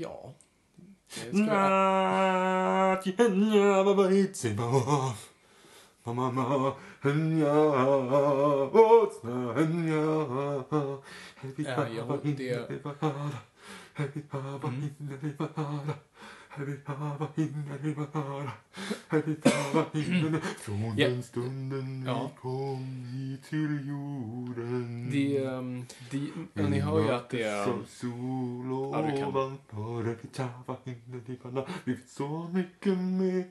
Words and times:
Ja. 0.00 0.34
Det 1.14 1.20
ska 1.30 1.38
jag... 1.38 2.92
Ja, 11.64 11.76
ja, 11.96 12.04
det- 12.36 12.68
Från 20.60 20.94
Ja. 20.96 21.08
den 21.08 21.22
stunden 21.22 22.04
Ja. 22.06 22.30
vi 22.34 22.40
kom 22.40 23.04
hit 23.04 23.44
till 23.48 23.88
jorden 23.88 25.08
Det, 25.12 25.44
ehm, 25.44 25.84
det, 26.10 26.26
men 26.52 26.70
ni 26.70 26.80
hör 26.80 27.00
ju 27.00 27.10
att 27.10 27.30
det 27.30 27.42
är... 27.42 27.64
Som 27.64 27.84
sol 27.86 28.92
Ja, 28.94 29.02
du 29.10 29.16
kan. 29.18 29.28
ovanför 29.28 30.04
Vi 31.84 31.96
så 32.08 32.50
mycket 32.52 32.98
mer 32.98 33.44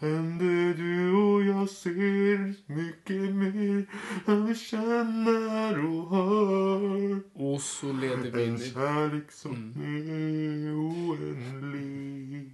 än 0.00 0.38
det 0.38 0.72
du 0.82 1.12
och 1.12 1.42
jag 1.42 1.68
ser 1.70 2.54
Mycket 2.72 3.34
mer 3.34 3.86
än 4.26 4.46
vi 4.46 4.54
känner 4.54 5.84
och 5.86 6.10
hör 6.10 7.20
Och 7.34 7.60
så 7.60 7.92
leder 7.92 8.30
vi 8.30 8.42
En 8.44 8.48
in 8.48 8.56
i... 8.56 8.70
kärlek 8.70 9.32
som 9.32 9.52
Mm. 9.76 10.08
är 10.08 10.74
oändlig 10.74 12.50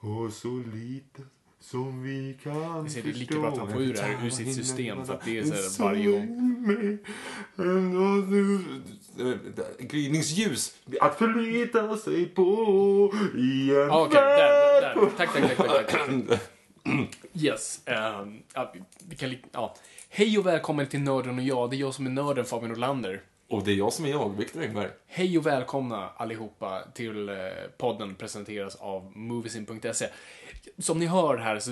Och 0.00 0.32
så 0.32 0.62
liten 0.74 1.24
som 1.60 2.02
vi 2.02 2.38
kan 2.42 2.90
ser, 2.90 3.02
det 3.02 3.08
är 3.08 3.12
lika 3.12 3.34
förstå. 3.34 3.40
bra 3.40 3.50
att 3.52 3.58
han 3.58 3.72
får 3.72 3.82
ur 3.82 3.92
det 3.94 4.00
här 4.02 4.26
ur 4.26 4.30
sitt 4.30 4.54
system, 4.54 5.04
för 5.06 5.14
att 5.14 5.24
det 5.24 5.38
är 5.38 5.44
så 5.44 5.82
här 5.82 5.88
varje 5.88 6.10
gång. 6.10 6.98
Gryningsljus 9.78 10.74
att 11.00 11.18
förlita 11.18 11.96
sig 11.96 12.26
på 12.26 13.12
i 13.36 13.70
en 13.70 13.76
Ja, 13.76 14.02
Okej, 14.06 14.20
där, 14.20 14.36
där, 14.36 14.80
värld. 14.80 14.96
där. 14.96 15.10
Tack, 15.16 15.32
tack, 15.32 15.56
tack, 15.56 15.86
tack, 15.86 16.28
tack. 16.28 16.40
Yes. 17.34 17.80
ehm, 17.86 18.42
ja, 18.54 18.72
vi- 19.08 19.16
kan, 19.16 19.36
ja. 19.52 19.74
Hej 20.08 20.38
och 20.38 20.46
välkommen 20.46 20.86
till 20.86 21.00
Nörden 21.00 21.38
och 21.38 21.44
jag. 21.44 21.70
Det 21.70 21.76
är 21.76 21.78
jag 21.78 21.94
som 21.94 22.06
är 22.06 22.10
nörden, 22.10 22.44
Fabian 22.44 22.72
Olander. 22.72 23.20
Och 23.48 23.64
det 23.64 23.70
är 23.72 23.74
jag 23.74 23.92
som 23.92 24.04
är 24.04 24.08
jag, 24.08 24.36
Viktor 24.36 24.62
Engberg. 24.62 24.88
Hej 25.06 25.38
och 25.38 25.46
välkomna 25.46 26.08
allihopa 26.16 26.82
till 26.94 27.28
eh, 27.28 27.34
podden 27.78 28.14
presenteras 28.14 28.74
av 28.76 29.16
Moviesin.se. 29.16 30.06
Som 30.78 30.98
ni 30.98 31.06
hör 31.06 31.36
här 31.36 31.58
så 31.58 31.70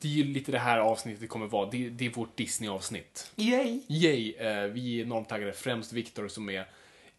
det 0.00 0.08
är 0.08 0.12
ju 0.12 0.24
lite 0.24 0.52
det 0.52 0.58
här 0.58 0.78
avsnittet 0.78 1.28
kommer 1.28 1.46
vara. 1.46 1.70
Det, 1.70 1.88
det 1.88 2.06
är 2.06 2.10
vårt 2.10 2.36
Disney-avsnitt. 2.36 3.32
Yay! 3.36 3.80
Yay! 3.88 4.32
Eh, 4.34 4.64
vi 4.64 5.00
är 5.00 5.04
enormt 5.04 5.28
taggade. 5.28 5.52
Främst 5.52 5.92
Viktor 5.92 6.28
som 6.28 6.50
är 6.50 6.66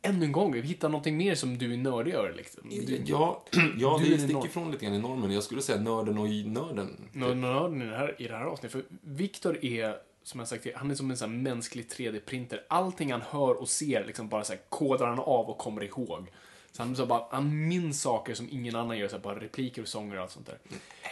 ännu 0.03 0.25
en 0.25 0.31
gång, 0.31 0.52
vi 0.52 0.62
hittar 0.62 0.90
någonting 0.90 1.18
mer 1.18 1.36
som 1.36 1.58
du 1.58 1.74
är 1.74 1.78
nördig 1.78 2.14
över 2.14 2.34
liksom. 2.34 2.69
Du, 2.69 3.02
Ja, 3.06 3.44
ja 3.78 4.00
Du 4.03 4.09
det 4.09 4.19
sticker 4.19 4.46
ifrån 4.46 4.72
lite 4.72 4.86
grann 4.86 4.96
i 4.96 5.00
normen. 5.00 5.31
Jag 5.31 5.44
skulle 5.44 5.62
säga 5.62 5.81
nörden 5.81 6.18
och 6.18 6.28
i 6.28 6.44
nörden. 6.44 7.09
nörd- 7.14 7.36
nörden 7.36 7.81
i 7.81 7.86
det 7.86 7.97
här, 7.97 8.16
i 8.22 8.28
det 8.28 8.38
här 8.38 8.46
avsnittet. 8.46 8.72
För 8.72 8.84
Viktor 9.02 9.66
är, 9.66 9.96
som 10.24 10.40
jag 10.40 10.47
sagt, 10.50 10.68
han 10.75 10.91
är 10.91 10.96
som 10.96 11.12
en 11.12 11.18
sån 11.18 11.44
mänsklig 11.44 11.86
3D-printer. 11.88 12.59
Allting 12.69 13.12
han 13.12 13.22
hör 13.22 13.53
och 13.62 13.69
ser 13.69 14.06
liksom 14.06 14.30
bara 14.30 14.44
så 14.44 14.53
här 14.53 14.62
kodar 14.69 15.08
han 15.08 15.19
av 15.19 15.50
och 15.50 15.58
kommer 15.58 15.84
ihåg. 15.84 16.28
Så 16.72 16.84
han, 16.84 16.96
så 16.96 17.06
bara, 17.06 17.28
han 17.31 17.68
minns 17.68 18.02
saker 18.02 18.34
som 18.34 18.47
ingen 18.52 18.75
annan 18.75 18.97
gör, 18.97 19.08
så 19.08 19.16
här, 19.16 19.24
bara 19.24 19.40
repliker 19.40 19.81
och 19.81 19.88
sånger 19.88 20.16
och 20.16 20.22
allt 20.22 20.31
sånt 20.31 20.46
där. 20.46 20.58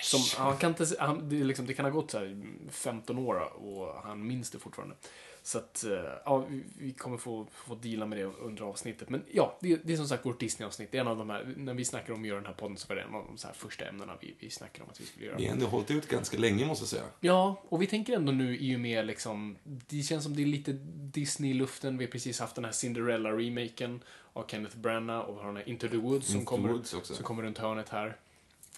Som, 0.02 0.44
han 0.44 0.58
kan 0.58 0.70
inte, 0.70 0.86
han, 1.00 1.30
det, 1.30 1.44
liksom, 1.44 1.66
det 1.66 1.74
kan 1.74 1.86
ha 1.86 1.92
gått 1.92 2.12
så 2.12 2.18
här 2.20 2.42
15 2.72 3.18
år 3.18 3.54
och 3.66 3.96
han 4.04 4.28
minns 4.28 4.50
det 4.52 4.60
fortfarande. 4.60 4.96
Så 5.44 5.58
att, 5.58 5.84
eh, 5.84 5.92
ja, 6.26 6.46
vi- 6.80 6.94
kommer 6.94 7.18
få, 7.18 7.48
få 7.52 7.76
deala 7.76 8.06
med 8.06 8.18
det 8.18 8.24
under 8.24 8.64
avsnittet. 8.64 9.10
Men 9.10 9.24
ja, 9.32 9.58
det, 9.62 9.76
det 9.84 9.94
är 9.94 9.98
som 9.98 10.08
sagt 10.08 10.26
vårt 10.26 10.40
Disney-avsnitt. 10.40 10.92
Det 10.92 10.98
är 10.98 11.02
en 11.02 11.08
av 11.08 11.18
de 11.18 11.30
här, 11.30 11.54
när 11.58 11.74
vi 11.74 11.86
snackar 11.86 12.14
om 12.14 12.22
att 12.22 12.28
göra 12.28 12.38
den 12.38 12.46
här 12.46 12.54
podden 12.54 12.78
så 12.78 12.88
var 12.88 12.96
det 12.96 13.02
en 13.02 13.16
av 13.16 13.26
de 13.26 13.38
så 13.38 13.48
här 13.48 13.54
första 13.54 13.86
ämnena 13.86 14.14
vi, 14.22 14.36
vi 14.40 14.50
snackade 14.50 14.84
om 14.84 14.90
att 14.90 15.02
vi 15.02 15.06
skulle 15.06 15.26
göra. 15.26 15.38
Vi 15.38 15.46
har 15.46 15.54
ändå 15.54 15.66
hållit 15.66 15.92
ut 15.92 16.08
ganska 16.08 16.38
länge, 16.38 16.66
måste 16.66 16.82
jag 16.84 16.90
säga. 16.90 17.04
Ja, 17.20 17.64
och 17.70 17.82
vi 17.82 17.88
tänker 17.88 18.14
ändå 18.14 18.32
nu 18.32 18.58
i 18.58 18.76
och 18.76 18.80
med 18.80 19.06
liksom, 19.06 19.58
det 19.64 20.02
känns 20.04 20.24
som 20.24 20.36
det 20.36 20.42
är 20.42 20.46
lite 20.46 20.72
Disney 20.96 21.52
i 21.52 21.54
luften. 21.54 21.98
Vi 21.98 22.06
har 22.06 22.12
precis 22.12 22.40
haft 22.40 22.56
den 22.56 22.66
här 22.66 22.72
Cinderella-remaken 22.72 24.00
av 24.34 24.46
Kenneth 24.48 24.78
Branagh 24.78 25.20
och 25.30 25.36
vi 25.36 25.40
har 25.40 25.48
den 25.48 25.58
här 25.58 25.70
Into 25.70 25.88
the 25.88 25.98
Woods 25.98 26.28
som, 26.28 26.36
Into 26.40 26.50
kommer, 26.50 26.70
Woods 26.70 26.96
som 27.04 27.24
kommer 27.24 27.44
runt 27.44 27.58
hörnet 27.58 27.90
här. 27.90 28.18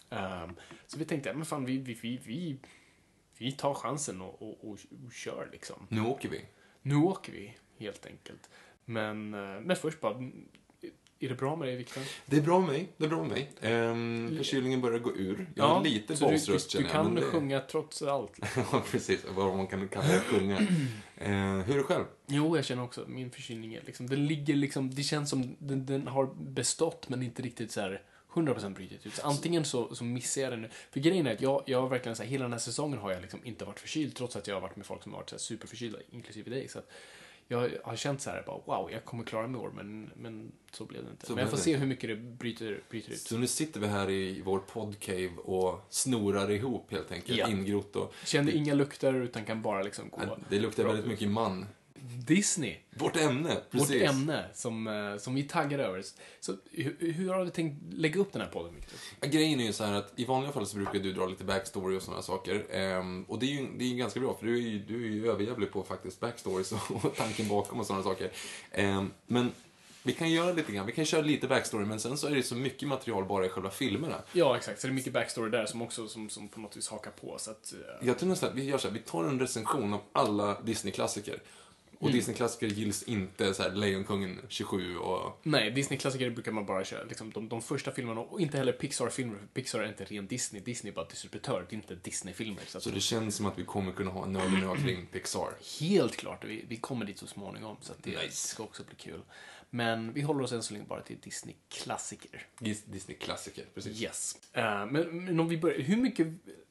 Ehm, 0.09 0.56
så 0.88 0.97
vi 1.00 1.06
tänkte, 1.06 1.34
men 1.34 1.45
fan, 1.45 1.66
vi, 1.66 1.78
vi, 1.78 1.94
vi, 2.01 2.19
vi, 2.25 2.56
vi 3.43 3.51
tar 3.51 3.73
chansen 3.73 4.21
och, 4.21 4.41
och, 4.41 4.57
och, 4.69 4.77
och 5.05 5.13
kör 5.13 5.49
liksom. 5.51 5.87
Nu 5.89 6.01
åker 6.01 6.29
vi. 6.29 6.41
Nu 6.81 6.95
åker 6.95 7.31
vi, 7.31 7.53
helt 7.79 8.05
enkelt. 8.05 8.49
Men, 8.85 9.33
eh, 9.33 9.61
men 9.61 9.75
först 9.75 10.01
bara, 10.01 10.15
är 11.19 11.29
det 11.29 11.35
bra 11.35 11.55
med 11.55 11.67
dig, 11.67 11.75
Viktor? 11.75 12.03
Det 12.25 12.37
är 12.37 12.41
bra 12.41 12.59
med 12.59 12.69
mig. 12.69 12.87
Det 12.97 13.05
är 13.05 13.09
bra 13.09 13.23
med 13.23 13.29
mig. 13.29 13.51
Ehm, 13.61 14.37
förkylningen 14.37 14.81
börjar 14.81 14.99
gå 14.99 15.15
ur. 15.15 15.49
Jag 15.55 15.67
har 15.67 15.83
lite 15.83 16.13
du, 16.13 16.19
basröst, 16.19 16.71
du, 16.71 16.77
du 16.77 16.83
känner 16.83 16.85
jag. 16.85 16.91
kan 16.91 17.05
men 17.13 17.15
det- 17.15 17.29
sjunga 17.29 17.59
trots 17.59 18.01
allt. 18.01 18.39
Ja, 18.71 18.83
precis. 18.91 19.25
Vad 19.35 19.55
man 19.57 19.67
kan 19.67 19.87
kalla 19.87 20.07
det, 20.07 20.19
sjunga. 20.19 20.57
Ehm, 21.17 21.61
hur 21.61 21.73
är 21.73 21.77
det 21.77 21.83
själv? 21.83 22.05
Jo, 22.27 22.55
jag 22.55 22.65
känner 22.65 22.83
också 22.83 23.05
min 23.07 23.31
förkylning 23.31 23.73
är 23.73 23.81
liksom, 23.85 24.07
den 24.09 24.27
ligger 24.27 24.55
liksom, 24.55 24.95
det 24.95 25.03
känns 25.03 25.29
som 25.29 25.55
den, 25.59 25.85
den 25.85 26.07
har 26.07 26.25
bestått 26.35 27.09
men 27.09 27.23
inte 27.23 27.41
riktigt 27.41 27.71
så 27.71 27.81
här 27.81 28.01
100% 28.33 28.73
brutit 28.73 29.05
ut. 29.05 29.13
Så 29.13 29.21
antingen 29.21 29.66
så, 29.66 29.95
så 29.95 30.03
missar 30.03 30.41
jag 30.41 30.51
den 30.51 30.61
nu. 30.61 30.69
För 30.91 30.99
grejen 30.99 31.27
är 31.27 31.33
att 31.33 31.41
jag, 31.41 31.63
jag 31.66 31.81
har 31.81 31.89
verkligen 31.89 32.16
så 32.16 32.23
här, 32.23 32.29
hela 32.29 32.44
den 32.44 32.51
här 32.51 32.59
säsongen 32.59 32.99
har 32.99 33.11
jag 33.11 33.21
liksom 33.21 33.39
inte 33.44 33.66
varit 33.66 33.79
förkyld 33.79 34.16
trots 34.16 34.35
att 34.35 34.47
jag 34.47 34.55
har 34.55 34.61
varit 34.61 34.75
med 34.75 34.85
folk 34.85 35.03
som 35.03 35.11
har 35.13 35.19
varit 35.19 35.29
så 35.29 35.35
här 35.35 35.39
superförkylda, 35.39 35.99
inklusive 36.11 36.49
dig. 36.49 36.67
Så 36.67 36.79
att 36.79 36.91
jag 37.47 37.69
har 37.83 37.95
känt 37.95 38.21
så 38.21 38.30
här, 38.30 38.44
bara, 38.45 38.59
wow, 38.65 38.91
jag 38.91 39.06
kommer 39.06 39.24
klara 39.24 39.47
mig 39.47 39.62
i 39.62 39.63
år, 39.63 39.71
men, 39.75 40.12
men 40.15 40.51
så 40.71 40.85
blev 40.85 41.03
det 41.03 41.12
inte. 41.12 41.25
Så 41.25 41.33
men 41.33 41.41
jag 41.41 41.50
får 41.50 41.57
det 41.57 41.63
se 41.63 41.77
hur 41.77 41.88
mycket 41.88 42.09
det 42.09 42.15
bryter, 42.15 42.81
bryter 42.89 43.12
ut. 43.12 43.19
Så 43.19 43.38
nu 43.38 43.47
sitter 43.47 43.80
vi 43.80 43.88
här 43.88 44.09
i 44.09 44.41
vår 44.41 44.59
podcave 44.59 45.38
och 45.38 45.88
snorar 45.89 46.51
ihop 46.51 46.91
helt 46.91 47.12
enkelt. 47.12 47.38
Ja. 47.38 47.50
Ingrott 47.50 47.95
och... 47.95 48.13
Känner 48.25 48.51
inga 48.51 48.74
lukter 48.74 49.13
utan 49.13 49.45
kan 49.45 49.62
bara 49.62 49.81
liksom 49.81 50.09
gå. 50.09 50.38
Det 50.50 50.59
luktar 50.59 50.83
väldigt 50.83 51.06
mycket 51.06 51.30
man. 51.30 51.65
Disney. 52.25 52.75
Vårt 52.97 53.15
ämne, 53.17 53.57
precis. 53.71 53.89
Vårt 53.89 54.09
ämne 54.09 54.45
som, 54.53 54.88
eh, 54.88 55.17
som 55.17 55.35
vi 55.35 55.44
taggar 55.44 55.79
över. 55.79 56.03
Så 56.39 56.55
hur, 56.71 56.95
hur 57.00 57.29
har 57.29 57.45
du 57.45 57.51
tänkt 57.51 57.94
lägga 57.94 58.19
upp 58.19 58.33
den 58.33 58.41
här 58.41 58.50
podden, 58.50 58.75
Victor? 58.75 59.00
Ja, 59.21 59.27
Grejen 59.27 59.59
är 59.59 59.65
ju 59.65 59.73
så 59.73 59.83
här 59.83 59.94
att 59.94 60.13
i 60.15 60.25
vanliga 60.25 60.51
fall 60.51 60.65
så 60.67 60.77
brukar 60.77 61.00
du 61.00 61.13
dra 61.13 61.25
lite 61.25 61.44
backstory 61.44 61.97
och 61.97 62.01
sådana 62.01 62.21
saker. 62.21 62.65
Ehm, 62.71 63.23
och 63.23 63.39
det 63.39 63.45
är 63.45 63.61
ju 63.61 63.67
det 63.77 63.85
är 63.85 63.95
ganska 63.95 64.19
bra, 64.19 64.38
för 64.39 64.45
du 64.45 64.57
är 64.57 64.61
ju, 64.61 64.79
du 64.79 65.05
är 65.05 65.09
ju 65.09 65.29
överjävlig 65.29 65.71
på 65.71 65.83
faktiskt 65.83 66.19
backstories 66.19 66.71
och, 66.71 67.15
tanken 67.17 67.47
bakom 67.47 67.79
och 67.79 67.85
sådana 67.85 68.03
saker. 68.03 68.31
Ehm, 68.71 69.11
men 69.27 69.51
Vi 70.06 70.13
kan 70.13 70.31
göra 70.31 70.53
lite 70.53 70.71
grann, 70.71 70.85
vi 70.85 70.91
kan 70.91 71.06
köra 71.06 71.21
lite 71.21 71.47
backstory, 71.47 71.85
men 71.85 71.99
sen 71.99 72.17
så 72.17 72.27
är 72.27 72.35
det 72.35 72.44
så 72.44 72.56
mycket 72.56 72.88
material 72.88 73.25
bara 73.25 73.45
i 73.45 73.49
själva 73.49 73.69
filmerna. 73.69 74.15
Ja, 74.33 74.57
exakt. 74.57 74.81
Så 74.81 74.88
det 74.88 74.91
är 74.91 74.95
mycket 74.95 75.13
backstory 75.13 75.49
där 75.51 75.65
som 75.65 75.81
också 75.81 76.07
som, 76.07 76.29
som 76.29 76.47
på 76.47 76.59
något 76.59 76.77
vis 76.77 76.88
hakar 76.89 77.11
på. 77.11 77.35
Så 77.39 77.51
att, 77.51 77.73
eh, 77.73 78.07
Jag 78.07 78.19
tror 78.19 78.29
nästan 78.29 78.49
att 78.49 78.56
vi 78.56 78.63
gör 78.63 78.77
så 78.77 78.88
här, 78.88 78.94
vi 78.94 78.99
tar 78.99 79.23
en 79.23 79.39
recension 79.39 79.94
av 79.94 80.01
alla 80.11 80.61
Disney-klassiker. 80.61 81.41
Och 82.03 82.09
Mm. 82.09 82.17
Disney-klassiker 82.19 82.67
gills 82.67 83.03
inte 83.03 83.53
så 83.53 83.63
här 83.63 83.71
Lejonkungen 83.71 84.41
27 84.50 84.97
och... 84.97 85.39
Nej, 85.44 85.71
Disney-klassiker 85.71 86.29
brukar 86.29 86.51
man 86.51 86.65
bara 86.65 86.83
köra. 86.85 87.03
Liksom, 87.03 87.31
de, 87.31 87.50
de 87.50 87.61
första 87.61 87.91
filmerna, 87.91 88.21
och 88.21 88.41
inte 88.41 88.57
heller 88.57 88.71
Pixar-filmer, 88.71 89.38
Pixar 89.53 89.79
är 89.79 89.88
inte 89.88 90.03
ren 90.05 90.27
Disney. 90.27 90.61
Disney 90.61 90.91
är 90.91 90.95
bara 90.95 91.05
distributör, 91.07 91.65
det 91.69 91.73
är 91.73 91.77
inte 91.77 91.95
Disney-filmer. 91.95 92.63
Så, 92.67 92.81
Så 92.81 92.89
det 92.89 93.00
känns 93.00 93.35
som 93.35 93.45
att 93.45 93.59
vi 93.59 93.63
kommer 93.63 93.91
kunna 93.91 94.11
ha 94.11 94.25
en 94.25 94.33
nörd 94.33 94.77
kring 94.85 95.05
Pixar. 95.11 95.50
helt 95.79 96.15
klart, 96.15 96.45
vi, 96.45 96.65
vi 96.67 96.75
kommer 96.77 97.05
dit 97.05 97.19
så 97.19 97.27
småningom, 97.27 97.77
så 97.81 97.94
det 98.03 98.09
Nice. 98.23 98.47
ska 98.47 98.63
också 98.63 98.83
bli 98.83 98.95
kul. 98.95 99.21
Men 99.69 100.13
vi 100.13 100.21
håller 100.21 100.44
oss 100.44 100.51
än 100.51 100.63
så 100.63 100.73
länge 100.73 100.85
bara 100.85 101.01
till 101.01 101.17
Disney-klassiker. 101.23 102.47
Dis- 102.59 102.83
Disney-klassiker, 102.85 103.65
precis. 103.73 104.01
Yes. 104.01 104.35
Eh, 104.53 104.85
men, 104.85 105.25
men 105.25 105.39
om 105.39 105.47
vi 105.47 105.57
börjar, 105.57 105.79
hur 105.79 105.97
mycket... 105.97 106.27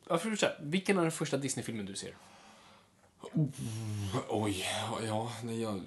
Ja, 0.08 0.19
för 0.19 0.37
så 0.37 0.46
här, 0.46 0.58
vilken 0.62 0.99
är 0.99 1.02
den 1.02 1.12
första 1.12 1.37
Disney-filmen 1.37 1.87
du 1.87 1.94
ser? 1.94 2.17
Oj, 4.29 4.67
ja, 5.07 5.33
nej, 5.45 5.61
jag, 5.61 5.81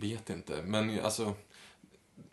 vet 0.00 0.30
inte. 0.30 0.62
Men 0.64 1.00
alltså, 1.00 1.34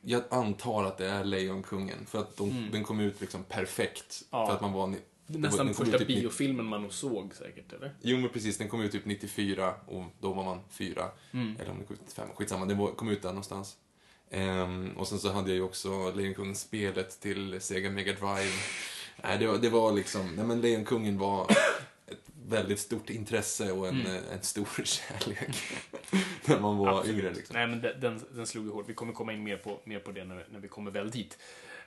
jag 0.02 0.24
antar 0.30 0.84
att 0.84 0.98
det 0.98 1.08
är 1.08 1.24
Lejonkungen. 1.24 2.06
För 2.06 2.20
att 2.20 2.38
de, 2.38 2.70
den 2.72 2.84
kom 2.84 3.00
ut 3.00 3.22
liksom 3.22 3.44
perfekt. 3.44 4.24
Mm. 4.32 4.42
Ja. 4.42 4.48
För 4.48 4.56
att 4.56 4.62
man 4.62 4.74
var... 4.74 4.96
Nästan 5.28 5.66
kom 5.66 5.76
första 5.76 5.98
typ 5.98 6.08
biofilmen 6.08 6.66
man 6.66 6.82
nog 6.82 6.94
såg 6.94 7.36
säkert, 7.36 7.74
eller? 7.74 7.94
Jo, 8.02 8.18
men 8.18 8.30
precis. 8.30 8.58
Den 8.58 8.70
kom 8.70 8.82
ut 8.82 8.92
typ 8.92 9.06
94 9.06 9.74
och 9.86 10.04
då 10.20 10.34
var 10.34 10.44
man 10.44 10.60
fyra. 10.70 11.12
Mm. 11.32 11.56
Eller 11.60 11.72
om 11.72 11.80
det 11.80 11.86
kom 11.86 11.94
ut 11.94 12.02
95. 12.02 12.28
Skitsamma, 12.36 12.66
den 12.66 12.78
var, 12.78 12.92
kom 12.92 13.10
ut 13.10 13.22
där 13.22 13.30
någonstans. 13.30 13.78
Ehm, 14.30 14.92
och 14.98 15.08
sen 15.08 15.20
så 15.20 15.32
hade 15.32 15.50
jag 15.50 15.56
ju 15.56 15.62
också 15.62 16.12
Lejonkungen-spelet 16.12 17.20
till 17.20 17.62
Sega 17.62 17.90
Mega 17.90 18.14
Drive. 18.14 18.52
Nej, 19.24 19.38
det 19.40 19.48
var, 19.48 19.58
det 19.58 19.70
var 19.70 19.92
liksom... 19.92 20.36
Nej, 20.36 20.46
men 20.46 20.62
Lejonkungen 20.62 21.18
var 21.18 21.48
ett 22.08 22.30
väldigt 22.48 22.80
stort 22.80 23.10
intresse 23.10 23.72
och 23.72 23.88
en, 23.88 24.00
Mm. 24.02 24.16
eh, 24.16 24.34
en 24.34 24.42
stor 24.44 24.66
kärlek. 24.84 25.56
när 26.48 26.60
man 26.60 26.78
var 26.78 27.00
Absolut. 27.00 27.18
yngre 27.18 27.34
liksom. 27.34 27.54
Nej, 27.54 27.68
men 27.68 27.82
den, 27.82 28.22
den, 28.32 28.48
slog 28.48 28.66
ju 28.66 28.72
hårt. 28.72 28.90
Vi 28.90 28.94
kommer 28.94 29.14
komma 29.14 29.34
in 29.34 29.44
mer 29.44 29.58
på, 29.58 29.80
mer 29.84 30.00
på 30.00 30.12
det 30.12 30.26
när, 30.26 30.46
när 30.52 30.60
vi 30.60 30.68
kommer 30.68 30.92
väl 30.92 31.12
dit. 31.12 31.38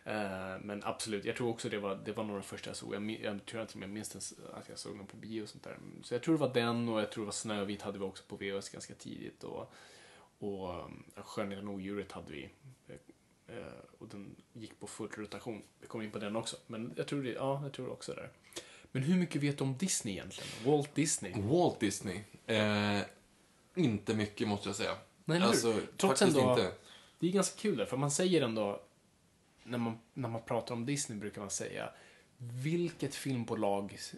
Eh, 0.05 0.59
men 0.61 0.83
absolut, 0.85 1.25
jag 1.25 1.37
tror 1.37 1.49
också 1.49 1.69
det 1.69 1.79
var, 1.79 1.95
det 2.05 2.13
var 2.13 2.25
den 2.25 2.43
första 2.43 2.71
jag 2.71 2.77
såg. 2.77 2.95
Jag, 2.95 3.11
jag 3.11 3.47
tror 3.47 3.63
inte 3.63 3.79
jag 3.79 3.89
minns 3.89 4.35
att 4.53 4.69
jag 4.69 4.79
såg 4.79 4.97
den 4.97 5.07
på 5.07 5.17
bio 5.17 5.43
och 5.43 5.49
sånt 5.49 5.65
där. 5.65 5.77
Så 6.03 6.15
jag 6.15 6.23
tror 6.23 6.35
det 6.35 6.41
var 6.41 6.55
den 6.55 6.89
och 6.89 7.01
jag 7.01 7.13
tror 7.13 7.25
det 7.25 7.27
var 7.27 7.33
Snövit 7.33 7.83
hade 7.83 7.99
vi 7.99 8.05
också 8.05 8.25
på 8.29 8.37
VHS 8.37 8.69
ganska 8.69 8.95
tidigt. 8.95 9.45
Och, 9.45 9.73
och 10.39 10.85
um, 10.85 11.05
Skönheten 11.17 11.69
och 11.69 11.75
odjuret 11.75 12.13
hade 12.13 12.33
vi. 12.33 12.51
Eh, 13.49 13.55
och 13.99 14.09
den 14.09 14.37
gick 14.53 14.81
på 14.81 14.87
full 14.87 15.09
rotation. 15.17 15.63
Vi 15.81 15.87
kommer 15.87 16.05
in 16.05 16.11
på 16.11 16.19
den 16.19 16.37
också. 16.37 16.57
Men 16.67 16.93
jag 16.97 17.07
tror 17.07 17.23
det, 17.23 17.33
ja, 17.33 17.61
jag 17.63 17.73
tror 17.73 17.91
också 17.93 18.13
det. 18.15 18.31
Men 18.93 19.03
hur 19.03 19.17
mycket 19.17 19.43
vet 19.43 19.59
du 19.59 19.65
om 19.65 19.77
Disney 19.77 20.15
egentligen? 20.15 20.49
Walt 20.65 20.95
Disney? 20.95 21.33
Walt 21.43 21.81
Disney. 21.81 22.21
Eh, 22.47 23.01
inte 23.75 24.15
mycket 24.15 24.49
måste 24.49 24.69
jag 24.69 24.77
säga. 24.77 24.95
Nej, 25.25 25.37
eller 25.37 25.47
hur? 25.47 25.53
alltså, 25.53 25.81
Trots 25.97 26.23
ändå- 26.23 26.51
inte. 26.51 26.73
Det 27.19 27.27
är 27.27 27.33
ganska 27.33 27.61
kul 27.61 27.77
där, 27.77 27.85
för 27.87 27.97
man 27.97 28.11
säger 28.11 28.43
ändå, 28.43 28.83
när 29.65 29.79
man, 29.79 29.99
när 30.15 30.29
man 30.29 30.43
pratar 30.43 30.75
om 30.75 30.87
Disney 30.87 31.19
brukar 31.19 31.41
man 31.41 31.51
säga, 31.51 31.91
vilket 32.37 33.15
filmbolags 33.15 34.15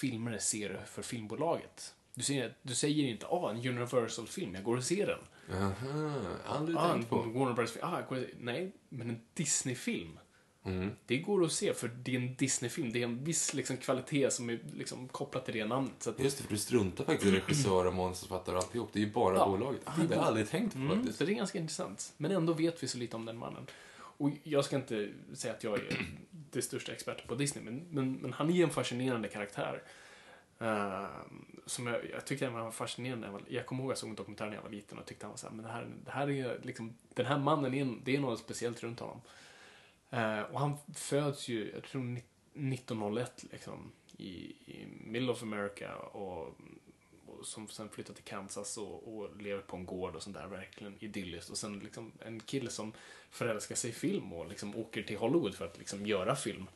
filmer 0.00 0.38
ser 0.38 0.68
du 0.68 0.78
för 0.86 1.02
filmbolaget? 1.02 1.94
Du 2.14 2.22
säger, 2.22 2.54
du 2.62 2.74
säger 2.74 3.04
inte, 3.04 3.26
ah, 3.26 3.50
en 3.50 3.56
Universal-film, 3.68 4.54
jag 4.54 4.64
går 4.64 4.76
och 4.76 4.84
ser 4.84 5.06
den. 5.06 5.18
Aha, 5.62 6.20
aldrig 6.46 6.78
Ah, 6.78 6.92
tänkt 6.92 7.08
på. 7.10 7.16
Warner 7.16 7.52
Bros-film, 7.52 7.84
ah, 7.86 8.02
nej, 8.38 8.72
men 8.88 9.08
en 9.10 9.20
Disney-film. 9.34 10.18
Mm. 10.64 10.90
Det 11.06 11.18
går 11.18 11.44
att 11.44 11.52
se, 11.52 11.74
för 11.74 11.88
det 11.88 12.12
är 12.14 12.16
en 12.20 12.34
Disney-film. 12.34 12.92
Det 12.92 12.98
är 13.00 13.04
en 13.04 13.24
viss 13.24 13.54
liksom, 13.54 13.76
kvalitet 13.76 14.30
som 14.30 14.50
är 14.50 14.58
liksom, 14.76 15.08
kopplad 15.08 15.44
till 15.44 15.54
det 15.54 15.64
namnet. 15.64 15.92
Så 15.98 16.10
att, 16.10 16.20
Just 16.20 16.38
det, 16.38 16.44
för 16.44 16.50
du 16.52 16.58
struntar 16.58 17.04
faktiskt 17.04 17.32
i 17.32 17.36
regissör 17.36 17.86
och 17.86 17.94
manusförfattare 17.94 18.56
och 18.56 18.62
alltihop. 18.62 18.88
Det 18.92 18.98
är 18.98 19.04
ju 19.04 19.12
bara 19.12 19.36
Ja, 19.36 19.46
bolaget. 19.48 19.80
Ah, 19.84 19.90
det 19.96 20.02
har 20.02 20.08
jag 20.08 20.18
bara- 20.18 20.24
aldrig 20.26 20.48
tänkt 20.48 20.72
på 20.72 20.78
Mm, 20.78 20.96
faktiskt. 20.96 21.18
så 21.18 21.24
det 21.24 21.32
är 21.32 21.34
ganska 21.34 21.58
intressant. 21.58 22.12
Men 22.16 22.30
ändå 22.30 22.52
vet 22.52 22.82
vi 22.82 22.88
så 22.88 22.98
lite 22.98 23.16
om 23.16 23.24
den 23.24 23.36
mannen. 23.38 23.66
Och 23.96 24.30
jag 24.42 24.64
ska 24.64 24.76
inte 24.76 25.08
säga 25.34 25.54
att 25.54 25.64
jag 25.64 25.74
är 25.74 26.06
det 26.30 26.62
största 26.62 26.92
experten 26.92 27.26
på 27.28 27.34
Disney, 27.34 27.64
men, 27.64 27.84
men, 27.90 28.12
men 28.12 28.32
han 28.32 28.50
är 28.50 28.64
en 28.64 28.70
fascinerande 28.70 29.28
karaktär. 29.28 29.82
Uh, 30.62 31.06
som 31.66 31.86
jag, 31.86 32.10
jag 32.10 32.24
tyckte 32.26 32.44
han 32.46 32.54
var 32.54 32.70
fascinerande. 32.70 33.26
Jag, 33.26 33.32
var, 33.32 33.42
jag 33.48 33.66
kommer 33.66 33.82
ihåg 33.82 33.90
att 33.92 33.96
jag 33.96 33.98
såg 33.98 34.10
en 34.10 34.16
dokumentär 34.16 34.46
när 34.46 34.54
jag 34.54 34.62
var 34.62 34.70
liten 34.70 34.98
och 34.98 35.06
tyckte 35.06 35.26
han 35.26 35.30
var 35.30 35.36
så 35.38 35.46
här, 35.48 35.54
men 35.54 35.64
det 35.64 35.70
här, 35.70 35.86
det 36.04 36.10
här 36.10 36.30
är 36.30 36.60
liksom, 36.62 36.94
den 37.14 37.26
här 37.26 37.38
mannen, 37.38 37.74
är, 37.74 37.94
det 38.04 38.16
är 38.16 38.20
något 38.20 38.38
speciellt 38.40 38.82
runt 38.82 39.00
honom. 39.00 39.20
Eh, 40.14 40.40
och 40.40 40.60
han 40.60 40.76
föds 40.94 41.48
ju, 41.48 41.70
jag 41.74 41.84
tror 41.84 42.02
1901 42.02 43.44
liksom, 43.52 43.92
i, 44.16 44.34
i 44.66 44.86
middle 45.04 45.32
of 45.32 45.42
America 45.42 45.96
och, 45.96 46.56
och 47.26 47.46
som 47.46 47.68
sen 47.68 47.88
flyttar 47.88 48.14
till 48.14 48.24
Kansas 48.24 48.78
och, 48.78 49.16
och 49.16 49.36
lever 49.36 49.62
på 49.62 49.76
en 49.76 49.86
gård 49.86 50.16
och 50.16 50.22
sånt 50.22 50.36
där, 50.36 50.46
verkligen 50.46 50.96
idylliskt. 50.98 51.50
Och 51.50 51.58
sen 51.58 51.78
liksom 51.78 52.12
en 52.18 52.40
kille 52.40 52.70
som 52.70 52.92
förälskar 53.30 53.74
sig 53.74 53.90
i 53.90 53.92
film 53.92 54.32
och 54.32 54.48
liksom 54.48 54.76
åker 54.76 55.02
till 55.02 55.18
Hollywood 55.18 55.54
för 55.54 55.64
att 55.64 55.78
liksom 55.78 56.06
göra 56.06 56.36
film. 56.36 56.66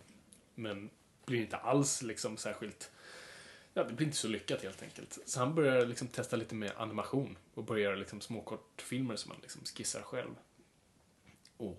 Men 0.54 0.90
blir 1.24 1.40
inte 1.40 1.56
alls 1.56 2.02
liksom 2.02 2.36
särskilt 2.36 2.90
Ja, 3.74 3.84
det 3.84 3.94
blir 3.94 4.06
inte 4.06 4.18
så 4.18 4.28
lyckat 4.28 4.62
helt 4.62 4.82
enkelt. 4.82 5.18
Så 5.24 5.40
han 5.40 5.54
börjar 5.54 5.86
liksom 5.86 6.08
testa 6.08 6.36
lite 6.36 6.54
med 6.54 6.72
animation 6.76 7.38
och 7.54 7.64
börjar 7.64 7.84
göra 7.84 7.96
liksom 7.96 8.20
små 8.20 8.40
kortfilmer 8.40 9.16
som 9.16 9.30
han 9.30 9.40
liksom 9.40 9.62
skissar 9.64 10.02
själv. 10.02 10.34
Och 11.56 11.76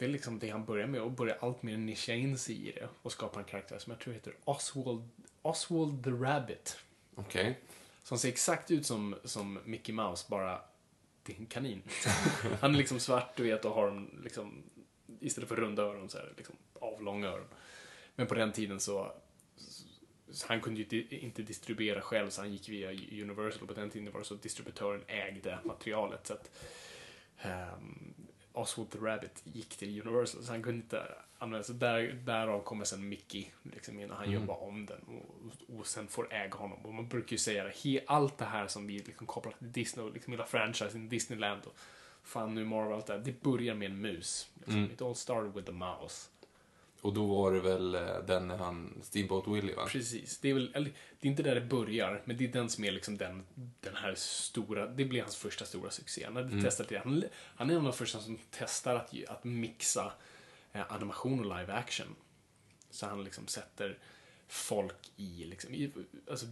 det 0.00 0.06
är 0.06 0.08
liksom 0.08 0.38
det 0.38 0.50
han 0.50 0.64
börjar 0.64 0.86
med 0.86 1.00
och 1.00 1.10
börjar 1.10 1.38
allt 1.40 1.62
mer 1.62 1.76
nischa 1.76 2.14
in 2.14 2.38
sig 2.38 2.68
i 2.68 2.72
det 2.72 2.88
och 3.02 3.12
skapa 3.12 3.38
en 3.38 3.44
karaktär 3.44 3.78
som 3.78 3.90
jag 3.90 4.00
tror 4.00 4.14
heter 4.14 4.34
Oswald, 4.44 5.08
Oswald 5.42 6.04
the 6.04 6.10
Rabbit. 6.10 6.78
Okej. 7.14 7.58
Som 8.02 8.18
ser 8.18 8.28
exakt 8.28 8.70
ut 8.70 8.86
som, 8.86 9.16
som 9.24 9.58
Mickey 9.64 9.92
Mouse, 9.92 10.26
bara 10.28 10.60
det 11.22 11.32
är 11.32 11.36
en 11.36 11.46
kanin. 11.46 11.82
Han 12.60 12.74
är 12.74 12.78
liksom 12.78 13.00
svart, 13.00 13.36
du 13.36 13.42
vet, 13.42 13.64
och 13.64 13.74
har 13.74 14.06
liksom, 14.24 14.62
istället 15.20 15.48
för 15.48 15.56
runda 15.56 15.82
öron 15.82 16.08
så 16.08 16.18
är 16.18 16.22
det 16.22 16.34
liksom 16.36 16.56
avlånga 16.72 17.28
öron. 17.28 17.48
Men 18.14 18.26
på 18.26 18.34
den 18.34 18.52
tiden 18.52 18.80
så, 18.80 19.12
han 20.46 20.60
kunde 20.60 20.80
ju 20.80 21.06
inte 21.10 21.42
distribuera 21.42 22.00
själv, 22.00 22.30
så 22.30 22.40
han 22.40 22.52
gick 22.52 22.68
via 22.68 22.90
Universal. 23.22 23.62
Och 23.62 23.68
på 23.68 23.74
den 23.74 23.90
tiden 23.90 24.12
var 24.12 24.20
det 24.20 24.26
så 24.26 24.34
att 24.34 24.42
distributören 24.42 25.02
ägde 25.06 25.58
materialet. 25.64 26.26
Så 26.26 26.32
att 26.32 26.50
um, 27.44 28.14
Oswald 28.60 28.90
the 28.90 28.98
Rabbit 28.98 29.42
gick 29.44 29.76
till 29.76 30.00
Universal, 30.06 30.42
så 30.42 30.52
han 30.52 30.62
kunde 30.62 30.76
inte 30.82 31.02
använda 31.38 31.64
sig. 31.64 31.74
Där, 31.74 32.12
därav 32.24 32.62
kommer 32.62 32.84
sen 32.84 33.08
Mickey, 33.08 33.46
liksom, 33.62 34.00
innan 34.00 34.16
han 34.16 34.26
Mm. 34.26 34.40
jobbar 34.40 34.62
om 34.62 34.86
den 34.86 35.00
och, 35.02 35.78
och 35.78 35.86
sen 35.86 36.06
får 36.08 36.32
äga 36.34 36.56
honom. 36.56 36.86
Och 36.86 36.94
man 36.94 37.08
brukar 37.08 37.32
ju 37.32 37.38
säga 37.38 37.64
det, 37.64 37.72
he, 37.84 38.00
allt 38.06 38.38
det 38.38 38.44
här 38.44 38.66
som 38.66 38.86
vi 38.86 38.98
liksom 38.98 39.26
kopplar 39.26 39.52
till 39.52 39.72
Disney 39.72 40.06
och 40.06 40.12
liksom 40.12 40.32
hela 40.32 40.46
franchisen 40.46 41.08
Disneyland 41.08 41.62
och 41.66 41.76
fan 42.22 42.54
nu 42.54 42.64
Marvel 42.64 42.90
och 42.90 42.96
allt 42.96 43.06
det 43.06 43.12
här, 43.12 43.20
det 43.20 43.42
börjar 43.42 43.74
med 43.74 43.90
en 43.90 44.00
mus. 44.00 44.50
Liksom. 44.54 44.74
Mm. 44.78 44.90
It 44.90 45.02
all 45.02 45.14
started 45.14 45.54
with 45.54 45.70
a 45.70 45.72
mouse. 45.72 46.29
Och 47.00 47.14
då 47.14 47.26
var 47.26 47.52
det 47.52 47.60
väl 47.60 47.94
eh, 47.94 48.18
den 48.26 48.48
när 48.48 48.56
han, 48.56 49.02
Steamboat 49.02 49.48
Willie 49.48 49.74
va? 49.74 49.86
Precis. 49.88 50.38
Det 50.38 50.50
är 50.50 50.54
väl, 50.54 50.70
eller, 50.74 50.90
det 51.20 51.28
är 51.28 51.30
inte 51.30 51.42
där 51.42 51.54
det 51.54 51.60
börjar, 51.60 52.22
men 52.24 52.36
det 52.36 52.44
är 52.44 52.52
den 52.52 52.68
som 52.68 52.84
är 52.84 52.90
liksom 52.90 53.16
den, 53.16 53.46
den 53.80 53.96
här 53.96 54.14
stora, 54.14 54.86
det 54.86 55.04
blir 55.04 55.20
hans 55.20 55.36
första 55.36 55.64
stora 55.64 55.90
succé. 55.90 56.24
Han, 56.24 56.36
hade 56.36 56.62
testat 56.62 56.88
det. 56.88 56.98
Han, 56.98 57.24
han 57.56 57.70
är 57.70 57.74
en 57.74 57.78
av 57.78 57.84
de 57.84 57.92
första 57.92 58.18
som 58.20 58.38
testar 58.50 58.94
att, 58.94 59.14
att 59.28 59.44
mixa 59.44 60.12
eh, 60.72 60.92
animation 60.92 61.40
och 61.40 61.58
live 61.58 61.72
action. 61.72 62.16
Så 62.90 63.06
han 63.06 63.24
liksom 63.24 63.46
sätter 63.46 63.98
folk 64.48 65.10
i, 65.16 65.44
liksom, 65.44 65.74
i 65.74 65.92
alltså, 66.30 66.46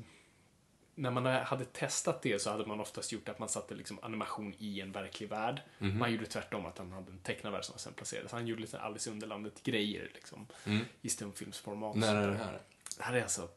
när 0.99 1.11
man 1.11 1.27
hade 1.27 1.65
testat 1.65 2.23
det 2.23 2.43
så 2.43 2.51
hade 2.51 2.67
man 2.67 2.81
oftast 2.81 3.13
gjort 3.13 3.29
att 3.29 3.39
man 3.39 3.49
satte 3.49 3.75
liksom 3.75 3.99
animation 4.03 4.55
i 4.59 4.81
en 4.81 4.93
verklig 4.93 5.29
värld. 5.29 5.61
Man 5.79 6.13
gjorde 6.13 6.27
tvärtom, 6.27 6.67
att 6.67 6.79
han 6.79 6.93
hade 6.93 7.13
en 7.13 7.19
tecknad 7.19 7.53
värld 7.53 7.65
som 7.65 7.79
sen 7.79 7.93
placerade. 7.93 8.29
Så 8.29 8.37
han 8.37 8.47
gjorde 8.47 8.61
lite 8.61 8.81
Alice 8.81 9.11
i 9.11 9.13
Underlandet-grejer 9.13 10.11
liksom, 10.15 10.47
Mm. 10.65 10.85
i 11.03 11.09
stumfilmsformat. 11.09 11.97
När 11.97 12.15
är 12.17 12.29
det 12.29 12.37
här? 12.37 12.61
Det 12.97 13.03
här 13.03 13.15
är 13.15 13.23
alltså, 13.23 13.49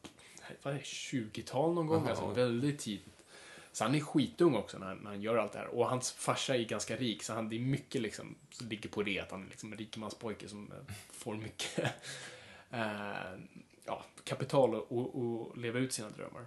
vad 0.64 0.74
är 0.74 0.78
det, 0.78 0.84
20-tal 0.84 1.74
någon 1.74 1.88
gång, 1.88 2.02
Aha, 2.02 2.10
alltså 2.10 2.28
väldigt 2.28 2.80
tidigt. 2.80 3.24
Så 3.72 3.84
han 3.84 3.96
är 3.96 4.00
skitung 4.00 4.56
också 4.56 4.78
när, 4.78 4.96
när 4.96 5.10
han 5.10 5.22
gör 5.22 5.38
allt 5.38 5.52
det 5.52 5.60
här. 5.60 5.68
Och 5.68 5.90
hans 5.90 6.12
farsa 6.12 6.56
är 6.56 6.64
ganska 6.64 6.96
rik, 6.96 7.24
så 7.24 7.34
han, 7.34 7.50
det 7.50 7.56
är 7.56 7.60
mycket 7.60 8.02
liksom, 8.02 8.36
som 8.50 8.68
ligger 8.68 8.90
på 8.90 9.04
det, 9.04 9.20
att 9.20 9.32
han 9.32 9.44
är 9.44 9.48
liksom 9.50 9.72
en 9.72 9.78
rikemanspojke 9.78 10.48
som 10.48 10.72
eh, 10.72 10.94
får 11.12 11.36
mycket 11.36 11.80
eh, 12.72 13.12
ja, 13.86 14.06
kapital 14.24 14.76
och, 14.76 14.92
och, 14.98 15.16
och 15.16 15.58
leva 15.58 15.80
ut 15.80 15.94
sina 15.94 16.10
drömmar. 16.10 16.46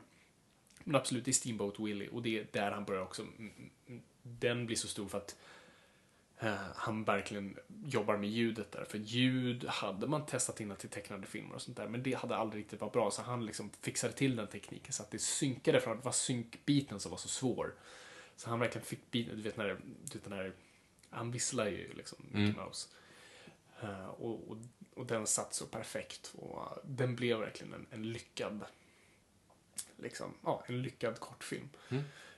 Men 0.84 0.96
absolut, 0.96 1.24
det 1.24 1.30
är 1.30 1.32
Steamboat 1.32 1.80
Willie 1.80 2.08
och 2.08 2.22
det 2.22 2.38
är 2.38 2.46
där 2.52 2.70
han 2.70 2.84
börjar 2.84 3.02
också. 3.02 3.22
mm, 3.22 3.70
mm, 3.86 4.02
Den 4.22 4.66
blir 4.66 4.76
så 4.76 4.88
stor 4.88 5.08
för 5.08 5.18
att 5.18 5.36
eh, 6.38 6.54
han 6.76 7.04
verkligen 7.04 7.58
jobbar 7.84 8.16
med 8.16 8.30
ljudet 8.30 8.72
där. 8.72 8.84
För 8.84 8.98
ljud 8.98 9.64
hade 9.64 10.06
man 10.06 10.26
testat 10.26 10.60
innan 10.60 10.76
till 10.76 10.88
tecknade 10.88 11.26
filmer 11.26 11.54
och 11.54 11.62
sånt 11.62 11.76
där, 11.76 11.88
men 11.88 12.02
det 12.02 12.14
hade 12.14 12.36
aldrig 12.36 12.62
riktigt 12.62 12.80
varit 12.80 12.92
bra. 12.92 13.10
Så 13.10 13.22
han 13.22 13.46
liksom 13.46 13.70
fixade 13.80 14.12
till 14.12 14.36
den 14.36 14.46
tekniken 14.46 14.92
så 14.92 15.02
att 15.02 15.10
det 15.10 15.18
synkade 15.18 15.80
för 15.80 15.90
att 15.90 15.98
det 15.98 16.04
var 16.04 16.12
synkbiten 16.12 17.00
som 17.00 17.10
var 17.10 17.18
så 17.18 17.28
svår. 17.28 17.74
Så 18.36 18.50
han 18.50 18.60
verkligen 18.60 18.86
fick 18.86 19.10
biten, 19.10 19.36
du 19.36 19.42
vet 19.42 19.56
när 19.56 19.68
du 19.68 19.74
vet 20.12 20.24
den 20.24 20.32
här 20.32 20.52
Han 21.10 21.30
visslar 21.30 21.66
ju 21.66 21.92
liksom, 21.94 22.18
Mickey 22.30 22.60
Mouse. 22.60 22.88
Eh, 23.82 24.06
och, 24.06 24.50
och, 24.50 24.56
och 24.94 25.06
den 25.06 25.26
satt 25.26 25.54
så 25.54 25.66
perfekt. 25.66 26.34
Och 26.38 26.62
eh, 26.62 26.78
den 26.84 27.16
blev 27.16 27.38
verkligen 27.38 27.74
en, 27.74 27.86
en 27.90 28.12
lyckad, 28.12 28.64
liksom, 29.96 30.34
ja, 30.44 30.64
en 30.66 30.82
lyckad 30.82 31.20
kortfilm. 31.20 31.68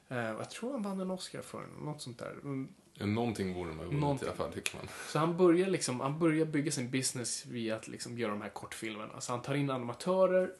Eh, 0.08 0.18
jag 0.18 0.50
tror 0.50 0.72
han 0.72 0.82
vann 0.82 1.00
en 1.00 1.10
Oscar 1.10 1.42
för 1.42 1.60
den, 1.60 1.70
något 1.84 2.02
sånt 2.02 2.18
där. 2.18 2.32
Mm, 2.32 2.68
någonting 2.98 3.54
borde 3.54 3.70
man 3.70 3.78
ha 3.78 3.84
vunnit 3.84 4.22
i 4.22 4.26
alla 4.26 4.36
fall, 4.36 4.52
tycker 4.52 4.76
man. 4.76 4.88
Så 5.08 5.18
han 5.18 5.36
börjar, 5.36 5.70
liksom, 5.70 6.00
han 6.00 6.18
börjar 6.18 6.46
bygga 6.46 6.72
sin 6.72 6.90
business 6.90 7.46
via 7.46 7.76
att 7.76 7.88
liksom 7.88 8.18
göra 8.18 8.32
de 8.32 8.42
här 8.42 8.48
kortfilmerna. 8.48 9.20
Så 9.20 9.32
han 9.32 9.42
tar 9.42 9.54
in 9.54 9.70
animatörer 9.70 10.52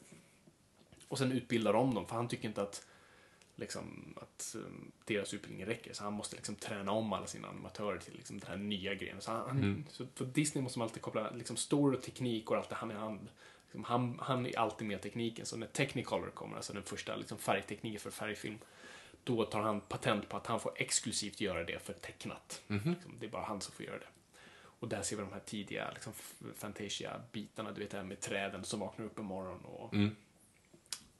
och 1.07 1.17
sen 1.17 1.31
utbildar 1.31 1.73
om 1.73 1.93
dem. 1.93 2.07
För 2.07 2.15
han 2.15 2.27
tycker 2.27 2.47
inte 2.47 2.61
att, 2.61 2.87
liksom, 3.55 4.15
att 4.21 4.55
um, 4.57 4.91
deras 5.05 5.33
utbildning 5.33 5.65
räcker. 5.65 5.93
Så 5.93 6.03
han 6.03 6.13
måste 6.13 6.35
liksom 6.35 6.55
träna 6.55 6.91
om 6.91 7.13
alla 7.13 7.27
sina 7.27 7.47
animatörer 7.47 7.97
till 7.97 8.13
liksom, 8.13 8.39
den 8.39 8.49
här 8.49 8.57
nya 8.57 8.95
grejen. 8.95 9.21
Så, 9.21 9.31
han, 9.31 9.85
så 9.89 10.05
för 10.15 10.25
Disney 10.25 10.63
måste 10.63 10.79
man 10.79 10.85
alltid 10.85 11.01
koppla 11.01 11.31
liksom, 11.31 11.57
story 11.57 11.97
och 11.97 12.01
teknik 12.01 12.51
och 12.51 12.57
allt 12.57 12.69
det 12.69 12.75
hand 12.75 12.91
i 12.91 12.95
hand. 12.95 13.29
Liksom, 13.77 13.93
han, 13.93 14.19
han 14.21 14.45
är 14.45 14.59
alltid 14.59 14.87
med 14.87 15.01
tekniken. 15.01 15.45
Så 15.45 15.57
när 15.57 15.67
Technicolor 15.67 16.29
kommer, 16.29 16.55
alltså 16.55 16.73
den 16.73 16.83
första 16.83 17.15
liksom, 17.15 17.37
färgtekniken 17.37 17.99
för 17.99 18.11
färgfilm, 18.11 18.57
då 19.23 19.45
tar 19.45 19.61
han 19.61 19.81
patent 19.81 20.29
på 20.29 20.37
att 20.37 20.47
han 20.47 20.59
får 20.59 20.71
exklusivt 20.75 21.41
göra 21.41 21.63
det 21.63 21.79
för 21.79 21.93
tecknat. 21.93 22.61
Liksom, 22.67 23.11
det 23.19 23.25
är 23.25 23.29
bara 23.29 23.45
han 23.45 23.61
som 23.61 23.73
får 23.73 23.85
göra 23.85 23.99
det. 23.99 24.07
Och 24.79 24.87
där 24.87 25.01
ser 25.01 25.15
vi 25.15 25.21
de 25.21 25.33
här 25.33 25.41
tidiga 25.45 25.91
liksom, 25.93 26.13
Fantasia-bitarna, 26.55 27.71
du 27.71 27.81
vet 27.81 27.91
det 27.91 27.97
här 27.97 28.03
med 28.03 28.19
träden 28.19 28.63
som 28.63 28.79
vaknar 28.79 29.05
upp 29.05 29.19
en 29.19 29.25
morgon 29.25 29.65
och 29.65 29.93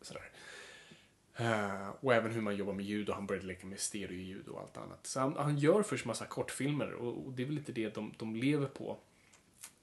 sådär. 0.02 0.30
Eh, 1.36 1.90
och 2.00 2.14
även 2.14 2.32
hur 2.32 2.42
man 2.42 2.56
jobbar 2.56 2.74
med 2.74 2.86
ljud 2.86 3.10
och 3.10 3.16
han 3.16 3.28
började 3.28 3.48
leka 3.48 3.68
med 3.68 3.80
stereoljud 3.80 4.48
och 4.48 4.62
allt 4.62 4.78
annat. 4.78 5.08
Så 5.08 5.20
han, 5.20 5.36
han 5.38 5.58
gör 5.58 5.84
först 5.84 6.06
massa 6.06 6.26
kortfilmer 6.26 6.94
och, 6.94 7.26
och 7.26 7.34
det 7.34 7.42
är 7.42 7.46
väl 7.46 7.56
lite 7.56 7.72
det 7.72 7.96
de, 7.96 8.14
de 8.18 8.36
lever 8.36 8.68
på. 8.68 8.98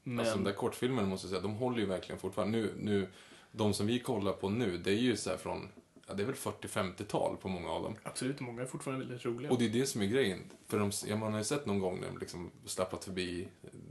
Men, 0.04 0.18
Alltså 0.18 0.34
de 0.34 0.44
där 0.44 0.52
kortfilmerna 0.52 1.08
måste 1.08 1.24
jag 1.24 1.30
säga, 1.30 1.42
de 1.42 1.54
håller 1.54 1.78
ju 1.78 1.86
verkligen 1.86 2.18
fortfarande. 2.18 2.58
Nu, 2.58 2.72
nu, 2.78 3.08
de 3.52 3.74
som 3.74 3.86
vi 3.86 3.98
kollar 3.98 4.32
på 4.32 4.50
nu, 4.50 4.78
det 4.78 4.90
är 4.90 4.98
ju 4.98 5.16
så 5.16 5.30
här 5.30 5.36
från, 5.36 5.68
ja 6.06 6.14
det 6.14 6.22
är 6.22 6.26
väl 6.26 6.34
40-50-tal 6.34 7.36
på 7.36 7.48
många 7.48 7.68
av 7.70 7.82
dem. 7.82 7.96
Absolut, 8.02 8.40
många 8.40 8.62
är 8.62 8.66
fortfarande 8.66 9.06
väldigt 9.06 9.26
roliga. 9.26 9.50
Och 9.50 9.58
det 9.58 9.64
är 9.64 9.68
det 9.68 9.86
som 9.86 10.02
är 10.02 10.06
grejen. 10.06 10.40
För 10.66 10.78
de, 10.78 10.90
ja, 11.06 11.16
man 11.16 11.32
har 11.32 11.38
ju 11.38 11.44
sett 11.44 11.66
någon 11.66 11.78
gång 11.78 12.00
när 12.00 12.06
de 12.06 12.18
liksom 12.18 12.50
slappat 12.66 13.04
förbi 13.04 13.48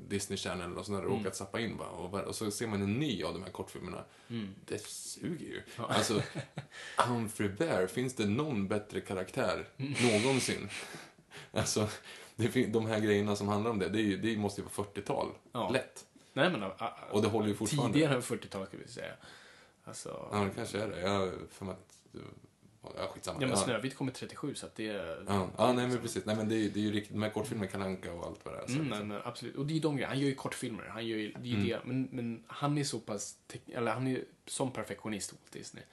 Disney 0.08 0.38
Channel 0.38 0.78
och 0.78 0.86
sådär 0.86 1.06
och 1.06 1.18
råkat 1.18 1.36
zappa 1.36 1.60
in 1.60 1.78
bara. 1.78 1.90
Och, 1.90 2.14
och 2.28 2.36
så 2.36 2.52
ser 2.52 2.68
man 2.68 2.82
en 2.82 2.94
ny 2.94 3.24
av 3.24 3.34
de 3.34 3.44
här 3.44 3.52
kortfilmerna. 3.52 4.04
Det 4.66 4.86
suger 4.86 5.46
ju. 5.46 5.62
Alltså, 5.78 6.22
Humphrey 6.98 7.50
Bear, 7.50 7.88
finns 7.88 8.16
det 8.16 8.26
någon 8.26 8.68
bättre 8.68 9.02
karaktär 9.02 9.68
någonsin? 9.78 10.70
Alltså, 11.52 11.90
det, 12.36 12.66
de 12.74 12.86
här 12.86 13.00
grejerna 13.00 13.36
som 13.36 13.48
handlar 13.48 13.72
om 13.72 13.80
det, 13.80 13.90
det, 13.90 14.02
ju, 14.02 14.18
det 14.18 14.38
måste 14.38 14.62
ju 14.62 14.68
vara 14.76 14.88
40-tal. 14.88 15.28
Ja. 15.52 15.70
Lätt. 15.70 16.06
Nej 16.34 16.50
men, 16.50 16.64
ah, 16.64 16.72
ah, 16.78 16.90
Och 17.12 17.22
det 17.22 17.28
håller 17.28 17.48
ju 17.48 17.56
fortfarande. 17.56 17.94
tidigare 17.94 18.16
än 18.16 18.22
40-talet 18.22 18.68
ska 18.68 18.78
vi 18.78 18.88
säga. 18.88 19.14
Alltså, 19.84 20.30
Ja, 20.32 20.38
det 20.40 20.50
kanske 20.56 20.80
är 20.80 20.88
det. 20.88 21.02
Jag 21.02 21.32
för 21.52 21.66
mig 21.66 21.74
att... 21.74 21.98
Ja, 22.98 23.08
skitsamma. 23.14 23.38
ja 23.42 23.48
men. 23.48 23.58
Snövit 23.58 23.96
kommer 23.96 24.12
37 24.12 24.56
så 24.56 24.66
att 24.66 24.76
det 24.76 24.88
är... 24.88 25.24
Ja, 25.28 25.50
ja 25.58 25.74
nej 25.74 25.88
men 25.88 25.98
precis. 25.98 26.26
Nej 26.26 26.36
men 26.36 26.50
det 26.50 26.56
är, 26.56 26.70
det 26.70 26.80
är 26.80 26.84
ju 26.84 26.92
riktigt, 26.92 27.14
de 27.14 27.24
här 27.24 27.30
kortfilmerna 27.30 27.72
Kalle 27.72 27.84
Anka 27.86 28.14
och 28.14 28.26
allt 28.26 28.46
vad 28.46 28.54
det 28.54 28.60
är. 28.62 28.68
Så 28.68 28.74
Mm, 28.74 28.86
liksom. 28.88 29.08
men, 29.08 29.22
absolut. 29.26 29.56
Och 29.56 29.66
det 29.66 29.72
är 29.72 29.76
ju 29.76 29.80
de 29.82 29.96
grejerna. 29.96 30.14
Han 30.14 30.20
gör 30.22 30.28
ju 30.30 30.36
kortfilmer. 30.36 30.84
Han 30.88 31.08
gör 31.08 31.18
ju, 31.18 31.34
det 31.42 31.50
är 31.50 31.54
Mm. 31.56 31.68
det. 31.68 31.80
Men, 31.86 32.08
men 32.12 32.44
han 32.48 32.78
är 32.78 32.84
så 32.84 33.00
pass, 33.00 33.38
eller 33.74 33.92
han 33.92 34.08
är 34.08 34.24
som 34.46 34.72
perfektionist 34.72 35.32
Walt 35.34 35.52
Disney. 35.52 35.84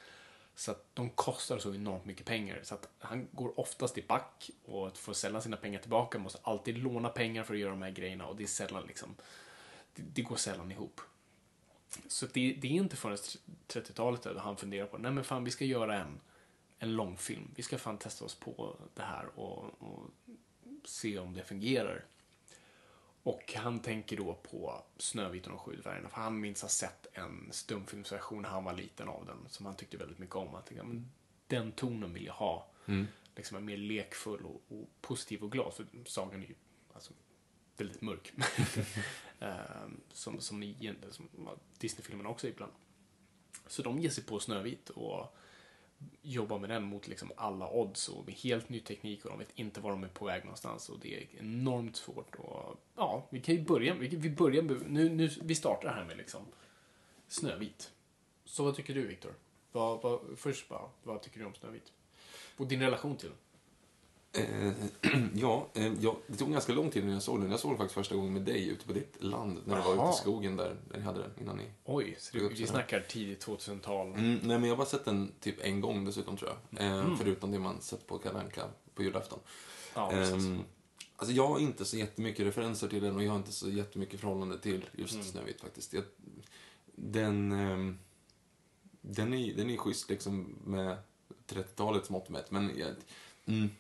Så 0.61 0.71
att 0.71 0.87
de 0.95 1.11
kostar 1.11 1.59
så 1.59 1.75
enormt 1.75 2.05
mycket 2.05 2.27
pengar. 2.27 2.61
Så 2.63 2.75
att 2.75 2.89
han 2.99 3.29
går 3.33 3.61
oftast 3.61 3.99
i 3.99 4.03
back 4.03 4.51
och 4.65 4.97
får 4.97 5.13
sällan 5.13 5.43
sina 5.43 5.57
pengar 5.57 5.81
tillbaka. 5.81 6.19
Måste 6.19 6.39
alltid 6.43 6.79
låna 6.79 7.09
pengar 7.09 7.43
för 7.43 7.55
att 7.55 7.61
göra 7.61 7.71
de 7.71 7.83
här 7.83 7.91
grejerna 7.91 8.27
och 8.27 8.37
det 8.37 8.43
är 8.43 8.47
sällan 8.47 8.87
liksom, 8.87 9.17
det, 9.95 10.03
det 10.03 10.23
går 10.23 10.37
sällan 10.37 10.73
ihop. 10.73 11.01
Så 12.09 12.27
det, 12.27 12.53
det 12.53 12.69
är 12.69 12.73
inte 12.73 12.97
förrän 12.97 13.17
30-talet 13.69 14.23
där 14.23 14.35
han 14.35 14.57
funderar 14.57 14.87
på, 14.87 14.99
nej 14.99 15.13
men 15.13 15.25
fan 15.25 15.45
vi 15.45 15.51
ska 15.51 15.65
göra 15.65 15.99
en, 15.99 16.21
en 16.79 16.97
långfilm. 16.97 17.51
Vi 17.57 17.63
ska 17.63 17.79
fan 17.79 17.99
testa 17.99 18.25
oss 18.25 18.35
på 18.35 18.77
det 18.95 19.03
här 19.03 19.27
och, 19.39 19.65
och 19.79 20.11
se 20.85 21.19
om 21.19 21.33
det 21.33 21.45
fungerar. 21.45 22.05
Och 23.23 23.55
han 23.57 23.81
tänker 23.81 24.17
då 24.17 24.35
på 24.35 24.85
Snövit 24.97 25.47
och 25.47 25.51
de 25.51 25.59
sju 25.59 25.77
dvärgarna. 25.77 26.09
För 26.09 26.21
han 26.21 26.41
minns 26.41 26.63
ha 26.63 26.69
sett 26.69 27.07
en 27.13 27.49
stumfilmsversion 27.53 28.43
när 28.43 28.49
han 28.49 28.65
var 28.65 28.73
liten 28.73 29.09
av 29.09 29.27
den. 29.27 29.49
Som 29.49 29.67
han 29.67 29.77
tyckte 29.77 29.97
väldigt 29.97 30.19
mycket 30.19 30.37
om. 30.37 30.55
Han 30.55 30.63
tänkte, 30.63 30.87
men 30.87 31.11
den 31.47 31.73
tonen 31.73 32.15
vill 32.15 32.27
jag 32.27 32.35
ha. 32.35 32.71
Liksom 33.37 33.57
en 33.57 33.65
mer 33.65 33.77
lekfull 33.77 34.45
och, 34.45 34.63
och 34.69 34.89
positiv 35.01 35.43
och 35.43 35.53
glad. 35.53 35.75
För 35.75 35.87
sagan 36.05 36.43
är 36.43 36.47
ju 36.47 36.55
alltså, 36.95 37.13
väldigt 37.77 38.01
mörk. 38.01 38.33
Ehm, 39.43 40.01
som, 40.13 40.41
som, 40.41 40.61
som 40.61 41.57
Disney-filmerna 41.79 42.29
också 42.29 42.49
ibland. 42.49 42.73
Så 43.67 43.83
de 43.83 43.99
ger 43.99 44.11
sig 44.11 44.25
på 44.25 44.41
Snövit 44.41 44.91
och 44.91 45.37
jobbar 46.23 46.59
med 46.59 46.71
den 46.71 46.83
mot 46.83 47.09
liksom 47.09 47.33
alla 47.37 47.71
odds 47.71 48.09
och 48.09 48.27
med 48.27 48.35
helt 48.35 48.69
ny 48.69 48.81
teknik 48.81 49.25
och 49.25 49.31
de 49.31 49.39
vet 49.39 49.53
inte 49.55 49.81
var 49.81 49.91
de 49.91 50.05
är 50.05 50.09
på 50.09 50.25
väg 50.25 50.45
någonstans 50.45 50.89
och 50.89 50.99
det 50.99 51.23
är 51.23 51.27
enormt 51.39 51.97
svårt 51.97 52.35
och 52.35 52.77
ja, 52.97 53.27
vi 53.31 53.41
kan 53.41 53.55
ju 53.55 53.63
börja, 53.65 53.95
vi, 53.95 54.09
vi 54.09 54.31
börjar 54.31 54.63
nu, 54.89 55.09
nu, 55.09 55.31
vi 55.43 55.55
startar 55.55 55.95
här 55.95 56.05
med 56.05 56.17
liksom 56.17 56.43
Snövit. 57.29 57.93
Så 58.45 58.65
vad 58.65 58.77
tycker 58.77 58.95
du 58.95 59.07
Viktor? 59.07 59.35
Vad, 59.73 60.03
vad, 60.03 60.21
först 60.37 60.69
bara, 60.69 60.91
vad 61.03 61.23
tycker 61.23 61.41
du 61.41 61.47
om 61.47 61.55
Snövit? 61.55 61.93
Och 62.57 62.67
din 62.67 62.81
relation 62.81 63.17
till 63.17 63.29
den? 63.29 63.39
Eh, 64.33 64.73
ja, 65.35 65.69
eh, 65.75 65.93
ja, 66.01 66.17
det 66.27 66.37
tog 66.37 66.53
ganska 66.53 66.73
lång 66.73 66.91
tid 66.91 67.03
innan 67.03 67.15
jag 67.15 67.23
såg 67.23 67.41
den. 67.41 67.51
Jag 67.51 67.61
såg 67.61 67.71
den 67.71 67.79
faktiskt 67.79 67.95
första 67.95 68.15
gången 68.15 68.33
med 68.33 68.43
dig 68.43 68.69
ute 68.69 68.87
på 68.87 68.93
ditt 68.93 69.23
land. 69.23 69.61
När 69.65 69.77
du 69.77 69.83
var 69.83 69.95
ute 69.95 70.17
i 70.17 70.21
skogen 70.21 70.57
där, 70.57 70.77
där 70.89 70.99
ni 70.99 71.05
hade 71.05 71.21
den 71.21 71.31
innan 71.41 71.57
ni... 71.57 71.65
Oj, 71.85 72.17
så 72.19 72.37
du, 72.37 72.49
vi 72.49 72.67
snackar 72.67 73.01
tidigt 73.01 73.47
2000-tal. 73.47 74.07
Mm, 74.07 74.33
nej, 74.35 74.41
men 74.43 74.63
jag 74.63 74.71
har 74.71 74.77
bara 74.77 74.87
sett 74.87 75.05
den 75.05 75.33
typ 75.41 75.57
en 75.61 75.81
gång 75.81 76.05
dessutom 76.05 76.37
tror 76.37 76.51
jag. 76.51 76.87
Eh, 76.87 77.01
Mm. 77.01 77.17
Förutom 77.19 77.51
det 77.51 77.59
man 77.59 77.81
sett 77.81 78.07
på 78.07 78.19
Kalle 78.19 78.39
Anka 78.39 78.63
på 78.95 79.03
julafton. 79.03 79.39
Ja. 79.95 80.13
Ehm, 80.13 80.59
alltså 81.17 81.35
jag 81.35 81.47
har 81.49 81.59
inte 81.59 81.85
så 81.85 81.97
jättemycket 81.97 82.47
referenser 82.47 82.89
till 82.89 83.03
den 83.03 83.17
och 83.17 83.23
jag 83.23 83.31
har 83.31 83.37
inte 83.37 83.53
så 83.53 83.71
jättemycket 83.71 84.21
förhållande 84.21 84.59
till 84.59 84.85
just 84.93 85.15
Mm. 85.15 85.27
Snövit 85.27 85.61
faktiskt. 85.61 85.93
Jag, 85.93 86.05
den, 86.95 87.53
ehm, 87.53 87.99
den, 89.01 89.35
är, 89.35 89.55
den 89.55 89.71
är 89.71 89.77
schysst 89.77 90.11
liksom 90.11 90.57
med 90.65 90.97
30-talets 91.49 92.11
mått 92.11 92.29
mätt, 92.29 92.51
men 92.51 92.71
jag, 92.79 92.89
mm, 93.47 93.71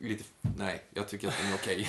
lite, 0.00 0.24
nej, 0.56 0.82
jag 0.94 1.08
tycker 1.08 1.28
att 1.28 1.38
den 1.42 1.52
är 1.52 1.54
okej. 1.54 1.88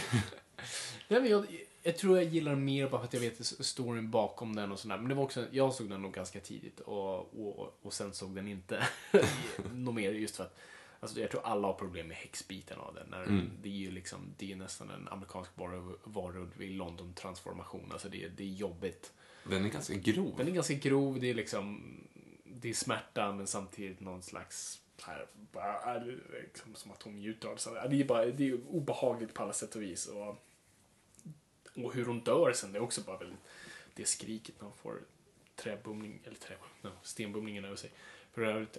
Men 1.07 1.29
jag, 1.29 1.45
jag 1.83 1.97
tror 1.97 2.17
jag 2.17 2.25
gillar 2.25 2.51
den 2.51 2.65
mer 2.65 2.89
bara 2.89 3.01
för 3.01 3.07
att 3.07 3.13
jag 3.13 3.21
vet 3.21 3.45
storyn 3.45 4.11
bakom 4.11 4.55
den 4.55 4.71
och 4.71 4.79
sådär. 4.79 4.97
Men 4.97 5.09
det 5.09 5.15
var 5.15 5.23
också, 5.23 5.45
jag 5.51 5.73
såg 5.73 5.89
den 5.89 6.01
nog 6.01 6.13
ganska 6.13 6.39
tidigt 6.39 6.79
och, 6.79 7.19
och, 7.19 7.79
och 7.81 7.93
sen 7.93 8.13
såg 8.13 8.35
den 8.35 8.47
inte 8.47 8.87
något 9.73 9.95
mer 9.95 10.11
just 10.11 10.35
för 10.35 10.43
att 10.43 10.57
Alltså 10.99 11.19
jag 11.19 11.31
tror 11.31 11.41
alla 11.45 11.67
har 11.67 11.73
problem 11.73 12.07
med 12.07 12.17
häxbiten 12.17 12.79
av 12.79 12.93
den. 12.93 13.07
När 13.09 13.23
Mm. 13.23 13.51
Det 13.61 13.69
är 13.69 13.73
ju 13.73 13.91
liksom, 13.91 14.33
det 14.37 14.51
är 14.51 14.55
nästan 14.55 14.89
en 14.89 15.07
amerikansk 15.07 15.51
varulv 16.03 16.61
i 16.61 16.69
London-transformation. 16.69 17.91
Alltså 17.91 18.09
det, 18.09 18.27
det 18.27 18.43
är 18.43 18.47
jobbigt. 18.47 19.13
Den 19.43 19.65
är 19.65 19.69
ganska 19.69 19.93
grov. 19.93 20.33
Den 20.37 20.47
är 20.47 20.51
ganska 20.51 20.73
grov, 20.73 21.19
det 21.19 21.29
är 21.29 21.33
liksom, 21.33 21.83
det 22.43 22.69
är 22.69 22.73
smärta 22.73 23.33
men 23.33 23.47
samtidigt 23.47 23.99
någon 23.99 24.23
slags 24.23 24.81
här, 25.03 25.27
bara, 25.51 25.99
liksom 26.43 26.75
som 26.75 26.91
att 26.91 27.03
hon 27.03 27.15
njuter 27.15 27.47
av 27.47 27.55
det. 27.55 27.61
Så 27.61 27.73
Det 27.73 28.01
är 28.01 28.05
bara, 28.05 28.25
det 28.25 28.49
är 28.49 28.59
obehagligt 28.69 29.33
på 29.33 29.43
alla 29.43 29.53
sätt 29.53 29.75
och 29.75 29.81
vis. 29.81 30.07
Och, 30.07 30.35
och 31.83 31.93
hur 31.93 32.05
hon 32.05 32.19
dör 32.23 32.53
sen, 32.53 32.71
det 32.71 32.77
är 32.79 32.83
också 32.83 33.01
bara 33.01 33.17
väldigt, 33.17 33.39
det 33.93 34.05
skriket 34.05 34.55
när 34.61 34.67
hon 34.67 34.77
får 34.77 35.01
träbumling, 35.55 36.21
eller 36.25 36.35
trä, 36.35 36.55
no, 36.81 36.89
stenbumlingen 37.03 37.65
över 37.65 37.75
sig. 37.75 37.91
För 38.31 38.41
övrigt, 38.41 38.77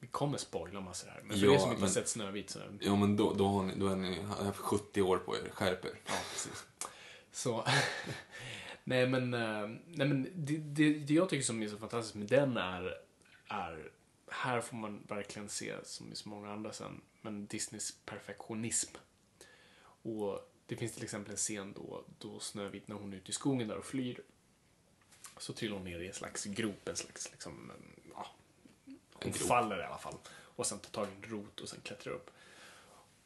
vi 0.00 0.06
kommer 0.06 0.38
spoila 0.38 0.80
massor 0.80 1.08
här, 1.10 1.20
men 1.24 1.38
för 1.38 1.46
Ja, 1.46 1.54
er 1.54 1.58
som 1.58 1.68
inte 1.70 1.80
men- 1.80 1.90
sett 1.90 2.08
Snövit 2.08 2.50
så 2.50 2.58
Ja, 2.80 2.96
men 2.96 3.16
då, 3.16 3.32
då, 3.34 3.46
har 3.48 3.62
ni, 3.62 3.74
då 3.76 3.88
är 3.88 3.96
ni 3.96 4.22
har 4.22 4.44
haft 4.44 4.58
70 4.58 5.02
år 5.02 5.18
på 5.18 5.36
er. 5.36 5.50
Skärp 5.52 5.84
er. 5.84 6.00
Ja, 6.06 6.12
precis. 6.32 6.66
Så, 7.32 7.64
nej 8.84 9.06
men, 9.06 9.34
eh, 9.34 9.68
nej, 9.86 10.08
men 10.08 10.22
det, 10.34 10.56
det, 10.56 10.94
det 10.98 11.14
jag 11.14 11.28
tycker 11.28 11.44
som 11.44 11.62
är 11.62 11.68
så 11.68 11.76
fantastiskt 11.78 12.14
med 12.14 12.26
den 12.28 12.56
är, 12.56 12.94
är 13.48 13.90
här 14.30 14.60
får 14.60 14.76
man 14.76 15.02
verkligen 15.08 15.48
se, 15.48 15.74
som 15.84 16.12
i 16.12 16.16
så 16.16 16.28
många 16.28 16.52
andra 16.52 16.72
sen, 16.72 17.00
men 17.22 17.46
Disneys 17.46 17.96
perfektionism. 18.04 18.96
Och 20.02 20.52
det 20.66 20.76
finns 20.76 20.92
till 20.92 21.04
exempel 21.04 21.30
en 21.30 21.36
scen 21.36 21.72
då, 21.72 22.04
då 22.18 22.40
Snövit, 22.40 22.88
när 22.88 22.96
hon 22.96 23.12
är 23.12 23.16
ute 23.16 23.30
i 23.30 23.34
skogen 23.34 23.68
där 23.68 23.76
och 23.76 23.84
flyr, 23.84 24.20
så 25.38 25.52
trillar 25.52 25.76
hon 25.76 25.84
ner 25.84 26.00
i 26.00 26.08
en 26.08 26.14
slags 26.14 26.44
grop, 26.44 26.88
en 26.88 26.96
slags 26.96 27.30
liksom, 27.30 27.72
ja, 28.14 28.26
hon 29.12 29.32
faller 29.32 29.80
i 29.80 29.84
alla 29.84 29.98
fall. 29.98 30.16
Och 30.32 30.66
sen 30.66 30.78
tar 30.78 30.90
tag 30.90 31.08
i 31.08 31.16
en 31.16 31.30
rot 31.30 31.60
och 31.60 31.68
sen 31.68 31.80
klättrar 31.80 32.12
upp. 32.12 32.30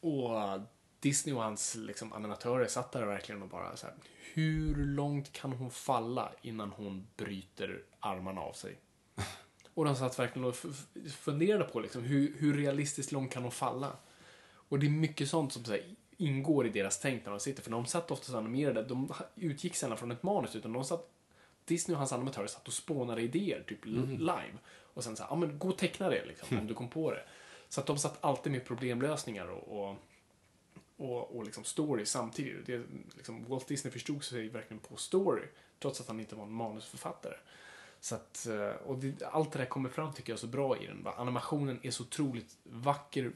Och 0.01 0.61
Disney 1.01 1.35
och 1.35 1.43
hans 1.43 1.75
liksom, 1.75 2.13
animatörer 2.13 2.67
satt 2.67 2.93
där 2.93 3.07
verkligen 3.07 3.43
och 3.43 3.49
bara 3.49 3.77
så 3.77 3.87
här, 3.87 3.95
hur 4.35 4.75
långt 4.75 5.33
kan 5.33 5.53
hon 5.53 5.71
falla 5.71 6.33
innan 6.43 6.71
hon 6.71 7.07
bryter 7.17 7.83
armarna 8.01 8.41
av 8.41 8.53
sig? 8.53 8.79
Och 9.75 9.85
de 9.85 9.97
satt 9.97 10.19
verkligen 10.19 10.49
och 10.49 10.57
funderade 11.19 11.65
på 11.65 11.81
liksom, 11.81 12.03
hur, 12.03 12.35
hur 12.39 12.57
realistiskt 12.57 13.13
långt 13.13 13.33
kan 13.33 13.43
hon 13.43 13.53
falla? 13.53 13.97
Och 14.69 14.79
det 14.79 14.87
är 14.87 14.91
mycket 14.91 15.29
sånt 15.29 15.53
som 15.53 15.65
så 15.65 15.73
här, 15.73 15.83
ingår 16.17 16.67
i 16.67 16.71
deras 16.71 17.01
tänk 17.01 17.25
när 17.25 17.31
de 17.31 17.41
sitter. 17.41 17.63
För 17.63 17.71
de 17.71 17.87
satt 17.87 18.11
oftast 18.11 18.35
animerade, 18.35 18.83
de 18.83 19.13
utgick 19.37 19.77
sällan 19.77 19.99
från 19.99 20.11
ett 20.11 20.23
manus 20.23 20.57
utan 20.57 20.73
de 20.73 20.85
satt 20.85 21.11
Disney 21.65 21.95
och 21.95 21.99
hans 21.99 22.13
animatörer 22.13 22.47
satt 22.47 22.69
och 22.69 22.75
spånade 22.75 23.23
idéer, 23.23 23.65
typ 23.69 23.85
live. 23.85 24.59
Och 24.67 25.05
sen 25.05 25.17
så 25.17 25.23
här, 25.23 25.31
ja 25.31 25.37
men 25.37 25.59
gå 25.59 25.69
och 25.69 25.79
teckna 25.79 26.09
det 26.09 26.25
liksom, 26.25 26.59
om 26.59 26.67
du 26.67 26.75
kom 26.75 26.89
på 26.89 27.11
det. 27.11 27.23
Så 27.69 27.81
att 27.81 27.87
de 27.87 27.99
satt 27.99 28.25
alltid 28.25 28.53
med 28.53 28.65
problemlösningar 28.65 29.47
och, 29.47 29.89
och, 29.89 29.97
och, 30.97 31.37
och 31.37 31.45
liksom 31.45 31.65
story 31.65 32.07
samtidigt. 32.07 32.67
Det, 32.67 32.83
liksom, 33.17 33.45
Walt 33.45 33.69
Disney 33.69 33.93
förstod 33.93 34.25
sig 34.25 34.49
verkligen 34.49 34.81
på 34.81 34.97
story, 34.97 35.43
trots 35.79 36.01
att 36.01 36.09
han 36.09 36.21
inte 36.21 36.35
var 36.35 36.45
en 36.45 36.53
manusförfattare. 36.53 37.37
Så 38.05 38.15
att, 38.15 38.47
eh, 38.47 38.69
och 38.87 38.99
det, 38.99 39.23
allt 39.23 39.53
det 39.53 39.59
där 39.59 39.67
kommer 39.67 39.89
fram 39.89 40.13
tycker 40.13 40.33
jag 40.33 40.39
så 40.39 40.47
bra 40.47 40.77
i 40.79 40.87
den. 40.87 41.07
Animationen 41.17 41.81
är 41.83 41.91
så 41.91 42.03
otroligt 42.03 42.57
vacker, 42.63 43.33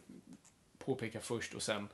påpekar 0.78 1.20
först, 1.20 1.54
och 1.54 1.62
sen 1.62 1.88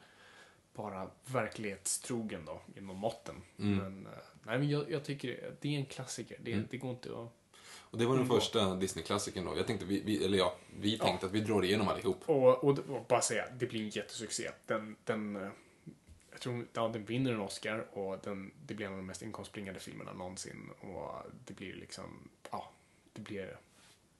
bara 0.72 1.10
verklighetstrogen 1.26 2.44
då, 2.44 2.60
inom 2.76 2.96
måtten. 2.96 3.34
Men, 3.56 4.06
eh, 4.06 4.12
nej, 4.42 4.58
men 4.58 4.68
jag, 4.68 4.90
jag 4.90 5.04
tycker 5.04 5.54
det, 5.60 5.74
är 5.74 5.78
en 5.78 5.86
klassiker. 5.86 6.38
Det, 6.42 6.54
det 6.70 6.76
går 6.76 6.90
inte 6.90 7.08
att... 7.08 7.32
Och 7.76 7.98
det 7.98 8.06
var 8.06 8.16
den 8.16 8.24
Mm. 8.24 8.36
första 8.36 8.74
Disney-klassikern 8.74 9.44
då. 9.44 9.56
Jag 9.56 9.66
tänkte, 9.66 9.86
vi, 9.86 10.00
vi, 10.00 10.24
eller 10.24 10.38
ja, 10.38 10.56
vi 10.80 10.98
tänkte 10.98 11.26
att 11.26 11.32
vi 11.32 11.40
drar 11.40 11.64
igenom 11.64 11.88
allihop. 11.88 12.22
Och, 12.26 12.64
och, 12.64 12.78
och 12.78 13.04
bara 13.08 13.20
säga, 13.20 13.44
det 13.58 13.66
blir 13.66 13.80
en 13.80 13.88
jättesuccé. 13.88 14.50
Den, 14.66 14.96
den, 15.04 15.36
eh, 15.36 15.48
jag 16.34 16.40
tror, 16.40 16.66
ja, 16.72 16.88
den 16.88 17.04
vinner 17.04 17.32
en 17.32 17.40
Oscar 17.40 17.86
och 17.92 18.18
den, 18.22 18.52
det 18.66 18.74
blir 18.74 18.86
en 18.86 18.92
av 18.92 18.98
de 18.98 19.06
mest 19.06 19.22
inkomstbringande 19.22 19.80
filmerna 19.80 20.12
någonsin. 20.12 20.70
Och 20.80 21.12
det 21.44 21.54
blir 21.54 21.74
liksom, 21.74 22.28
ja, 22.50 22.72
det 23.12 23.20
blir 23.20 23.56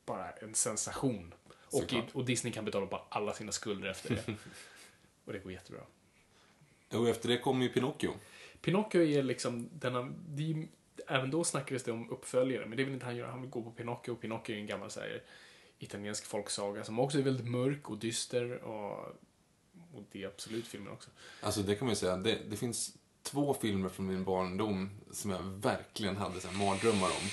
bara 0.07 0.31
en 0.31 0.55
sensation. 0.55 1.35
Och, 1.73 1.93
i, 1.93 2.03
och 2.13 2.25
Disney 2.25 2.53
kan 2.53 2.65
betala 2.65 2.87
på 2.87 3.03
alla 3.09 3.35
sina 3.35 3.53
skulder 3.53 3.89
efter 3.89 4.15
det. 4.15 4.35
och 5.25 5.33
det 5.33 5.39
går 5.39 5.53
jättebra. 5.53 5.81
Och 6.93 7.09
efter 7.09 7.29
det 7.29 7.39
kommer 7.39 7.63
ju 7.63 7.69
Pinocchio. 7.69 8.11
Pinocchio 8.61 9.03
är 9.03 9.23
liksom 9.23 9.69
denna, 9.73 10.13
de, 10.29 10.69
även 11.07 11.31
då 11.31 11.45
snackades 11.45 11.83
det 11.83 11.93
om 11.93 12.11
uppföljare, 12.11 12.67
men 12.67 12.79
det 12.79 12.85
vill 12.85 12.95
inte 12.95 13.07
han 13.07 13.17
göra. 13.17 13.31
Han 13.31 13.41
vill 13.41 13.51
gå 13.51 13.63
på 13.63 13.71
Pinocchio. 13.71 14.15
Pinocchio 14.15 14.55
är 14.55 14.59
en 14.59 14.67
gammal 14.67 14.91
så 14.91 15.01
här, 15.01 15.23
italiensk 15.79 16.27
folksaga 16.27 16.85
som 16.85 16.99
också 16.99 17.19
är 17.19 17.23
väldigt 17.23 17.49
mörk 17.49 17.91
och 17.91 17.99
dyster 17.99 18.65
och, 18.65 19.17
och 19.97 20.03
det 20.13 20.23
är 20.23 20.27
absolut 20.27 20.67
filmen 20.67 20.93
också. 20.93 21.11
Alltså 21.41 21.63
det 21.63 21.75
kan 21.75 21.87
man 21.87 21.93
ju 21.93 21.97
säga, 21.97 22.17
det, 22.17 22.39
det 22.51 22.57
finns 22.57 22.93
två 23.23 23.55
filmer 23.55 23.89
från 23.89 24.07
min 24.07 24.25
barndom 24.25 24.91
som 25.13 25.31
jag 25.31 25.43
verkligen 25.43 26.17
hade 26.17 26.41
så 26.41 26.49
här 26.49 26.67
mardrömmar 26.67 27.07
om. 27.09 27.29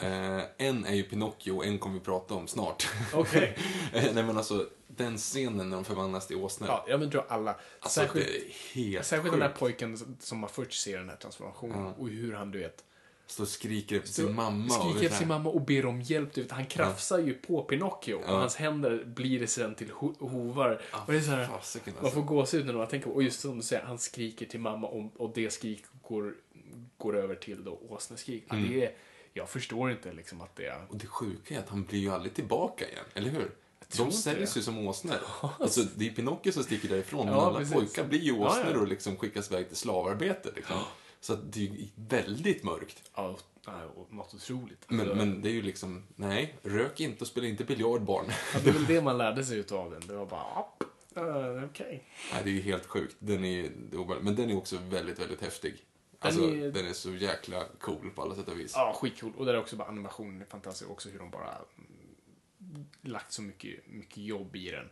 Eh, 0.00 0.42
en 0.58 0.84
är 0.84 0.94
ju 0.94 1.02
Pinocchio 1.02 1.52
och 1.52 1.66
en 1.66 1.78
kommer 1.78 1.94
vi 1.94 2.00
prata 2.00 2.34
om 2.34 2.48
snart. 2.48 2.88
Okej. 3.12 3.58
Eh, 3.92 4.14
Nej 4.14 4.24
men 4.24 4.36
alltså, 4.36 4.68
den 4.86 5.18
scenen 5.18 5.70
när 5.70 5.76
de 5.76 5.84
förvandlas 5.84 6.26
till 6.26 6.36
åsnor. 6.36 6.68
Ja, 6.68 6.84
jag 6.88 7.10
tror 7.10 7.24
alla. 7.28 7.56
alltså 7.80 8.00
särskilt 8.00 8.26
det 8.26 8.36
är 8.36 8.74
helt 8.74 9.06
särskilt 9.06 9.32
den 9.32 9.40
där 9.40 9.48
pojken 9.58 10.16
som 10.20 10.38
man 10.38 10.50
först 10.50 10.82
ser 10.82 10.98
den 10.98 11.08
här 11.08 11.16
transformationen 11.16 11.86
och 11.86 12.08
hur 12.08 12.32
han, 12.32 12.50
du 12.50 12.58
vet, 12.58 12.84
Står 13.32 13.44
och 13.44 13.48
skriker 13.48 13.96
efter 13.96 14.10
sin 14.12 14.34
mamma. 14.34 14.64
och 14.64 14.72
skriker 14.82 15.04
efter 15.06 15.18
sin 15.18 15.28
mamma 15.28 15.50
och 15.50 15.60
ber 15.60 15.86
om 15.86 16.00
hjälp. 16.00 16.34
Du 16.34 16.42
vet, 16.42 16.50
han 16.52 16.66
krafsar 16.66 17.18
ju 17.18 17.34
på 17.34 17.62
Pinocchio 17.62 18.14
och 18.14 18.22
Ja. 18.26 18.38
hans 18.38 18.56
händer 18.56 19.04
blir 19.04 19.46
sen 19.46 19.74
till 19.74 19.90
ho 19.90 20.14
hovar. 20.28 20.80
och 21.06 21.12
det 21.12 21.18
är 21.18 21.22
så 21.22 21.30
här, 21.30 21.46
fasiken, 21.46 21.94
Man 21.94 22.04
alltså. 22.04 22.20
får 22.20 22.26
gåshud 22.26 22.66
när 22.66 22.72
man 22.74 22.86
tänker 22.88 23.06
på, 23.06 23.14
och 23.14 23.22
just 23.22 23.40
som 23.40 23.56
du 23.56 23.62
säger, 23.62 23.82
han 23.82 23.98
skriker 23.98 24.46
till 24.46 24.60
mamma 24.60 24.86
och, 24.86 25.10
och 25.20 25.32
det 25.34 25.50
skrik 25.52 25.84
går, 26.02 26.34
går 26.98 27.16
över 27.18 27.34
till 27.34 27.64
då 27.64 27.80
åsneskrik. 27.88 28.44
Ja, 28.48 28.56
Mm. 28.56 28.70
det 28.72 28.84
är, 28.84 28.92
jag 29.34 29.48
förstår 29.48 29.90
inte 29.90 30.12
liksom 30.12 30.40
att 30.40 30.56
det 30.56 30.66
är... 30.66 30.86
Och 30.88 30.96
det 30.96 31.06
sjuka 31.06 31.54
är 31.54 31.58
att 31.58 31.68
han 31.68 31.84
blir 31.84 31.98
ju 32.00 32.10
aldrig 32.10 32.34
tillbaka 32.34 32.88
igen, 32.88 33.04
eller 33.14 33.30
hur? 33.30 33.50
De 33.96 34.12
säljs 34.12 34.56
ju 34.56 34.62
som 34.62 34.86
åsnor. 34.86 35.14
Alltså, 35.58 35.80
det 35.96 36.06
är 36.08 36.10
Pinocchio 36.10 36.52
som 36.52 36.62
sticker 36.62 36.88
därifrån, 36.88 37.26
men 37.26 37.34
Ja, 37.34 37.46
alla 37.46 37.58
precis. 37.58 37.74
pojkar 37.74 38.04
blir 38.04 38.20
ju 38.20 38.32
Ja, 38.36 38.46
åsnor 38.48 38.72
ja. 38.74 38.80
och 38.80 38.88
liksom 38.88 39.16
skickas 39.16 39.50
iväg 39.50 39.68
till 39.68 39.76
slavarbete. 39.76 40.50
Liksom. 40.56 40.76
Så 41.22 41.32
att 41.32 41.52
det 41.52 41.66
är 41.66 41.88
väldigt 41.96 42.64
mörkt. 42.64 43.10
Ja, 43.14 43.36
och 43.94 44.12
något 44.12 44.34
otroligt. 44.34 44.84
Men, 44.90 45.00
Alltså, 45.00 45.14
men 45.16 45.42
det 45.42 45.48
är 45.48 45.52
ju 45.52 45.62
liksom, 45.62 46.02
nej, 46.16 46.54
rök 46.62 47.00
inte 47.00 47.20
och 47.20 47.26
spela 47.28 47.46
inte 47.46 47.64
biljard 47.64 48.02
barn. 48.02 48.26
ja, 48.54 48.60
det 48.64 48.70
är 48.70 48.74
väl 48.74 48.86
det 48.86 49.00
man 49.02 49.18
lärde 49.18 49.44
sig 49.44 49.58
utav 49.58 49.90
den. 49.90 50.06
Det 50.06 50.14
var 50.14 50.26
bara, 50.26 50.64
ja, 51.14 51.22
uh, 51.22 51.64
okej. 51.64 52.04
Nej, 52.32 52.40
det 52.44 52.50
är 52.50 52.54
ju 52.54 52.60
helt 52.60 52.86
sjukt. 52.86 53.16
Den 53.18 53.44
är, 53.44 53.70
men 54.20 54.36
den 54.36 54.50
är 54.50 54.56
också 54.56 54.76
väldigt, 54.88 55.18
väldigt 55.20 55.40
häftig. 55.40 55.84
Alltså, 56.18 56.42
är- 56.42 56.70
den 56.72 56.86
är 56.86 56.92
så 56.92 57.14
jäkla 57.14 57.64
cool 57.80 58.10
på 58.14 58.22
alla 58.22 58.34
sätt 58.34 58.48
och 58.48 58.60
vis. 58.60 58.72
Ja, 58.76 58.96
skitcool. 59.00 59.32
Och 59.36 59.46
där 59.46 59.54
är 59.54 59.58
också 59.60 59.76
bara 59.76 59.88
animationen 59.88 60.40
är 60.42 60.46
fantastisk. 60.46 60.90
Också 60.90 61.08
hur 61.08 61.18
de 61.18 61.30
bara 61.30 61.58
lagt 63.02 63.32
så 63.32 63.42
mycket, 63.42 63.86
mycket 63.86 64.16
jobb 64.24 64.56
i 64.56 64.70
den. 64.70 64.88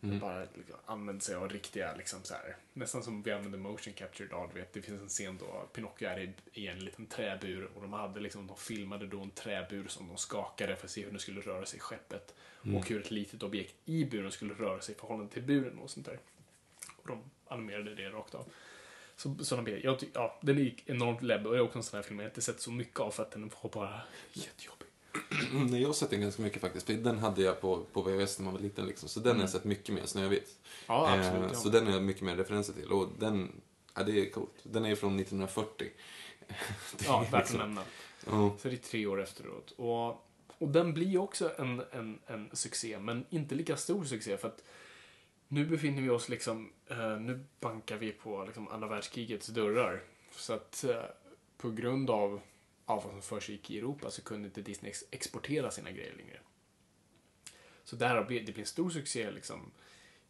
Bara 0.00 0.40
liksom, 0.40 0.76
använt 0.86 1.22
sig 1.22 1.34
av 1.34 1.48
riktiga, 1.48 1.94
liksom 1.94 2.22
så 2.22 2.34
här, 2.34 2.56
nästan 2.72 3.02
som 3.02 3.22
vi 3.22 3.32
använder 3.32 3.58
motion 3.58 3.92
capture 3.94 4.28
idag. 4.28 4.50
Du 4.54 4.60
vet, 4.60 4.72
det 4.72 4.82
finns 4.82 5.02
en 5.02 5.08
scen 5.08 5.38
då 5.38 5.68
Pinocchio 5.72 6.08
är 6.08 6.20
i, 6.20 6.32
i 6.52 6.66
en 6.66 6.78
liten 6.78 7.06
träbur 7.06 7.70
och 7.74 7.82
de 7.82 7.92
hade 7.92 8.20
liksom, 8.20 8.46
de 8.46 8.56
filmade 8.56 9.06
då 9.06 9.20
en 9.20 9.30
träbur 9.30 9.88
som 9.88 10.08
de 10.08 10.16
skakade 10.16 10.76
för 10.76 10.84
att 10.84 10.90
se 10.90 11.04
hur 11.04 11.10
den 11.10 11.20
skulle 11.20 11.40
röra 11.40 11.66
sig 11.66 11.76
i 11.76 11.80
skeppet. 11.80 12.34
Och 12.76 12.88
hur 12.88 13.00
ett 13.00 13.10
litet 13.10 13.42
objekt 13.42 13.74
i 13.84 14.04
buren 14.04 14.32
skulle 14.32 14.54
röra 14.54 14.80
sig 14.80 14.94
i 14.94 14.98
förhållande 14.98 15.32
till 15.32 15.42
buren 15.42 15.78
och 15.78 15.90
sånt 15.90 16.06
där. 16.06 16.18
Och 16.96 17.08
de 17.08 17.22
animerade 17.48 17.94
det 17.94 18.10
rakt 18.10 18.34
av. 18.34 18.52
Så, 19.16 19.44
sådana 19.44 19.64
bilder. 19.64 19.84
Jag 19.84 19.98
ja, 20.14 20.38
den 20.40 20.58
är 20.58 20.74
enormt 20.86 21.22
läbb 21.22 21.46
och 21.46 21.52
det 21.52 21.58
är 21.58 21.62
också 21.62 21.78
en 21.78 21.82
sån 21.82 21.96
här 21.96 22.02
film 22.02 22.20
jag 22.20 22.28
inte 22.28 22.42
sett 22.42 22.60
så 22.60 22.70
mycket 22.70 23.00
av 23.00 23.10
för 23.10 23.22
att 23.22 23.30
den 23.30 23.50
var 23.62 23.70
bara 23.70 24.00
jättejobbig. 24.32 24.75
Nej, 25.70 25.80
jag 25.80 25.88
har 25.88 25.94
sett 25.94 26.10
den 26.10 26.20
ganska 26.20 26.42
mycket 26.42 26.60
faktiskt. 26.60 26.86
För 26.86 26.92
den 26.92 27.18
hade 27.18 27.42
jag 27.42 27.60
på, 27.60 27.84
på 27.92 28.02
VHS 28.02 28.38
när 28.38 28.44
man 28.44 28.54
var 28.54 28.60
liten. 28.60 28.86
Liksom. 28.86 29.08
Så 29.08 29.20
den 29.20 29.36
har 29.36 29.42
jag 29.42 29.50
sett 29.50 29.64
mycket 29.64 29.94
mer, 29.94 30.06
Snövit. 30.06 30.42
Mm. 30.42 30.50
Ja, 30.86 31.18
absolut. 31.18 31.42
Eh, 31.42 31.48
ja. 31.52 31.54
Så 31.54 31.68
den 31.68 31.86
har 31.86 31.92
jag 31.92 32.02
mycket 32.02 32.22
mer 32.22 32.36
referenser 32.36 32.72
till. 32.72 32.92
Och 32.92 33.08
den, 33.18 33.52
ja 33.94 34.02
det 34.02 34.20
är 34.20 34.30
coolt. 34.30 34.54
Den 34.62 34.84
är 34.84 34.94
från 34.94 35.20
1940. 35.20 35.88
Det 36.48 36.54
ja, 37.06 37.20
är 37.20 37.30
värt 37.30 37.34
att 37.34 37.40
liksom- 37.40 37.58
nämna. 37.58 37.82
Ja. 38.26 38.56
Så 38.58 38.68
det 38.68 38.74
är 38.74 38.76
tre 38.76 39.06
år 39.06 39.22
efteråt. 39.22 39.70
Och, 39.76 40.08
och 40.58 40.68
den 40.68 40.94
blir 40.94 41.18
också 41.18 41.52
en, 41.58 41.82
en, 41.90 42.18
en 42.26 42.50
succé, 42.52 42.98
men 42.98 43.24
inte 43.30 43.54
lika 43.54 43.76
stor 43.76 44.04
succé 44.04 44.36
för 44.36 44.48
att 44.48 44.62
nu 45.48 45.64
befinner 45.66 46.02
vi 46.02 46.10
oss 46.10 46.28
liksom, 46.28 46.72
eh, 46.86 47.20
nu 47.20 47.44
bankar 47.60 47.96
vi 47.96 48.12
på 48.12 48.44
liksom 48.44 48.68
andra 48.68 48.88
världskrigets 48.88 49.46
dörrar. 49.46 50.02
Så 50.30 50.52
att 50.52 50.84
eh, 50.84 51.02
på 51.58 51.70
grund 51.70 52.10
av, 52.10 52.40
av 52.86 53.02
vad 53.02 53.12
som 53.12 53.22
försiggick 53.22 53.70
i 53.70 53.78
Europa 53.78 54.10
så 54.10 54.22
kunde 54.22 54.48
inte 54.48 54.62
Disney 54.62 54.90
ex- 54.90 55.04
exportera 55.10 55.70
sina 55.70 55.90
grejer 55.90 56.14
längre. 56.16 56.40
Så 57.84 57.96
där 57.96 58.14
det 58.16 58.24
blir 58.24 58.58
en 58.58 58.66
stor 58.66 58.90
succé 58.90 59.30
liksom 59.30 59.70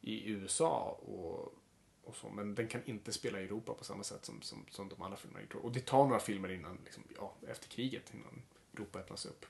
i 0.00 0.30
USA 0.30 0.98
och, 1.06 1.54
och 2.04 2.16
så, 2.16 2.28
men 2.28 2.54
den 2.54 2.68
kan 2.68 2.80
inte 2.84 3.12
spela 3.12 3.40
i 3.40 3.44
Europa 3.44 3.74
på 3.74 3.84
samma 3.84 4.02
sätt 4.04 4.24
som, 4.24 4.42
som, 4.42 4.64
som 4.70 4.88
de 4.88 5.02
andra 5.02 5.16
filmerna 5.16 5.42
gjort. 5.42 5.54
Och 5.64 5.72
det 5.72 5.80
tar 5.86 6.04
några 6.06 6.18
filmer 6.20 6.52
innan, 6.52 6.78
liksom, 6.84 7.02
ja, 7.16 7.34
efter 7.48 7.68
kriget, 7.68 8.12
innan 8.14 8.42
Europa 8.74 8.98
öppnas 8.98 9.26
upp. 9.26 9.46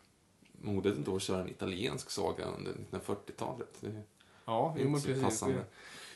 Modet 0.52 0.96
inte 0.96 1.12
att 1.16 1.22
köra 1.22 1.40
en 1.42 1.48
italiensk 1.48 2.10
saga 2.10 2.44
under 2.44 2.72
1940-talet. 2.90 3.68
Det- 3.80 4.02
Ja, 4.48 4.76
jo, 4.78 4.90
men 4.90 5.02
precis. 5.02 5.22
passande. 5.22 5.64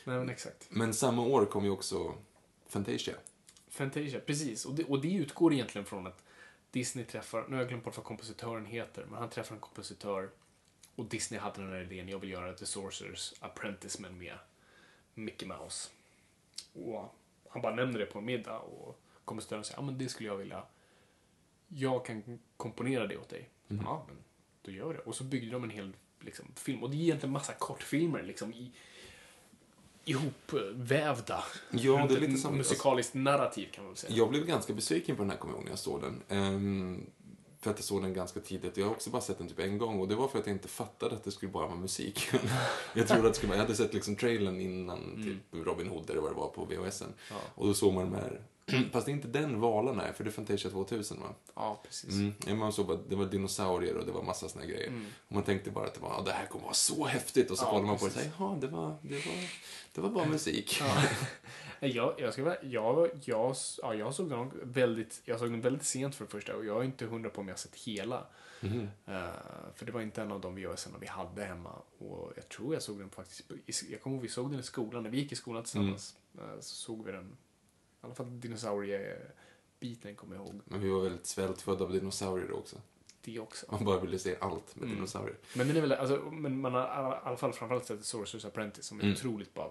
Nej, 0.05 0.17
men 0.19 0.29
exakt. 0.29 0.67
Men 0.69 0.93
samma 0.93 1.21
år 1.21 1.45
kom 1.45 1.63
ju 1.63 1.69
också 1.69 2.13
Fantasia. 2.67 3.13
Fantasia, 3.67 4.19
precis. 4.19 4.65
Och 4.65 4.75
det, 4.75 4.83
och 4.83 5.01
det 5.01 5.13
utgår 5.13 5.53
egentligen 5.53 5.85
från 5.85 6.07
att 6.07 6.23
Disney 6.71 7.05
träffar, 7.05 7.45
nu 7.47 7.55
har 7.55 7.61
jag 7.61 7.69
glömt 7.69 7.83
bort 7.83 7.97
vad 7.97 8.05
kompositören 8.05 8.65
heter, 8.65 9.05
men 9.05 9.19
han 9.19 9.29
träffar 9.29 9.55
en 9.55 9.61
kompositör 9.61 10.29
och 10.95 11.05
Disney 11.05 11.39
hade 11.39 11.61
den 11.61 11.71
här 11.71 11.81
idén, 11.81 12.09
jag 12.09 12.19
vill 12.19 12.29
göra 12.29 12.53
The 12.53 12.65
Sorcerers 12.65 13.33
Apprentice 13.39 13.99
men 13.99 14.17
med 14.17 14.37
Mickey 15.13 15.45
Mouse. 15.45 15.89
Och 16.73 17.15
han 17.49 17.61
bara 17.61 17.75
nämner 17.75 17.99
det 17.99 18.05
på 18.05 18.19
en 18.19 18.25
middag 18.25 18.59
och 18.59 19.01
kompositören 19.25 19.63
säger, 19.63 19.77
ja 19.77 19.85
men 19.85 19.97
det 19.97 20.09
skulle 20.09 20.29
jag 20.29 20.37
vilja, 20.37 20.63
jag 21.67 22.05
kan 22.05 22.39
komponera 22.57 23.07
det 23.07 23.17
åt 23.17 23.29
dig. 23.29 23.49
Ja, 23.67 24.05
men 24.07 24.17
då 24.61 24.71
gör 24.71 24.93
det. 24.93 24.99
Och 24.99 25.15
så 25.15 25.23
byggde 25.23 25.51
de 25.51 25.63
en 25.63 25.69
hel 25.69 25.93
liksom, 26.19 26.45
film, 26.55 26.83
och 26.83 26.89
det 26.89 26.95
är 26.97 27.01
egentligen 27.01 27.33
massa 27.33 27.53
kortfilmer 27.53 28.23
liksom 28.23 28.53
i 28.53 28.71
ihopvävda. 30.05 31.43
Ja, 31.71 32.05
det 32.09 32.15
är 32.15 32.19
lite 32.19 32.37
som- 32.37 32.57
musikaliskt 32.57 33.13
narrativ 33.13 33.67
kan 33.71 33.83
man 33.83 33.93
väl 33.93 33.97
säga. 33.97 34.15
Jag 34.15 34.29
blev 34.29 34.45
ganska 34.45 34.73
besviken 34.73 35.15
på 35.15 35.21
den 35.21 35.29
här 35.29 35.37
kommer 35.37 35.53
jag 35.55 35.63
när 35.63 35.69
jag 35.71 35.79
såg 35.79 36.01
den. 36.01 36.21
Ehm, 36.29 37.05
för 37.61 37.71
att 37.71 37.77
jag 37.77 37.83
såg 37.85 38.01
den 38.01 38.13
ganska 38.13 38.39
tidigt. 38.39 38.77
Jag 38.77 38.85
har 38.85 38.91
också 38.91 39.09
bara 39.09 39.21
sett 39.21 39.37
den 39.37 39.47
typ 39.47 39.59
en 39.59 39.77
gång 39.77 39.99
och 39.99 40.07
det 40.07 40.15
var 40.15 40.27
för 40.27 40.39
att 40.39 40.47
jag 40.47 40.55
inte 40.55 40.67
fattade 40.67 41.15
att 41.15 41.23
det 41.23 41.31
skulle 41.31 41.51
bara 41.51 41.67
vara 41.67 41.77
musik. 41.77 42.29
jag 42.93 43.07
trodde 43.07 43.21
att 43.27 43.33
det 43.33 43.37
skulle 43.37 43.49
vara, 43.49 43.57
jag 43.57 43.63
hade 43.65 43.75
sett 43.77 43.93
liksom 43.93 44.15
trailern 44.15 44.59
innan 44.61 45.23
typ 45.23 45.65
Robin 45.67 45.87
Hood 45.87 46.09
eller 46.09 46.21
vad 46.21 46.31
det 46.31 46.35
var 46.35 46.47
på 46.47 46.65
VHSen. 46.65 47.07
Mm. 47.07 47.17
Ja. 47.29 47.35
Och 47.55 47.67
då 47.67 47.73
såg 47.73 47.93
man 47.93 48.11
de 48.11 48.15
här, 48.17 48.41
fast 48.91 49.05
det 49.05 49.11
är 49.11 49.13
inte 49.13 49.27
den 49.27 49.59
valarna 49.59 50.03
är, 50.07 50.13
för 50.13 50.23
det 50.23 50.29
är 50.29 50.31
Fantasia 50.31 50.71
2000 50.71 51.19
va? 51.21 51.27
Ja, 51.55 51.81
precis. 51.85 52.13
Mm. 52.13 52.59
Man 52.59 52.73
såg 52.73 52.99
det 53.09 53.15
var 53.15 53.25
dinosaurier 53.25 53.97
och 53.97 54.05
det 54.05 54.11
var 54.11 54.23
massa 54.23 54.49
såna 54.49 54.65
grejer. 54.65 54.91
Och 55.27 55.31
man 55.35 55.43
tänkte 55.43 55.71
bara 55.71 55.85
att 55.87 55.93
det, 55.93 55.99
var, 56.01 56.09
ja, 56.09 56.21
det 56.25 56.31
här 56.31 56.45
kommer 56.45 56.63
vara 56.65 56.73
så 56.73 57.05
häftigt. 57.05 57.51
Och 57.51 57.57
så 57.57 57.65
Mm. 57.65 57.75
Ja, 57.75 57.79
kollade 57.79 57.87
man 57.87 57.99
på 57.99 58.05
det 58.05 58.09
och 58.09 58.13
precis. 58.15 58.31
säger, 58.37 58.49
ja 58.51 58.57
det 58.61 58.67
var, 58.67 58.95
det 59.01 59.25
var, 59.25 59.49
det 59.93 60.01
var 60.01 60.09
bara 60.09 60.25
musik. 60.25 60.77
Ja. 60.79 61.03
Jag, 61.87 62.13
jag, 62.17 62.33
ska 62.33 62.41
jag, 62.41 62.57
jag, 62.61 63.09
ja, 63.81 63.93
jag 63.93 64.13
såg 64.15 64.29
den 64.29 64.51
väldigt, 64.63 65.21
jag 65.25 65.39
såg 65.39 65.51
den 65.51 65.61
väldigt 65.61 65.83
sent 65.85 66.15
för 66.15 66.25
det 66.25 66.31
första 66.31 66.55
och 66.55 66.65
jag 66.65 66.77
är 66.79 66.83
inte 66.83 67.05
hundra 67.05 67.29
på 67.29 67.41
om 67.41 67.47
jag 67.47 67.53
har 67.53 67.57
sett 67.59 67.75
hela. 67.75 68.25
Mhm. 68.61 68.89
Eh, 69.05 69.25
för 69.75 69.85
det 69.85 69.91
var 69.91 70.01
inte 70.01 70.21
en 70.21 70.31
av 70.31 70.41
de 70.41 70.55
VHSarna 70.55 70.97
vi 71.01 71.07
hade 71.07 71.43
hemma. 71.43 71.71
Och 71.97 72.31
jag 72.35 72.49
tror 72.49 72.73
jag 72.73 72.83
såg 72.83 72.99
den 72.99 73.09
faktiskt, 73.09 73.41
jag 73.89 74.01
kommer 74.01 74.15
ihåg 74.15 74.23
vi 74.23 74.29
såg 74.29 74.51
den 74.51 74.59
i 74.59 74.63
skolan, 74.63 75.03
när 75.03 75.09
vi 75.09 75.17
gick 75.17 75.31
i 75.31 75.35
skolan 75.35 75.63
tillsammans. 75.63 76.15
eh, 76.37 76.59
så 76.59 76.75
såg 76.75 77.05
vi 77.05 77.11
den. 77.11 77.37
I 78.01 78.05
alla 78.05 78.15
fall 78.15 78.39
dinosauriebiten 78.39 80.15
kommer 80.15 80.35
jag 80.35 80.45
ihåg. 80.45 80.61
Men 80.65 80.81
vi 80.81 80.89
var 80.89 81.01
väldigt 81.01 81.25
svältfödda 81.25 81.83
av 81.85 81.91
dinosaurier 81.91 82.51
också. 82.51 82.81
Det 83.21 83.39
också. 83.39 83.65
Man 83.71 83.85
bara 83.85 83.99
ville 83.99 84.19
se 84.19 84.35
allt 84.41 84.75
med 84.75 84.83
Mm. 84.83 84.95
dinosaurier. 84.95 85.37
Men 85.55 85.67
den 85.67 85.77
är 85.77 85.81
väl, 85.81 85.91
alltså, 85.91 86.17
men 86.31 86.61
man 86.61 86.73
har 86.73 86.81
i 86.81 87.19
alla 87.23 87.37
fall 87.37 87.53
framförallt 87.53 87.85
sett 87.85 87.99
Sorcerer's 87.99 88.47
Apprentice 88.47 88.85
som 88.85 88.99
är 88.99 89.03
Mm. 89.03 89.15
otroligt 89.15 89.53
bara, 89.53 89.69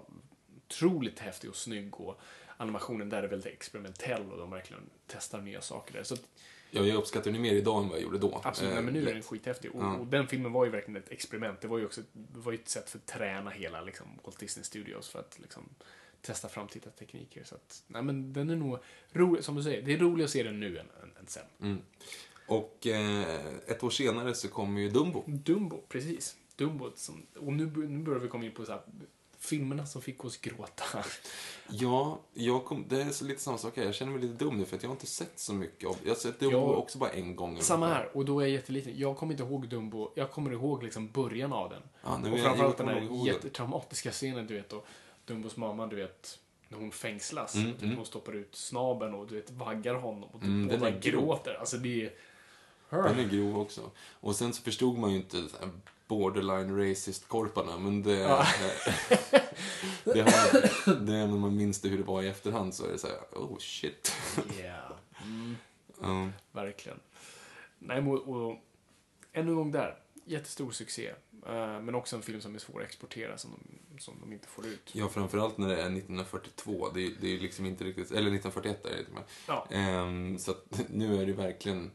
otroligt 0.67 1.19
häftig 1.19 1.49
och 1.49 1.55
snygg 1.55 1.99
och 2.01 2.19
animationen 2.57 3.09
där 3.09 3.23
är 3.23 3.27
väldigt 3.27 3.53
experimentell 3.53 4.31
och 4.31 4.37
de 4.37 4.49
verkligen 4.51 4.83
testar 5.07 5.41
nya 5.41 5.61
saker 5.61 5.93
där. 5.93 6.03
Så 6.03 6.13
att, 6.13 6.23
Ja, 6.73 6.81
jag 6.81 6.97
uppskattar 6.97 7.31
den 7.31 7.41
mer 7.41 7.53
idag 7.53 7.83
än 7.83 7.89
vad 7.89 7.97
jag 7.97 8.03
gjorde 8.03 8.17
då. 8.17 8.41
absolut, 8.43 8.73
Eh, 8.73 8.81
men 8.81 8.93
nu 8.93 9.09
är 9.09 9.13
den 9.13 9.23
skithäftig. 9.23 9.71
Och, 9.75 9.83
Ja. 9.83 9.97
och 9.97 10.07
den 10.07 10.27
filmen 10.27 10.51
var 10.51 10.65
ju 10.65 10.71
verkligen 10.71 11.03
ett 11.03 11.11
experiment. 11.11 11.61
Det 11.61 11.67
var 11.67 11.77
ju 11.77 11.85
också 11.85 12.01
det 12.13 12.39
var 12.39 12.51
ju 12.51 12.57
ett 12.57 12.69
sätt 12.69 12.89
för 12.89 12.97
att 12.97 13.05
träna 13.05 13.49
hela 13.49 13.81
liksom, 13.81 14.07
Walt 14.23 14.39
Disney 14.39 14.63
Studios 14.63 15.09
för 15.09 15.19
att 15.19 15.39
liksom, 15.39 15.69
testa 16.21 16.49
framtida 16.49 16.89
tekniker. 16.89 17.43
Så 17.43 17.55
att, 17.55 17.83
nej 17.87 18.01
men 18.03 18.33
den 18.33 18.49
är 18.49 18.55
nog 18.55 18.77
rolig, 19.11 19.43
som 19.43 19.55
du 19.55 19.63
säger, 19.63 19.81
det 19.81 19.93
är 19.93 19.97
roligt 19.97 20.25
att 20.25 20.31
se 20.31 20.43
den 20.43 20.59
nu 20.59 20.77
än, 20.77 20.87
än, 21.03 21.11
än 21.19 21.27
sen. 21.27 21.43
Mm. 21.61 21.81
Och 22.47 22.87
eh, 22.87 23.45
ett 23.67 23.83
år 23.83 23.89
senare 23.89 24.33
så 24.35 24.47
kommer 24.47 24.81
ju 24.81 24.89
Dumbo. 24.89 25.23
Dumbo, 25.27 25.81
precis. 25.89 26.35
Dumbo, 26.55 26.91
som, 26.95 27.25
och 27.39 27.53
nu, 27.53 27.65
nu 27.65 28.03
börjar 28.03 28.19
vi 28.19 28.27
komma 28.27 28.45
in 28.45 28.51
på 28.51 28.65
så 28.65 28.71
här, 28.71 28.81
filmerna 29.39 29.85
som 29.85 30.01
fick 30.01 30.25
oss 30.25 30.37
gråta. 30.37 30.83
Ja, 31.73 32.19
jag 32.33 32.65
kom, 32.65 32.85
det 32.89 33.01
är 33.01 33.09
så 33.09 33.25
lite 33.25 33.41
samma 33.41 33.57
sak 33.57 33.77
här. 33.77 33.83
Jag 33.83 33.95
känner 33.95 34.11
mig 34.11 34.21
lite 34.21 34.33
dum 34.45 34.57
nu 34.57 34.65
för 34.65 34.75
att 34.75 34.83
jag 34.83 34.89
har 34.89 34.95
inte 34.95 35.05
sett 35.05 35.39
så 35.39 35.53
mycket 35.53 35.89
av 35.89 35.95
Jag 36.03 36.09
har 36.09 36.15
sett 36.15 36.39
Dumbo 36.39 36.57
Ja. 36.57 36.75
också 36.75 36.97
bara 36.97 37.09
en 37.09 37.35
gång. 37.35 37.61
Samma 37.61 37.87
här, 37.87 38.17
och 38.17 38.25
då 38.25 38.39
är 38.39 38.43
jag 38.43 38.51
jätteliten. 38.51 38.93
Jag 38.95 39.17
kommer 39.17 39.33
inte 39.33 39.43
ihåg 39.43 39.67
Dumbo, 39.69 40.11
jag 40.15 40.31
kommer 40.31 40.51
ihåg 40.51 40.83
liksom 40.83 41.07
början 41.11 41.53
av 41.53 41.69
den. 41.69 41.81
Ja, 42.03 42.17
men 42.17 42.31
och 42.31 42.37
jag- 42.37 42.45
framförallt 42.45 42.79
jag 42.79 42.87
den 42.87 42.95
här 43.09 43.27
jättetraumatiska 43.27 44.11
scenen, 44.11 44.47
du 44.47 44.53
vet, 44.53 44.73
och 44.73 44.85
Dumbos 45.31 45.57
mamma, 45.57 45.87
du 45.87 45.95
vet, 45.95 46.39
när 46.69 46.77
hon 46.77 46.91
fängslas. 46.91 47.55
Mm, 47.55 47.73
typ, 47.73 47.83
mm. 47.83 47.95
Hon 47.95 48.05
stoppar 48.05 48.33
ut 48.35 48.55
snabeln 48.55 49.13
och 49.13 49.27
du 49.27 49.35
vet, 49.35 49.51
vaggar 49.51 49.95
honom 49.95 50.23
och 50.23 50.43
Mm, 50.43 50.67
båda 50.67 50.91
gråter. 50.91 51.53
Alltså 51.59 51.77
det 51.77 52.05
är... 52.05 52.13
Den 52.89 53.19
är 53.19 53.29
grov 53.29 53.59
också. 53.59 53.91
Och 54.19 54.35
sen 54.35 54.53
så 54.53 54.61
förstod 54.61 54.97
man 54.97 55.11
ju 55.11 55.17
inte 55.17 55.47
borderline 56.07 56.77
racist-korparna, 56.77 57.77
men 57.77 58.03
det... 58.03 58.13
Ja. 58.13 58.45
det, 60.03 60.21
har, 60.21 60.95
det 61.05 61.13
är 61.15 61.27
när 61.27 61.37
man 61.37 61.55
minns 61.55 61.81
det 61.81 61.89
hur 61.89 61.97
det 61.97 62.03
var 62.03 62.21
i 62.23 62.27
efterhand 62.27 62.73
så 62.73 62.85
är 62.85 62.91
det 62.91 62.97
så 62.97 63.07
här, 63.07 63.17
oh 63.31 63.57
shit. 63.57 64.13
Yeah. 64.59 64.91
Mm, 65.23 65.55
Ja. 66.01 66.29
verkligen. 66.51 66.99
Nej, 67.79 68.01
och, 68.01 68.27
och 68.27 68.55
ännu 69.33 69.51
en 69.51 69.55
gång 69.55 69.71
där. 69.71 69.97
Jättestor 70.25 70.71
succé. 70.71 71.07
Eh, 71.47 71.81
men 71.81 71.95
också 71.95 72.15
en 72.15 72.21
film 72.21 72.41
som 72.41 72.55
är 72.55 72.59
svår 72.59 72.81
att 72.81 72.87
exportera, 72.87 73.37
som 73.37 73.51
de, 73.91 73.99
som 73.99 74.19
de 74.19 74.33
inte 74.33 74.47
får 74.47 74.67
ut. 74.67 74.89
Ja, 74.93 75.09
framförallt 75.09 75.57
när 75.57 75.67
det 75.67 75.75
är 75.75 75.85
1942. 75.85 76.89
Det 76.89 77.05
är, 77.05 77.11
det 77.21 77.27
är 77.35 77.39
liksom 77.39 77.65
inte 77.65 77.83
riktigt... 77.83 78.11
Eller 78.11 78.35
1941 78.35 78.85
är 78.85 78.89
det 78.89 78.97
till 78.97 79.07
och 79.07 79.13
med. 79.13 79.23
Ja. 79.47 79.67
Ehm, 79.71 80.39
så 80.39 80.51
att 80.51 80.65
nu 80.89 81.21
är 81.21 81.25
det 81.25 81.33
verkligen 81.33 81.91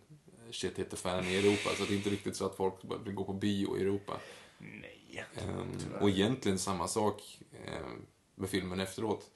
shit 0.51 0.79
hit 0.79 0.91
the 0.91 0.97
fan 0.97 1.25
i 1.25 1.37
Europa. 1.37 1.71
Så 1.77 1.85
det 1.85 1.95
är 1.95 1.97
inte 1.97 2.11
riktigt 2.11 2.37
så 2.37 2.47
att 2.47 2.57
folk 2.57 2.75
vill 3.05 3.15
gå 3.15 3.25
på 3.25 3.33
bio 3.33 3.79
i 3.79 3.81
Europa. 3.81 4.21
Nej. 4.59 5.25
Ehm, 5.35 5.79
och 6.01 6.11
egentligen 6.11 6.59
samma 6.59 6.89
sak 6.89 7.39
ehm, 7.67 8.07
med 8.35 8.51
filmen 8.51 8.81
efteråt. 8.81 9.31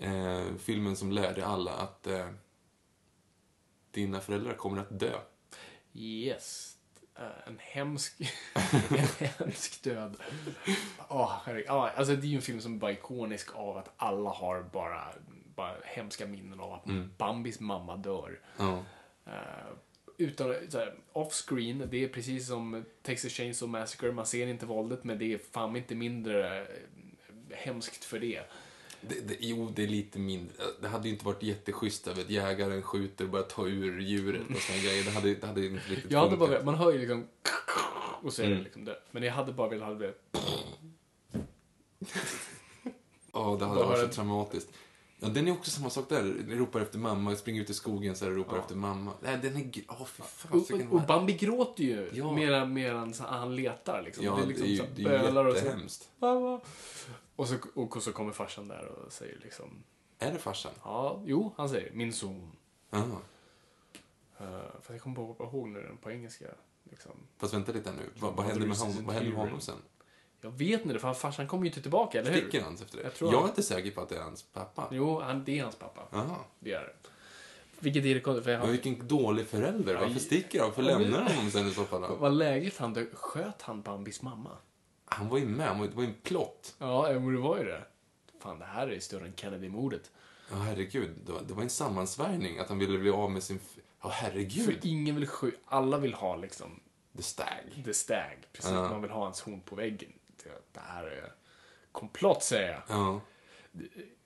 Ehm, 0.00 0.58
filmen 0.58 0.96
som 0.96 1.12
lärde 1.12 1.46
alla 1.46 1.72
att 1.72 2.06
eh, 2.06 2.28
dina 3.90 4.20
föräldrar 4.20 4.54
kommer 4.54 4.80
att 4.80 5.00
dö. 5.00 5.20
Yes. 5.94 6.77
Eh, 7.18 7.24
en 7.46 7.58
hemsk... 7.58 8.20
en 8.90 9.28
hemsk 9.28 9.82
död. 9.82 10.16
Ja, 11.08 11.42
alltså 11.96 12.16
det 12.16 12.26
är 12.26 12.28
ju 12.28 12.36
en 12.36 12.42
film 12.42 12.60
som 12.60 12.74
är 12.74 12.78
bara 12.78 12.92
ikonisk 12.92 13.56
av 13.56 13.76
att 13.76 13.90
alla 13.96 14.30
har 14.30 14.62
bara, 14.62 15.04
bara 15.54 15.74
hemska 15.84 16.26
minnen 16.26 16.60
av 16.60 16.72
att 16.72 16.86
Mm. 16.86 17.10
Bambis 17.18 17.60
mamma 17.60 17.96
dör. 17.96 18.40
Ja. 18.58 18.84
Uh, 19.26 19.72
utan, 20.16 20.54
så 20.68 20.78
här, 20.78 20.94
off-screen, 21.12 21.88
det 21.90 22.04
är 22.04 22.08
precis 22.08 22.46
som 22.46 22.84
Texas 23.02 23.32
Chainsaw 23.32 23.80
Massacre, 23.80 24.12
man 24.12 24.26
ser 24.26 24.46
inte 24.46 24.66
våldet 24.66 25.04
men 25.04 25.18
det 25.18 25.34
är 25.34 25.38
fan 25.38 25.76
inte 25.76 25.94
mindre 25.94 26.62
eh, 26.62 26.66
hemskt 27.52 28.04
för 28.04 28.18
det. 28.18 28.42
Det, 29.00 29.28
det, 29.28 29.36
jo, 29.40 29.72
det 29.76 29.82
är 29.82 29.86
lite 29.88 30.18
mindre. 30.18 30.54
Det 30.80 30.88
hade 30.88 31.08
ju 31.08 31.12
inte 31.14 31.24
varit 31.24 31.42
jätteschysst 31.42 32.08
att 32.08 32.30
jägaren 32.30 32.82
skjuter 32.82 33.24
och 33.24 33.30
börjar 33.30 33.46
ta 33.46 33.66
ur 33.66 34.00
djuret 34.00 34.42
och 34.56 34.56
såna 34.62 34.78
grejer. 34.78 35.04
Det 35.04 35.10
hade, 35.10 35.34
det 35.34 35.46
hade 35.46 35.66
inte 35.66 35.88
riktigt 35.90 36.10
Jag 36.10 36.18
hade 36.20 36.36
bara, 36.36 36.48
funkat. 36.48 36.64
man 36.64 36.74
hör 36.74 36.92
ju 36.92 36.98
liksom 36.98 37.24
och 38.22 38.32
så 38.32 38.42
är 38.42 38.46
det 38.46 38.52
Mm. 38.52 38.64
liksom 38.64 38.84
det. 38.84 38.98
Men 39.10 39.22
jag 39.22 39.32
hade 39.32 39.52
bara 39.52 39.68
velat 39.68 39.88
ha 39.88 39.94
det 39.94 40.14
Ja, 43.32 43.56
det 43.60 43.64
hade 43.66 43.82
varit 43.84 44.00
så 44.00 44.08
traumatiskt. 44.08 44.70
Ja, 45.20 45.28
den 45.28 45.48
är 45.48 45.52
också 45.52 45.70
samma 45.70 45.90
sak 45.90 46.08
där. 46.08 46.34
Ropar 46.48 46.80
efter 46.80 46.98
mamma, 46.98 47.36
springer 47.36 47.62
ut 47.62 47.70
i 47.70 47.74
skogen 47.74 48.16
så 48.16 48.24
här, 48.24 48.32
ropar 48.32 48.56
Ja. 48.56 48.62
efter 48.62 48.74
mamma. 48.76 49.12
Nej, 49.22 49.38
den 49.42 49.56
är... 49.56 49.70
Åh, 49.88 50.06
fy 50.06 50.22
Och, 50.22 50.28
fasiken. 50.28 50.88
och, 50.88 50.94
och 50.94 51.06
Bambi 51.06 51.32
gråter 51.32 51.84
ju 51.84 52.10
Ja. 52.14 52.32
medan, 52.32 52.72
medan 52.72 53.14
så 53.14 53.24
han 53.24 53.56
letar 53.56 54.02
liksom. 54.02 54.24
Ja, 54.24 54.36
det 54.36 54.42
är 54.42 54.46
liksom 54.46 54.66
det 54.66 54.70
är 54.70 54.72
ju, 54.72 54.76
så 54.78 54.82
här 54.82 54.90
det 54.96 55.02
är 55.02 55.12
ju 55.18 55.24
bölar 55.24 55.44
och 55.44 55.56
så. 55.56 55.66
Mamma. 56.18 56.60
Och 57.38 57.48
så, 57.48 57.56
och 57.74 58.02
så 58.02 58.12
kommer 58.12 58.32
farsan 58.32 58.68
där 58.68 58.84
och 58.84 59.12
säger 59.12 59.38
liksom, 59.42 59.82
Är 60.18 60.32
det 60.32 60.38
farsan? 60.38 60.72
ja, 60.84 61.22
jo, 61.24 61.52
han 61.56 61.68
säger 61.68 61.92
min 61.92 62.12
son. 62.12 62.52
Ja. 62.90 62.98
Uh, 62.98 64.46
för 64.82 64.94
jag 64.94 65.00
kommer 65.00 65.16
bara 65.16 65.48
ihåg 65.48 65.68
nu 65.68 65.82
den 65.82 65.96
på 65.96 66.10
engelska. 66.10 66.44
Liksom. 66.90 67.12
Fast 67.38 67.54
vänta 67.54 67.72
lite 67.72 67.92
nu. 67.92 68.10
Vad, 68.18 68.34
vad 68.34 68.46
händer 68.46 68.66
med 68.66 68.76
honom, 68.76 69.06
vad 69.06 69.14
händer 69.14 69.30
med 69.30 69.40
honom 69.40 69.60
sen? 69.60 69.74
Jag 70.40 70.50
vet 70.50 70.84
inte, 70.84 70.98
för 70.98 71.14
farsan 71.14 71.48
kommer 71.48 71.64
ju 71.64 71.68
inte 71.68 71.82
tillbaka, 71.82 72.20
eller 72.20 72.30
hur? 72.30 72.40
Sticker 72.40 72.62
han 72.62 72.74
efter 72.74 72.96
det? 72.96 73.02
Jag 73.02 73.14
tror 73.14 73.30
jag 73.32 73.38
han- 73.38 73.44
är 73.48 73.50
inte 73.50 73.62
säker 73.62 73.90
på 73.90 74.00
att 74.00 74.08
det 74.08 74.16
är 74.16 74.22
hans 74.22 74.42
pappa. 74.42 74.88
Jo, 74.90 75.20
han, 75.20 75.44
det 75.44 75.58
är 75.58 75.62
hans 75.62 75.76
pappa. 75.76 76.02
Jaha. 76.10 76.36
Det 76.58 76.72
är 76.72 76.80
det. 76.80 77.08
Vilket 77.80 78.04
är 78.04 78.14
det 78.14 78.20
konstigt, 78.20 78.44
för 78.44 78.50
Men 78.52 78.60
han, 78.60 78.70
vilken 78.70 79.08
dålig 79.08 79.46
förälder. 79.46 79.94
Varför 79.94 80.20
sticker 80.20 80.60
han? 80.60 80.68
Varför 80.68 80.82
lämnar 80.82 81.08
men- 81.10 81.22
han 81.26 81.36
honom 81.36 81.50
sen 81.50 81.68
i 81.68 81.70
så 81.70 81.84
fall? 81.84 82.16
vad 82.18 82.32
läget 82.32 82.78
han 82.78 82.94
dö- 82.94 83.14
sköt 83.14 83.62
han 83.62 83.82
Bambis 83.82 84.22
mamma? 84.22 84.50
Han 85.10 85.28
var 85.28 85.38
ju 85.38 85.46
med. 85.46 85.66
Han 85.68 85.78
var, 85.78 85.86
det 85.86 85.94
var 85.96 86.02
ju 86.02 86.08
en 86.08 86.14
plott. 86.22 86.74
Ja, 86.78 87.08
men 87.12 87.34
det 87.34 87.40
var 87.40 87.58
ju 87.58 87.64
det. 87.64 87.84
Fan, 88.38 88.58
det 88.58 88.64
här 88.64 88.88
är 88.88 88.92
ju 88.92 89.00
större 89.00 89.24
än 89.26 89.32
Kennedy-mordet. 89.36 90.10
Ja, 90.50 90.56
herregud. 90.56 91.10
Det 91.26 91.32
var, 91.32 91.42
det 91.42 91.54
var 91.54 91.62
en 91.62 91.70
sammansvärjning 91.70 92.58
att 92.58 92.68
han 92.68 92.78
ville 92.78 92.98
bli 92.98 93.10
av 93.10 93.30
med 93.30 93.42
sin... 93.42 93.60
Ja, 94.02 94.08
herregud. 94.08 94.64
För 94.64 94.86
ingen 94.86 95.14
vill 95.14 95.26
skjuta, 95.26 95.58
alla 95.64 95.98
vill 95.98 96.14
ha 96.14 96.36
liksom 96.36 96.80
The 97.16 97.22
Stag. 97.22 97.82
the 97.84 97.94
stag. 97.94 98.36
Precis, 98.52 98.70
Ja. 98.70 98.88
man 98.90 99.02
vill 99.02 99.10
ha 99.10 99.24
hans 99.24 99.40
horn 99.40 99.60
på 99.60 99.76
väggen. 99.76 100.12
Det, 100.72 100.80
här 100.80 101.04
är 101.04 101.32
komplott, 101.92 102.42
säger 102.42 102.72
jag. 102.72 102.82
Ja. 102.88 103.20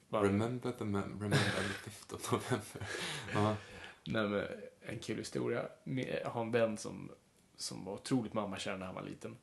Bara, 0.08 0.22
Remember 0.24 0.72
the 0.72 0.84
mem- 0.84 1.12
remember 1.20 1.38
the 1.84 1.90
5th 1.90 2.14
of 2.14 2.32
November. 2.32 2.88
Ja. 3.34 3.56
nej, 4.06 4.28
men, 4.28 4.46
en 4.86 4.98
kul 4.98 5.18
historia. 5.18 5.62
Jag 6.22 6.30
har 6.30 6.42
en 6.42 6.50
vän 6.50 6.78
som, 6.78 7.10
som 7.56 7.84
var 7.84 7.92
otroligt 7.94 8.34
mammakär 8.34 8.76
när 8.76 8.86
han 8.86 8.94
var 8.94 9.02
liten. 9.02 9.36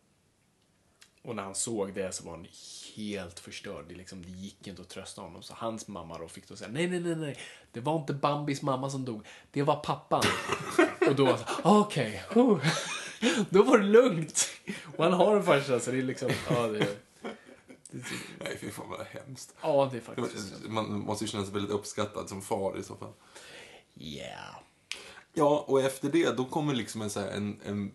Och 1.21 1.35
när 1.35 1.43
han 1.43 1.55
såg 1.55 1.93
det 1.93 2.15
så 2.15 2.23
var 2.23 2.31
han 2.31 2.47
helt 2.95 3.39
förstörd. 3.39 3.85
Det, 3.87 3.95
liksom, 3.95 4.21
det 4.25 4.29
gick 4.31 4.67
inte 4.67 4.81
att 4.81 4.89
trösta 4.89 5.21
honom. 5.21 5.43
Så 5.43 5.53
hans 5.57 5.87
mamma 5.87 6.17
då 6.17 6.27
fick 6.27 6.47
då 6.47 6.55
säga 6.55 6.69
nej, 6.71 6.87
nej, 6.87 6.99
nej, 6.99 7.15
nej. 7.15 7.37
Det 7.71 7.79
var 7.79 7.95
inte 7.95 8.13
Bambis 8.13 8.61
mamma 8.61 8.89
som 8.89 9.05
dog. 9.05 9.25
Det 9.51 9.63
var 9.63 9.75
pappan. 9.75 10.23
och 11.09 11.15
då 11.15 11.25
var 11.25 11.31
han 11.31 11.39
så 11.39 11.45
här, 11.45 11.55
"Ah, 11.63 11.79
okej. 11.79 12.23
huh." 12.29 12.65
Då 13.49 13.63
var 13.63 13.77
det 13.77 13.83
lugnt. 13.83 14.49
Och 14.97 15.03
han 15.03 15.13
har 15.13 15.35
en 15.35 15.43
farsa 15.43 15.79
så 15.79 15.91
det 15.91 15.97
är 15.97 16.01
liksom, 16.03 16.29
ja 16.49 16.67
det, 16.67 16.79
det, 17.91 18.03
Nej, 18.39 18.57
fy 18.61 18.71
fan 18.71 18.89
vad 18.89 19.07
hemskt. 19.07 19.55
ja, 19.61 19.89
det 19.91 19.97
är 19.97 20.01
faktiskt. 20.01 20.53
Man 20.67 20.99
måste 20.99 21.23
ju 21.23 21.27
känna 21.31 21.43
sig 21.43 21.53
väldigt 21.53 21.71
uppskattad 21.71 22.29
som 22.29 22.41
far 22.41 22.77
i 22.79 22.83
så 22.83 22.95
fall. 22.95 23.13
Yeah. 23.95 24.55
Ja, 25.33 25.65
och 25.67 25.81
efter 25.81 26.09
det, 26.09 26.37
då 26.37 26.45
kommer 26.45 26.73
liksom 26.73 27.01
en 27.01 27.09
så 27.09 27.19
här, 27.19 27.27
en, 27.27 27.61
en 27.65 27.91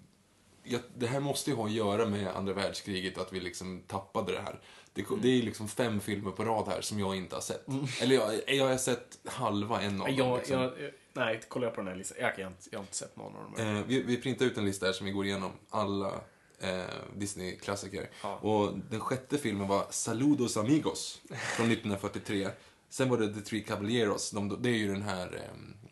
ja, 0.65 0.79
det 0.97 1.07
här 1.07 1.21
måste 1.21 1.51
ju 1.51 1.57
ha 1.57 1.65
att 1.67 1.73
göra 1.73 2.07
med 2.07 2.29
andra 2.37 2.53
världskriget, 2.53 3.19
att 3.19 3.33
vi 3.33 3.41
liksom 3.41 3.83
tappade 3.87 4.33
det 4.33 4.41
här. 4.41 4.61
Det, 4.93 5.03
Mm. 5.09 5.21
det 5.23 5.29
är 5.29 5.43
liksom 5.43 5.69
fem 5.69 6.01
filmer 6.01 6.31
på 6.31 6.45
rad 6.45 6.69
här 6.69 6.81
som 6.81 6.99
jag 6.99 7.17
inte 7.17 7.37
har 7.37 7.41
sett. 7.41 7.67
Eller 8.01 8.15
jag, 8.15 8.33
jag 8.47 8.69
har 8.69 8.77
sett 8.77 9.19
halva 9.25 9.81
en 9.83 10.01
av 10.01 10.07
dem. 10.07 10.17
Jag, 10.17 10.39
Liksom. 10.39 10.61
jag, 10.61 10.73
nej, 11.13 11.41
kollar 11.49 11.67
jag 11.67 11.75
på 11.75 11.81
den 11.81 11.89
här 11.89 11.97
listan. 11.97 12.17
Jag, 12.21 12.39
jag, 12.39 12.53
jag 12.71 12.79
har 12.79 12.83
inte 12.83 12.97
sett 12.97 13.17
någon 13.17 13.37
av 13.37 13.43
dem. 13.57 13.77
Eh, 13.77 13.83
vi, 13.87 14.03
vi 14.03 14.17
printar 14.17 14.47
ut 14.47 14.57
en 14.59 14.65
lista 14.65 14.87
här 14.87 14.93
som 14.93 15.07
vi 15.07 15.13
går 15.13 15.27
igenom 15.27 15.51
alla 15.71 16.13
eh, 16.61 16.83
Disney-klassiker. 17.17 18.11
Ja. 18.23 18.37
Och 18.37 18.79
den 18.91 19.01
sjätte 19.01 19.39
filmen 19.39 19.69
var 19.69 19.87
Saludos 19.91 20.57
Amigos 20.57 21.21
från 21.57 21.67
1943. 21.73 22.49
Sen 22.89 23.09
var 23.09 23.19
det 23.19 23.35
The 23.35 23.41
Three 23.41 23.61
Caballeros. 23.63 24.31
De, 24.31 24.63
det 24.63 24.69
är 24.69 24.77
ju 24.77 24.93
den 24.93 25.03
här 25.03 25.27
eh, 25.43 25.84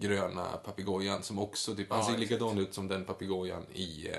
gröna 0.00 0.44
papegojan 0.44 1.22
som 1.22 1.38
också 1.38 1.74
typ, 1.76 1.90
han 1.90 1.98
Ja, 1.98 2.04
ser 2.04 2.12
exakt. 2.12 2.30
likadan 2.30 2.58
ut 2.58 2.74
som 2.74 2.88
den 2.88 3.04
papegojan 3.04 3.66
i 3.74 4.08
eh, 4.08 4.16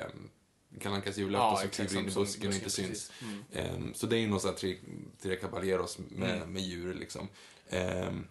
Kalle 0.82 0.96
Ankas 0.96 1.18
Ja, 1.18 1.24
julafton 1.24 1.58
som 1.58 1.68
exakt, 1.68 1.90
kliver 1.90 2.04
in 2.04 2.10
i 2.10 2.12
som- 2.12 2.24
busken 2.24 2.48
och 2.50 2.56
inte 2.56 2.70
syns. 2.70 3.12
Mm. 3.22 3.44
Ehm, 3.52 3.94
så 3.94 4.08
det 4.08 4.16
är 4.18 4.20
ju 4.20 4.28
någon 4.28 4.40
sån 4.40 4.50
här 4.50 4.58
tre, 4.58 4.78
tre 5.22 5.36
caballeros 5.36 5.98
med, 6.10 6.36
Mm. 6.38 6.54
med 6.54 6.62
djur 6.62 6.94
liksom. 6.94 7.28
Ehm, 7.70 8.28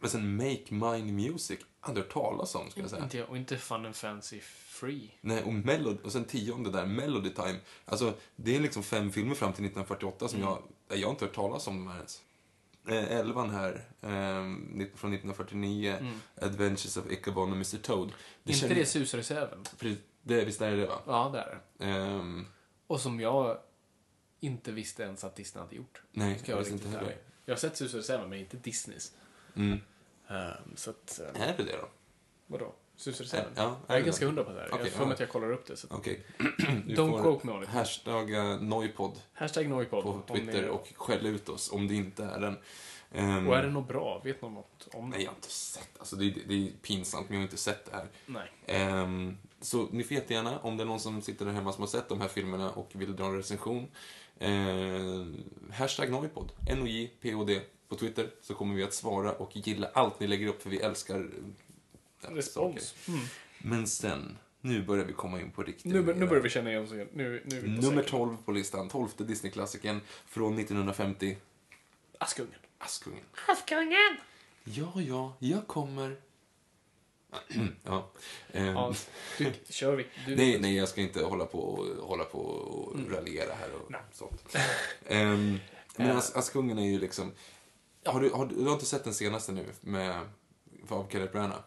men 0.00 0.10
sen 0.10 0.36
Make 0.36 0.64
Mine 0.74 1.12
Music, 1.12 1.60
aldrig 1.80 2.04
hört 2.04 2.12
talas 2.12 2.54
om 2.54 2.70
ska 2.70 2.80
jag 2.80 2.90
säga. 2.90 3.02
Inte, 3.02 3.24
och 3.24 3.36
inte 3.36 3.56
Fun 3.56 3.86
and 3.86 3.96
Fancy 3.96 4.40
Free. 4.40 5.10
Nej, 5.20 5.42
och, 5.42 5.52
Melody, 5.52 5.98
och 6.04 6.12
sen 6.12 6.24
tionde 6.24 6.70
där, 6.70 6.86
Melody 6.86 7.30
Time. 7.30 7.58
Alltså, 7.84 8.14
det 8.36 8.56
är 8.56 8.60
liksom 8.60 8.82
fem 8.82 9.12
filmer 9.12 9.34
fram 9.34 9.52
till 9.52 9.64
1948 9.64 10.28
som 10.28 10.40
Mm. 10.42 10.48
jag, 10.88 10.98
jag 10.98 11.06
har 11.06 11.12
inte 11.12 11.24
hört 11.24 11.34
talas 11.34 11.66
om 11.66 11.76
de 11.76 11.86
här 11.88 11.96
ens. 11.96 12.22
Eh, 12.88 13.12
elvan 13.18 13.50
här, 13.50 13.72
eh, 14.00 14.42
från 14.94 15.12
1949, 15.12 15.96
Adventures 16.40 16.96
of 16.96 17.10
Ichabod 17.10 17.48
och 17.48 17.54
Mr 17.56 17.78
Toad. 17.78 17.98
Mm. 18.08 18.14
inte 18.44 18.58
känner- 18.58 18.74
det 18.74 18.86
susreserven? 18.86 19.64
Precis, 19.78 19.98
det, 20.22 20.44
visst 20.44 20.60
är 20.60 20.70
det 20.70 20.76
det 20.76 20.86
va? 20.86 20.98
Ja, 21.06 21.30
det 21.32 21.38
är 21.40 21.58
det. 21.78 21.84
Ehm, 21.84 22.46
Och 22.86 23.00
som 23.00 23.20
jag 23.20 23.58
inte 24.40 24.72
visste 24.72 25.02
ens 25.02 25.24
att 25.24 25.36
Disney 25.36 25.64
hade 25.64 25.76
gjort. 25.76 26.02
nej, 26.12 26.38
Ska 26.38 26.52
jag 26.52 26.56
jag 26.58 26.64
visste 26.64 26.74
inte 26.88 26.98
heller. 26.98 27.16
Jag 27.44 27.54
har 27.54 27.58
sett 27.58 27.76
susreserven, 27.76 28.30
men 28.30 28.38
inte 28.38 28.56
Disneys. 28.56 29.12
Mm. 29.56 29.78
Ehm, 30.28 30.76
så 30.76 30.90
att, 30.90 31.20
eh, 31.34 31.42
Är 31.42 31.56
det 31.56 31.64
det 31.64 31.76
då? 31.76 31.88
vadå? 32.46 32.74
Susreserven? 33.02 33.52
Ja, 33.56 33.76
jag 33.86 33.94
är 33.96 34.00
det 34.00 34.06
ganska 34.06 34.26
hundra 34.26 34.44
på 34.44 34.50
det 34.52 34.60
här. 34.60 34.66
jag 34.70 34.74
Okej, 34.74 34.90
har 34.90 34.98
för 34.98 35.04
mig 35.06 35.14
att 35.14 35.20
jag 35.20 35.28
kollar 35.28 35.52
upp 35.52 35.66
det. 35.66 35.76
Så. 35.76 35.86
Du 36.86 36.94
Don't 36.94 37.22
quote 37.22 37.46
me 37.46 37.52
on 37.52 37.62
it. 37.62 37.68
Hashtagga 37.68 38.56
Noipod 38.56 39.20
Hashtag 39.32 39.68
Noipod. 39.68 40.04
på 40.26 40.34
Twitter 40.34 40.62
ni- 40.62 40.68
och 40.68 40.88
skäll 40.96 41.26
ut 41.26 41.48
oss 41.48 41.72
om 41.72 41.88
det 41.88 41.94
inte 41.94 42.24
är 42.24 42.40
den. 42.40 42.56
Ehm, 43.14 43.48
Och 43.48 43.56
är 43.56 43.62
det 43.62 43.70
något 43.70 43.88
bra? 43.88 44.20
Vet 44.24 44.42
någon 44.42 44.54
något 44.54 44.88
om 44.92 45.10
det? 45.10 45.16
Nej, 45.16 45.24
jag 45.24 45.30
har 45.30 45.36
inte 45.36 45.50
sett. 45.50 45.90
Alltså, 45.98 46.16
det, 46.16 46.24
är, 46.26 46.34
det 46.48 46.54
är 46.54 46.70
pinsamt, 46.82 47.28
men 47.28 47.34
jag 47.36 47.40
har 47.40 47.46
inte 47.46 47.56
sett 47.56 47.84
det 47.90 47.96
här. 47.96 48.06
Nej. 48.26 48.50
Ehm, 48.66 49.38
så 49.60 49.88
ni 49.90 50.04
får 50.04 50.12
jättegärna, 50.14 50.58
om 50.58 50.76
det 50.76 50.82
är 50.82 50.86
någon 50.86 51.00
som 51.00 51.22
sitter 51.22 51.44
där 51.44 51.52
hemma 51.52 51.72
som 51.72 51.82
har 51.82 51.88
sett 51.88 52.08
de 52.08 52.20
här 52.20 52.28
filmerna 52.28 52.70
och 52.70 52.90
vill 52.92 53.16
dra 53.16 53.24
en 53.24 53.36
recension, 53.36 53.86
eh, 54.38 55.26
hashtag 55.72 56.10
Noipod, 56.10 56.52
N-O-J-P-O-D 56.70 57.60
på 57.88 57.94
Twitter, 57.96 58.30
så 58.42 58.54
kommer 58.54 58.74
vi 58.74 58.82
att 58.82 58.94
svara 58.94 59.32
och 59.32 59.56
gilla 59.56 59.88
allt 59.94 60.20
ni 60.20 60.26
lägger 60.26 60.46
upp, 60.46 60.62
för 60.62 60.70
vi 60.70 60.78
älskar 60.80 61.30
Respons. 62.30 62.94
Mm. 63.08 63.20
Men 63.58 63.86
sen, 63.86 64.38
nu 64.60 64.82
börjar 64.82 65.04
vi 65.04 65.12
komma 65.12 65.40
in 65.40 65.50
på 65.50 65.62
riktigt. 65.62 65.92
Nu, 65.92 66.14
nu 66.14 66.26
börjar 66.26 66.42
vi 66.42 66.48
känna 66.50 66.70
igen 66.70 66.82
oss 66.82 66.92
igen. 66.92 67.08
Nu, 67.12 67.42
nu 67.44 67.56
är 67.56 67.60
vi 67.60 67.76
på 67.76 67.82
Nummer 67.82 68.02
säker. 68.02 68.10
12 68.10 68.36
på 68.44 68.52
listan, 68.52 68.88
12 68.88 69.08
Disney-klassikern 69.16 70.00
från 70.26 70.58
1950, 70.58 71.36
Askungen. 72.18 72.54
Askungen. 72.78 73.24
Askungen! 73.48 74.16
Ja, 74.64 74.92
ja, 75.00 75.36
jag 75.38 75.66
kommer. 75.66 76.16
ja. 77.84 78.10
Ehm, 78.52 78.66
Ja, 78.74 78.94
du, 79.38 79.52
kör 79.68 79.96
vi. 79.96 80.06
Du, 80.26 80.36
Nej, 80.36 80.60
nej, 80.60 80.76
jag 80.76 80.88
ska 80.88 81.00
inte 81.00 81.24
hålla 81.24 81.46
på 81.46 81.58
och, 81.58 82.06
hålla 82.08 82.24
på 82.24 82.38
och 82.38 83.10
raljera 83.10 83.54
här 83.54 83.74
och 83.74 83.90
Nej. 83.90 84.00
sånt. 84.12 84.56
Ehm, 85.06 85.58
men 85.96 86.10
Eh. 86.10 86.16
As 86.16 86.36
Askungen 86.36 86.78
är 86.78 86.86
ju 86.90 86.98
liksom... 86.98 87.32
Har 88.04 88.20
du, 88.20 88.30
har, 88.30 88.46
du 88.46 88.54
du 88.54 88.64
har 88.64 88.72
inte 88.72 88.86
sett 88.86 89.04
den 89.04 89.14
senaste 89.14 89.52
nu 89.52 89.66
med, 89.80 90.20
av 90.88 91.08
Kenneth 91.10 91.32
Branagh? 91.32 91.60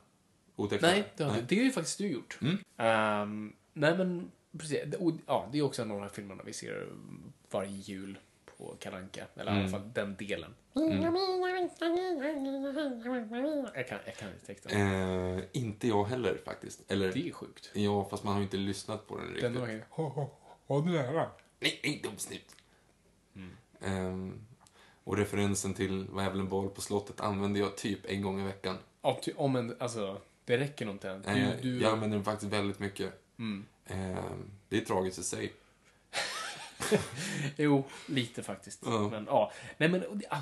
Otäckt 0.56 0.82
Nej, 0.82 1.04
det 1.18 1.24
har, 1.24 1.32
Nej. 1.32 1.46
det 1.48 1.56
har 1.56 1.64
ju 1.64 1.72
faktiskt 1.72 1.98
du 1.98 2.08
gjort. 2.08 2.38
Mm. 2.42 2.58
Ehm, 2.78 3.54
nej, 3.74 3.98
men 3.98 4.32
precis. 4.58 4.80
Och, 5.00 5.12
Ja, 5.28 5.50
det 5.52 5.58
är 5.58 5.62
också 5.62 5.82
en 5.82 5.92
av 5.92 5.98
de 5.98 6.02
här 6.04 6.10
filmerna 6.10 6.44
vi 6.46 6.54
ser 6.54 6.88
varje 7.52 7.72
jul 7.72 8.18
på 8.58 8.76
Kalle 8.80 8.98
Anka. 8.98 9.26
Eller 9.36 9.56
i 9.56 9.60
alla 9.60 9.70
fall 9.70 9.92
den 9.94 10.16
delen. 10.16 10.54
Jag, 10.74 10.92
kan, 13.88 14.00
jag 14.06 14.16
kan 14.18 14.30
inte 14.30 14.46
texten. 14.46 14.82
Eh, 15.38 15.44
inte 15.52 15.88
jag 15.88 16.06
heller 16.06 16.38
faktiskt. 16.46 16.92
Eller, 16.92 17.12
Det 17.12 17.28
är 17.28 17.32
sjukt. 17.32 17.72
ja, 17.74 18.08
fast 18.10 18.24
man 18.24 18.34
har 18.34 18.40
ju 18.40 18.44
inte 18.44 18.58
lyssnat 18.58 19.08
på 19.08 19.18
den 19.18 19.26
riktigt. 19.28 19.44
Den 19.44 19.60
var 19.62 19.68
helt... 19.68 19.84
Ha 20.68 20.86
nära. 20.86 21.30
Nej, 21.60 21.80
nej, 21.84 22.02
dumsnut. 22.04 22.56
Mm. 23.36 23.50
Ehm, 23.82 24.46
och 25.04 25.18
referensen 25.18 25.74
till 25.74 26.06
Vad 26.10 26.26
är 26.26 26.30
väl 26.30 26.40
en 26.40 26.50
bal 26.50 26.70
på 26.70 26.82
slottet 26.82 27.22
använder 27.22 27.60
jag 27.60 27.78
typ 27.78 28.00
en 28.06 28.22
gång 28.22 28.42
i 28.42 28.44
veckan. 28.44 28.78
Ja, 29.02 29.20
om 29.36 29.56
en, 29.56 29.76
alltså, 29.80 30.22
det 30.46 30.58
räcker 30.58 30.86
nog 30.86 30.96
inte 30.96 31.10
än. 31.10 31.22
Du, 31.22 31.30
Eh, 31.32 31.52
du, 31.62 31.82
Jag 31.82 31.92
använder 31.94 32.18
den 32.18 32.26
faktiskt 32.26 32.54
väldigt 32.54 32.80
mycket. 32.80 33.14
mm. 33.40 33.66
Ehm, 33.88 34.52
det 34.70 34.78
är 34.78 34.82
tragiskt 34.82 35.20
i 35.20 35.24
sig. 35.24 35.54
Jo, 37.58 37.84
lite 38.08 38.44
faktiskt. 38.44 38.82
Ja. 38.86 39.10
Men 39.10 39.26
ja. 39.26 39.52
Nej 39.78 39.90
men 39.90 40.00
det, 40.00 40.26
ah, 40.30 40.42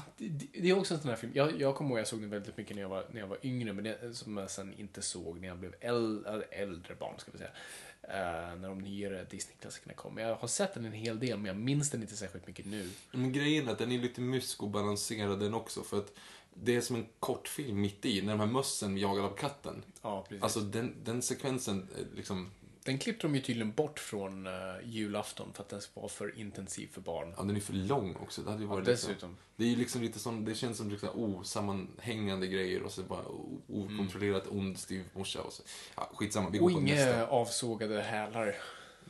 det, 0.53 0.69
är 0.69 0.77
också 0.77 0.93
en 0.93 0.99
sån 1.01 1.09
här 1.09 1.17
film. 1.17 1.31
Jag, 1.35 1.61
jag 1.61 1.75
kommer 1.75 1.89
ihåg 1.89 1.99
jag 1.99 2.07
såg 2.07 2.21
den 2.21 2.29
väldigt 2.29 2.57
mycket 2.57 2.75
när 2.75 2.81
jag 2.81 2.89
var, 2.89 3.05
när 3.11 3.19
jag 3.19 3.27
var 3.27 3.37
yngre, 3.43 3.73
men 3.73 3.83
det, 3.83 4.17
som 4.17 4.37
jag 4.37 4.51
sen 4.51 4.73
inte 4.77 5.01
såg 5.01 5.41
när 5.41 5.47
jag 5.47 5.57
blev 5.57 5.75
äl, 5.79 6.25
äh, 6.25 6.61
äldre 6.61 6.95
barn, 6.95 7.13
ska 7.17 7.31
vi 7.31 7.37
säga. 7.37 7.51
Eh, 8.01 8.55
när 8.59 8.69
de 8.69 8.79
nyare 8.79 9.23
Disney-klassikerna 9.29 9.93
kom. 9.93 10.17
Jag 10.17 10.35
har 10.35 10.47
sett 10.47 10.73
den 10.73 10.85
en 10.85 10.91
hel 10.91 11.19
del, 11.19 11.37
men 11.37 11.45
jag 11.45 11.55
minns 11.55 11.89
den 11.89 12.01
inte 12.01 12.15
särskilt 12.15 12.47
mycket 12.47 12.65
nu. 12.65 12.89
Men 13.11 13.31
grejen 13.31 13.67
är 13.67 13.71
att 13.71 13.79
den 13.79 13.91
är 13.91 13.99
lite 13.99 14.21
mysk 14.21 14.63
och 14.63 14.69
balanserad 14.69 15.39
den 15.39 15.53
också. 15.53 15.83
För 15.83 15.97
att 15.97 16.13
det 16.55 16.75
är 16.75 16.81
som 16.81 16.95
en 16.95 17.05
kortfilm 17.19 17.81
mitt 17.81 18.05
i, 18.05 18.21
när 18.21 18.31
de 18.33 18.39
här 18.39 18.47
mössen 18.47 18.97
jagar 18.97 19.23
av 19.23 19.35
katten. 19.35 19.83
Ja, 20.01 20.25
precis. 20.29 20.43
Alltså 20.43 20.59
den, 20.59 20.95
den 21.03 21.21
sekvensen, 21.21 21.87
eh, 21.97 22.05
liksom, 22.15 22.51
den 22.83 22.97
klippte 22.97 23.27
de 23.27 23.35
ju 23.35 23.41
tydligen 23.41 23.71
bort 23.71 23.99
från 23.99 24.47
uh, 24.47 24.53
julafton 24.83 25.53
för 25.53 25.63
att 25.63 25.69
den 25.69 25.81
var 25.93 26.07
för 26.07 26.39
intensiv 26.39 26.87
för 26.91 27.01
barn. 27.01 27.33
ja 27.37 27.43
den 27.43 27.55
är 27.55 27.59
för 27.59 27.73
lång 27.73 28.15
också. 28.15 28.41
Det 28.41 28.49
hade 28.51 28.61
ju 28.63 28.67
varit 28.69 28.85
Dessutom. 28.85 29.13
Liksom, 29.13 29.37
det 29.55 29.63
är 29.63 29.67
ju 29.67 29.75
liksom 29.75 30.01
lite 30.01 30.19
sån, 30.19 30.45
det 30.45 30.55
känns 30.55 30.77
som 30.77 30.89
liksom 30.89 31.09
osammanhängande 31.13 32.47
grejer 32.47 32.81
och 32.83 32.91
så 32.91 33.03
bara 33.03 33.25
o- 33.27 33.61
okontrollerat 33.67 34.43
ond 34.49 34.79
styvmorsa 34.79 35.41
och 35.41 35.53
så. 35.53 35.63
Ja, 35.95 36.11
skitsamma, 36.13 36.49
vi 36.49 36.57
går 36.57 36.65
Och 36.67 36.73
på 36.73 36.79
inga 36.81 36.95
nästa. 36.95 37.27
avsågade 37.27 38.01
hälar. 38.01 38.55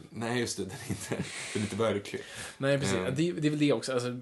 Nej, 0.09 0.39
just 0.39 0.57
det, 0.57 0.63
den 0.63 0.71
är 0.87 0.89
inte, 0.89 1.15
den 1.53 1.61
är 1.61 1.65
inte 1.65 1.75
verklig. 1.75 2.21
Nej, 2.57 2.79
precis. 2.79 2.95
Mm. 2.95 3.15
Det, 3.15 3.31
det 3.31 3.47
är 3.47 3.49
väl 3.49 3.59
det 3.59 3.73
också. 3.73 3.93
Alltså, 3.93 4.19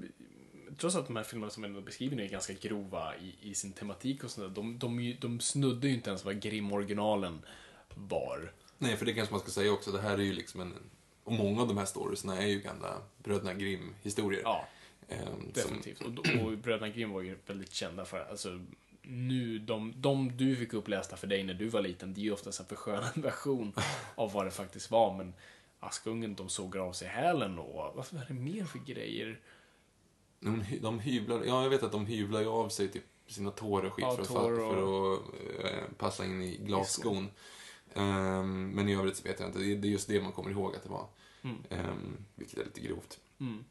trots 0.82 0.96
att 0.96 1.08
de 1.08 1.16
här 1.16 1.24
filmerna 1.24 1.52
som 1.52 1.64
jag 1.64 1.84
beskriver 1.84 2.16
nu 2.16 2.24
är 2.24 2.30
ganska 2.30 2.54
grova 2.54 3.16
i, 3.16 3.50
i 3.50 3.56
sin 3.56 3.72
tematik 3.72 4.24
och 4.24 4.32
sådär, 4.32 4.50
de, 4.50 4.80
de, 4.80 5.16
de 5.22 5.40
snuddar 5.40 5.88
ju 5.88 5.94
inte 5.94 6.10
ens 6.10 6.26
vad 6.26 6.42
Grimm-originalen 6.42 7.42
var. 7.96 8.52
Nej, 8.78 8.98
för 8.98 9.06
det 9.06 9.14
kanske 9.14 9.34
man 9.34 9.42
ska 9.42 9.52
säga 9.52 9.72
också, 9.72 9.92
det 9.92 10.02
här 10.02 10.18
är 10.18 10.24
ju 10.24 10.34
liksom 10.34 10.62
en, 10.62 10.74
och 11.24 11.32
många 11.32 11.62
av 11.62 11.68
de 11.68 11.78
här 11.78 11.86
storiesna 11.86 12.38
är 12.38 12.48
ju 12.48 12.60
gamla 12.60 13.02
Bröderna 13.18 13.54
Grimm-historier. 13.54 14.42
Ja, 14.44 14.68
som- 15.08 15.52
definitivt. 15.54 16.02
Och, 16.02 16.46
och 16.46 16.58
Bröderna 16.58 16.90
Grimm 16.90 17.12
var 17.12 17.22
ju 17.22 17.38
väldigt 17.48 17.74
kända 17.74 18.06
för, 18.06 18.26
alltså, 18.30 18.60
nu, 19.02 19.60
de, 19.60 19.94
de 19.96 20.38
du 20.38 20.56
fick 20.56 20.74
upplästa 20.74 21.16
för 21.18 21.28
dig 21.28 21.44
när 21.44 21.54
du 21.54 21.68
var 21.68 21.82
liten, 21.82 22.14
det 22.14 22.22
är 22.22 22.24
ju 22.24 22.32
oftast 22.32 22.60
en 22.60 22.66
förskönad 22.66 23.12
version 23.16 23.74
av 24.16 24.32
vad 24.32 24.46
det 24.46 24.52
faktiskt 24.52 24.92
var, 24.92 25.18
men 25.18 25.34
Askungen, 25.80 26.36
de 26.36 26.50
sågar 26.50 26.82
av 26.82 26.94
sig 26.94 27.08
hälen 27.08 27.60
och 27.60 27.96
vad 27.96 28.22
är 28.22 28.26
det 28.28 28.34
mer 28.34 28.66
för 28.66 28.80
grejer? 28.80 29.40
De, 30.44 30.62
hy- 30.62 30.80
de 30.82 31.00
hyvlar, 31.00 31.44
ja 31.46 31.64
jag 31.64 31.70
vet 31.70 31.84
att 31.84 31.92
de 31.92 32.06
hyvlar 32.06 32.42
ju 32.42 32.48
av 32.48 32.70
sig 32.70 32.88
typ 32.88 33.04
sina 33.28 33.52
tår 33.52 33.86
och 33.86 33.94
skit 33.94 34.06
Ja, 34.10 34.16
för, 34.16 34.22
att, 34.22 34.30
fa- 34.30 34.58
för 34.58 35.14
att 35.14 35.20
eh, 35.74 35.84
passa 35.98 36.26
in 36.26 36.42
i 36.42 36.58
glasskon. 36.58 37.28
Ehm, 37.94 38.70
men 38.70 38.90
i 38.90 38.96
övrigt 38.96 39.18
så 39.18 39.24
vet 39.24 39.40
jag 39.40 39.50
inte, 39.50 39.60
det 39.60 39.72
är 39.72 39.76
det 39.76 39.88
är 39.88 39.92
just 39.92 40.08
det 40.08 40.22
man 40.22 40.32
kommer 40.32 40.52
ihåg 40.52 40.76
att 40.76 40.84
det 40.84 40.90
var. 40.90 41.08
Mm. 41.42 41.56
Ehm, 41.70 42.18
vilket 42.36 42.58
är 42.60 42.64
lite 42.66 42.82
grovt. 42.82 43.20
Mm. 43.40 43.64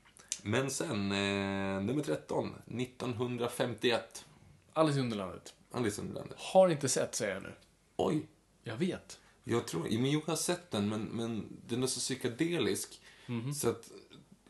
Men 0.42 0.70
sen, 0.70 1.12
eh, 1.12 1.82
nummer 1.82 2.02
13, 2.02 2.54
1951. 2.66 4.24
Alice 4.72 4.98
i 4.98 5.02
Underlandet. 5.02 5.54
Alice 5.72 6.00
i 6.00 6.04
Underlandet. 6.04 6.36
Har 6.38 6.68
inte 6.68 6.88
sett, 6.88 7.14
säger 7.14 7.34
jag 7.34 7.42
nu. 7.42 7.52
Oj! 7.96 8.26
Jag 8.64 8.76
vet. 8.76 9.18
Jag 9.44 9.66
tror, 9.66 9.82
men 9.82 10.10
jag 10.10 10.20
har 10.26 10.36
sett 10.36 10.70
den, 10.70 10.88
men, 10.88 11.02
men 11.02 11.46
den 11.68 11.82
är 11.82 11.86
så 11.86 12.00
psykedelisk. 12.00 13.00
Mhm. 13.26 13.54
Så 13.54 13.68
att 13.70 13.90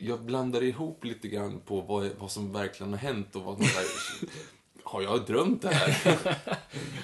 jag 0.01 0.21
blandar 0.23 0.63
ihop 0.63 1.05
lite 1.05 1.29
grann 1.29 1.61
på 1.61 1.81
vad, 1.81 2.11
vad 2.19 2.31
som 2.31 2.53
verkligen 2.53 2.93
har 2.93 2.99
hänt 2.99 3.37
och 3.37 3.43
vad 3.43 3.57
som 3.57 3.67
där, 3.67 3.85
Har 4.85 5.03
jag 5.03 5.27
drömt 5.27 5.63
det 5.63 5.69
här? 5.75 6.19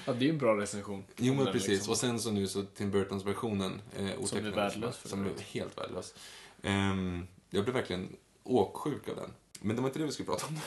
Ja, 0.06 0.12
det 0.12 0.18
är 0.18 0.26
ju 0.26 0.30
en 0.30 0.38
bra 0.38 0.56
recension. 0.60 1.04
Jo, 1.16 1.34
men 1.34 1.46
precis. 1.46 1.68
liksom. 1.68 1.90
Och 1.90 1.96
sen 1.96 2.20
så 2.20 2.30
nu 2.30 2.46
så 2.46 2.62
Tim 2.62 2.90
Burtons 2.90 3.24
versionen. 3.24 3.80
Eh, 3.96 4.24
Som 4.24 4.38
är 4.38 4.50
värdelös 4.50 5.08
Som 5.08 5.24
är 5.26 5.30
helt 5.52 5.78
värdelös. 5.78 6.14
Ehm, 6.62 7.26
jag 7.50 7.64
blev 7.64 7.74
verkligen 7.74 8.16
åksjuk 8.44 9.08
av 9.08 9.16
den. 9.16 9.30
Men 9.60 9.76
det 9.76 9.82
var 9.82 9.88
inte 9.88 9.98
det 9.98 10.04
vi 10.04 10.12
skulle 10.12 10.26
prata 10.26 10.46
om. 10.46 10.58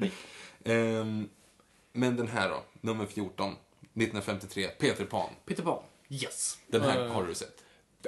Nej. 0.00 0.12
Ehm, 0.64 1.28
men 1.92 2.16
den 2.16 2.28
här 2.28 2.48
då, 2.48 2.62
nummer 2.80 3.06
14, 3.06 3.52
1953, 3.94 4.68
Peter 4.68 5.04
Pan. 5.04 5.30
Peter 5.46 5.62
Pan. 5.62 5.82
Yes. 6.08 6.58
Den 6.66 6.82
här 6.82 7.06
Eh, 7.06 7.12
har 7.12 7.26
du 7.26 7.34
sett. 7.34 7.64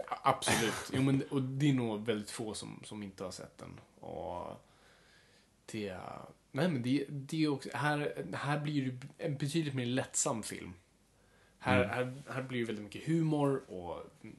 Absolut. 0.07 0.91
Jo, 0.93 1.03
men, 1.03 1.23
och 1.31 1.43
det 1.43 1.71
är 1.71 1.75
nog 1.75 2.07
väldigt 2.07 2.31
få 2.31 2.55
som, 2.55 2.81
som 2.85 3.03
inte 3.03 3.25
har 3.25 3.31
sett 3.31 3.59
den. 3.59 3.81
Och 4.01 4.67
det... 5.73 5.97
Nej, 6.53 6.69
men 6.69 6.83
det, 6.83 7.07
det 7.09 7.45
är 7.45 7.49
också... 7.49 7.69
Här, 7.75 8.27
här 8.33 8.61
blir 8.61 8.91
det 8.91 9.25
en 9.25 9.37
betydligt 9.37 9.75
mer 9.75 9.87
lättsam 9.87 10.43
film. 10.43 10.73
Här, 11.59 11.85
här, 11.85 12.23
här 12.29 12.43
blir 12.43 12.61
det 12.61 12.67
väldigt 12.67 12.85
mycket 12.85 13.07
humor 13.07 13.63
och 13.69 14.03
mm, 14.23 14.37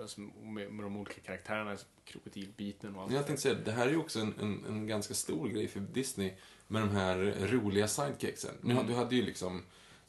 alltså, 0.00 0.20
med, 0.20 0.72
med 0.72 0.84
de 0.84 0.96
olika 0.96 1.20
karaktärerna, 1.20 1.76
krokodilbiten 2.04 2.96
och 2.96 3.02
allt. 3.02 3.12
Jag 3.12 3.26
tänkte 3.26 3.42
säga, 3.42 3.58
det 3.64 3.72
här 3.72 3.86
är 3.86 3.90
ju 3.90 3.96
också 3.96 4.20
en, 4.20 4.34
en, 4.40 4.64
en 4.68 4.86
ganska 4.86 5.14
stor 5.14 5.48
grej 5.48 5.68
för 5.68 5.80
Disney 5.80 6.32
med 6.66 6.82
de 6.82 6.90
här 6.90 7.16
roliga 7.50 7.88
sidekicksen. 7.88 8.54
Mm. 8.64 8.86
Du 8.86 8.94
hade 8.94 9.16
ju 9.16 9.22
liksom 9.22 9.62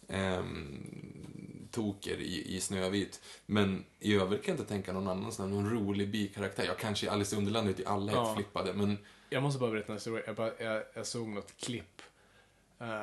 ehm, 0.08 1.49
Toker 1.72 2.18
i, 2.18 2.56
i 2.56 2.60
Snövit, 2.60 3.22
men 3.46 3.86
i 4.00 4.16
övrigt 4.16 4.44
kan 4.44 4.52
jag 4.56 4.60
inte 4.62 4.70
tänka 4.74 4.94
någon 4.94 5.08
annan 5.08 5.32
sån 5.32 5.50
här, 5.50 5.56
någon 5.62 5.72
rolig 5.72 6.10
bikaraktär. 6.12 6.64
Jag 6.66 6.78
kanske 6.78 7.06
i 7.06 7.10
Alice 7.10 7.36
i 7.36 7.40
Underlandet 7.40 7.80
i 7.80 7.86
alla 7.86 8.12
Ja. 8.12 8.24
helt 8.26 8.36
flippade, 8.38 8.74
men 8.74 8.98
Jag 9.30 9.44
måste 9.44 9.60
bara 9.60 9.72
berätta 9.72 9.88
en 9.92 9.98
historia. 9.98 10.24
Jag, 10.28 10.36
bara, 10.36 10.52
jag, 10.60 10.84
jag 10.94 11.08
såg 11.08 11.28
något 11.28 11.58
klipp 11.58 12.02
eh, 12.80 13.02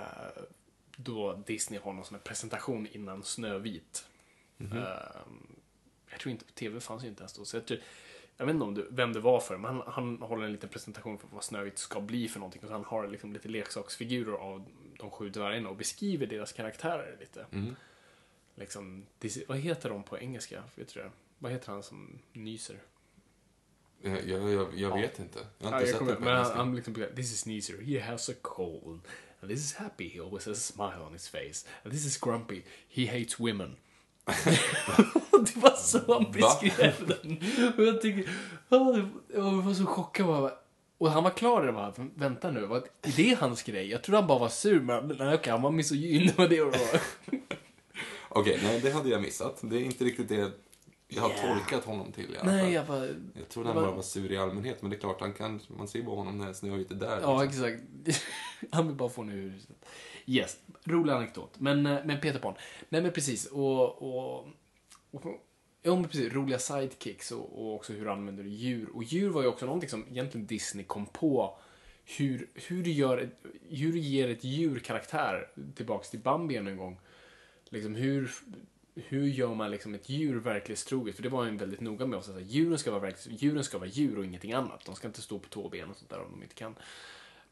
då 0.96 1.42
Disney 1.46 1.80
har 1.80 1.92
någon 1.92 2.04
sån 2.04 2.14
här 2.14 2.22
presentation 2.22 2.86
innan 2.92 3.22
Snövit. 3.22 4.06
Mhm. 4.56 4.78
Eh, 4.78 4.84
jag 6.10 6.20
tror 6.20 6.32
inte, 6.32 6.44
TV 6.44 6.80
fanns 6.80 7.04
ju 7.04 7.08
inte 7.08 7.20
ens 7.22 7.32
då. 7.32 7.44
Så 7.44 7.56
jag 7.56 7.66
tror, 7.66 7.80
jag 8.36 8.46
vet 8.46 8.52
inte 8.54 8.64
om 8.64 8.74
du, 8.74 8.88
vem 8.90 9.12
det 9.12 9.20
var 9.20 9.40
för, 9.40 9.56
men 9.56 9.74
han, 9.74 9.82
han 9.86 10.18
håller 10.22 10.44
en 10.44 10.52
liten 10.52 10.68
presentation 10.68 11.18
för 11.18 11.28
vad 11.32 11.44
Snövit 11.44 11.78
ska 11.78 12.00
bli 12.00 12.28
för 12.28 12.38
någonting. 12.40 12.62
Och 12.62 12.68
så 12.68 12.72
han 12.72 12.84
har 12.84 13.08
liksom 13.08 13.32
lite 13.32 13.48
leksaksfigurer 13.48 14.32
av 14.32 14.64
de 14.98 15.10
sju 15.10 15.30
dvärgarna 15.30 15.68
och 15.68 15.76
beskriver 15.76 16.26
deras 16.26 16.52
karaktärer 16.52 17.16
lite. 17.20 17.46
Mm. 17.52 17.76
Liksom, 18.58 19.06
vad 19.48 19.58
heter 19.58 19.88
de 19.90 20.02
på 20.02 20.18
engelska? 20.18 20.62
Vet 20.74 20.94
du 20.94 21.00
det? 21.00 21.10
Vad 21.38 21.52
heter 21.52 21.72
han 21.72 21.82
som 21.82 22.18
nyser? 22.32 22.78
Jag, 24.02 24.28
jag, 24.28 24.50
jag, 24.52 24.68
jag 24.78 25.00
vet 25.00 25.18
inte. 25.18 25.38
Jag 25.58 25.66
har 25.66 25.72
Ja, 25.72 25.78
inte 25.80 25.90
jag 25.90 25.98
sett 25.98 26.08
det 26.08 26.14
på 26.14 26.20
men 26.22 26.34
engelska. 26.34 26.56
han 26.56 26.76
liksom, 26.76 26.94
this 26.94 27.32
is 27.32 27.40
Sneezer, 27.40 27.82
he 27.82 28.00
has 28.00 28.28
a 28.28 28.32
cold. 28.42 29.00
And 29.40 29.50
this 29.50 29.60
is 29.60 29.74
happy, 29.74 30.08
he 30.08 30.20
always 30.20 30.46
has 30.46 30.58
a 30.58 30.60
smile 30.72 31.04
on 31.06 31.12
his 31.12 31.28
face. 31.28 31.66
And 31.84 31.92
this 31.92 32.06
is 32.06 32.18
grumpy, 32.20 32.62
he 32.88 33.06
hates 33.06 33.40
women. 33.40 33.76
det 35.32 35.56
var 35.56 35.76
så 35.76 36.12
han 36.14 36.32
beskrev 36.32 37.06
den. 37.06 37.38
Och 37.76 37.84
jag 37.84 38.00
tycker, 38.02 38.30
ja, 38.68 39.08
jag 39.34 39.52
var 39.62 39.74
så 39.74 39.86
chockad. 39.86 40.26
Bara, 40.26 40.52
och 40.98 41.10
han 41.10 41.24
var 41.24 41.30
klar 41.30 41.62
där 41.66 41.72
bara, 41.72 41.94
vänta 42.14 42.50
nu, 42.50 42.66
vad, 42.66 42.82
är 43.02 43.16
det 43.16 43.34
hans 43.40 43.62
grej? 43.62 43.90
Jag 43.90 44.02
trodde 44.02 44.18
han 44.18 44.26
bara 44.26 44.38
var 44.38 44.48
sur, 44.48 44.80
men 44.80 45.34
okej, 45.34 45.50
han 45.52 45.62
var 45.62 45.70
misogyn. 45.70 46.26
Det 46.26 46.38
var 46.38 46.48
det. 46.48 47.00
Okej, 48.36 48.60
nej 48.62 48.80
det 48.80 48.90
hade 48.90 49.08
jag 49.08 49.22
missat. 49.22 49.58
Det 49.62 49.76
är 49.76 49.84
inte 49.84 50.04
riktigt 50.04 50.28
det 50.28 50.52
jag 51.08 51.22
har 51.22 51.30
Yeah. 51.30 51.58
tolkat 51.58 51.84
honom 51.84 52.12
till 52.12 52.34
i 52.34 52.38
alla 52.38 52.50
fall. 52.50 52.54
Nej, 52.56 52.72
jag 52.72 52.86
bara... 52.86 53.06
Jag 53.34 53.48
trodde 53.48 53.68
han 53.68 53.76
bara 53.76 53.90
var 53.90 54.02
sur 54.02 54.32
i 54.32 54.36
allmänhet, 54.36 54.82
men 54.82 54.90
det 54.90 54.96
är 54.96 55.00
klart, 55.00 55.20
han 55.20 55.32
kan, 55.32 55.60
man 55.68 55.88
ser 55.88 56.02
bara 56.02 56.16
honom 56.16 56.38
när 56.38 56.52
Snövit 56.52 56.90
är 56.90 56.94
där. 56.94 57.20
Ja, 57.20 57.42
liksom. 57.42 57.64
exakt. 57.64 58.24
Han 58.70 58.86
vill 58.86 58.96
bara 58.96 59.08
få 59.08 59.22
nu 59.22 59.32
huset. 59.32 59.76
Yes, 60.26 60.56
rolig 60.84 61.12
anekdot. 61.12 61.60
Men, 61.60 61.86
eh, 61.86 61.98
men 62.04 62.20
Peter 62.20 62.38
Pan. 62.38 62.54
Nej, 62.88 63.02
men 63.02 63.12
precis. 63.12 63.46
Och, 63.46 64.02
och, 64.02 64.48
och, 65.10 65.22
ja, 65.82 65.94
men 65.94 66.04
precis. 66.04 66.32
Roliga 66.32 66.58
sidekicks 66.58 67.32
och, 67.32 67.62
och 67.62 67.74
också 67.74 67.92
hur 67.92 68.04
du 68.04 68.10
använder 68.10 68.44
djur. 68.44 68.88
Och 68.94 69.02
djur 69.02 69.30
var 69.30 69.42
ju 69.42 69.48
också 69.48 69.66
någonting 69.66 69.90
som 69.90 70.04
egentligen 70.10 70.46
Disney 70.46 70.84
kom 70.84 71.06
på. 71.06 71.58
Hur, 72.04 72.50
hur, 72.54 72.82
du, 72.82 72.90
gör 72.90 73.18
ett, 73.18 73.46
hur 73.68 73.92
du 73.92 73.98
ger 73.98 74.28
ett 74.28 74.44
djur 74.44 74.78
karaktär. 74.78 75.48
Tillbaks 75.76 76.10
till 76.10 76.20
Bambi 76.20 76.56
än 76.56 76.66
en 76.66 76.76
gång. 76.76 76.98
Liksom 77.68 77.94
hur, 77.94 78.32
hur 78.94 79.26
gör 79.26 79.54
man 79.54 79.70
liksom 79.70 79.94
ett 79.94 80.08
djur 80.08 80.36
verklighetstroget? 80.40 81.16
För 81.16 81.22
det 81.22 81.28
var 81.28 81.44
ju 81.44 81.56
väldigt 81.56 81.80
noga 81.80 82.06
med 82.06 82.18
oss. 82.18 82.28
Att 82.28 82.42
djuren, 82.46 82.78
ska 82.78 82.90
vara 82.90 83.00
verklighets, 83.00 83.42
djuren 83.42 83.64
ska 83.64 83.78
vara 83.78 83.88
djur 83.88 84.18
och 84.18 84.24
ingenting 84.24 84.52
annat. 84.52 84.84
De 84.84 84.94
ska 84.94 85.06
inte 85.08 85.22
stå 85.22 85.38
på 85.38 85.48
två 85.48 85.68
ben 85.68 85.90
och 85.90 85.96
sånt 85.96 86.10
där 86.10 86.20
om 86.20 86.30
de 86.30 86.42
inte 86.42 86.54
kan. 86.54 86.74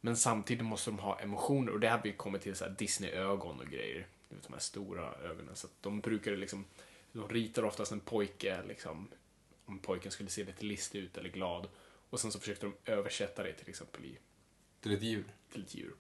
Men 0.01 0.17
samtidigt 0.17 0.65
måste 0.65 0.91
de 0.91 0.99
ha 0.99 1.21
emotioner 1.21 1.73
och 1.73 1.81
det 1.81 1.89
här 1.89 1.97
har 1.97 2.03
vi 2.05 2.13
kommit 2.13 2.43
till 2.43 2.55
så 2.55 2.69
Disney-ögon 2.69 3.61
och 3.61 3.67
grejer. 3.67 4.07
Du 4.29 4.35
vet, 4.35 4.45
de 4.45 4.53
här 4.53 4.61
stora 4.61 5.15
ögonen. 5.15 5.57
Så 5.57 5.67
att 5.67 5.73
de 5.81 6.01
brukar 6.01 6.37
liksom, 6.37 6.65
de 7.13 7.29
ritar 7.29 7.63
oftast 7.65 7.93
en 7.93 8.01
pojke 8.01 8.63
liksom, 8.69 9.09
om 9.65 9.79
pojken 9.79 10.13
skulle 10.13 10.31
se 10.31 10.45
lite 10.45 10.65
listig 10.65 10.99
ut 10.99 11.17
eller 11.17 11.29
glad. 11.29 11.69
Och 12.11 12.21
sen 12.21 12.33
så 12.33 12.41
försökte 12.41 12.67
de 12.67 12.93
översätta 12.93 13.43
det 13.43 13.53
till 13.53 13.69
exempel 13.69 14.05
i, 14.05 14.19
Till 14.81 14.93
ett 14.93 15.03
djur. 15.03 15.25
till 15.53 15.63
ett 15.63 15.75
djur. 15.75 15.95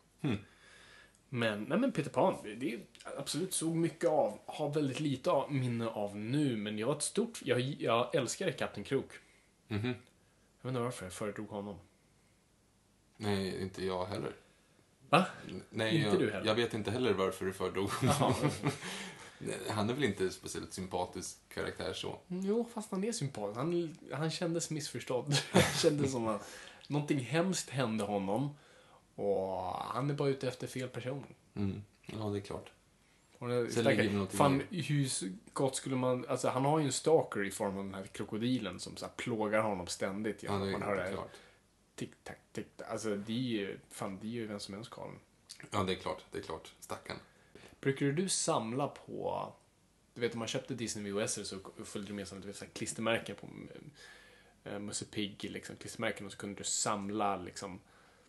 Men, 1.28 1.62
nej 1.62 1.78
men 1.78 1.92
Peter 1.92 2.10
Pan, 2.10 2.36
det 2.60 2.74
är 2.74 2.80
absolut 3.18 3.54
så 3.54 3.74
mycket 3.74 4.10
av, 4.10 4.38
har 4.46 4.70
väldigt 4.72 5.00
lite 5.00 5.30
av, 5.30 5.52
minne 5.52 5.86
av 5.88 6.16
nu, 6.16 6.56
men 6.56 6.78
jag 6.78 6.86
var 6.86 6.96
ett 6.96 7.02
stort, 7.02 7.40
jag, 7.44 7.60
jag 7.60 8.14
älskade 8.14 8.52
Kapten 8.52 8.84
Krok. 8.84 9.10
Mhm. 9.68 9.86
Jag 9.86 9.94
vet 10.62 10.68
inte 10.68 10.80
varför 10.80 11.04
jag 11.06 11.12
föredrog 11.12 11.48
honom. 11.48 11.78
Nej, 13.16 13.62
inte 13.62 13.84
jag 13.84 14.06
heller. 14.06 14.32
Va? 15.10 15.26
Nej, 15.70 15.96
Inte 15.96 16.08
jag, 16.08 16.18
du 16.18 16.30
heller? 16.30 16.46
jag 16.46 16.54
vet 16.54 16.74
inte 16.74 16.90
heller 16.90 17.12
varför 17.12 17.46
du 17.46 17.52
föredrog. 17.52 17.90
Nej, 18.02 18.14
Han 19.68 19.90
är 19.90 19.94
väl 19.94 20.04
inte 20.04 20.30
speciellt 20.30 20.72
sympatisk 20.72 21.38
karaktär 21.48 21.92
så. 21.92 22.18
Jo, 22.28 22.68
fast 22.74 22.90
han 22.90 23.04
är 23.04 23.12
sympatisk. 23.12 23.56
Han, 23.56 23.96
han 24.12 24.30
kändes 24.30 24.70
missförstådd. 24.70 25.34
Kändes 25.82 26.12
som 26.12 26.28
att 26.28 26.50
någonting 26.88 27.18
hemskt 27.18 27.70
hände 27.70 28.04
honom. 28.04 28.56
Och 29.14 29.74
han 29.74 30.10
är 30.10 30.14
bara 30.14 30.28
ute 30.28 30.48
efter 30.48 30.66
fel 30.66 30.88
person. 30.88 31.24
Mm. 31.54 31.82
Ja, 32.06 32.24
det 32.24 32.38
är 32.38 32.40
klart. 32.40 32.70
Och 33.38 33.48
det, 33.48 33.82
det 33.82 34.26
fan, 34.30 34.62
hur 34.70 35.08
gott 35.52 35.76
skulle 35.76 35.96
man... 35.96 36.24
Alltså, 36.28 36.48
han 36.48 36.64
har 36.64 36.78
ju 36.78 36.84
en 36.84 36.92
stalker 36.92 37.44
i 37.44 37.50
form 37.50 37.78
av 37.78 37.84
den 37.84 37.94
här 37.94 38.06
krokodilen 38.06 38.80
som 38.80 38.96
så 38.96 39.06
här, 39.06 39.12
plågar 39.16 39.62
honom 39.62 39.86
ständigt. 39.86 40.42
Ja, 40.42 40.52
det 40.52 40.68
är 40.68 40.72
man 40.72 40.82
hör 40.82 40.96
det 40.96 41.02
här 41.02 41.12
klart. 41.12 41.32
tick-tack, 41.94 42.38
tick-tack. 42.52 42.90
Alltså, 42.90 43.16
det 43.16 43.32
är 43.32 43.36
ju... 43.36 43.78
Fan, 43.90 44.18
det 44.20 44.26
är 44.26 44.30
ju 44.30 44.46
vem 44.46 44.60
som 44.60 44.74
helst 44.74 44.90
karln. 44.90 45.18
Ja, 45.70 45.82
det 45.82 45.92
är 45.92 45.96
klart. 45.96 46.24
Det 46.32 46.38
är 46.38 46.42
klart. 46.42 46.74
Stackarn. 46.80 47.16
Brukar 47.80 48.06
du 48.06 48.28
samla 48.28 48.88
på... 48.88 49.52
Du 50.14 50.20
vet, 50.20 50.32
om 50.32 50.38
man 50.38 50.48
köpte 50.48 50.74
Disney 50.74 51.12
VHS 51.12 51.48
så 51.48 51.58
följde 51.84 52.10
du 52.10 52.14
med 52.14 52.28
här, 52.30 52.68
klistermärken 52.72 53.36
på 53.36 53.48
äh, 54.64 54.78
Musse 54.78 55.04
Pigg, 55.04 55.44
liksom, 55.44 55.76
klistermärken 55.76 56.26
och 56.26 56.32
så 56.32 56.38
kunde 56.38 56.60
du 56.60 56.64
samla 56.64 57.36
liksom... 57.36 57.80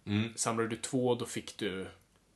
Mm. 0.06 0.30
Samlade 0.36 0.70
du 0.70 0.76
två, 0.76 1.16
då 1.16 1.26
fick 1.26 1.58
du 1.58 1.88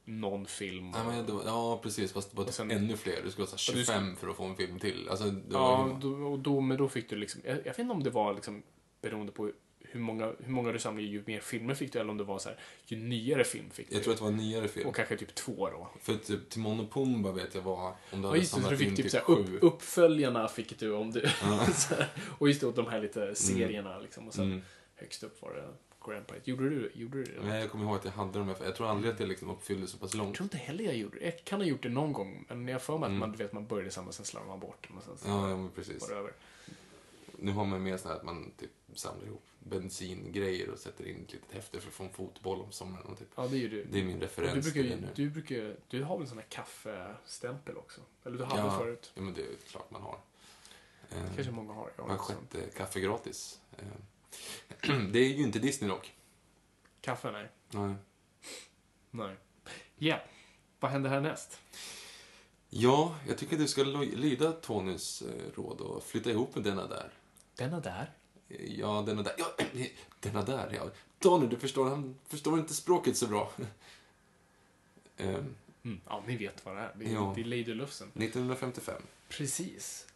någon 0.05 0.45
film. 0.45 0.91
Ja, 0.95 1.03
men 1.03 1.25
det 1.25 1.31
var, 1.31 1.43
ja, 1.45 1.79
precis. 1.83 2.11
Fast 2.13 2.31
det 2.31 2.37
var 2.37 2.45
sen- 2.45 2.71
ännu 2.71 2.97
fler. 2.97 3.21
Du 3.23 3.31
skulle 3.31 3.47
ha 3.47 3.57
så 3.57 3.71
här 3.71 3.73
Och 3.73 3.79
du 3.79 3.85
25 3.85 4.15
för 4.15 4.27
att 4.29 4.35
få 4.37 4.43
en 4.43 4.55
film 4.55 4.79
till. 4.79 5.07
Alltså, 5.09 5.33
Ja, 5.51 5.97
då, 6.01 6.09
och 6.09 6.39
då, 6.39 6.61
men 6.61 6.77
då 6.77 6.87
fick 6.89 7.09
du 7.09 7.15
liksom... 7.15 7.41
Jag, 7.45 7.57
jag 7.57 7.63
vet 7.63 7.79
inte 7.79 7.93
om 7.93 8.03
det 8.03 8.09
var 8.09 8.33
liksom 8.33 8.63
beroende 9.01 9.31
på 9.31 9.51
hur 9.91 9.99
många, 9.99 10.25
hur 10.39 10.51
många 10.51 10.71
du 10.71 10.79
samlade, 10.79 11.07
ju 11.07 11.23
mer 11.27 11.39
filmer 11.39 11.73
fick 11.73 11.93
du, 11.93 11.99
eller 11.99 12.09
om 12.11 12.17
det 12.17 12.23
var 12.23 12.39
så 12.39 12.49
här, 12.49 12.59
ju 12.85 12.97
nyare 12.97 13.43
film 13.43 13.69
fick 13.69 13.89
du. 13.89 13.95
Jag 13.95 14.03
tror 14.03 14.13
att 14.13 14.19
det 14.19 14.25
var 14.25 14.31
nyare 14.31 14.67
film. 14.67 14.87
Och 14.89 14.95
kanske 14.95 15.17
typ 15.17 15.35
två 15.35 15.69
då. 15.69 15.89
För 16.01 16.15
typ 16.15 16.49
Timon 16.49 16.79
och 16.79 16.91
Pumba 16.93 17.31
vet 17.31 17.55
jag 17.55 17.61
var, 17.61 17.87
om 17.87 17.93
du 18.11 18.17
Ja, 18.21 18.27
hade 18.27 18.37
just 18.39 18.51
det, 18.51 18.61
så 18.61 18.61
samlat 18.61 18.79
du 18.79 18.85
in 18.85 18.89
fick 18.89 18.97
typ 18.97 19.11
typ 19.11 19.11
såhär, 19.25 19.43
sju. 19.45 19.57
upp, 19.57 19.63
uppföljarna 19.63 20.47
fick 20.47 20.79
du 20.79 20.93
om 20.93 21.11
du... 21.11 21.21
så 21.73 21.95
här. 21.95 22.07
och 22.39 22.47
just 22.47 22.61
det, 22.61 22.67
och 22.67 22.73
de 22.73 22.87
här 22.87 23.01
lite 23.01 23.35
serierna 23.35 23.99
liksom. 23.99 24.27
Och 24.27 24.33
sen 24.33 24.45
Mm. 24.45 24.61
högst 24.95 25.23
upp 25.23 25.41
var 25.41 25.53
det 25.53 25.67
Grandpa. 26.09 26.33
Gjorde 26.43 26.69
du, 26.69 26.91
gjorde 26.93 27.17
du 27.17 27.23
det? 27.23 27.41
Nej, 27.45 27.59
jag 27.61 27.71
kommer 27.71 27.85
ihåg 27.85 27.95
att 27.95 28.05
jag 28.05 28.11
hade 28.11 28.39
dem. 28.39 28.55
Jag 28.63 28.75
tror 28.75 28.87
aldrig 28.89 29.13
att 29.13 29.19
jag 29.19 29.29
liksom 29.29 29.49
uppfyllde 29.49 29.87
så 29.87 29.97
pass 29.97 30.13
Jag 30.13 30.23
långt. 30.23 30.35
tror 30.35 30.45
inte 30.45 30.57
heller 30.57 30.83
jag 30.83 30.95
gjorde 30.97 31.19
det. 31.19 31.25
Jag 31.25 31.43
kan 31.43 31.59
ha 31.61 31.67
gjort 31.67 31.83
det 31.83 31.89
någon 31.89 32.13
gång, 32.13 32.45
men 32.47 32.67
jag 32.67 32.81
för 32.81 32.97
mig 32.97 33.05
att 33.05 33.09
Mm. 33.09 33.19
man, 33.19 33.31
du 33.31 33.37
vet, 33.37 33.53
man 33.53 33.65
började 33.67 33.91
samma, 33.91 34.11
sen 34.11 34.25
slarvade 34.25 34.49
man 34.49 34.59
bort. 34.59 34.89
Och 34.97 35.03
sen 35.03 35.17
så 35.17 35.27
Ja, 35.27 35.49
ja, 35.49 35.69
precis. 35.75 36.01
var 36.01 36.09
det 36.09 36.15
över. 36.15 36.33
Nu 37.41 37.51
har 37.51 37.65
man 37.65 37.83
mer 37.83 37.97
så 37.97 38.07
här 38.07 38.15
att 38.15 38.23
man 38.23 38.51
typ 38.57 38.69
samlar 38.95 39.25
ihop 39.27 39.43
bensingrejer 39.59 40.69
och 40.69 40.79
sätter 40.79 41.07
in 41.07 41.23
ett 41.27 41.33
litet 41.33 41.51
häfte 41.51 41.79
för 41.79 41.87
att 41.87 41.93
få 41.93 42.03
en 42.03 42.09
fotboll 42.09 42.61
om 42.61 42.71
sommaren. 42.71 43.15
Typ. 43.15 43.27
Ja, 43.35 43.47
det 43.47 43.57
är 43.57 43.59
ju 43.59 43.69
du. 43.69 43.83
Det 43.83 43.99
är 43.99 44.03
min 44.03 44.15
Och 44.15 44.21
referens 44.21 44.53
du 44.53 44.61
brukar, 44.71 44.89
ju- 44.89 45.01
det 45.01 45.07
du 45.15 45.29
brukar 45.29 45.75
du 45.87 46.03
har 46.03 46.15
väl 46.15 46.21
en 46.23 46.29
sån 46.29 46.37
här 46.37 46.45
kaffestämpel 46.49 47.77
också? 47.77 48.01
Eller 48.23 48.37
du 48.37 48.43
hade 48.43 48.61
ja, 48.61 48.77
förut? 48.79 49.11
Ja, 49.15 49.21
men 49.21 49.33
det 49.33 49.41
är 49.41 49.47
klart 49.67 49.91
man 49.91 50.01
har. 50.01 50.19
Eh, 51.11 51.17
Kanske 51.35 51.51
många 51.53 51.73
har. 51.73 51.91
Jag 51.95 52.03
har 52.03 52.09
var 52.09 52.17
sjätte 52.17 52.61
kaffe 52.77 52.99
gratis. 52.99 53.59
Det 55.11 55.19
är 55.19 55.29
ju 55.29 55.43
inte 55.43 55.59
Disney 55.59 55.89
dock. 55.89 56.13
Kaffe, 57.01 57.31
nej. 57.31 57.49
Nej. 57.71 57.95
Nej. 59.11 59.35
Ja, 59.97 60.21
vad 60.79 60.91
händer 60.91 61.09
härnäst? 61.09 61.59
Ja, 62.69 63.15
jag 63.27 63.37
tycker 63.37 63.53
att 63.55 63.61
du 63.61 63.67
ska 63.67 63.83
lyda 63.83 64.51
Tonys 64.51 65.21
eh, 65.21 65.51
råd 65.55 65.81
och 65.81 66.03
flytta 66.03 66.29
ihop 66.31 66.55
med 66.55 66.63
denna 66.63 66.87
där. 66.87 67.13
Denna 67.55 67.79
där. 67.79 68.11
Ja, 68.67 69.03
denna 69.05 69.21
där. 69.23 69.33
Ja, 69.37 69.45
denna 70.19 70.41
där, 70.43 70.71
ja. 70.73 70.91
Tony, 71.19 71.47
du 71.47 71.57
förstår, 71.57 71.89
han 71.89 72.15
förstår 72.27 72.59
inte 72.59 72.73
språket 72.73 73.17
så 73.17 73.27
bra. 73.27 73.51
Ehm, 75.17 75.55
Mm. 75.83 76.01
Ja, 76.05 76.23
ni 76.27 76.37
vet 76.37 76.65
vad 76.65 76.75
det 76.75 76.81
är. 76.81 76.91
Det 76.95 77.05
är, 77.05 77.13
Ja. 77.13 77.31
det 77.35 77.41
är 77.41 77.45
Lady 77.45 77.73
Lufsen. 77.73 78.07
1955. 78.07 79.01
Precis. 79.29 80.07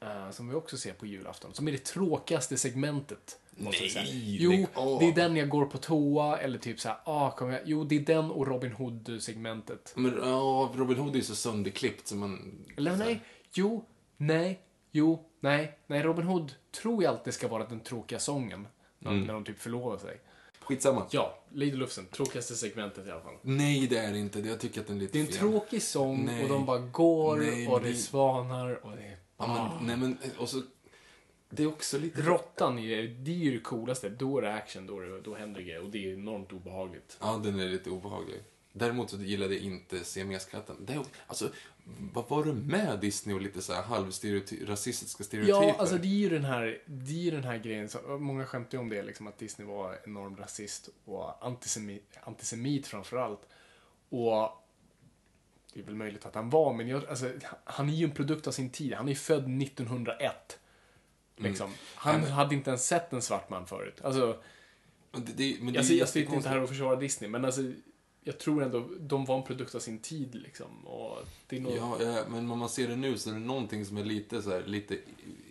Eh, 0.00 0.30
som 0.30 0.48
vi 0.48 0.54
också 0.54 0.76
ser 0.78 0.92
på 0.92 1.06
julafton. 1.06 1.54
Som 1.54 1.68
är 1.68 1.72
det 1.72 1.84
tråkigaste 1.84 2.58
segmentet. 2.58 3.38
Jag 3.66 3.74
säga. 3.74 4.04
Nej, 4.04 4.36
Jo, 4.40 4.66
av. 4.74 4.98
det 5.00 5.08
är 5.08 5.12
den 5.14 5.36
jag 5.36 5.48
går 5.48 5.66
på 5.66 5.78
toa 5.78 6.38
eller 6.38 6.58
typ 6.58 6.80
så 6.80 6.88
här, 6.88 6.98
ah, 7.04 7.30
kom 7.30 7.50
jag? 7.50 7.60
Jo, 7.64 7.84
det 7.84 7.96
är 7.96 8.00
den 8.00 8.30
och 8.30 8.46
Robin 8.46 8.72
Hood-segmentet. 8.72 9.92
Men 9.96 10.18
ja, 10.22 10.70
Robin 10.76 10.96
Hood 10.98 11.16
är 11.16 11.20
så 11.20 11.34
sönderklippt 11.34 12.06
så 12.08 12.16
man... 12.16 12.64
Eller 12.76 12.90
så 12.90 12.96
nej, 12.98 13.20
jo, 13.54 13.84
nej, 14.16 14.60
jo, 14.92 15.24
nej. 15.40 15.78
Nej, 15.86 16.02
Robin 16.02 16.24
Hood 16.26 16.52
tror 16.82 17.02
jag 17.02 17.10
alltid 17.14 17.34
ska 17.34 17.48
vara 17.48 17.66
den 17.66 17.80
tråkiga 17.80 18.18
sången. 18.18 18.66
När, 18.98 19.10
Mm. 19.10 19.24
när 19.26 19.34
de 19.34 19.44
typ 19.44 19.58
förlovar 19.58 19.98
sig. 19.98 20.20
Skitsamma. 20.60 21.06
Ja, 21.10 21.38
Lady 21.52 21.72
Lufsen. 21.72 22.06
Tråkigaste 22.06 22.54
segmentet 22.54 23.06
i 23.06 23.10
alla 23.10 23.20
fall. 23.20 23.34
Nej, 23.42 23.86
det 23.86 23.98
är 23.98 24.12
det 24.12 24.18
inte. 24.18 24.40
Jag 24.40 24.60
tycker 24.60 24.80
att 24.80 24.86
den 24.86 24.96
är 24.96 25.00
lite 25.00 25.12
Det 25.12 25.18
är 25.18 25.26
en 25.26 25.26
fel. 25.32 25.38
tråkig 25.38 25.82
sång 25.82 26.24
Nej. 26.24 26.42
och 26.42 26.48
de 26.48 26.66
bara 26.66 26.78
går 26.78 27.36
Nej, 27.36 27.68
och 27.68 27.80
det 27.80 27.88
det- 27.88 27.94
svanar 27.94 28.84
och 28.86 28.96
det 28.96 29.02
är... 29.02 29.18
Ja, 29.38 29.70
men, 29.80 29.86
nej, 29.86 29.96
men 29.96 30.32
och 30.38 30.48
så... 30.48 30.62
Det 31.50 31.62
är 31.62 31.66
också 31.66 31.98
lite... 31.98 32.22
Råttan, 32.22 32.78
är, 32.78 33.02
det 33.02 33.30
är 33.30 33.34
ju 33.34 33.52
det 33.52 33.64
coolaste. 33.64 34.08
Då 34.08 34.38
är 34.38 34.42
det 34.42 34.54
action, 34.54 34.86
då, 34.86 35.00
det, 35.00 35.20
då 35.20 35.34
händer 35.34 35.60
det 35.60 35.78
och 35.78 35.90
det 35.90 36.10
är 36.10 36.14
enormt 36.14 36.52
obehagligt. 36.52 37.16
Ja, 37.20 37.40
den 37.44 37.60
är 37.60 37.68
lite 37.68 37.90
obehaglig. 37.90 38.40
Däremot 38.72 39.10
så 39.10 39.16
gillade 39.16 39.54
jag 39.54 39.62
inte 39.62 40.04
siameskatten. 40.04 40.76
Det 40.80 40.92
är, 40.92 41.02
alltså, 41.26 41.50
vad 42.12 42.28
var 42.28 42.44
det 42.44 42.52
med 42.52 42.98
Disney 43.00 43.34
och 43.36 43.42
lite 43.42 43.62
så 43.62 43.72
här 43.72 43.82
halvstereoty- 43.82 44.66
rasistiska 44.66 45.24
stereotyper? 45.24 45.68
Ja, 45.68 45.76
alltså 45.78 45.98
det 45.98 46.06
är 46.06 46.18
ju 46.18 46.28
den 46.28 46.44
här, 46.44 46.82
det 46.86 47.12
är 47.12 47.18
ju 47.18 47.30
den 47.30 47.44
här 47.44 47.58
grejen, 47.58 47.88
så, 47.88 47.98
många 48.18 48.46
skämtar 48.46 48.78
ju 48.78 48.82
om 48.82 48.88
det, 48.88 49.02
liksom, 49.02 49.26
att 49.26 49.38
Disney 49.38 49.68
var 49.68 49.98
enorm 50.04 50.36
rasist 50.36 50.88
och 51.04 51.46
antisemit, 51.46 52.18
antisemit 52.22 52.86
framförallt. 52.86 53.40
Och 54.08 54.50
det 55.74 55.80
är 55.80 55.84
väl 55.84 55.94
möjligt 55.94 56.26
att 56.26 56.34
han 56.34 56.50
var, 56.50 56.72
men 56.72 56.88
jag, 56.88 57.06
alltså, 57.06 57.32
han 57.64 57.88
är 57.88 57.92
ju 57.92 58.04
en 58.04 58.10
produkt 58.10 58.46
av 58.46 58.52
sin 58.52 58.70
tid. 58.70 58.94
Han 58.94 59.08
är 59.08 59.14
född 59.14 59.62
1901. 59.62 60.57
Liksom. 61.38 61.70
Han 61.94 62.22
hade 62.22 62.54
inte 62.54 62.70
ens 62.70 62.86
sett 62.86 63.12
en 63.12 63.22
svart 63.22 63.50
man 63.50 63.66
förut. 63.66 64.00
Alltså, 64.02 64.38
det, 65.12 65.32
det, 65.32 65.56
men 65.60 65.74
det 65.74 65.94
jag, 65.94 66.08
sitter 66.08 66.34
inte 66.34 66.48
här 66.48 66.62
och 66.62 66.68
försvarar 66.68 67.00
Disney, 67.00 67.30
men 67.30 67.44
alltså, 67.44 67.62
jag 68.28 68.38
tror 68.38 68.62
ändå 68.62 68.88
de 69.00 69.24
var 69.24 69.36
en 69.36 69.42
produkt 69.42 69.74
av 69.74 69.80
sin 69.80 69.98
tid. 69.98 70.34
Liksom. 70.34 70.86
Och 70.86 71.18
det 71.46 71.56
är 71.56 71.60
nog... 71.60 71.76
Ja, 71.76 72.02
ja, 72.02 72.24
men 72.28 72.50
om 72.50 72.58
man 72.58 72.68
ser 72.68 72.88
det 72.88 72.96
nu 72.96 73.18
så 73.18 73.30
är 73.30 73.34
det 73.34 73.40
någonting 73.40 73.84
som 73.84 73.96
är 73.96 74.04
lite 74.04 74.42
så 74.42 74.50
här, 74.50 74.62
lite 74.62 74.98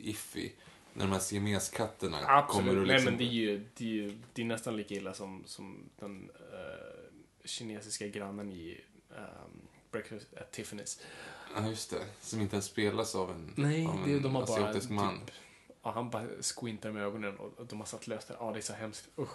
iffy. 0.01 0.51
När 0.93 1.05
de 1.05 1.11
här 1.11 1.19
siameskatterna 1.19 2.45
kommer 2.49 2.77
och 2.77 2.87
liksom... 2.87 2.95
Nej, 2.95 3.05
men 3.05 3.17
det 3.17 3.23
är 3.23 3.33
ju, 3.33 3.65
det 3.77 3.83
är 3.83 3.89
ju 3.89 4.17
det 4.33 4.41
är 4.41 4.45
nästan 4.45 4.77
lika 4.77 4.95
illa 4.95 5.13
som, 5.13 5.43
som 5.45 5.89
den 5.99 6.29
eh, 6.35 7.45
kinesiska 7.45 8.07
grannen 8.07 8.51
i 8.51 8.81
um, 9.09 9.17
Breakfast 9.91 10.33
at 10.33 10.57
Tiffany's. 10.57 11.01
Ja, 11.55 11.67
just 11.67 11.89
det. 11.89 12.05
Som 12.21 12.41
inte 12.41 12.55
ens 12.55 12.65
spelas 12.65 13.15
av 13.15 13.31
en, 13.31 13.53
Nej, 13.55 13.87
av 13.87 14.01
det, 14.05 14.13
en 14.13 14.21
de 14.21 14.35
har 14.35 14.45
bara 14.45 14.59
asiatisk 14.59 14.89
man. 14.89 15.19
typ... 15.19 15.35
Ja, 15.87 15.91
han 15.91 16.09
bara 16.09 16.27
squintar 16.41 16.91
med 16.91 17.03
ögonen 17.03 17.37
och 17.37 17.65
de 17.65 17.79
har 17.79 17.85
satt 17.85 18.07
löst 18.07 18.27
det. 18.27 18.35
Ja, 18.39 18.51
det 18.51 18.59
är 18.59 18.61
så 18.61 18.73
hemskt. 18.73 19.07
Usch. 19.17 19.29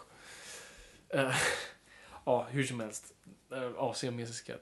Eh, 1.09 1.34
ja, 2.24 2.46
hur 2.50 2.64
som 2.64 2.80
helst. 2.80 3.14
Uh, 3.53 3.59
ja, 3.59 3.94
siamesiska 3.94 4.57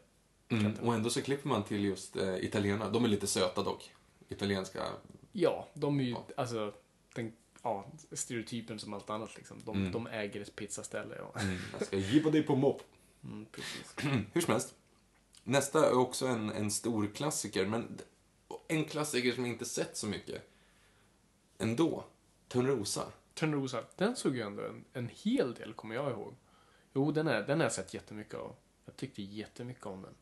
Mm. 0.48 0.72
Och 0.82 0.94
ändå 0.94 1.10
så 1.10 1.22
klipper 1.22 1.48
man 1.48 1.64
till 1.64 1.84
just 1.84 2.16
uh, 2.16 2.44
italienarna. 2.44 2.90
De 2.90 3.04
är 3.04 3.08
lite 3.08 3.26
söta 3.26 3.62
dock. 3.62 3.94
Italienska. 4.28 4.86
Ja, 5.32 5.68
de 5.74 6.00
är 6.00 6.04
ju, 6.04 6.10
Ja. 6.10 6.24
alltså, 6.36 6.74
den, 7.14 7.32
ja, 7.62 7.86
stereotypen 8.12 8.78
som 8.78 8.94
allt 8.94 9.10
annat 9.10 9.36
liksom. 9.36 9.60
De, 9.64 9.76
Mm. 9.76 9.92
de 9.92 10.06
äger 10.06 10.40
ett 10.40 10.56
pizzaställe. 10.56 11.14
Ja. 11.18 11.40
Jag 11.78 11.86
ska 11.86 11.96
giva 11.96 12.30
dig 12.30 12.42
på 12.42 12.56
mopp. 12.56 12.82
Mm. 13.24 13.46
Hur 14.32 14.40
som 14.40 14.52
helst. 14.52 14.74
Nästa 15.44 15.86
är 15.86 15.98
också 15.98 16.26
en, 16.26 16.50
en 16.50 16.70
stor 16.70 17.10
klassiker, 17.14 17.66
men 17.66 17.98
en 18.68 18.84
klassiker 18.84 19.32
som 19.32 19.44
jag 19.44 19.52
inte 19.54 19.64
sett 19.64 19.96
så 19.96 20.06
mycket. 20.06 20.49
Ändå. 21.60 22.04
Törnrosa. 22.48 23.12
Törnrosa, 23.34 23.84
den 23.96 24.16
såg 24.16 24.36
ju 24.36 24.42
ändå 24.42 24.62
en, 24.62 24.84
en 24.92 25.08
hel 25.08 25.54
del, 25.54 25.72
kommer 25.72 25.94
jag 25.94 26.10
ihåg. 26.10 26.34
Jo, 26.94 27.12
den, 27.12 27.28
är, 27.28 27.42
den 27.42 27.58
har 27.58 27.64
jag 27.64 27.72
sett 27.72 27.94
jättemycket 27.94 28.34
av. 28.34 28.54
Jag 28.84 28.96
tyckte 28.96 29.22
jättemycket 29.22 29.86
om 29.86 30.02
den. 30.02 30.14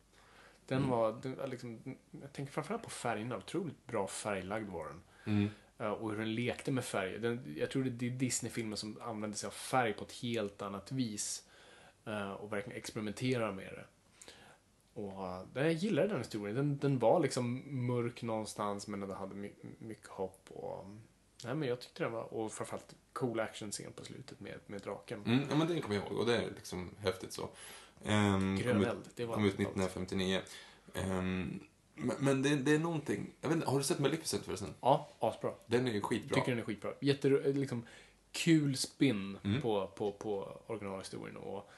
Den 0.67 0.79
Mm. 0.79 0.91
var, 0.91 1.13
den, 1.23 1.37
var 1.37 1.47
liksom, 1.47 1.97
jag 2.21 2.33
tänker 2.33 2.53
framförallt 2.53 2.83
på 2.83 2.91
färgerna, 2.91 3.37
otroligt 3.37 3.87
bra 3.87 4.07
färglagd 4.07 4.69
var 4.69 4.87
den. 4.87 5.01
Mm. 5.25 5.49
Eh, 5.79 5.91
och 5.91 6.11
hur 6.11 6.19
den 6.19 6.35
lekte 6.35 6.73
med 6.73 6.85
färger. 6.85 7.19
Den, 7.19 7.55
jag 7.57 7.71
tror 7.71 7.85
det 7.85 8.07
är 8.07 8.11
Disney-filmer 8.11 8.77
som 8.77 8.99
använder 9.03 9.39
sig 9.39 9.47
av 9.47 9.51
färg 9.51 9.93
på 9.93 10.05
ett 10.05 10.13
helt 10.13 10.63
annat 10.63 10.93
vis. 10.93 11.45
eh, 12.07 12.31
och 12.33 12.53
verkligen 12.53 12.79
experimenterar 12.79 13.53
med 13.53 13.73
det. 13.73 13.85
Och 15.01 15.23
uh, 15.23 15.45
jag 15.55 15.73
gillade 15.73 16.09
den 16.09 16.19
historien. 16.19 16.57
Den, 16.57 16.79
den 16.79 16.99
var 16.99 17.21
liksom 17.21 17.63
mörk 17.87 18.23
någonstans 18.23 18.89
men 18.89 19.01
den 19.01 19.11
hade 19.11 19.35
my, 19.35 19.51
mycket 19.79 20.09
hopp. 20.09 20.51
Och, 20.51 20.87
nej, 21.45 21.55
men 21.55 21.69
jag 21.69 21.81
tyckte 21.81 22.03
den 22.03 22.13
var, 22.13 22.35
och 22.35 22.53
framförallt 22.53 22.95
cool 23.13 23.41
action-scen 23.41 23.93
på 23.93 24.05
slutet 24.05 24.41
med, 24.41 24.59
med 24.67 24.81
draken. 24.81 25.23
Mm, 25.27 25.47
ja, 25.51 25.57
men 25.57 25.67
den 25.69 25.81
kommer 25.81 25.97
jag 25.97 26.05
ihåg 26.07 26.19
och 26.19 26.27
det 26.27 26.37
är 26.37 26.51
liksom 26.57 26.91
häftigt 26.99 27.33
så. 27.33 27.49
Um, 28.05 28.57
Grön 28.57 28.85
eld, 28.85 29.09
det 29.15 29.25
var 29.25 29.35
kom 29.35 29.45
ut 29.45 29.53
allt. 29.53 29.61
1959. 29.61 30.41
Ehm, 30.95 31.61
men 31.95 32.17
men 32.19 32.43
det, 32.43 32.57
det 32.57 32.75
är 32.75 32.79
någonting. 32.79 33.31
Jag 33.41 33.49
vet 33.49 33.57
inte, 33.57 33.69
har 33.71 33.79
du 33.79 33.85
sett 33.85 33.99
Maleficent 33.99 34.45
förresten? 34.45 34.75
Ja, 34.81 35.11
asbra. 35.19 35.53
Den 35.67 35.89
är 35.89 35.93
ju 35.93 36.01
skitbra. 36.01 36.35
Tycker 36.35 36.51
den 36.53 36.59
är 36.59 36.65
skitbra. 36.65 36.93
Jätte, 37.01 37.29
liksom, 37.29 37.87
kul 38.33 38.77
spin 38.77 39.39
Mm. 39.45 39.61
på, 39.63 39.87
på, 39.87 40.13
på 40.13 40.61
originalhistorien. 40.67 41.37
Och, 41.37 41.71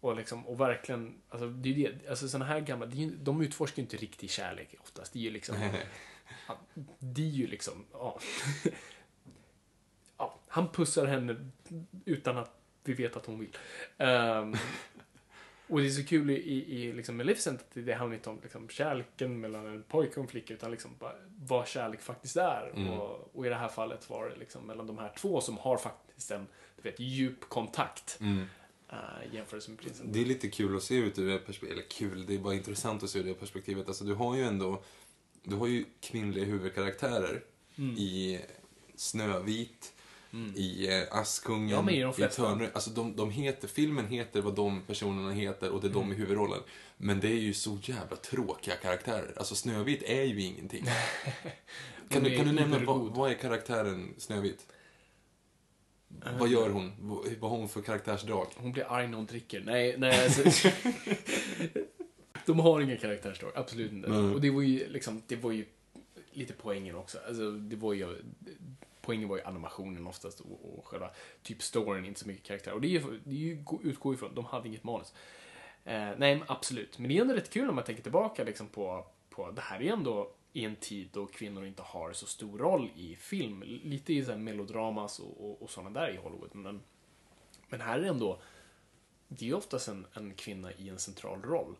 och, 0.00 0.16
liksom, 0.16 0.46
och 0.46 0.60
verkligen, 0.60 1.20
alltså, 1.28 1.48
det 1.48 1.68
är 1.68 1.92
det, 1.92 2.08
alltså 2.08 2.28
sådana 2.28 2.44
här 2.44 2.60
gamla, 2.60 2.86
det 2.86 3.04
är 3.04 3.10
de 3.10 3.40
utforskar 3.40 3.76
ju 3.76 3.82
inte 3.82 3.96
riktig 3.96 4.30
kärlek 4.30 4.74
oftast. 4.80 5.12
Det 5.12 5.18
är 5.18 5.22
ju 5.22 5.30
liksom, 5.30 5.56
det 6.98 7.22
är 7.22 7.26
ju 7.26 7.46
liksom, 7.46 7.84
ja. 7.92 8.20
Han 10.48 10.68
pussar 10.68 11.06
henne 11.06 11.50
utan 12.04 12.38
att 12.38 12.50
vi 12.84 12.92
vet 12.92 13.16
att 13.16 13.26
hon 13.26 13.40
vill. 13.40 13.56
Ehm, 13.98 14.54
och 15.66 15.80
det 15.80 15.86
är 15.86 15.90
så 15.90 16.04
kul 16.04 16.30
i, 16.30 16.34
i, 16.34 16.82
i 16.82 16.92
liksom 16.92 17.16
Maleficent 17.16 17.60
att 17.60 17.86
det 17.86 17.92
handlar 17.92 18.16
inte 18.16 18.30
om 18.30 18.40
liksom, 18.42 18.68
kärleken 18.68 19.40
mellan 19.40 19.66
en 19.66 19.82
pojke 19.82 20.14
och 20.14 20.22
en 20.22 20.28
flicka 20.28 20.54
utan 20.54 20.70
liksom 20.70 20.90
bara 20.98 21.14
vad 21.38 21.68
kärlek 21.68 22.00
faktiskt 22.00 22.36
är. 22.36 22.72
Mm. 22.74 22.90
Och, 22.90 23.30
och 23.34 23.46
i 23.46 23.48
det 23.48 23.54
här 23.54 23.68
fallet 23.68 24.10
var 24.10 24.28
det 24.28 24.36
liksom 24.36 24.66
mellan 24.66 24.86
de 24.86 24.98
här 24.98 25.12
två 25.18 25.40
som 25.40 25.58
har 25.58 25.76
faktiskt 25.76 26.30
en 26.30 26.46
du 26.76 26.82
vet, 26.82 27.00
djup 27.00 27.48
kontakt. 27.48 28.18
Mm. 28.20 28.44
Uh, 28.92 29.34
jämfört 29.34 29.68
med 29.68 29.78
prinsen. 29.78 30.12
Det 30.12 30.20
är 30.20 30.24
lite 30.24 30.48
kul 30.48 30.76
att 30.76 30.82
se 30.82 30.94
ut 30.94 31.18
ur 31.18 31.28
det 31.28 31.38
perspektivet. 31.38 31.72
Eller 31.72 31.88
kul, 31.90 32.26
det 32.26 32.34
är 32.34 32.38
bara 32.38 32.54
intressant 32.54 33.02
att 33.02 33.10
se 33.10 33.18
ur 33.18 33.24
det 33.24 33.34
perspektivet. 33.34 33.88
Alltså, 33.88 34.04
du 34.04 34.14
har 34.14 34.36
ju 34.36 34.42
ändå 34.42 34.82
du 35.42 35.56
har 35.56 35.66
ju 35.66 35.84
kvinnliga 36.00 36.44
huvudkaraktärer 36.44 37.42
Mm. 37.78 37.96
i 37.96 38.40
Snövit, 38.94 39.92
i 40.56 40.88
eh, 40.88 41.18
Askungen, 41.18 41.68
Ja, 41.68 41.90
i 41.90 42.24
i. 42.24 42.28
Törne. 42.28 42.70
Alltså 42.72 42.90
de, 42.90 43.16
de 43.16 43.30
heter, 43.30 43.68
filmen 43.68 44.06
heter 44.06 44.40
vad 44.40 44.54
de 44.54 44.82
personerna 44.86 45.32
heter 45.32 45.70
och 45.70 45.80
det 45.80 45.86
är 45.86 45.90
Mm. 45.90 46.08
de 46.08 46.12
i 46.14 46.16
huvudrollen. 46.16 46.60
Men 46.96 47.20
det 47.20 47.28
är 47.28 47.40
ju 47.40 47.54
så 47.54 47.78
jävla 47.82 48.16
tråkiga 48.16 48.74
karaktärer. 48.76 49.32
Alltså 49.36 49.54
Snövit 49.54 50.02
är 50.02 50.22
ju 50.22 50.40
ingenting. 50.42 50.84
kan, 52.08 52.22
du, 52.22 52.36
kan 52.36 52.46
du 52.46 52.52
nämna, 52.52 52.78
vad, 52.78 53.00
vad 53.00 53.30
är 53.30 53.34
karaktären 53.34 54.14
Snövit? 54.18 54.66
Eh. 56.26 56.38
Vad 56.38 56.48
gör 56.48 56.70
hon? 56.70 56.92
Vad, 57.38 57.50
har 57.50 57.58
hon 57.58 57.68
för 57.68 57.82
karaktärsdrag? 57.82 58.46
Hon 58.56 58.72
blir 58.72 58.92
arg 58.92 59.08
när 59.08 59.16
hon 59.16 59.26
dricker. 59.26 59.62
Nej, 59.66 59.94
nej 59.98 60.24
alltså, 60.24 60.70
De 62.46 62.58
har 62.60 62.80
ingen 62.80 62.98
karaktärsdrag, 62.98 63.52
absolut 63.54 63.92
inte. 63.92 64.08
Nej. 64.08 64.34
Och 64.34 64.40
det 64.40 64.50
var 64.50 64.62
ju 64.62 64.88
liksom, 64.88 65.22
det 65.26 65.36
var 65.36 65.52
ju 65.52 65.64
lite 66.32 66.52
poängen 66.52 66.96
också. 66.96 67.18
Alltså, 67.28 67.50
det 67.50 67.76
var 67.76 67.92
ju, 67.92 68.16
poängen 69.08 69.28
var 69.28 69.36
ju 69.36 69.42
animationen 69.42 70.06
oftast 70.06 70.40
och, 70.40 70.78
och 70.78 70.86
själva 70.86 71.10
typ 71.42 71.62
storyn, 71.62 72.04
inte 72.04 72.20
så 72.20 72.28
mycket 72.28 72.44
karaktär. 72.46 72.72
Och 72.72 72.80
det, 72.80 72.96
är 72.96 73.20
det 73.24 73.30
är 73.30 73.34
ju, 73.34 73.64
utgår 73.82 74.14
ifrån, 74.14 74.34
de 74.34 74.44
hade 74.44 74.68
inget 74.68 74.84
manus. 74.84 75.14
Eh, 75.84 76.10
nej, 76.18 76.42
absolut. 76.48 76.98
Men 76.98 77.08
det 77.08 77.16
är 77.16 77.20
ändå 77.20 77.34
rätt 77.34 77.50
kul 77.50 77.68
om 77.68 77.74
man 77.74 77.84
tänker 77.84 78.02
tillbaka 78.02 78.44
liksom 78.44 78.66
på, 78.68 79.06
på 79.30 79.50
det 79.50 79.60
här 79.60 79.82
är 79.82 79.92
ändå 79.92 80.32
i 80.52 80.64
en 80.64 80.76
tid 80.76 81.08
då 81.12 81.26
kvinnor 81.26 81.66
inte 81.66 81.82
har 81.82 82.12
så 82.12 82.26
stor 82.26 82.58
roll 82.58 82.90
i 82.96 83.16
film. 83.16 83.62
Lite 83.66 84.12
i 84.12 84.24
så 84.24 84.30
här 84.30 84.38
melodramas 84.38 85.18
och, 85.18 85.44
och, 85.50 85.62
och 85.62 85.70
sådana 85.70 86.00
där 86.00 86.10
i 86.14 86.16
Hollywood. 86.16 86.54
Men, 86.54 86.80
men 87.68 87.80
här 87.80 87.98
är 87.98 88.02
det 88.02 88.08
ändå, 88.08 88.40
det 89.28 89.48
är 89.48 89.54
oftast 89.54 89.88
en, 89.88 90.06
en 90.12 90.34
kvinna 90.34 90.72
i 90.72 90.88
en 90.88 90.98
central 90.98 91.42
roll. 91.42 91.76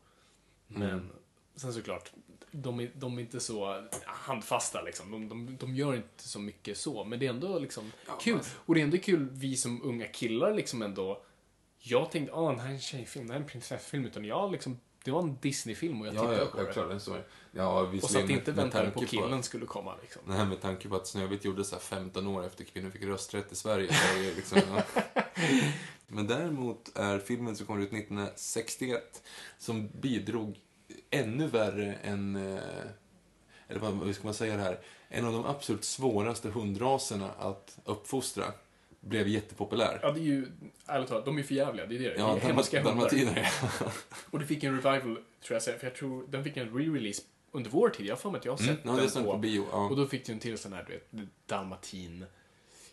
Men 0.66 0.90
Mm. 0.90 1.08
sen 1.54 1.72
såklart, 1.72 2.12
de 2.50 2.80
är, 2.80 2.90
de 2.94 3.18
är 3.18 3.22
inte 3.22 3.40
så 3.40 3.84
handfasta 4.04 4.82
liksom. 4.82 5.10
De, 5.10 5.28
de, 5.28 5.56
de 5.60 5.74
gör 5.74 5.94
inte 5.96 6.28
så 6.28 6.38
mycket 6.38 6.78
så. 6.78 7.04
Men 7.04 7.18
det 7.18 7.26
är 7.26 7.30
ändå 7.30 7.58
liksom 7.58 7.92
Ja, 8.06 8.18
kul. 8.20 8.36
alltså. 8.36 8.56
Och 8.66 8.74
det 8.74 8.80
är 8.80 8.84
ändå 8.84 8.98
kul, 8.98 9.28
vi 9.32 9.56
som 9.56 9.82
unga 9.82 10.06
killar 10.06 10.54
liksom 10.54 10.82
ändå. 10.82 11.22
Jag 11.80 12.10
tänkte, 12.10 12.34
ah, 12.34 12.52
det 12.52 12.60
här 12.60 12.68
är 12.68 12.72
en 12.74 12.80
tjejfilm, 12.80 13.26
det 13.26 13.32
här 13.32 13.40
är 13.40 13.44
en 13.44 13.48
prinsessfilm. 13.50 14.04
Utan 14.04 14.24
jag 14.24 14.52
liksom, 14.52 14.78
det 15.04 15.10
var 15.10 15.22
en 15.22 15.36
Disney-film 15.40 16.00
och 16.00 16.06
jag 16.06 16.14
Ja, 16.14 16.20
tittade 16.20 16.36
ja, 16.38 16.46
på 16.84 16.88
det. 16.92 17.00
story. 17.00 17.20
Ja, 17.52 17.80
Och 18.02 18.10
satt 18.10 18.22
inte 18.22 18.32
med- 18.34 18.46
med 18.46 18.54
väntade 18.56 18.90
på 18.90 18.98
tanke 19.00 19.16
killen 19.16 19.42
skulle 19.42 19.66
komma 19.66 19.94
liksom. 20.02 20.22
Nej, 20.26 20.46
med 20.46 20.60
tanke 20.60 20.88
på 20.88 20.96
att 20.96 21.06
Snövit 21.06 21.44
gjorde 21.44 21.64
så 21.64 21.74
här 21.74 21.80
15 21.82 22.26
år 22.26 22.46
efter 22.46 22.64
kvinnor 22.64 22.90
fick 22.90 23.02
rösträtt 23.02 23.52
i 23.52 23.56
Sverige. 23.56 23.92
Så 23.92 24.36
liksom, 24.36 24.60
ja. 24.74 24.82
Men 26.06 26.26
däremot 26.26 26.96
är 26.98 27.18
filmen 27.18 27.56
som 27.56 27.66
kom 27.66 27.80
ut 27.82 27.92
1961 27.92 29.22
som 29.58 29.88
bidrog 29.88 30.58
ännu 31.10 31.46
värre 31.46 31.94
än, 31.94 32.36
eh, 32.36 32.62
eller 33.68 33.80
vad 33.80 34.14
ska 34.14 34.24
man 34.24 34.34
säga 34.34 34.56
det 34.56 34.62
här, 34.62 34.78
en 35.08 35.24
av 35.24 35.32
de 35.32 35.46
absolut 35.46 35.84
svåraste 35.84 36.50
hundraserna 36.50 37.30
att 37.38 37.78
uppfostra 37.84 38.44
blev 39.00 39.28
jättepopulär. 39.28 39.98
Ja, 40.02 40.12
det 40.12 40.20
är 40.20 40.24
ju, 40.24 40.46
ärligt 40.86 41.08
talat, 41.08 41.24
de 41.24 41.34
är 41.34 41.38
ju 41.38 41.44
för 41.44 41.54
jävliga. 41.54 41.86
Det 41.86 41.94
är 41.94 41.98
det. 41.98 42.14
Ja, 42.18 42.34
det 42.34 42.46
är 42.48 42.52
hemska 42.52 42.82
dalmatiner. 42.82 43.48
Och 44.30 44.38
det 44.38 44.46
fick 44.46 44.64
en 44.64 44.72
revival, 44.72 45.18
tror 45.42 45.54
jag. 45.54 45.62
För 45.62 45.86
jag 45.86 45.94
tror, 45.94 46.24
den 46.28 46.44
fick 46.44 46.56
en 46.56 46.70
re-release 46.78 47.22
under 47.52 47.70
vår 47.70 47.88
tid. 47.88 48.06
Jag 48.06 48.14
har 48.14 48.18
för 48.18 48.30
mig 48.30 48.38
att 48.38 48.44
jag 48.44 48.52
har 48.52 48.58
sett 48.58 48.68
Mm, 48.68 48.80
ja, 48.84 48.92
det 48.92 49.00
den 49.00 49.10
står 49.10 49.22
på 49.22 49.38
bio. 49.38 49.66
Ja. 49.72 49.88
Och 49.88 49.96
då 49.96 50.06
fick 50.06 50.26
du 50.26 50.32
en 50.32 50.38
till 50.38 50.58
sån 50.58 50.72
här, 50.72 50.84
du 50.84 50.92
vet, 50.92 51.30
dalmatin 51.46 52.24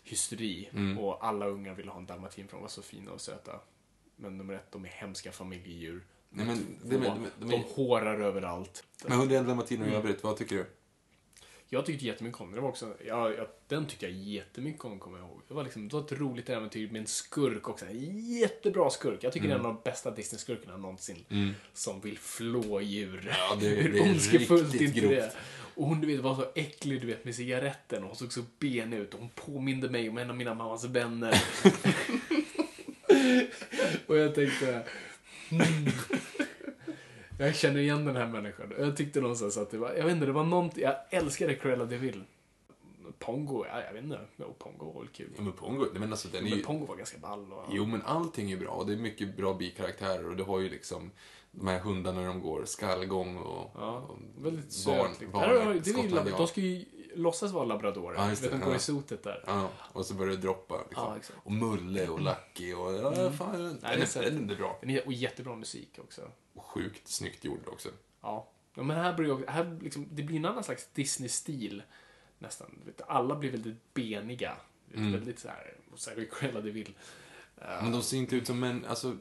hysteri. 0.02 0.68
Mm. 0.72 0.98
Och 0.98 1.26
alla 1.26 1.46
ungar 1.46 1.74
ville 1.74 1.90
ha 1.90 1.98
en 1.98 2.06
dalmatin 2.06 2.48
för 2.48 2.56
de 2.56 2.62
var 2.62 2.68
så 2.68 2.82
fina 2.82 3.10
och 3.10 3.20
söta. 3.20 3.60
Men 4.16 4.38
nummer 4.38 4.54
ett, 4.54 4.72
de 4.72 4.84
är 4.84 4.88
hemska 4.88 5.32
familjedjur. 5.32 6.04
Nej, 6.36 6.46
men, 6.46 6.78
det, 6.84 6.98
men, 6.98 7.26
de, 7.40 7.46
men, 7.46 7.60
hårar 7.60 8.20
överallt. 8.20 8.84
men 9.04 9.12
101 9.18 9.46
dalmatiner 9.46 9.84
i 9.86 9.88
Mm. 9.88 10.00
övrigt, 10.00 10.24
vad 10.24 10.36
tycker 10.36 10.56
du? 10.56 10.66
Jag 11.68 11.86
tyckte 11.86 12.06
jättemycket 12.06 12.40
om 12.40 12.52
den. 12.52 12.62
Var 12.62 12.68
också, 12.68 12.94
ja, 13.06 13.30
ja, 13.30 13.46
den 13.68 13.86
tyckte 13.86 14.06
jag 14.06 14.14
jättemycket 14.14 14.84
om, 14.84 14.98
kommer 14.98 15.18
jag 15.18 15.28
ihåg. 15.28 15.42
Det 15.48 15.54
var, 15.54 15.64
liksom, 15.64 15.88
det 15.88 15.94
var 15.96 16.02
ett 16.02 16.12
roligt 16.12 16.50
äventyr 16.50 16.90
med 16.90 17.00
en 17.00 17.06
skurk 17.06 17.68
också. 17.68 17.86
En 17.86 18.20
jättebra 18.38 18.90
skurk. 18.90 19.18
Jag 19.24 19.32
tycker 19.32 19.48
det 19.48 19.54
är 19.54 19.58
en 19.58 19.66
av 19.66 19.74
de 19.74 19.80
bästa 19.90 20.10
Disney-skurkarna 20.10 20.76
någonsin. 20.76 21.24
Som 21.72 22.00
vill 22.00 22.18
flå 22.18 22.80
djur. 22.80 23.34
Ja, 23.38 23.56
det- 23.60 23.66
Hur 23.68 23.88
det 23.92 23.98
är 23.98 24.02
ondskefullt 24.02 24.74
inte 24.80 25.00
grovt. 25.00 25.14
det. 25.14 25.32
Och 25.74 25.86
hon 25.86 26.00
du 26.00 26.06
vet, 26.06 26.20
var 26.20 26.34
så 26.34 26.44
äcklig 26.54 27.00
du 27.00 27.06
vet, 27.06 27.24
med 27.24 27.34
cigaretten 27.34 28.02
och 28.02 28.08
hon 28.08 28.16
såg 28.16 28.32
så 28.32 28.42
ben 28.58 28.92
ut. 28.92 29.14
Och 29.14 29.20
hon 29.20 29.30
påminde 29.34 29.90
mig 29.90 30.08
om 30.08 30.18
en 30.18 30.30
av 30.30 30.36
mina 30.36 30.54
mammas 30.54 30.84
vänner. 30.84 31.34
och 34.06 34.16
jag 34.18 34.34
tänkte... 34.34 34.82
Hmm. 35.50 35.62
Jag 37.38 37.54
känner 37.56 37.80
igen 37.80 38.04
den 38.04 38.16
här 38.16 38.26
människan. 38.26 38.72
Jag 38.78 38.96
tyckte 38.96 39.20
någonstans 39.20 39.56
att 39.56 39.70
det 39.70 39.78
var, 39.78 39.92
jag 39.94 40.04
vet 40.04 40.12
inte, 40.14 40.26
det 40.26 40.32
var 40.32 40.44
någonting, 40.44 40.82
jag 40.82 40.94
älskade 41.10 41.54
Cruella 41.54 41.84
de 41.84 41.96
Vil. 41.98 42.24
Pongo, 43.18 43.64
ja, 43.68 43.80
jag 43.86 43.92
vet 43.92 44.04
inte. 44.04 44.20
Jo, 44.36 44.54
Pongo 44.58 44.92
var 44.92 45.00
väl 45.00 45.08
kul. 45.08 45.30
Ja, 45.36 45.42
men 45.42 45.52
Pongo, 45.52 45.86
men 45.94 46.10
alltså 46.10 46.28
den 46.28 46.38
är 46.46 46.50
Men 46.50 46.58
ju... 46.58 46.64
Pongo 46.64 46.86
var 46.86 46.96
ganska 46.96 47.18
ball. 47.18 47.52
Och, 47.52 47.64
Jo, 47.72 47.86
men 47.86 48.02
allting 48.02 48.52
är 48.52 48.56
bra. 48.56 48.70
Och 48.70 48.86
det 48.86 48.92
är 48.92 48.96
mycket 48.96 49.36
bra 49.36 49.54
bikaraktärer. 49.54 50.28
Och 50.30 50.36
du 50.36 50.42
har 50.42 50.60
ju 50.60 50.68
liksom 50.68 51.10
de 51.50 51.66
här 51.68 51.78
hundarna 51.78 52.20
när 52.20 52.28
de 52.28 52.40
går 52.40 52.64
skallgång 52.64 53.36
och, 53.36 53.70
Ja, 53.74 53.96
och 53.98 54.18
väldigt 54.44 54.84
barn- 54.86 55.08
söt. 55.10 55.20
liksom. 55.20 55.30
barn- 55.32 55.48
det 55.84 55.90
är 55.90 56.24
ju 56.24 56.30
de 56.36 56.46
ska 56.46 56.60
ju 56.60 56.84
låtsas 57.16 57.52
vara 57.52 57.64
labradorer. 57.64 58.16
Ja, 58.16 58.28
just 58.28 58.42
det, 58.42 58.48
de 58.48 58.60
går 58.60 58.70
ja. 58.70 58.76
i 58.76 58.80
sotet 58.80 59.22
där. 59.22 59.44
Ja, 59.46 59.70
och 59.92 60.06
så 60.06 60.14
börjar 60.14 60.30
det 60.36 60.42
droppa. 60.42 60.78
Liksom. 60.88 61.04
Ja, 61.04 61.16
exakt. 61.16 61.38
och 61.44 61.52
Mulle 61.52 62.08
och 62.08 62.20
Lucky 62.20 62.74
och 62.74 62.94
ja, 62.94 63.30
fan, 63.30 63.62
den, 63.62 63.78
Nej, 63.82 63.96
det 63.96 64.16
är 64.16 64.30
den 64.30 64.50
är 64.50 64.56
bra. 64.56 64.78
Den 64.80 64.90
är, 64.90 65.06
och 65.06 65.12
jättebra 65.12 65.56
musik 65.56 65.98
också. 65.98 66.30
Och 66.54 66.64
sjukt 66.64 67.08
snyggt 67.08 67.44
gjord 67.44 67.68
också. 67.68 67.88
Ja. 68.20 68.48
ja 68.74 68.82
men 68.82 68.96
här 68.96 69.16
börjar 69.16 69.40
jag- 69.40 69.52
här 69.52 69.78
liksom, 69.82 70.08
det 70.10 70.22
blir 70.22 70.36
en 70.36 70.44
annan 70.44 70.64
slags 70.64 70.88
Disney-stil. 70.92 71.82
Nästan. 72.38 72.82
Alla 73.06 73.36
blir 73.36 73.50
väldigt 73.50 73.94
beniga. 73.94 74.56
Mm. 74.94 75.12
Väldigt 75.12 75.38
så 75.38 75.48
här, 75.48 75.76
och 75.92 75.98
så 75.98 76.10
här 76.10 76.26
själva 76.30 76.60
de 76.60 76.70
vill. 76.70 76.94
Ja. 77.60 77.78
Men 77.82 77.92
de 77.92 78.02
ser 78.02 78.16
inte 78.16 78.36
ut 78.36 78.46
som 78.46 78.60
män, 78.60 78.84
alltså 78.88 79.16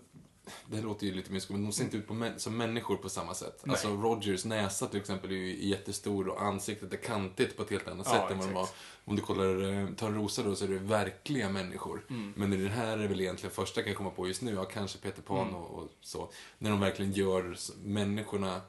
det 0.68 0.82
låter 0.82 1.08
ju 1.08 1.14
lite 1.14 1.32
mysko, 1.32 1.54
men 1.54 1.64
de 1.64 1.72
ser 1.72 1.84
inte 1.84 1.98
ut 1.98 2.10
män, 2.10 2.39
som 2.39 2.58
människor 2.58 2.96
på 2.98 3.10
samma 3.10 3.34
sätt. 3.34 3.62
Nej. 3.64 3.72
Alltså 3.74 3.88
Rogers 3.88 4.46
näsa 4.46 4.88
till 4.88 5.00
exempel 5.00 5.32
är 5.32 5.36
ju 5.36 5.68
jättestor 5.68 6.28
och 6.28 6.41
ansiktet 6.43 6.93
är 6.93 6.98
kantigt 6.98 7.58
på 7.58 7.64
ett 7.64 7.70
helt 7.70 7.88
annat 7.88 8.08
Ja, 8.10 8.14
sätt 8.22 8.32
än 8.32 8.38
vad 8.38 8.48
de 8.48 8.54
var. 8.54 8.62
exakt. 8.64 8.80
Om 9.06 9.16
du 9.16 9.22
kollar 9.22 9.74
eh, 9.74 9.88
Törnrosa 9.89 10.43
då 10.43 10.56
så 10.56 10.66
är 10.66 10.70
det 10.70 10.78
verkliga 10.80 11.50
människor. 11.50 12.06
Mm. 12.10 12.34
Men 12.36 12.54
i 12.54 12.58
den 12.58 12.72
här 12.72 12.98
är 12.98 13.08
väl 13.08 13.22
egentligen 13.22 13.56
första 13.56 13.80
jag 13.80 13.86
kan 13.86 13.96
komma 13.96 14.10
på 14.10 14.28
just 14.28 14.41
nu, 14.41 14.54
ja 14.54 14.66
kanske 14.66 14.98
Peter 14.98 15.22
Pan 15.22 15.41
Mm. 15.48 15.56
och, 15.56 15.84
och 15.84 15.89
så. 16.02 16.30
När 16.58 16.70
de 16.70 16.80
verkligen 16.80 17.12
gör 17.12 17.56
människorna 17.84 18.62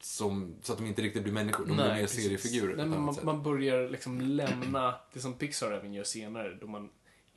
som, 0.00 0.54
så 0.62 0.72
att 0.72 0.78
de 0.78 0.86
inte 0.86 1.02
riktigt 1.02 1.22
blir 1.22 1.32
människor. 1.32 1.66
De 1.66 1.72
blir 1.76 1.84
mer 1.94 2.06
seriefigurer 2.06 2.76
Nej, 2.76 2.86
man, 2.86 3.16
man 3.22 3.42
börjar 3.42 3.88
liksom 3.88 4.20
lämna 4.20 4.94
det 5.12 5.20
som 5.20 5.34
Pixar 5.34 5.72
även 5.72 5.92
gör 5.94 6.04
senare. 6.04 6.54
Då 6.60 6.66
man 6.66 6.88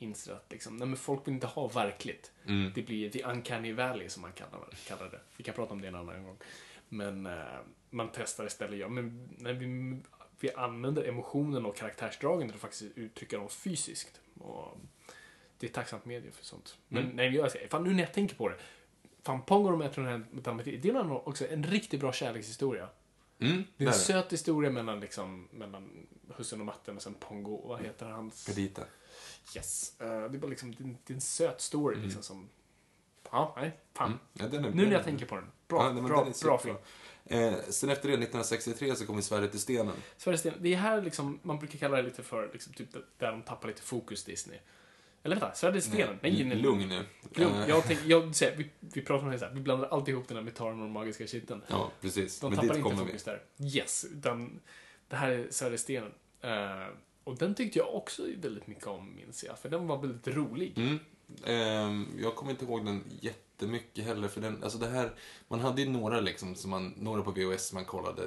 inser 0.02 0.32
att 0.32 0.46
liksom, 0.52 0.76
nej, 0.76 0.88
men 0.88 0.96
folk 0.96 1.26
vill 1.26 1.34
inte 1.34 1.46
ha 1.46 1.68
verkligt. 1.68 2.32
Mm. 2.46 2.72
Det 2.74 2.82
blir 2.82 3.10
the 3.10 3.22
uncanny 3.24 3.72
valley 3.72 4.08
som 4.08 4.22
man 4.22 4.32
kallar, 4.32 4.68
kallar 4.88 5.10
det. 5.10 5.20
Vi 5.36 5.44
kan 5.44 5.54
prata 5.54 5.72
om 5.72 5.80
det 5.80 5.88
en 5.88 5.94
annan 5.94 6.24
gång. 6.24 6.36
Men 6.88 7.26
eh, 7.26 7.42
man 7.90 8.10
testar 8.14 8.46
istället, 8.46 8.78
ja, 8.78 8.88
men 8.88 9.28
när 9.38 9.52
vi, 9.52 9.96
vi 10.40 10.52
använder 10.52 11.02
emotionen 11.08 11.66
och 11.66 11.76
karaktärsdragen 11.76 12.48
till 12.48 12.54
att 12.54 12.60
faktiskt 12.60 12.82
uttrycka 12.98 13.36
dem 13.38 13.48
fysiskt. 13.48 14.20
Och 14.40 14.78
det 15.58 15.66
är 15.66 15.70
tacksamt 15.70 16.04
medie 16.04 16.30
för 16.32 16.44
sånt. 16.44 16.78
Men 16.88 17.02
Mm. 17.04 17.16
nej, 17.16 17.34
jag, 17.34 17.52
fan, 17.70 17.84
nu 17.84 17.90
när 17.94 18.02
jag 18.02 18.12
tänker 18.14 18.36
på 18.36 18.48
det. 18.48 18.56
Fan, 19.22 19.42
Pongo 19.42 19.64
och 19.66 19.72
de 19.72 19.80
här 19.80 19.92
den 19.94 20.06
här 20.06 20.24
Dalmatiner, 20.32 20.78
det 20.78 20.88
är 20.88 21.28
också 21.28 21.48
en 21.48 21.64
riktigt 21.64 22.00
bra 22.00 22.12
kärlekshistoria. 22.12 22.88
Mm, 23.38 23.64
Det 23.76 23.84
är 23.84 23.88
en 23.88 23.94
söt 23.94 24.32
historia 24.32 24.70
mellan, 24.70 25.00
liksom, 25.00 25.48
mellan 25.52 26.06
hussen 26.36 26.60
och 26.60 26.66
matten 26.66 26.96
och 26.96 27.02
sen 27.02 27.14
Pongo. 27.14 27.68
Vad 27.68 27.80
heter 27.82 28.06
hans? 28.06 28.46
Perdita. 28.46 28.82
Yes. 29.56 30.00
Eh, 30.00 30.06
det 30.08 30.14
är 30.14 30.28
bara 30.38 30.46
liksom, 30.46 30.74
det 30.74 30.82
är, 30.82 30.84
en- 30.84 30.98
det 31.06 31.12
är 31.12 31.14
en 31.14 31.20
söt 31.20 31.60
story 31.60 31.94
Mm. 31.94 32.04
liksom 32.06 32.22
som... 32.22 32.48
Ja, 33.30 33.54
nej, 33.56 33.78
fan. 33.94 34.06
Mm. 34.06 34.18
Ja, 34.52 34.58
är, 34.68 34.70
Nu 34.74 34.84
när 34.86 34.92
jag 34.92 35.04
tänker 35.04 35.26
på 35.26 35.34
den. 35.34 35.44
Bra, 35.68 35.82
Ja, 35.86 35.92
nej, 35.92 36.02
bra, 36.02 36.24
den 36.24 36.32
bra 36.42 36.58
film. 36.58 36.76
Eh, 37.24 37.54
sen 37.68 37.90
efter 37.90 38.08
det, 38.08 38.14
1963, 38.14 38.96
så 38.96 39.06
kommer 39.06 39.20
Svärdet 39.20 39.54
i 39.54 39.58
stenen. 39.58 39.94
Sveriges 40.16 40.40
Sten, 40.40 40.54
det 40.60 40.72
är 40.74 40.76
här 40.76 41.02
liksom, 41.02 41.38
man 41.42 41.58
brukar 41.58 41.78
kalla 41.78 41.96
det 41.96 42.02
lite 42.02 42.22
för, 42.22 42.50
liksom, 42.52 42.72
typ 42.72 42.88
där 43.18 43.30
de 43.32 43.42
tappar 43.42 43.68
lite 43.68 43.82
fokus 43.82 44.24
Disney. 44.24 44.58
Eller 45.22 45.36
vänta, 45.36 45.54
Sveriges 45.54 45.84
Stenen? 45.84 46.18
Nej, 46.22 46.32
nej, 46.32 46.44
nej. 46.44 46.56
Lugn 46.58 46.88
nu. 46.88 47.04
Lugn. 47.34 47.54
Eh, 47.54 47.68
Jag 47.68 47.84
tänker, 47.84 48.06
jag 48.10 48.34
säger, 48.34 48.56
vi, 48.56 48.70
vi 48.80 49.02
pratar 49.02 49.24
om 49.26 49.32
det 49.32 49.38
så 49.38 49.44
här, 49.44 49.52
vi 49.54 49.60
blandar 49.60 49.88
alltid 49.88 50.14
ihop 50.14 50.28
den 50.28 50.36
här 50.36 50.44
metaren 50.44 50.72
och 50.78 50.84
den 50.84 50.92
magiska 50.92 51.26
kitteln. 51.26 51.62
Ja, 51.68 51.90
precis. 52.00 52.40
De 52.40 52.46
Men 52.50 52.56
tappar 52.56 52.68
dit 52.68 52.76
inte 52.76 52.90
kommer 52.90 53.04
vi. 53.04 53.10
fokus 53.10 53.24
där. 53.24 53.42
Yes, 53.58 54.04
utan 54.04 54.60
det 55.08 55.16
här 55.16 55.30
är 55.30 55.46
Sveriges 55.50 55.80
Stenen. 55.80 56.12
Eh, 56.40 56.86
och 57.24 57.36
den 57.36 57.54
tyckte 57.54 57.78
jag 57.78 57.94
också 57.94 58.22
väldigt 58.36 58.66
mycket 58.66 58.86
om, 58.86 59.14
minns 59.16 59.44
jag. 59.44 59.58
För 59.58 59.68
den 59.68 59.86
var 59.86 59.98
väldigt 59.98 60.28
rolig. 60.36 60.78
Mm. 60.78 60.98
Ehm, 61.44 62.06
jag 62.18 62.34
kommer 62.36 62.50
inte 62.52 62.64
ihåg 62.64 62.84
den 62.86 63.04
jättemycket 63.20 64.04
heller, 64.04 64.28
för 64.28 64.40
den, 64.40 64.62
alltså 64.62 64.78
det 64.78 64.86
här, 64.88 65.12
man 65.48 65.60
hade 65.60 65.82
ju 65.82 65.88
några 65.88 66.20
liksom, 66.20 66.54
som 66.54 66.70
man, 66.70 66.94
några 66.96 67.22
på 67.22 67.30
VHS 67.30 67.72
man 67.72 67.84
kollade 67.84 68.22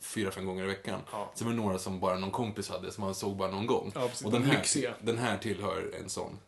fyra, 0.00 0.30
fem 0.30 0.46
gånger 0.46 0.64
i 0.64 0.66
veckan. 0.66 1.00
Ja. 1.12 1.32
Sen 1.34 1.46
var 1.46 1.54
det 1.54 1.60
några 1.60 1.78
som 1.78 2.00
bara 2.00 2.18
någon 2.18 2.30
kompis 2.30 2.68
hade, 2.68 2.92
som 2.92 3.04
man 3.04 3.14
såg 3.14 3.36
bara 3.36 3.50
någon 3.50 3.66
gång. 3.66 3.92
Ja, 3.94 4.08
precis. 4.08 4.26
och 4.26 4.32
den 4.32 4.42
De 4.42 4.48
här, 4.48 4.96
den 5.02 5.18
här 5.18 5.38
tillhör 5.38 5.94
en 6.02 6.08
sån. 6.08 6.38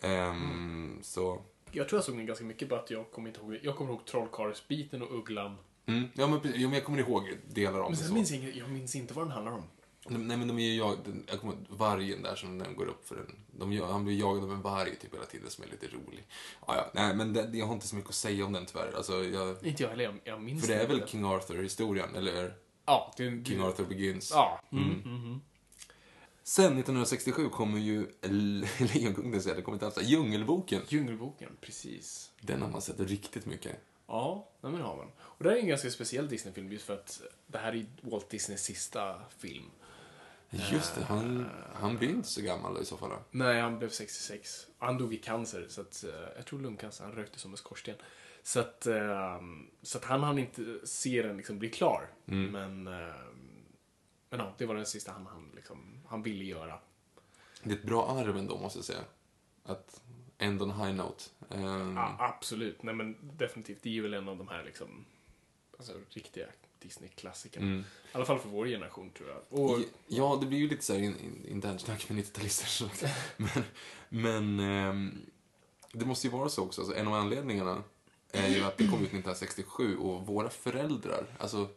Ehm, 0.00 0.34
Mm. 0.42 0.98
Så, 1.02 1.42
Jag 1.72 1.88
tror 1.88 1.98
jag 1.98 2.04
såg 2.04 2.16
den 2.16 2.26
ganska 2.26 2.44
mycket 2.44 2.68
på 2.68 2.74
att 2.74 2.90
jag 2.90 3.10
kommer 3.10 3.28
inte 3.28 3.40
ihåg, 3.40 3.58
jag 3.62 3.76
kommer 3.76 3.90
ihåg 3.92 4.04
Trollkarlsbiten 4.06 5.02
och 5.02 5.18
Ugglan. 5.18 5.56
mm, 5.86 6.04
ja, 6.14 6.26
men, 6.26 6.40
jo, 6.44 6.68
men 6.68 6.72
jag 6.72 6.84
kommer 6.84 6.98
ihåg 6.98 7.36
delar 7.48 7.80
av 7.80 7.90
Men 7.90 7.96
sen 7.96 8.14
minns 8.14 8.30
jag, 8.30 8.56
jag 8.56 8.70
minns 8.70 8.94
inte 8.94 9.14
vad 9.14 9.24
den 9.24 9.32
handlar 9.32 9.52
om. 9.52 9.62
Nej 10.08 10.36
men 10.36 10.48
de 10.48 10.58
är 10.58 10.62
ju 10.62 10.74
jag, 10.74 10.96
den, 11.04 11.24
jag 11.30 11.40
kommer 11.40 11.52
ihåg 11.52 11.64
vargen 11.68 12.22
där 12.22 12.36
som 12.36 12.58
den 12.58 12.76
går 12.76 12.86
upp 12.86 13.08
för 13.08 13.16
den. 13.16 13.36
De, 13.58 13.80
han 13.80 14.04
blir 14.04 14.20
jagad 14.20 14.44
av 14.44 14.52
en 14.52 14.62
varg 14.62 14.96
typ 14.96 15.14
hela 15.14 15.24
tiden 15.24 15.50
som 15.50 15.64
är 15.64 15.68
lite 15.68 15.86
rolig. 15.86 16.26
Ja, 16.66 16.76
ja, 16.76 16.90
nej 16.94 17.14
men 17.14 17.32
det, 17.32 17.50
jag 17.52 17.66
har 17.66 17.74
inte 17.74 17.86
så 17.86 17.96
mycket 17.96 18.08
att 18.08 18.14
säga 18.14 18.44
om 18.44 18.52
den 18.52 18.66
tyvärr. 18.66 18.92
Alltså, 18.96 19.24
jag, 19.24 19.66
Inte 19.66 19.82
jag 19.82 19.90
heller, 19.90 20.04
jag, 20.04 20.20
jag 20.24 20.42
minns 20.42 20.66
för 20.66 20.74
det 20.74 20.80
är 20.80 20.88
väl 20.88 21.06
King 21.06 21.24
Arthur-historien, 21.24 22.14
eller 22.14 22.54
Ja, 22.86 23.12
det, 23.16 23.30
det, 23.30 23.44
King 23.44 23.60
Arthur 23.60 23.84
Begins. 23.84 24.30
Ja. 24.30 24.60
Mm. 24.72 24.84
Mm. 24.84 25.00
mhm. 25.02 25.40
Sen 26.42 26.64
1967 26.64 27.48
kommer 27.48 27.78
ju 27.78 28.06
Lejonkungen, 28.78 29.42
det 29.44 29.62
kommer 29.62 29.76
inte 29.76 29.86
alls, 29.86 30.02
Djungelboken. 30.02 30.82
Djungelboken, 30.88 31.56
precis. 31.60 32.30
Den 32.40 32.62
har 32.62 32.68
man 32.68 32.82
sett 32.82 33.00
riktigt 33.00 33.46
mycket. 33.46 33.76
Ja, 34.06 34.48
men 34.60 34.74
har 34.74 34.96
man. 34.96 35.06
Och 35.18 35.44
det 35.44 35.50
här 35.50 35.56
är 35.56 35.60
en 35.60 35.68
ganska 35.68 35.90
speciell 35.90 36.28
Disney-film 36.28 36.72
just 36.72 36.84
för 36.84 36.94
att 36.94 37.22
det 37.46 37.58
här 37.58 37.72
är 37.74 37.86
Walt 38.00 38.30
Disneys 38.30 38.62
sista 38.62 39.20
film. 39.38 39.70
Just 40.72 40.94
det, 40.94 41.04
han, 41.04 41.46
han 41.74 41.96
blir 41.96 42.08
inte 42.08 42.28
så 42.28 42.42
gammal 42.42 42.82
i 42.82 42.84
så 42.84 42.96
fall. 42.96 43.10
Nej, 43.30 43.60
han 43.60 43.78
blev 43.78 43.88
66. 43.88 44.66
Han 44.78 44.98
dog 44.98 45.14
i 45.14 45.16
cancer, 45.16 45.66
så 45.68 45.80
att, 45.80 46.04
eh, 46.04 46.10
jag 46.36 46.46
tror 46.46 46.60
lungcancer. 46.60 47.04
Han 47.04 47.12
rökte 47.12 47.38
som 47.38 47.50
en 47.50 47.56
skorsten. 47.56 47.96
Så 48.42 48.60
att, 48.60 48.86
eh, 48.86 49.40
så 49.82 49.98
att 49.98 50.04
han 50.04 50.22
hann 50.22 50.38
inte 50.38 50.78
se 50.84 51.22
den 51.22 51.36
liksom 51.36 51.58
bli 51.58 51.70
klar. 51.70 52.08
Mm. 52.26 52.52
Men, 52.52 52.86
eh, 52.86 53.14
men 54.30 54.40
ja, 54.40 54.54
det 54.58 54.66
var 54.66 54.74
den 54.74 54.86
sista 54.86 55.12
han, 55.12 55.26
han, 55.26 55.50
liksom, 55.54 56.02
han 56.08 56.22
ville 56.22 56.44
göra. 56.44 56.78
Det 57.62 57.70
är 57.70 57.76
ett 57.76 57.82
bra 57.84 58.08
arv 58.08 58.36
ändå, 58.36 58.58
måste 58.58 58.78
jag 58.78 58.84
säga. 58.84 59.04
Att 59.64 60.02
end 60.38 60.62
on 60.62 60.70
high 60.70 60.94
note. 60.94 61.24
Ehm, 61.50 61.96
Ja, 61.96 62.16
absolut. 62.18 62.82
Nej, 62.82 62.94
men 62.94 63.16
definitivt. 63.22 63.82
Det 63.82 63.98
är 63.98 64.02
väl 64.02 64.14
en 64.14 64.28
av 64.28 64.36
de 64.36 64.48
här 64.48 64.64
liksom, 64.64 65.04
alltså, 65.78 65.92
riktiga 66.10 66.46
Disney-klassikerna. 66.84 67.66
mm. 67.66 67.80
I 67.80 67.84
alla 68.12 68.24
fall 68.24 68.38
för 68.38 68.48
vår 68.48 68.66
generation, 68.66 69.10
tror 69.10 69.28
jag. 69.28 69.60
Och, 69.60 69.78
Ja, 70.06 70.38
det 70.40 70.46
blir 70.46 70.58
ju 70.58 70.68
lite 70.68 70.84
så 70.84 70.92
här 70.92 71.00
in, 71.00 71.16
in, 71.18 71.60
med 72.14 72.24
90-talister. 72.24 72.66
så 72.66 72.84
att- 72.84 73.04
Men, 73.36 73.64
men 74.08 74.60
ehm, 74.60 75.20
det 75.92 76.04
måste 76.06 76.26
ju 76.26 76.30
vara 76.32 76.48
så 76.48 76.62
också. 76.62 76.80
Alltså, 76.80 76.96
en 76.96 77.08
av 77.08 77.14
anledningarna 77.14 77.82
är 78.32 78.48
ju 78.48 78.62
att 78.64 78.76
det 78.78 78.84
kom 78.84 78.94
ut 79.02 79.08
1967 79.08 79.96
och 79.96 80.26
våra 80.26 80.50
föräldrar, 80.50 81.26
alltså 81.38 81.68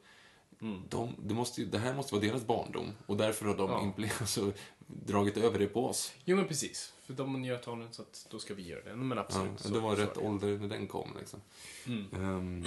Mm. 0.61 0.81
de, 0.89 1.15
det, 1.23 1.33
måste 1.33 1.61
ju, 1.61 1.67
det 1.67 1.77
här 1.77 1.93
måste 1.93 2.15
vara 2.15 2.25
deras 2.25 2.45
barndom 2.47 2.91
och 3.05 3.17
därför 3.17 3.45
har 3.45 3.55
de 3.57 3.69
Ja. 3.71 3.79
impl- 3.97 4.11
alltså, 4.21 4.51
dragit 4.87 5.37
över 5.37 5.59
det 5.59 5.67
på 5.67 5.85
oss. 5.85 6.13
Jo, 6.25 6.35
men 6.37 6.47
precis. 6.47 6.93
För 7.05 7.13
de 7.13 7.41
njöt 7.41 7.67
av 7.67 7.79
den, 7.79 7.93
så 7.93 8.01
att 8.01 8.27
då 8.31 8.39
ska 8.39 8.53
vi 8.53 8.67
göra 8.67 8.83
det. 8.83 8.95
Men 8.95 9.17
Ja, 9.17 9.23
absolut. 9.23 9.59
så- 9.59 9.69
det 9.73 9.79
var 9.79 9.95
rätt 9.95 10.13
det. 10.15 10.19
ålder 10.21 10.57
när 10.57 10.67
den 10.67 10.87
kom. 10.87 11.09
Liksom. 11.19 11.41
Mm. 11.87 12.05
Ehm, 12.13 12.65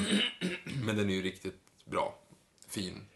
men 0.86 0.97
den 0.97 1.11
är 1.11 1.14
ju 1.14 1.22
riktigt 1.22 1.59
bra. 1.84 2.18
Fin. 2.70 3.06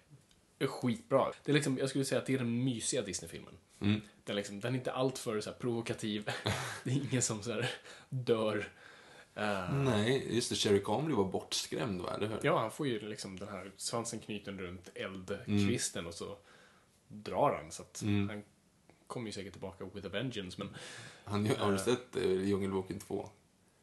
skitbra. 0.61 1.32
Det 1.44 1.52
är 1.52 1.55
liksom, 1.55 1.78
jag 1.78 1.88
skulle 1.88 2.05
säga 2.05 2.20
att 2.20 2.26
det 2.26 2.34
är 2.34 2.38
den 2.38 2.64
mysiga 2.64 3.02
Disney-filmen. 3.02 3.55
Mm. 3.80 4.00
Den, 4.24 4.34
är 4.34 4.36
liksom, 4.36 4.61
den 4.61 4.74
är 4.74 4.78
inte 4.78 4.92
alltför 4.92 5.40
så 5.40 5.52
provokativ. 5.52 6.24
det 6.84 6.90
är 6.90 6.94
ingen 7.11 7.22
som 7.22 7.42
så 7.42 7.52
här, 7.52 7.70
dör. 8.09 8.68
Eh, 9.34 9.74
Nej, 9.74 10.34
just 10.34 10.50
det. 10.50 10.57
Sherry 10.57 10.80
Comrie 10.82 11.16
var 11.16 11.24
bortskrämd, 11.24 12.00
va? 12.00 12.14
Eller 12.16 12.26
hur? 12.26 12.38
Ja, 12.42 12.59
han 12.61 12.70
får 12.70 12.86
ju 12.86 13.09
liksom 13.09 13.38
den 13.38 13.48
här 13.48 13.72
svansen 13.76 14.18
knuten 14.20 14.59
runt 14.59 14.88
eldkvisten 14.94 16.07
och 16.07 16.14
så 16.14 16.36
drar 17.09 17.61
han. 17.62 17.70
Så 17.72 17.82
att 17.82 18.02
Mm. 18.02 18.28
han 18.28 18.42
kommer 19.07 19.26
ju 19.26 19.32
säkert 19.32 19.52
tillbaka 19.52 19.84
with 19.94 20.07
a 20.07 20.11
vengeance. 20.12 20.59
Men 20.59 20.68
Han, 21.24 21.46
har 21.59 21.72
du 21.72 21.78
sett 21.78 22.16
eh, 22.16 22.22
Djungelboken 22.32 22.98
2? 23.00 23.28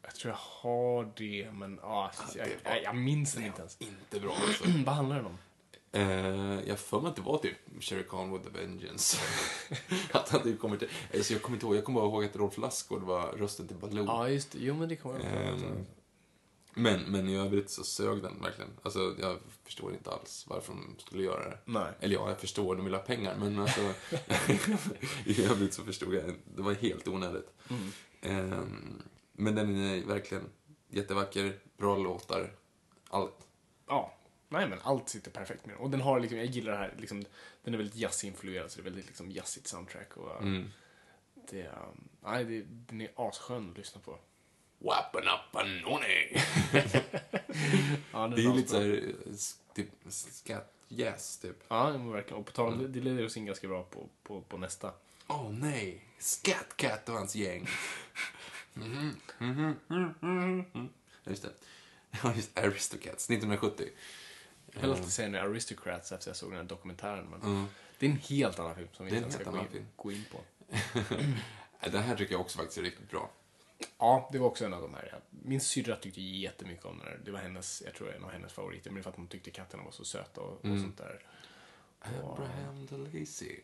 jag 0.02 0.14
tror 0.14 0.30
jag 0.30 0.38
har 0.40 1.12
det, 1.16 1.50
men 1.52 1.80
ah, 1.82 2.10
jag, 2.34 2.46
det 2.48 2.64
var- 2.64 2.74
jag, 2.74 2.82
jag 2.82 2.96
minns 2.96 3.34
den 3.34 3.44
inte 3.44 3.60
ens. 3.60 3.76
Inte 3.80 4.20
bra 4.20 4.34
alltså. 4.46 4.64
Vad 4.86 4.94
handlar 4.94 5.16
den 5.16 5.26
om? 5.26 5.38
Eh, 5.92 6.60
jag 6.68 6.78
får 6.78 7.00
mig 7.00 7.10
att 7.10 7.16
det 7.16 7.22
var 7.22 7.38
typ 7.38 7.56
Sherry 7.80 8.02
Khan 8.02 8.32
with 8.32 8.46
a 8.46 8.50
vengeance. 8.54 9.16
att 10.12 10.28
han 10.28 10.42
typ 10.42 10.60
kommer 10.60 10.76
till, 10.76 10.88
alltså 11.14 11.32
jag 11.32 11.42
kommer 11.42 11.56
inte 11.56 11.66
ihåg, 11.66 11.76
jag 11.76 11.84
kommer 11.84 12.00
bara 12.00 12.10
ihåg 12.10 12.24
att 12.24 12.36
Rolf 12.36 12.58
Lassgård 12.58 13.02
var 13.02 13.32
rösten 13.32 13.68
till 13.68 13.76
Baloo. 13.76 14.04
Ja, 14.04 14.28
just 14.28 14.52
det. 14.52 14.58
Jo, 14.60 14.74
men 14.74 14.88
det 14.88 14.96
kommer 14.96 15.20
jag 15.20 15.48
ihåg. 15.48 15.62
Ehm, 15.62 15.86
men, 16.74 17.00
men 17.02 17.28
i 17.28 17.36
övrigt 17.36 17.70
så 17.70 17.84
sög 17.84 18.22
den 18.22 18.40
verkligen. 18.42 18.70
Alltså 18.82 19.14
jag 19.20 19.38
förstår 19.64 19.92
inte 19.92 20.10
alls 20.10 20.44
varför 20.48 20.72
de 20.72 20.96
skulle 20.98 21.22
göra 21.22 21.50
det. 21.50 21.58
Nej. 21.64 21.92
Eller 22.00 22.14
ja, 22.14 22.28
jag 22.28 22.40
förstår, 22.40 22.76
de 22.76 22.84
vill 22.84 22.94
ha 22.94 23.00
pengar, 23.00 23.36
men 23.36 23.58
alltså 23.58 23.80
i 25.24 25.44
övrigt 25.44 25.74
så 25.74 25.82
förstod 25.82 26.14
jag, 26.14 26.34
det 26.56 26.62
var 26.62 26.72
helt 26.72 27.08
onödigt. 27.08 27.50
Mm. 27.70 27.92
Ehm, 28.22 29.02
men 29.32 29.54
den 29.54 29.76
är 29.76 30.04
verkligen 30.04 30.44
jättevacker, 30.88 31.58
bra 31.76 31.96
låtar, 31.96 32.54
allt. 33.08 33.46
Ja, 33.88 34.18
nej 34.52 34.68
men 34.68 34.78
allt 34.82 35.08
sitter 35.08 35.30
perfekt 35.30 35.66
med 35.66 35.74
den. 35.74 35.82
Och 35.82 35.90
den 35.90 36.00
har 36.00 36.20
liksom, 36.20 36.38
jag 36.38 36.46
gillar 36.46 36.72
det 36.72 36.78
här, 36.78 36.94
liksom, 36.98 37.24
den 37.64 37.74
är 37.74 37.78
väldigt 37.78 37.96
jazzinfluerad 37.96 38.70
så 38.70 38.76
det 38.76 38.82
är 38.82 38.84
väldigt 38.90 39.06
liksom 39.06 39.30
jazzigt 39.30 39.66
soundtrack. 39.66 40.16
Och, 40.16 40.42
Mm. 40.42 40.70
det, 41.50 41.66
um, 41.66 42.08
nej, 42.24 42.44
det, 42.44 42.62
den 42.68 43.00
är 43.00 43.10
asskön 43.16 43.70
att 43.70 43.78
lyssna 43.78 44.00
på. 44.00 44.18
Wappen 44.78 45.24
up 45.28 45.56
anoni. 45.56 46.36
Ja, 48.12 48.28
Det 48.28 48.42
är 48.42 48.44
ju 48.44 48.52
lite 48.52 48.68
såhär, 48.68 49.14
typ, 49.74 49.88
scat 50.10 50.72
jazz 50.88 51.38
typ. 51.38 51.56
Ja, 51.68 51.90
verkligen. 51.90 52.40
Och 52.40 52.46
på 52.46 52.52
tal 52.52 52.72
om 52.72 52.78
det, 52.78 52.88
det 52.88 53.00
leder 53.00 53.24
oss 53.26 53.36
in 53.36 53.46
ganska 53.46 53.68
bra 53.68 53.82
på, 53.82 54.08
på, 54.22 54.40
på 54.40 54.58
nästa. 54.58 54.92
Åh 55.26 55.50
nej, 55.52 56.04
Scat 56.18 56.76
Cat 56.76 57.08
och 57.08 57.14
hans 57.14 57.34
gäng. 57.34 57.68
Mhm, 58.74 59.16
mhm, 59.38 59.74
mhm, 59.88 60.14
mhm. 60.72 60.88
Ja, 61.24 61.30
Just 61.30 61.42
det. 61.42 61.50
Ja, 62.22 62.32
just. 62.34 62.58
Aristocats, 62.58 63.30
1970. 63.30 63.88
Jag 64.72 64.80
vill 64.80 64.90
alltid 64.90 65.12
säga 65.12 65.28
nu 65.28 65.38
Aristocrats 65.38 66.12
efter 66.12 66.28
jag 66.30 66.36
såg 66.36 66.50
den 66.50 66.56
här 66.58 66.64
dokumentären. 66.64 67.26
Men 67.30 67.40
Mm. 67.42 67.66
det 67.98 68.06
är 68.06 68.10
en 68.10 68.16
helt 68.16 68.58
annan 68.58 68.74
film 68.74 68.88
som 68.92 69.06
vi 69.06 69.16
inte 69.16 69.30
ska 69.30 69.50
gå 69.50 69.58
in, 69.58 69.86
gå 69.96 70.12
in 70.12 70.24
på. 70.32 70.40
Den 71.90 72.02
här 72.02 72.16
tycker 72.16 72.32
jag 72.32 72.40
också 72.40 72.58
faktiskt 72.58 72.78
är 72.78 72.82
riktigt 72.82 73.10
bra. 73.10 73.30
Ja, 73.98 74.28
det 74.32 74.38
var 74.38 74.46
också 74.46 74.64
en 74.64 74.74
av 74.74 74.82
de 74.82 74.94
här. 74.94 75.20
Min 75.30 75.60
syrra 75.60 75.96
tyckte 75.96 76.20
jättemycket 76.22 76.84
om 76.84 76.98
den 76.98 77.06
här. 77.06 77.20
Det 77.24 77.30
var 77.30 77.38
hennes, 77.38 77.82
jag 77.86 77.94
tror 77.94 78.12
en 78.14 78.24
av 78.24 78.30
hennes 78.30 78.52
favoriter. 78.52 78.90
Men 78.90 78.94
det 78.94 79.00
är 79.00 79.02
för 79.02 79.10
att 79.10 79.16
hon 79.16 79.26
tyckte 79.26 79.50
katterna 79.50 79.82
var 79.82 79.90
så 79.90 80.04
söta 80.04 80.40
och, 80.40 80.58
och 80.58 80.64
Mm. 80.64 80.82
sånt 80.82 80.98
där. 80.98 81.22
Abraham 82.00 82.86
the 82.86 82.96
Lazy. 82.96 83.60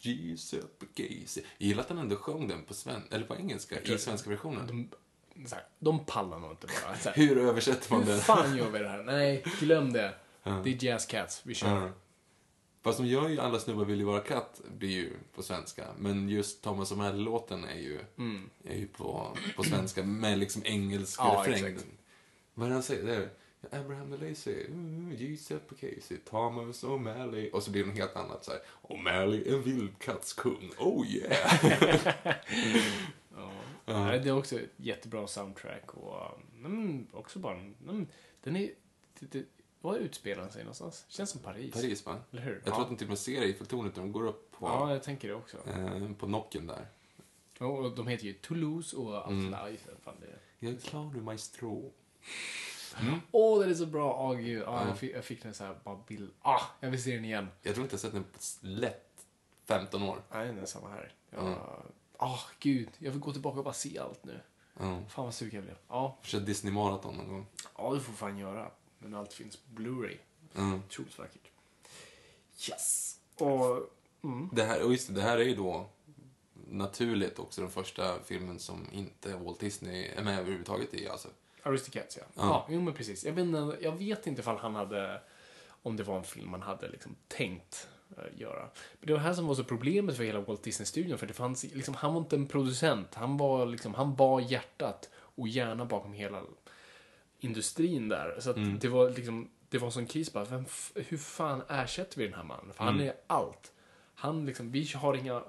Giuseppe 0.00 0.86
Casey. 0.94 1.42
Jag 1.58 1.66
gillar 1.68 1.82
att 1.82 1.88
han 1.88 1.98
ändå 1.98 2.16
sjöng 2.16 2.48
den 2.48 2.64
på, 2.64 2.74
sven 2.74 3.02
eller 3.10 3.26
på 3.26 3.36
engelska 3.36 3.80
i 3.80 3.98
svenska 3.98 4.30
versionen. 4.30 4.66
De, 4.66 4.88
så 5.46 5.54
här, 5.54 5.64
de 5.78 6.04
pallar 6.04 6.38
nog 6.38 6.50
inte 6.50 6.66
bara. 6.66 6.96
Så 6.96 7.08
här, 7.08 7.16
Hur 7.16 7.38
översätter 7.38 7.92
man 7.92 8.02
hur 8.02 8.10
den? 8.12 8.20
fan 8.20 8.56
gör 8.56 8.70
vi 8.70 8.78
det 8.78 8.88
här? 8.88 9.02
Nej, 9.02 9.44
glöm 9.60 9.92
det. 9.92 10.14
Det 10.42 10.70
är 10.70 10.84
Jazz 10.84 11.06
Cats, 11.06 11.40
vi 11.44 11.54
kör. 11.54 11.80
Ja. 11.80 11.88
Fast 12.82 12.98
de 12.98 13.06
gör 13.06 13.28
ju 13.28 13.40
Alla 13.40 13.58
snubbar 13.58 13.84
vill 13.84 13.98
ju 13.98 14.04
vara 14.04 14.20
katt, 14.20 14.60
blir 14.78 14.90
ju 14.90 15.12
på 15.34 15.42
svenska. 15.42 15.84
Men 15.98 16.28
just 16.28 16.62
Thomas 16.62 16.92
och 16.92 16.98
Mell-låten 16.98 17.64
är 17.64 17.78
ju, 17.78 17.98
är 18.64 18.76
ju 18.76 18.86
på, 18.86 19.36
på 19.56 19.64
svenska 19.64 20.02
med 20.02 20.38
liksom 20.38 20.62
engelsk 20.64 21.20
Ja, 21.20 21.44
refräng. 21.46 21.64
exakt. 21.74 21.86
Vad 22.54 22.64
är 22.66 22.68
det 22.68 22.74
han 22.74 22.82
säger? 22.82 23.04
Det 23.04 23.14
är 23.14 23.28
Abraham 23.80 24.10
Lazy, 24.10 24.64
mm, 24.66 25.12
Giuseppe 25.18 25.74
Casey, 25.74 26.16
Thomas 26.30 26.84
O'Malley. 26.84 27.50
Och 27.50 27.62
så 27.62 27.70
blir 27.70 27.82
det 27.82 27.88
något 27.88 27.98
helt 27.98 28.16
annat 28.16 28.44
så 28.44 28.50
här. 28.50 28.60
O'Malley, 28.82 29.54
en 29.54 29.62
vildkattskung, 29.62 30.70
oh 30.78 31.06
yeah! 31.06 31.60
Nej, 33.86 34.20
Det 34.20 34.28
är 34.28 34.38
också 34.38 34.60
ett 34.60 34.70
jättebra 34.76 35.26
soundtrack 35.26 35.94
och 35.94 36.40
mm, 36.64 37.06
också 37.12 37.38
bara, 37.38 37.54
mm, 37.54 38.06
den 38.42 38.56
är, 38.56 38.70
det, 39.18 39.26
det, 39.32 39.44
var 39.80 39.96
utspelar 39.96 40.42
den 40.42 40.52
sig 40.52 40.62
någonstans? 40.62 41.04
Känns 41.08 41.30
som 41.30 41.40
Paris. 41.40 41.74
Paris 41.74 42.06
va? 42.06 42.16
Eller 42.30 42.42
hur? 42.42 42.52
Jag 42.52 42.60
ja. 42.64 42.70
tror 42.70 42.82
att 42.82 42.88
de 42.88 42.96
till 42.96 43.06
och 43.06 43.08
med 43.08 43.18
ser 43.18 43.42
Eiffeltornet 43.42 43.96
när 43.96 44.02
de 44.02 44.12
går 44.12 44.26
upp 44.26 44.50
på, 44.50 44.66
ja, 44.66 44.92
jag 44.92 45.02
tänker 45.02 45.28
det 45.28 45.34
också. 45.34 45.56
eh, 45.68 46.12
på 46.12 46.26
nocken 46.26 46.66
där. 46.66 46.86
Och 47.58 47.94
de 47.94 48.06
heter 48.06 48.24
ju 48.24 48.32
Toulouse 48.32 48.96
och 48.96 49.30
Mm. 49.32 49.54
Alfla. 49.54 49.92
Fan, 50.02 50.14
det... 50.20 50.66
Jag 50.66 50.74
är 50.74 50.78
klar 50.78 51.10
nu, 51.14 51.20
maestro. 51.20 51.92
Åh, 53.30 53.60
den 53.60 53.70
är 53.70 53.74
så 53.74 53.86
bra! 53.86 54.28
Åh, 54.30 54.36
gud. 54.36 54.62
Ah, 54.66 54.86
jag, 54.88 54.98
fick, 54.98 55.14
jag 55.14 55.24
fick 55.24 55.42
den 55.42 55.54
så 55.54 55.64
här, 55.64 55.76
bara 55.84 55.98
bild. 56.06 56.30
Ah, 56.42 56.60
jag 56.80 56.90
vill 56.90 57.02
se 57.02 57.14
den 57.14 57.24
igen. 57.24 57.48
Jag 57.62 57.74
tror 57.74 57.84
inte 57.84 57.94
jag 57.94 58.00
sett 58.00 58.12
den 58.12 58.24
på 58.24 58.38
lätt 58.60 59.26
15 59.64 60.02
år. 60.02 60.22
Nej, 60.32 60.46
den 60.46 60.58
är 60.58 60.66
samma 60.66 60.88
här. 60.88 61.12
Ja. 61.30 61.82
Mm. 62.24 62.34
Ah, 62.34 62.40
gud. 62.60 62.88
Jag 62.98 63.10
vill 63.10 63.20
gå 63.20 63.32
tillbaka 63.32 63.58
och 63.58 63.64
bara 63.64 63.74
se 63.74 63.98
allt 63.98 64.24
nu. 64.24 64.40
Ja. 64.78 65.02
Fan 65.08 65.24
vad 65.24 65.34
sugen 65.34 65.54
jag 65.54 65.64
blev. 65.64 65.76
Ja, 65.88 66.18
Kör 66.22 66.40
Disney 66.40 66.72
Marathon 66.72 67.16
någon 67.16 67.28
gång. 67.28 67.46
ja, 67.76 67.94
det 67.94 68.00
får 68.00 68.12
fan 68.12 68.38
göra. 68.38 68.70
Men 68.98 69.14
allt 69.14 69.32
finns 69.32 69.56
på 69.56 69.80
Blu-ray. 69.80 70.16
Mm. 70.54 70.82
Otroligt 70.86 71.18
vackert. 71.18 71.50
Yes! 72.70 73.18
Och... 73.38 73.90
Mm. 74.22 74.50
Det 74.52 74.64
här, 74.64 74.82
och 74.84 74.92
just 74.92 75.08
det, 75.08 75.14
det 75.14 75.22
här 75.22 75.38
är 75.38 75.44
ju 75.44 75.54
då 75.54 75.86
naturligt 76.68 77.38
också 77.38 77.60
den 77.60 77.70
första 77.70 78.22
filmen 78.24 78.58
som 78.58 78.86
inte 78.92 79.36
Walt 79.36 79.60
Disney 79.60 80.06
är 80.06 80.22
med 80.22 80.38
överhuvudtaget 80.38 80.94
i. 80.94 81.08
Alltså. 81.08 81.28
Aristocats, 81.62 82.16
ja. 82.16 82.22
Ja. 82.34 82.42
Ja, 82.42 82.66
jo 82.70 82.80
men 82.80 82.94
precis. 82.94 83.24
Jag 83.24 83.32
vet, 83.32 83.44
inte, 83.44 83.78
jag 83.80 83.92
vet 83.92 84.26
inte 84.26 84.40
ifall 84.40 84.56
han 84.56 84.74
hade... 84.74 85.20
Om 85.82 85.96
det 85.96 86.02
var 86.02 86.16
en 86.16 86.24
film 86.24 86.50
man 86.50 86.62
hade 86.62 86.88
liksom 86.88 87.16
tänkt 87.28 87.88
göra. 88.36 88.70
Men 88.92 89.06
det 89.06 89.12
var 89.12 89.20
det 89.20 89.26
här 89.26 89.32
som 89.32 89.46
var 89.46 89.54
så 89.54 89.64
problemet 89.64 90.16
för 90.16 90.24
hela 90.24 90.40
Walt 90.40 90.62
Disney-studion. 90.62 91.18
För 91.18 91.26
det 91.26 91.32
fanns, 91.32 91.64
liksom, 91.64 91.94
han 91.94 92.14
var 92.14 92.20
inte 92.20 92.36
en 92.36 92.46
producent. 92.46 93.14
Han 93.14 93.36
var, 93.36 93.66
liksom, 93.66 93.94
han 93.94 94.16
var 94.16 94.40
hjärtat 94.40 95.10
och 95.14 95.48
hjärnan 95.48 95.88
bakom 95.88 96.12
hela 96.12 96.42
industrin 97.38 98.08
där. 98.08 98.36
Så 98.40 98.50
att 98.50 98.80
det 98.80 98.88
var 98.88 99.10
liksom... 99.10 99.50
Det 99.68 99.78
var 99.78 99.86
en 99.86 99.92
sån 99.92 100.06
kris 100.06 100.32
bara, 100.32 100.44
vem, 100.44 100.64
hur 100.94 101.18
fan 101.18 101.62
ersätter 101.68 102.18
vi 102.18 102.24
den 102.24 102.34
här 102.34 102.44
mannen? 102.44 102.72
För 102.74 102.84
han 102.84 103.00
är 103.00 103.14
allt. 103.26 103.72
Han 104.14 104.46
liksom, 104.46 104.70
vi 104.70 104.92
har 104.94 105.14
inga... 105.14 105.42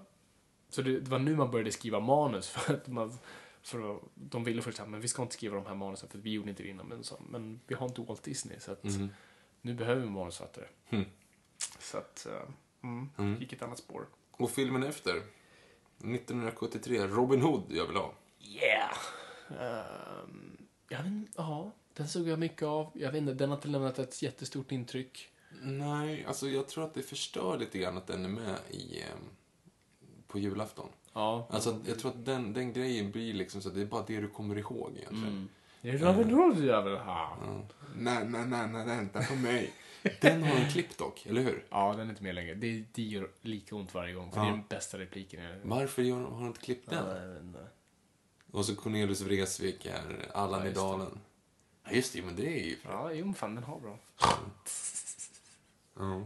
Så 0.69 0.81
det, 0.81 0.99
det 0.99 1.11
var 1.11 1.19
nu 1.19 1.35
man 1.35 1.51
började 1.51 1.71
skriva 1.71 1.99
manus 1.99 2.49
för 2.49 2.73
att 2.73 2.87
man... 2.87 3.17
För 3.61 3.95
att, 3.95 4.01
de 4.13 4.43
ville 4.43 4.61
först 4.61 4.77
säga, 4.77 4.89
men 4.89 5.01
vi 5.01 5.07
ska 5.07 5.21
inte 5.21 5.33
skriva 5.33 5.55
de 5.55 5.65
här 5.65 5.75
manusen 5.75 6.09
för 6.09 6.17
att 6.17 6.23
vi 6.23 6.31
gjorde 6.31 6.49
inte 6.49 6.63
det 6.63 6.69
innan. 6.69 6.87
Men, 6.87 7.03
så, 7.03 7.21
men 7.29 7.59
vi 7.67 7.75
har 7.75 7.87
inte 7.87 8.01
Walt 8.01 8.23
Disney 8.23 8.59
så 8.59 8.71
att 8.71 8.83
nu 9.61 9.73
behöver 9.73 10.01
vi 10.01 10.09
manusförfattare. 10.09 10.65
Mm. 10.89 11.05
Så 11.79 11.97
att, 11.97 12.27
uh, 12.29 12.49
mm, 12.83 13.09
Mm. 13.17 13.39
gick 13.39 13.53
ett 13.53 13.61
annat 13.61 13.77
spår. 13.77 14.07
Och 14.31 14.51
filmen 14.51 14.83
efter, 14.83 15.21
1973, 16.03 17.07
Robin 17.07 17.41
Hood 17.41 17.63
jag 17.69 17.87
vill 17.87 17.95
ha. 17.95 18.13
Yeah! 18.39 18.97
Um, 20.23 20.57
jag 20.89 21.03
vet, 21.03 21.29
ja, 21.35 21.71
den 21.93 22.07
såg 22.07 22.27
jag 22.27 22.39
mycket 22.39 22.63
av. 22.63 22.91
Jag 22.93 23.11
vet 23.11 23.21
inte, 23.21 23.33
den 23.33 23.49
har 23.49 23.57
inte 23.57 23.67
lämnat 23.67 23.99
ett 23.99 24.21
jättestort 24.21 24.71
intryck. 24.71 25.29
Nej, 25.61 26.25
alltså 26.25 26.47
jag 26.47 26.67
tror 26.67 26.83
att 26.83 26.93
det 26.93 27.01
förstör 27.03 27.57
lite 27.57 27.77
grann 27.79 27.97
att 27.97 28.07
den 28.07 28.25
är 28.25 28.29
med 28.29 28.55
i, 28.69 29.01
eh, 29.01 29.07
på 30.27 30.39
julafton. 30.39 30.89
Ja. 31.13 31.47
Alltså 31.51 31.81
jag 31.87 31.99
tror 31.99 32.11
att 32.11 32.25
den, 32.25 32.53
den 32.53 32.73
grejen 32.73 33.11
blir 33.11 33.33
liksom 33.33 33.61
så 33.61 33.69
att 33.69 33.75
det 33.75 33.81
är 33.81 33.85
bara 33.85 34.03
det 34.07 34.21
du 34.21 34.27
kommer 34.27 34.57
ihåg 34.57 34.91
egentligen. 34.95 35.27
Mm. 35.27 35.49
Det 35.81 35.89
är 35.89 35.97
Robin 35.97 36.29
Hood 36.33 36.65
jag 36.65 36.81
vill 36.83 36.95
ha. 36.97 37.37
Ja. 37.45 37.67
Nej, 37.95 38.25
nej, 38.27 38.45
nej, 38.47 38.67
nej, 38.67 38.85
vänta 38.85 39.21
på 39.23 39.35
mig. 39.35 39.73
Den 40.21 40.43
har 40.43 40.55
en 40.55 40.69
klipp 40.69 40.97
dock, 40.97 41.25
eller 41.25 41.41
hur? 41.41 41.65
Ja, 41.69 41.93
den 41.97 42.05
är 42.07 42.09
inte 42.09 42.23
med 42.23 42.35
längre. 42.35 42.53
Det, 42.55 42.83
det 42.93 43.01
gör 43.03 43.29
lika 43.41 43.75
ont 43.75 43.93
varje 43.93 44.13
gång, 44.13 44.31
för 44.31 44.39
det 44.39 44.45
är 44.45 44.49
Ja. 44.49 44.55
den 44.55 44.63
bästa 44.69 44.99
repliken. 44.99 45.43
Jag, 45.43 45.55
Varför 45.63 46.01
gör, 46.01 46.19
har 46.21 46.37
de 46.39 46.47
inte 46.47 46.59
klippt 46.61 46.89
den? 46.89 47.07
Ja, 47.07 47.17
jag 47.21 47.27
vet 47.27 47.43
inte. 47.43 47.67
Och 48.51 48.65
så 48.65 48.75
Cornelius 48.75 49.21
Vreeswijk 49.21 49.85
är 49.85 50.25
Allan 50.33 50.61
Ja, 50.63 50.67
i 50.67 50.73
dalen. 50.73 51.19
Ja, 51.83 51.91
just 51.91 52.13
det, 52.13 52.21
men 52.21 52.35
det 52.35 52.61
är 52.61 52.65
ju... 52.65 52.77
Ja, 52.83 53.11
jo, 53.13 53.33
fan, 53.33 53.55
den 53.55 53.63
har 53.63 53.79
bra. 53.79 53.99
Ja. 55.95 56.23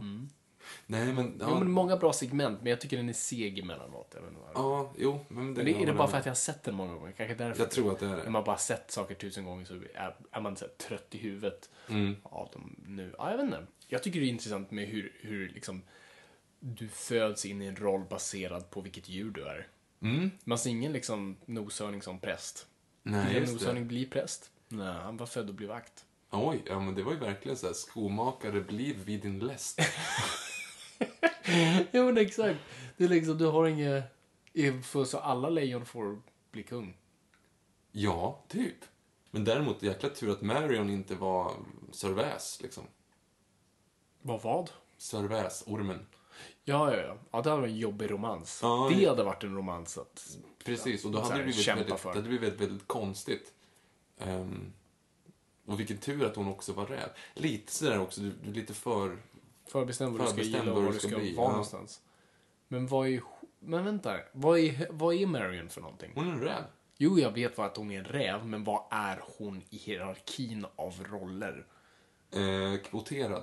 Nej, 0.90 1.12
men... 1.12 1.36
Ja, 1.40 1.46
Jo, 1.50 1.58
men 1.58 1.70
många 1.70 1.96
bra 1.96 2.12
segment, 2.12 2.58
men 2.62 2.70
jag 2.70 2.80
tycker 2.80 2.96
den 2.96 3.08
är 3.08 3.12
seg 3.12 3.58
emellanåt. 3.58 4.10
Jag 4.14 4.20
vet 4.20 4.30
inte 4.30 4.42
varför. 4.42 4.60
ja 4.60 4.92
jo, 4.98 5.20
men 5.28 5.44
Men 5.44 5.54
det, 5.54 5.62
det 5.62 5.82
är 5.82 5.86
det 5.86 5.92
bara 5.92 6.08
för 6.08 6.18
att 6.18 6.26
jag 6.26 6.30
har 6.30 6.36
sett 6.36 6.62
den 6.62 6.74
många 6.74 6.94
gånger? 6.94 7.12
Kanske 7.12 7.34
därför. 7.34 7.62
Jag 7.62 7.70
tror 7.70 7.92
att 7.92 7.98
det 8.00 8.06
är 8.06 8.10
När 8.10 8.24
det. 8.24 8.30
man 8.30 8.44
bara 8.44 8.56
sett 8.58 8.90
saker 8.90 9.14
tusen 9.14 9.44
gånger 9.44 9.64
så 9.64 9.74
är, 9.94 10.16
är 10.30 10.40
man 10.40 10.56
så 10.56 10.66
trött 10.88 11.06
i 11.14 11.18
huvudet 11.18 11.70
Mm. 11.88 12.16
av 12.22 12.48
dem 12.52 12.76
nu. 12.86 13.14
Ja, 13.18 13.30
jag 13.30 13.36
vet 13.36 13.44
inte. 13.46 13.66
Jag 13.88 14.02
tycker 14.02 14.20
det 14.20 14.26
är 14.26 14.30
intressant 14.30 14.70
med 14.70 14.88
hur, 14.88 15.12
hur 15.20 15.48
liksom 15.48 15.82
du 16.60 16.88
föds 16.88 17.46
in 17.46 17.62
i 17.62 17.66
en 17.66 17.76
roll 17.76 18.04
baserad 18.10 18.70
på 18.70 18.80
vilket 18.80 19.08
djur 19.08 19.30
du 19.30 19.44
är. 19.46 19.66
Mm. 20.02 20.30
Man 20.44 20.58
ser 20.58 20.70
ingen 20.70 20.92
liksom 20.92 21.36
noshörning 21.46 22.02
som 22.02 22.18
präst. 22.18 22.66
Nej, 23.02 23.34
Vill 23.34 23.42
en 23.48 23.52
noshörning 23.52 23.82
det. 23.82 23.88
bli 23.88 24.06
präst? 24.06 24.50
Nej, 24.68 24.86
han 24.94 25.16
var 25.16 25.26
född 25.26 25.48
att 25.50 25.54
bli 25.54 25.66
vakt. 25.66 26.04
Oj, 26.30 26.62
ja 26.66 26.80
men 26.80 26.94
det 26.94 27.02
var 27.02 27.12
ju 27.12 27.18
verkligen 27.18 27.56
så 27.56 27.66
här, 27.66 27.74
skomakare 27.74 28.60
blir 28.60 28.94
vid 28.94 29.20
din 29.22 29.38
läst. 29.38 29.80
ja, 31.90 32.04
men 32.04 32.18
exakt. 32.18 32.58
Det 32.96 33.04
är 33.04 33.08
liksom, 33.08 33.38
du 33.38 33.46
har 33.46 33.66
inget... 33.66 34.04
För 34.82 35.04
så 35.04 35.18
alla 35.18 35.48
lejon 35.50 35.86
får 35.86 36.22
bli 36.50 36.62
kung. 36.62 36.96
ja, 37.92 38.44
typ. 38.48 38.76
Men 39.30 39.44
däremot, 39.44 39.82
jäkla 39.82 40.08
tur 40.08 40.30
att 40.30 40.42
Marion 40.42 40.90
inte 40.90 41.14
var 41.14 41.52
Sir 41.92 42.10
Väs, 42.10 42.58
liksom. 42.62 42.84
Vad 44.22 44.42
vad? 44.42 44.70
Sir 44.98 45.22
Väs, 45.22 45.64
ormen. 45.66 46.06
Ja, 46.64 46.96
ja, 46.96 47.02
ja. 47.02 47.16
Ja, 47.30 47.42
det 47.42 47.50
hade 47.50 47.60
varit 47.60 47.70
en 47.70 47.78
jobbig 47.78 48.10
romans. 48.10 48.58
Ja, 48.62 48.90
det 48.94 49.02
ja. 49.02 49.10
hade 49.10 49.22
varit 49.22 49.44
en 49.44 49.56
romans 49.56 49.98
att... 49.98 50.36
Precis, 50.64 51.04
och 51.04 51.10
då 51.10 51.20
hade 51.20 51.36
det 51.36 51.44
blivit 51.44 51.68
väldigt, 51.68 52.00
för. 52.00 52.08
det 52.08 52.18
hade 52.18 52.28
blivit 52.28 52.42
väldigt, 52.42 52.60
väldigt 52.60 52.88
konstigt. 52.88 53.52
Ehm, 54.18 54.72
och 55.66 55.80
vilken 55.80 55.98
tur 55.98 56.24
att 56.24 56.36
hon 56.36 56.48
också 56.48 56.72
var 56.72 56.86
räv. 56.86 57.08
Lite 57.34 57.72
sådär 57.72 58.00
också, 58.00 58.20
du, 58.20 58.30
du 58.42 58.50
är 58.50 58.54
lite 58.54 58.74
för... 58.74 59.18
Förbestämd 59.70 60.18
vad 60.18 60.26
du 60.26 60.30
ska 60.30 60.42
gilla 60.42 60.72
och 60.72 60.82
vad 60.82 60.92
du 60.92 60.98
ska 60.98 61.18
bli, 61.18 61.34
vara 61.34 61.46
ja. 61.46 61.50
någonstans. 61.50 62.02
Men 62.68 62.86
vad 62.86 63.08
är... 63.08 63.22
Men 63.58 63.84
vänta, 63.84 64.16
vad 64.32 64.58
är, 64.58 64.86
vad 64.90 65.14
är 65.14 65.26
Marion 65.26 65.68
för 65.68 65.80
någonting? 65.80 66.12
Hon 66.14 66.28
är 66.28 66.32
en 66.32 66.40
räv. 66.40 66.64
Jo, 66.98 67.18
jag 67.18 67.32
vet 67.32 67.58
vad 67.58 67.66
att 67.66 67.76
hon 67.76 67.90
är 67.90 67.98
en 67.98 68.04
räv, 68.04 68.46
men 68.46 68.64
vad 68.64 68.82
är 68.90 69.22
hon 69.38 69.62
i 69.70 69.76
hierarkin 69.76 70.66
av 70.76 70.94
roller? 71.10 71.66
Eh, 72.34 72.80
kvoterad. 72.80 73.42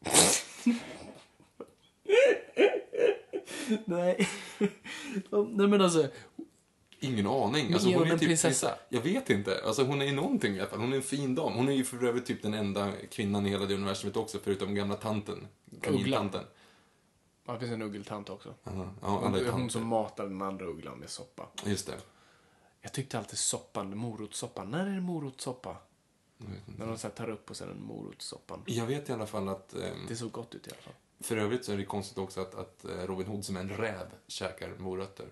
Nej. 3.84 4.28
Nej, 5.30 5.68
men 5.68 5.80
alltså... 5.80 6.08
Ingen 7.04 7.26
aning. 7.26 7.72
Alltså, 7.72 7.88
hon 7.88 8.06
är 8.06 8.12
en 8.12 8.18
typ 8.18 8.28
prinsessa? 8.28 8.78
Jag 8.88 9.00
vet 9.00 9.30
inte. 9.30 9.62
Alltså, 9.66 9.84
hon 9.84 10.02
är 10.02 10.12
någonting 10.12 10.54
i 10.56 10.60
alla 10.60 10.68
fall. 10.70 10.78
Hon 10.80 10.92
är 10.92 10.96
en 10.96 11.02
fin 11.02 11.34
dam. 11.34 11.52
Hon 11.52 11.68
är 11.68 11.72
ju 11.72 11.84
för 11.84 12.04
övrigt 12.04 12.26
typ 12.26 12.42
den 12.42 12.54
enda 12.54 12.92
kvinnan 13.10 13.46
i 13.46 13.50
hela 13.50 13.66
det 13.66 13.74
universumet 13.74 14.16
också, 14.16 14.38
förutom 14.44 14.74
gamla 14.74 14.96
tanten. 14.96 15.46
Kanintanten. 15.82 16.44
Ja, 17.46 17.52
det 17.52 17.58
finns 17.58 17.72
en 17.72 17.82
uggeltant 17.82 18.30
också. 18.30 18.54
Ja, 18.64 18.70
ja, 19.02 19.08
Hon, 19.08 19.46
hon 19.46 19.70
som 19.70 19.86
matar 19.86 20.24
den 20.24 20.42
andra 20.42 20.66
ugglan 20.66 20.98
med 20.98 21.10
soppa. 21.10 21.48
Just 21.64 21.86
det. 21.86 21.96
Jag 22.80 22.92
tyckte 22.92 23.18
alltid 23.18 23.38
soppan, 23.38 23.96
morotssoppan. 23.98 24.70
När 24.70 24.86
är 24.86 24.94
det 24.94 25.00
morotssoppa? 25.00 25.76
När 26.78 26.86
de 26.86 26.98
så 26.98 27.08
tar 27.08 27.30
upp 27.30 27.50
och 27.50 27.56
sen 27.56 27.70
en 27.70 27.82
morotssoppan. 27.82 28.62
Jag 28.66 28.86
vet 28.86 29.08
i 29.08 29.12
alla 29.12 29.26
fall 29.26 29.48
att... 29.48 29.74
ehm, 29.74 30.06
Det 30.08 30.16
såg 30.16 30.32
gott 30.32 30.54
ut 30.54 30.66
i 30.66 30.70
alla 30.70 30.80
fall. 30.82 30.92
För 31.20 31.36
övrigt 31.36 31.64
så 31.64 31.72
är 31.72 31.76
det 31.76 31.84
konstigt 31.84 32.18
också 32.18 32.40
att, 32.40 32.54
att 32.54 32.84
eh, 32.84 32.90
Robin 33.06 33.26
Hood 33.26 33.44
som 33.44 33.56
en 33.56 33.68
räv 33.68 34.06
käkar 34.26 34.74
morötter. 34.78 35.26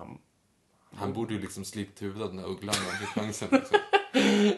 Han... 0.00 0.18
Han 0.94 1.12
borde 1.12 1.34
ju 1.34 1.40
liksom 1.40 1.64
slipt 1.64 2.02
huvudet 2.02 2.28
den 2.30 2.38
här 2.38 2.46
ugglan 2.46 2.74
om 2.78 2.84
han 2.90 2.98
fick 2.98 3.08
chansen. 3.08 3.48
Liksom. 3.52 3.78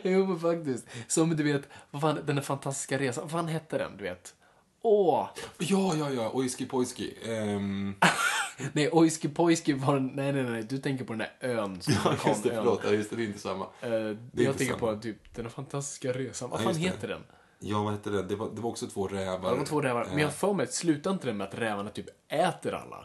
Jo, 0.03 0.27
men 0.27 0.41
faktiskt. 0.41 0.87
Som 1.07 1.37
du 1.37 1.43
vet, 1.43 1.69
vad 1.91 2.03
fan, 2.03 2.19
den 2.27 2.37
där 2.37 2.43
fantastiska 2.43 2.99
resan, 2.99 3.23
vad 3.25 3.31
fan 3.31 3.49
hette 3.49 3.79
den, 3.79 3.97
du 3.97 4.05
vet? 4.05 4.35
Åh! 4.83 5.29
Ja, 5.59 5.95
ja, 5.97 6.11
ja. 6.11 6.31
Oiski 6.31 6.67
pojski. 6.67 7.19
Ehm, 7.25 7.95
Nej, 8.73 8.91
Oiski 8.91 9.29
Pojski 9.29 9.73
var 9.73 10.01
nej, 10.01 10.33
nej, 10.33 10.43
nej, 10.43 10.63
du 10.63 10.79
tänker 10.79 11.05
på 11.05 11.13
den 11.13 11.19
där 11.19 11.49
ön 11.49 11.81
som 11.81 11.95
ja, 12.05 12.17
just 12.29 12.43
det. 12.43 12.51
Förlåt. 12.55 12.81
Ja, 12.85 12.91
just 12.91 13.11
det. 13.11 13.17
Det 13.17 13.23
är 13.23 13.27
inte 13.27 13.39
samma. 13.39 13.65
Eh, 13.81 13.91
Det 13.91 13.99
jag 13.99 14.17
inte 14.45 14.59
tänker 14.59 14.79
samma. 14.79 14.95
på 14.95 15.01
typ 15.01 15.35
den 15.35 15.51
fantastiska 15.51 16.13
resan. 16.13 16.51
Vad 16.51 16.61
Ja, 16.61 16.65
fan 16.65 16.75
heter 16.75 17.09
den? 17.09 17.21
Ja, 17.59 17.83
vad 17.83 17.93
hette 17.93 18.11
det? 18.11 18.23
Det 18.23 18.37
var, 18.37 18.51
det 18.55 18.61
var 18.61 18.71
också 18.71 18.87
två 18.87 19.09
rävar. 19.09 19.51
Det 19.51 19.59
var 19.59 19.65
två 19.67 19.81
rävar. 19.81 20.05
Men 20.05 20.19
jag 20.19 20.27
har 20.27 20.33
Eh, 20.33 20.37
för 20.37 20.53
mig, 20.53 20.67
slutar 20.67 21.11
inte 21.11 21.27
det 21.27 21.33
med 21.33 21.47
att 21.49 21.55
rävarna 21.55 21.91
typ 21.91 22.07
äter 22.29 22.75
alla? 22.75 23.05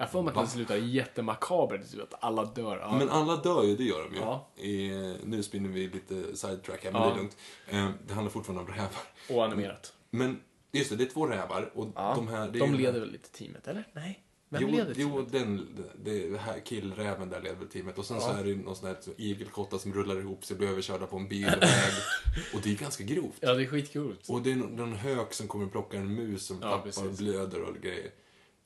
Jag 0.00 0.10
för 0.10 0.22
mig 0.22 0.28
att 0.28 0.34
den 0.34 0.48
slutar 0.48 0.76
jättemakabert, 0.76 1.90
typ 1.92 2.02
att 2.02 2.24
alla 2.24 2.44
dör. 2.44 2.78
Ja. 2.78 2.98
Men 2.98 3.08
alla 3.10 3.36
dör 3.36 3.64
ju, 3.64 3.76
det 3.76 3.84
gör 3.84 4.04
de 4.04 4.14
ju. 4.14 4.20
Ja. 4.20 4.48
I, 4.56 4.88
nu 5.24 5.42
spinner 5.42 5.68
vi 5.68 5.88
lite 5.88 6.36
sidetrack 6.36 6.84
här, 6.84 6.92
men 6.92 7.02
Ja. 7.02 7.08
det 7.08 7.14
är 7.14 7.16
lugnt. 7.16 7.36
Eh, 7.68 7.90
det 8.06 8.14
handlar 8.14 8.30
fortfarande 8.30 8.62
om 8.62 8.68
rävar. 8.68 8.90
Och 9.30 9.44
animerat. 9.44 9.92
Men 10.10 10.40
just 10.72 10.90
det, 10.90 10.96
det 10.96 11.04
är 11.04 11.08
två 11.08 11.26
rävar 11.26 11.70
och 11.74 11.86
Ja. 11.94 12.12
de 12.16 12.28
här... 12.28 12.48
Det 12.48 12.58
är 12.58 12.60
de 12.60 12.74
leder 12.74 13.00
väl 13.00 13.10
lite 13.10 13.30
teamet, 13.30 13.68
eller? 13.68 13.88
Nej. 13.92 14.24
Vem 14.48 14.62
jo, 14.62 14.68
leder 14.68 14.94
jo 14.96 15.08
teamet? 15.08 15.32
den, 15.32 15.68
det 16.04 16.38
här 16.38 16.60
killräven 16.60 17.28
där 17.28 17.40
leder 17.40 17.56
väl 17.56 17.68
teamet. 17.68 17.98
Och 17.98 18.04
sen 18.04 18.20
så 18.20 18.30
är 18.30 18.44
det 18.44 18.54
någon 18.56 18.76
sån 18.76 18.88
här 18.88 18.96
igelkotta 19.16 19.78
som 19.78 19.92
rullar 19.94 20.20
ihop 20.20 20.44
sig, 20.44 20.56
blir 20.56 20.68
överkörda 20.68 21.06
på 21.06 21.16
en 21.16 21.28
bilväg. 21.28 21.54
och 22.54 22.60
det 22.62 22.72
är 22.72 22.76
ganska 22.76 23.04
grovt. 23.04 23.36
Ja, 23.40 23.54
det 23.54 23.62
är 23.62 23.66
skitcoolt. 23.66 24.28
Och 24.28 24.42
det 24.42 24.52
är 24.52 24.56
någon, 24.56 24.76
någon 24.76 24.92
hök 24.92 25.34
som 25.34 25.48
kommer 25.48 25.64
och 25.64 25.72
plockar 25.72 25.98
en 25.98 26.14
mus 26.14 26.46
som 26.46 26.60
tappar 26.60 27.06
och 27.06 27.12
blöder 27.12 27.62
och 27.62 27.76
grejer. 27.76 28.10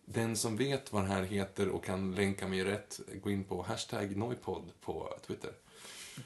Den 0.05 0.37
som 0.37 0.57
vet 0.57 0.93
vad 0.93 1.03
det 1.03 1.09
här 1.09 1.23
heter 1.23 1.69
och 1.69 1.85
kan 1.85 2.15
länka 2.15 2.49
mig 2.49 2.65
rätt, 2.65 3.01
gå 3.23 3.31
in 3.31 3.45
på 3.45 3.63
hashtag 3.63 4.17
Noipod 4.17 4.71
på 4.81 5.19
Twitter. 5.27 5.51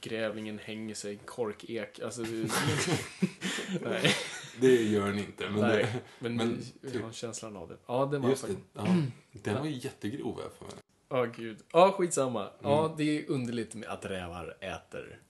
Grävlingen 0.01 0.59
hänger 0.59 0.95
sig, 0.95 1.17
korkek. 1.25 2.01
Alltså. 2.01 2.23
Nej. 3.83 4.15
Det 4.61 4.83
gör 4.83 5.13
ni 5.13 5.21
inte, 5.21 5.51
men, 5.51 5.61
Nej. 5.61 5.77
det, 5.83 6.01
Men, 6.19 6.37
men 6.37 6.63
jag 6.83 6.93
typ- 6.93 7.03
har 7.03 7.13
känslan 7.13 7.57
av 7.57 7.69
det. 7.69 7.77
Ja, 7.87 8.07
det 8.07 8.19
var 8.19 8.29
just 8.31 8.47
det. 8.47 8.55
Ja, 8.73 8.87
den 9.33 9.55
var 9.59 9.67
ju 9.67 9.77
jättegrov 9.79 10.41
för 10.59 10.65
mig. 10.65 10.75
Ja, 11.09 11.25
gud. 11.25 11.59
Ja, 11.73 11.93
skitsamma. 11.93 12.41
Mm. 12.43 12.55
Ja, 12.63 12.95
det 12.99 13.19
är 13.19 13.31
underligt 13.31 13.75
med 13.75 13.89
att 13.89 14.05
rävar 14.05 14.57
äter 14.61 15.21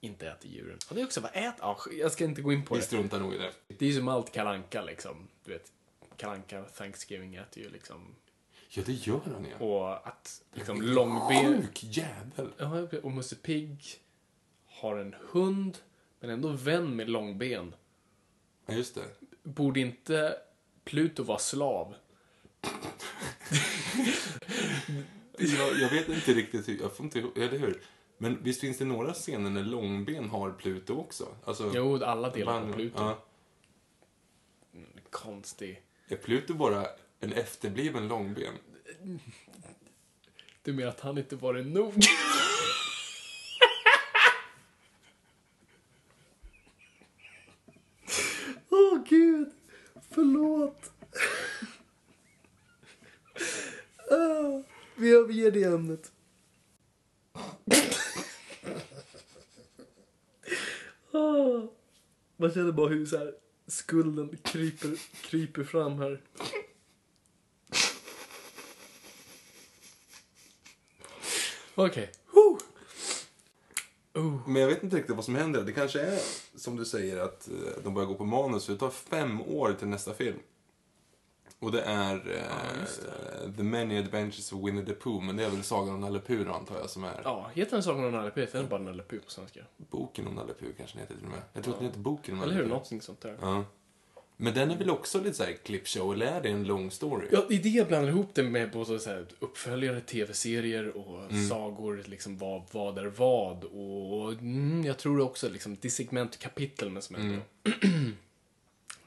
inte 0.00 0.28
äter 0.28 0.50
djuren. 0.50 0.78
Och 0.88 0.94
det 0.94 1.00
är 1.00 1.04
också, 1.04 1.20
vad 1.20 1.30
äter... 1.30 1.54
Ja, 1.60 1.78
jag 1.92 2.12
ska 2.12 2.24
inte 2.24 2.42
gå 2.42 2.52
in 2.52 2.64
på 2.64 2.74
Vi 2.74 2.80
det. 2.80 2.86
struntar 2.86 3.20
nog 3.20 3.34
i 3.34 3.38
det. 3.38 3.52
Det 3.78 3.84
är 3.84 3.88
ju 3.90 3.96
som 3.96 4.08
allt 4.08 4.32
kalanka 4.32 4.82
liksom. 4.82 5.28
Du 5.44 5.50
vet, 5.52 5.72
kalanka 6.18 6.64
Thanksgiving 6.64 7.34
äter 7.34 7.62
ju 7.62 7.70
liksom... 7.70 8.14
Ja, 8.68 8.82
det 8.86 8.92
gör 8.92 9.20
han 9.24 9.46
ja. 9.50 9.66
Och 9.66 10.08
att 10.08 10.42
liksom 10.52 10.82
långben... 10.82 11.62
Sjuk 11.62 11.84
jävel. 11.84 12.52
Ja, 12.58 12.98
och 13.02 13.12
Musse 13.12 13.36
Pigg 13.36 13.84
har 14.66 14.96
en 14.96 15.14
hund, 15.20 15.78
men 16.20 16.30
ändå 16.30 16.48
vän 16.48 16.96
med 16.96 17.10
långben. 17.10 17.74
Ja, 18.66 18.74
just 18.74 18.94
det. 18.94 19.04
Borde 19.42 19.80
inte 19.80 20.36
Pluto 20.84 21.22
vara 21.22 21.38
slav? 21.38 21.94
Jag, 25.38 25.78
jag 25.78 25.90
vet 25.90 26.08
inte 26.08 26.34
riktigt 26.34 26.68
hur, 26.68 26.80
jag 26.80 26.96
får 26.96 27.04
inte 27.04 27.18
eller 27.18 27.58
hur? 27.58 27.82
Men 28.18 28.42
visst 28.42 28.60
finns 28.60 28.78
det 28.78 28.84
några 28.84 29.12
scener 29.12 29.50
när 29.50 29.64
Långben 29.64 30.28
har 30.28 30.50
Pluto 30.50 30.94
också? 30.94 31.28
Alltså, 31.44 31.72
Jo, 31.74 32.04
alla 32.04 32.30
delar 32.30 32.60
av 32.60 32.72
Pluto. 32.72 33.02
Ja. 33.02 33.24
Konstig. 35.10 35.82
Är 36.10 36.16
Pluto 36.16 36.54
bara 36.54 36.86
en 37.20 37.32
efterbliven 37.32 38.08
Långben? 38.08 38.54
Du 40.62 40.72
menar 40.72 40.90
att 40.90 41.00
han 41.00 41.18
inte 41.18 41.36
varit 41.36 41.66
nog? 41.66 41.94
Åh 48.70 48.94
oh, 48.94 49.04
gud, 49.08 49.50
förlåt. 50.10 50.92
Ah, 54.10 54.62
vi 54.96 55.10
överger 55.10 55.50
det 55.50 55.64
ämnet. 55.64 56.12
Ah, 61.12 61.68
man 62.36 62.52
känner 62.52 62.72
bara 62.72 62.88
hur 62.88 63.06
så 63.06 63.18
här 63.18 63.34
skulden 63.68 64.38
kryper, 64.42 64.98
kryper 65.22 65.64
fram 65.64 65.98
här. 65.98 66.20
Okej. 71.74 72.10
Woo. 72.32 72.58
Oh. 74.14 74.48
Men 74.48 74.62
jag 74.62 74.68
vet 74.68 74.82
inte 74.82 74.96
riktigt 74.96 75.16
vad 75.16 75.24
som 75.24 75.34
händer. 75.34 75.62
Det 75.62 75.72
kanske 75.72 76.00
är 76.00 76.18
som 76.56 76.76
du 76.76 76.84
säger 76.84 77.16
att 77.16 77.48
eh, 77.48 77.82
de 77.84 77.94
börjar 77.94 78.06
gå 78.06 78.14
på 78.14 78.24
manus. 78.24 78.66
För 78.66 78.72
det 78.72 78.78
tar 78.78 78.90
fem 78.90 79.40
år 79.40 79.72
till 79.72 79.88
nästa 79.88 80.14
film. 80.14 80.38
Och 81.60 81.72
det 81.72 81.82
är 81.82 82.14
eh, 82.14 83.52
The 83.56 83.62
Many 83.62 83.98
Adventures 83.98 84.52
of 84.52 84.64
Winnie 84.66 84.84
the 84.84 84.92
Pooh. 84.92 85.24
Men 85.24 85.36
det 85.36 85.44
är 85.44 85.50
väl 85.50 85.62
Sagan 85.62 85.94
om 85.94 86.00
Nalle 86.00 86.20
Puh 86.20 86.54
antar 86.54 86.78
jag 86.80 86.90
som 86.90 87.04
är 87.04 87.20
Ja, 87.24 87.50
heter 87.54 87.72
den 87.72 87.82
Sagan 87.82 88.04
om 88.04 88.12
Nalle 88.12 88.30
Puh? 88.30 88.40
Heter 88.40 88.58
den 88.58 88.68
bara 88.68 88.80
Nalle 88.80 89.02
Puh 89.02 89.20
på 89.24 89.30
svenska? 89.30 89.60
boken 89.76 90.26
om 90.26 90.34
Nalle 90.34 90.52
Puh 90.60 90.68
kanske 90.76 90.96
den 90.96 91.02
heter 91.02 91.14
till 91.14 91.24
och 91.24 91.30
med. 91.30 91.40
Jag 91.52 91.64
tror 91.64 91.74
att 91.74 91.80
den 91.80 91.88
heter 91.88 92.00
boken 92.00 92.34
om 92.34 92.42
Eller 92.42 92.52
Nalle 92.52 92.56
hur? 92.56 92.62
Puh. 92.62 92.70
Någonting 92.70 93.00
sånt 93.02 93.20
där. 93.20 93.36
Ja. 93.40 93.64
Men 94.40 94.54
den 94.54 94.70
är 94.70 94.76
väl 94.76 94.90
också 94.90 95.18
lite 95.18 95.36
såhär 95.36 95.52
clipshow, 95.52 96.12
eller 96.12 96.26
är 96.26 96.40
det 96.40 96.48
en 96.48 96.64
lång 96.64 96.90
story? 96.90 97.28
Ja, 97.32 97.44
det 97.48 97.54
är 97.54 97.62
det 97.62 97.68
jag 97.68 97.86
blandar 97.86 98.08
ihop 98.08 98.30
det 98.34 98.42
med 98.42 98.70
både 98.70 98.98
så 98.98 99.10
här 99.10 99.26
uppföljare, 99.38 100.00
tv-serier 100.00 100.96
och 100.96 101.32
sagor, 101.48 102.02
liksom 102.06 102.38
vad, 102.38 102.62
vad 102.72 102.98
är 102.98 103.06
vad. 103.06 103.64
Och 103.64 104.32
mm, 104.32 104.84
jag 104.84 104.98
tror 104.98 105.20
också 105.20 105.48
liksom, 105.48 105.76
det 105.80 105.88
är 105.88 105.90
segment 105.90 106.38
kapitel 106.38 106.90
men 106.90 107.02
som 107.02 107.16
ändå... 107.16 107.34
jag 107.62 107.72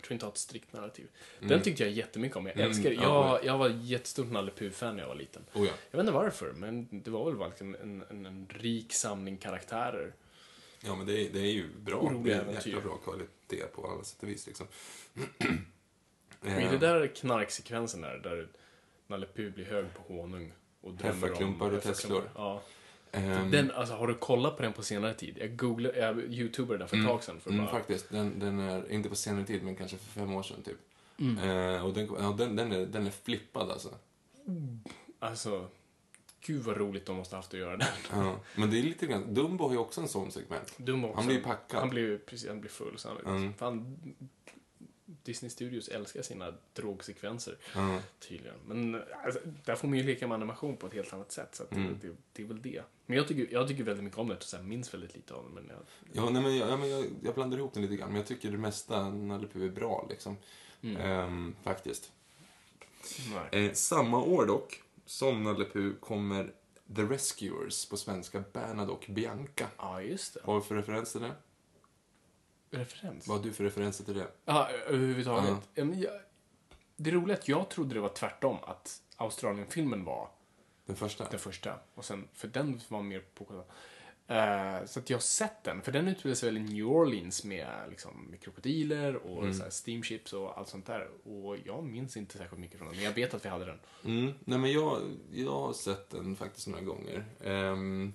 tror 0.01 0.13
inte 0.13 0.25
har 0.25 0.31
ett 0.31 0.37
strikt 0.37 0.73
narrativ. 0.73 1.07
Den 1.39 1.61
tyckte 1.61 1.83
jag 1.83 1.91
jättemycket 1.91 2.37
om, 2.37 2.45
jag 2.45 2.57
älskar 2.59 2.89
det. 2.89 2.95
ja, 2.95 3.39
Jag, 3.43 3.45
jag 3.45 3.57
var 3.57 3.69
jättestort 3.69 4.31
Nalle 4.31 4.51
Puh-fan 4.51 4.95
när 4.95 5.03
jag 5.03 5.07
var 5.07 5.15
liten. 5.15 5.45
Oh, 5.53 5.65
ja. 5.65 5.71
Jag 5.91 5.97
vet 5.97 6.03
inte 6.03 6.13
varför, 6.13 6.53
men 6.53 6.87
det 6.91 7.11
var 7.11 7.31
väl 7.31 7.49
liksom 7.49 7.75
en, 7.81 8.03
en, 8.09 8.25
en 8.25 8.47
rik 8.49 8.93
samling 8.93 9.37
karaktärer. 9.37 10.13
ja, 10.85 10.95
men 10.95 11.07
det 11.07 11.21
är, 11.21 11.29
det 11.29 11.39
är 11.39 11.51
ju 11.51 11.67
bra. 11.79 12.13
Det 12.23 12.33
är 12.33 12.51
jäkla 12.53 12.81
bra 12.81 12.97
kvalitet 12.97 13.65
på 13.73 13.87
alla 13.87 14.03
sätt 14.03 14.23
och 14.23 14.29
vis 14.29 14.47
liksom. 14.47 14.67
I 16.43 16.49
det 16.71 16.77
där 16.77 17.07
knarksekvensen 17.07 18.01
där, 18.01 18.17
där 18.17 18.47
Nalle 19.07 19.27
Puh 19.35 19.53
blir 19.53 19.65
hög 19.65 19.85
på 19.93 20.13
honung 20.13 20.53
och 20.81 20.93
drömmer 20.93 21.13
om... 21.15 21.21
Heffarklumpar 21.23 21.71
och. 21.71 21.83
Teslor. 21.83 22.29
Ja. 22.35 22.61
Ehm, 23.11 23.51
Den, 23.51 23.71
alltså, 23.71 23.95
har 23.95 24.07
du 24.07 24.13
kollat 24.15 24.57
på 24.57 24.63
den 24.63 24.73
på 24.73 24.83
senare 24.83 25.13
tid? 25.13 25.37
Jag 25.39 25.55
googlade, 25.55 25.99
jag 25.99 26.19
youtubade 26.19 26.77
den 26.79 26.87
för 26.87 26.97
ett 26.97 27.05
tag 27.07 27.23
sedan. 27.23 27.39
För 27.39 27.49
Mm, 27.51 27.65
bara, 27.65 27.71
faktiskt. 27.71 28.09
Den, 28.09 28.39
den 28.39 28.59
är 28.59 28.91
inte 28.91 29.09
på 29.09 29.15
senare 29.15 29.45
tid, 29.45 29.63
men 29.63 29.75
kanske 29.75 29.97
för 29.97 30.19
fem 30.19 30.33
år 30.35 30.43
sedan 30.43 30.63
typ. 30.63 30.77
Mm. 31.19 31.37
Eh, 31.37 31.85
och 31.85 31.93
den, 31.93 32.09
ja, 32.19 32.35
den, 32.37 32.55
den, 32.55 32.71
är, 32.71 32.85
den 32.85 33.07
är 33.07 33.11
flippad 33.11 33.71
alltså. 33.71 33.89
Alltså, 35.19 35.67
gud 36.45 36.63
vad 36.63 36.77
roligt 36.77 37.05
de 37.05 37.15
måste 37.15 37.35
haft 37.35 37.53
att 37.53 37.59
göra 37.59 37.77
den. 37.77 37.87
Ja. 38.11 38.35
Men 38.55 38.69
det 38.71 38.79
är 38.79 38.83
lite 38.83 39.05
grann, 39.07 39.33
Dumbo 39.33 39.63
har 39.63 39.71
ju 39.71 39.77
också 39.77 40.01
en 40.01 40.07
sån 40.07 40.31
segment. 40.31 40.73
Dumbo 40.77 41.07
också. 41.07 41.17
Han 41.17 41.25
blir 41.27 41.37
ju 41.37 41.43
packad. 41.43 41.79
Han 41.79 41.89
blir, 41.89 42.17
precis, 42.17 42.49
han 42.49 42.59
blir 42.61 42.71
full 42.71 42.97
sannolikt. 42.97 43.27
Mm. 43.27 43.53
Fan, 43.53 43.97
Disney 45.23 45.49
Studios 45.49 45.87
älskar 45.87 46.21
sina 46.21 46.53
drogsekvenser. 46.73 47.57
Ja. 47.75 47.99
Tydligen. 48.19 48.55
Men 48.65 49.03
alltså, 49.25 49.39
där 49.65 49.75
får 49.75 49.87
man 49.87 49.97
ju 49.97 50.03
leka 50.03 50.27
med 50.27 50.35
animation 50.35 50.77
på 50.77 50.87
ett 50.87 50.93
helt 50.93 51.13
annat 51.13 51.31
sätt. 51.31 51.55
Så 51.55 51.63
att 51.63 51.71
Mm. 51.71 51.99
det, 52.01 52.07
det, 52.07 52.15
det 52.33 52.43
är 52.43 52.47
väl 52.47 52.61
det. 52.61 52.83
Men 53.05 53.17
jag 53.17 53.27
tycker, 53.27 53.53
jag 53.53 53.67
tycker 53.67 53.83
väldigt 53.83 54.03
mycket 54.03 54.19
om 54.19 54.27
det 54.27 54.35
och 54.35 54.43
så 54.43 54.57
här, 54.57 54.63
minns 54.63 54.93
väldigt 54.93 55.15
lite 55.15 55.33
av 55.33 55.43
det. 55.43 55.49
Men 55.49 55.67
jag, 55.67 55.77
Ja, 56.13 56.29
nej, 56.29 56.41
men 56.43 56.57
jag, 56.57 56.69
ja, 56.69 56.77
men 56.77 56.89
jag, 56.89 57.05
jag 57.23 57.33
blandar 57.33 57.57
ihop 57.57 57.73
den 57.73 57.83
lite 57.83 57.95
grann, 57.95 58.07
men 58.09 58.17
jag 58.17 58.27
tycker 58.27 58.51
det 58.51 58.57
mesta 58.57 59.09
Nalle 59.09 59.47
är 59.53 59.69
bra 59.69 60.07
liksom. 60.09 60.37
Mm. 60.81 60.97
Ehm, 61.01 61.55
faktiskt. 61.63 62.11
Eh, 63.51 63.71
samma 63.73 64.23
år 64.23 64.45
dock, 64.45 64.81
som 65.05 65.43
Nalle 65.43 65.93
kommer 65.99 66.53
The 66.95 67.01
Rescuers 67.01 67.85
på 67.85 67.97
svenska, 67.97 68.43
Bernhard 68.53 68.89
och 68.89 69.05
Bianca. 69.09 69.67
Ja, 69.77 70.01
just 70.01 70.33
det. 70.33 70.39
Vad 70.43 70.55
har 70.55 70.61
du 70.61 70.67
för 70.67 70.75
referens 70.75 71.11
till 71.11 71.21
det? 71.21 71.31
Referens. 72.71 73.27
Vad 73.27 73.37
har 73.37 73.43
du 73.43 73.53
för 73.53 73.63
referenser 73.63 74.03
till 74.03 74.13
det? 74.13 74.27
Ja, 74.45 74.69
överhuvudtaget. 74.87 75.69
Men 75.73 75.99
jag, 75.99 76.11
det 76.95 77.09
är 77.09 77.33
att 77.33 77.47
jag 77.47 77.69
trodde 77.69 77.93
det 77.93 78.01
var 78.01 78.09
tvärtom, 78.09 78.57
att 78.63 79.01
Australien-filmen 79.15 80.03
var 80.03 80.29
Den 80.85 80.95
första? 80.95 81.29
Den 81.29 81.39
första. 81.39 81.79
Och 81.95 82.05
sen, 82.05 82.27
för 82.33 82.47
den 82.47 82.81
var 82.87 83.01
mer 83.01 83.23
på... 83.33 83.43
Uh, 84.31 84.85
så 84.85 84.99
att 84.99 85.09
jag 85.09 85.17
har 85.17 85.21
sett 85.21 85.63
den, 85.63 85.81
för 85.81 85.91
den 85.91 86.07
utspelar 86.07 86.35
sig 86.35 86.49
väl 86.49 86.57
i 86.57 86.73
New 86.73 86.85
Orleans 86.87 87.43
med, 87.43 87.67
liksom, 87.89 88.27
med 88.29 88.41
krokodiler 88.41 89.15
och 89.15 89.43
Mm. 89.43 89.53
så 89.53 89.71
steamships 89.71 90.33
och 90.33 90.57
allt 90.57 90.67
sånt 90.67 90.85
där. 90.85 91.09
Och 91.23 91.57
jag 91.65 91.83
minns 91.83 92.17
inte 92.17 92.37
särskilt 92.37 92.59
mycket 92.61 92.77
från 92.77 92.87
den, 92.87 92.95
men 92.95 93.05
jag 93.05 93.11
vet 93.11 93.33
att 93.33 93.45
vi 93.45 93.49
hade 93.49 93.65
den. 93.65 93.79
Mm. 94.05 94.33
Nej, 94.39 94.59
men 94.59 94.71
jag, 94.71 95.01
jag 95.31 95.51
har 95.51 95.73
sett 95.73 96.09
den 96.09 96.35
faktiskt 96.35 96.67
några 96.67 96.83
gånger. 96.83 97.25
Ehm, 97.43 98.13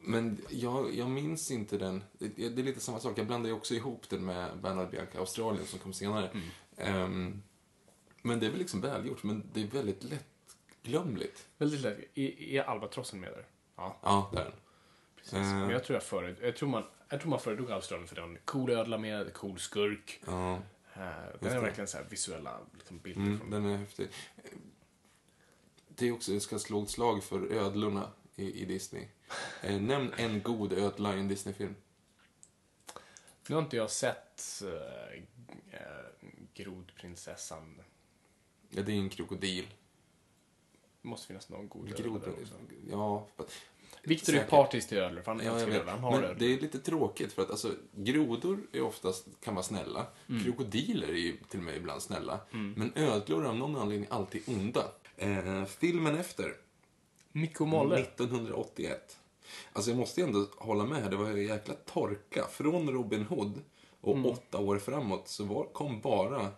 men 0.00 0.38
jag, 0.48 0.94
jag 0.94 1.10
minns 1.10 1.50
inte 1.50 1.78
den. 1.78 2.04
Det, 2.18 2.28
det 2.28 2.60
är 2.60 2.64
lite 2.64 2.80
samma 2.80 3.00
sak. 3.00 3.18
Jag 3.18 3.26
blandar 3.26 3.48
ju 3.50 3.56
också 3.56 3.74
ihop 3.74 4.08
den 4.08 4.24
med 4.24 4.58
Bernard 4.58 4.90
Bianca 4.90 5.18
Australien 5.18 5.66
som 5.66 5.78
kom 5.78 5.92
senare. 5.92 6.30
Ehm, 6.76 7.42
men 8.22 8.40
det 8.40 8.46
är 8.46 8.50
väl 8.50 8.58
liksom 8.58 8.80
välgjort, 8.80 9.22
men 9.22 9.50
det 9.52 9.62
är 9.62 9.66
väldigt 9.66 10.04
lättglömligt. 10.04 11.46
Väldigt 11.58 11.80
lätt. 11.80 11.98
Är, 12.14 12.40
är 12.42 12.62
albatrossen 12.62 13.20
med 13.20 13.32
där? 13.32 13.46
Ja, 13.76 13.96
Ja, 14.02 14.30
där 14.32 14.40
är 14.40 14.44
den. 14.44 14.52
precis. 15.16 15.34
Eh. 15.34 15.42
Men 15.44 15.70
jag 15.70 15.84
tror 15.84 15.94
jag 15.96 16.02
föred, 16.02 16.36
jag 16.42 16.56
tror 16.56 16.68
man, 16.68 16.82
jag 17.08 17.20
tror 17.20 17.30
man 17.30 17.40
föredrog 17.40 17.70
Australien 17.70 18.08
för 18.08 18.14
det 18.14 18.20
var 18.20 18.28
en 18.28 18.38
cool 18.44 18.70
ödla 18.70 18.98
med, 18.98 19.34
cool 19.34 19.58
skurk. 19.58 20.20
Ja, 20.26 20.58
Uh, 20.96 21.02
den 21.06 21.38
det. 21.40 21.48
är 21.50 21.60
verkligen 21.60 21.88
så 21.88 21.96
här 21.98 22.04
visuella 22.10 22.58
liksom, 22.78 22.98
bilder 22.98 23.20
mm, 23.22 23.38
från 23.38 23.50
den 23.50 23.66
är 23.66 23.76
häftig. 23.76 24.08
Det 25.88 26.08
är 26.08 26.12
också, 26.12 26.32
jag 26.32 26.42
ska 26.42 26.58
slå 26.58 26.82
ett 26.82 26.90
slag 26.90 27.24
för 27.24 27.52
ödlorna 27.52 28.08
i, 28.36 28.62
i 28.62 28.64
Disney. 28.64 29.08
Eh, 29.62 29.80
nämn 29.80 30.12
en 30.16 30.42
god 30.42 30.72
ödla 30.72 31.16
i 31.16 31.20
en 31.20 31.28
Disney-film. 31.28 31.74
Nu 33.48 33.54
har 33.54 33.62
inte 33.62 33.76
jag 33.76 33.90
sett 33.90 34.62
uh, 34.64 34.70
uh, 34.70 36.30
Grodprinsessan. 36.54 37.80
Ja, 38.70 38.82
det 38.82 38.92
är 38.92 38.96
en 38.96 39.08
krokodil. 39.08 39.66
Det 41.02 41.08
måste 41.08 41.26
finnas 41.26 41.48
någon 41.48 41.68
god 41.68 41.88
ödla 41.88 42.04
Grod, 42.04 42.20
där 42.20 42.30
också. 42.30 42.54
ja, 42.90 43.26
Victor 44.02 44.34
är 44.34 44.44
partisk 44.44 44.88
till 44.88 44.98
ödlor, 44.98 45.22
för 45.22 45.32
han 45.32 45.44
Ja, 45.44 45.54
älskar 45.54 45.72
ödlor. 45.72 45.90
Han 45.90 46.00
har 46.00 46.10
Men 46.10 46.24
ödlor. 46.24 46.36
det 46.38 46.54
är 46.54 46.60
lite 46.60 46.78
tråkigt 46.78 47.32
för 47.32 47.42
att 47.42 47.50
alltså, 47.50 47.74
grodor 47.94 48.60
är 48.72 48.80
oftast, 48.82 49.26
kan 49.40 49.54
vara 49.54 49.62
snälla. 49.62 50.06
Mm. 50.28 50.44
Krokodiler 50.44 51.08
är 51.08 51.12
ju 51.12 51.36
till 51.48 51.58
och 51.58 51.64
med 51.64 51.76
ibland 51.76 52.02
snälla. 52.02 52.40
Men 52.50 52.92
ödlor 52.94 53.44
är 53.44 53.48
av 53.48 53.56
någon 53.56 53.76
anledning 53.76 54.08
alltid 54.10 54.42
onda. 54.46 54.84
Eh, 55.16 55.64
filmen 55.64 56.16
efter, 56.18 56.56
Micke 57.32 57.60
och 57.60 57.68
Molle. 57.68 57.98
1981. 57.98 59.19
Alltså 59.72 59.90
jag 59.90 59.98
måste 59.98 60.22
ändå 60.22 60.46
hålla 60.58 60.84
med 60.84 61.02
här, 61.02 61.10
det 61.10 61.16
var 61.16 61.30
ju 61.30 61.46
jäkla 61.48 61.74
torka. 61.74 62.44
Från 62.50 62.90
Robin 62.90 63.24
Hood 63.24 63.60
och 64.00 64.16
Mm. 64.16 64.26
åtta 64.30 64.58
år 64.58 64.78
framåt 64.78 65.28
så 65.28 65.44
var, 65.44 65.64
kom 65.64 66.00
bara 66.00 66.48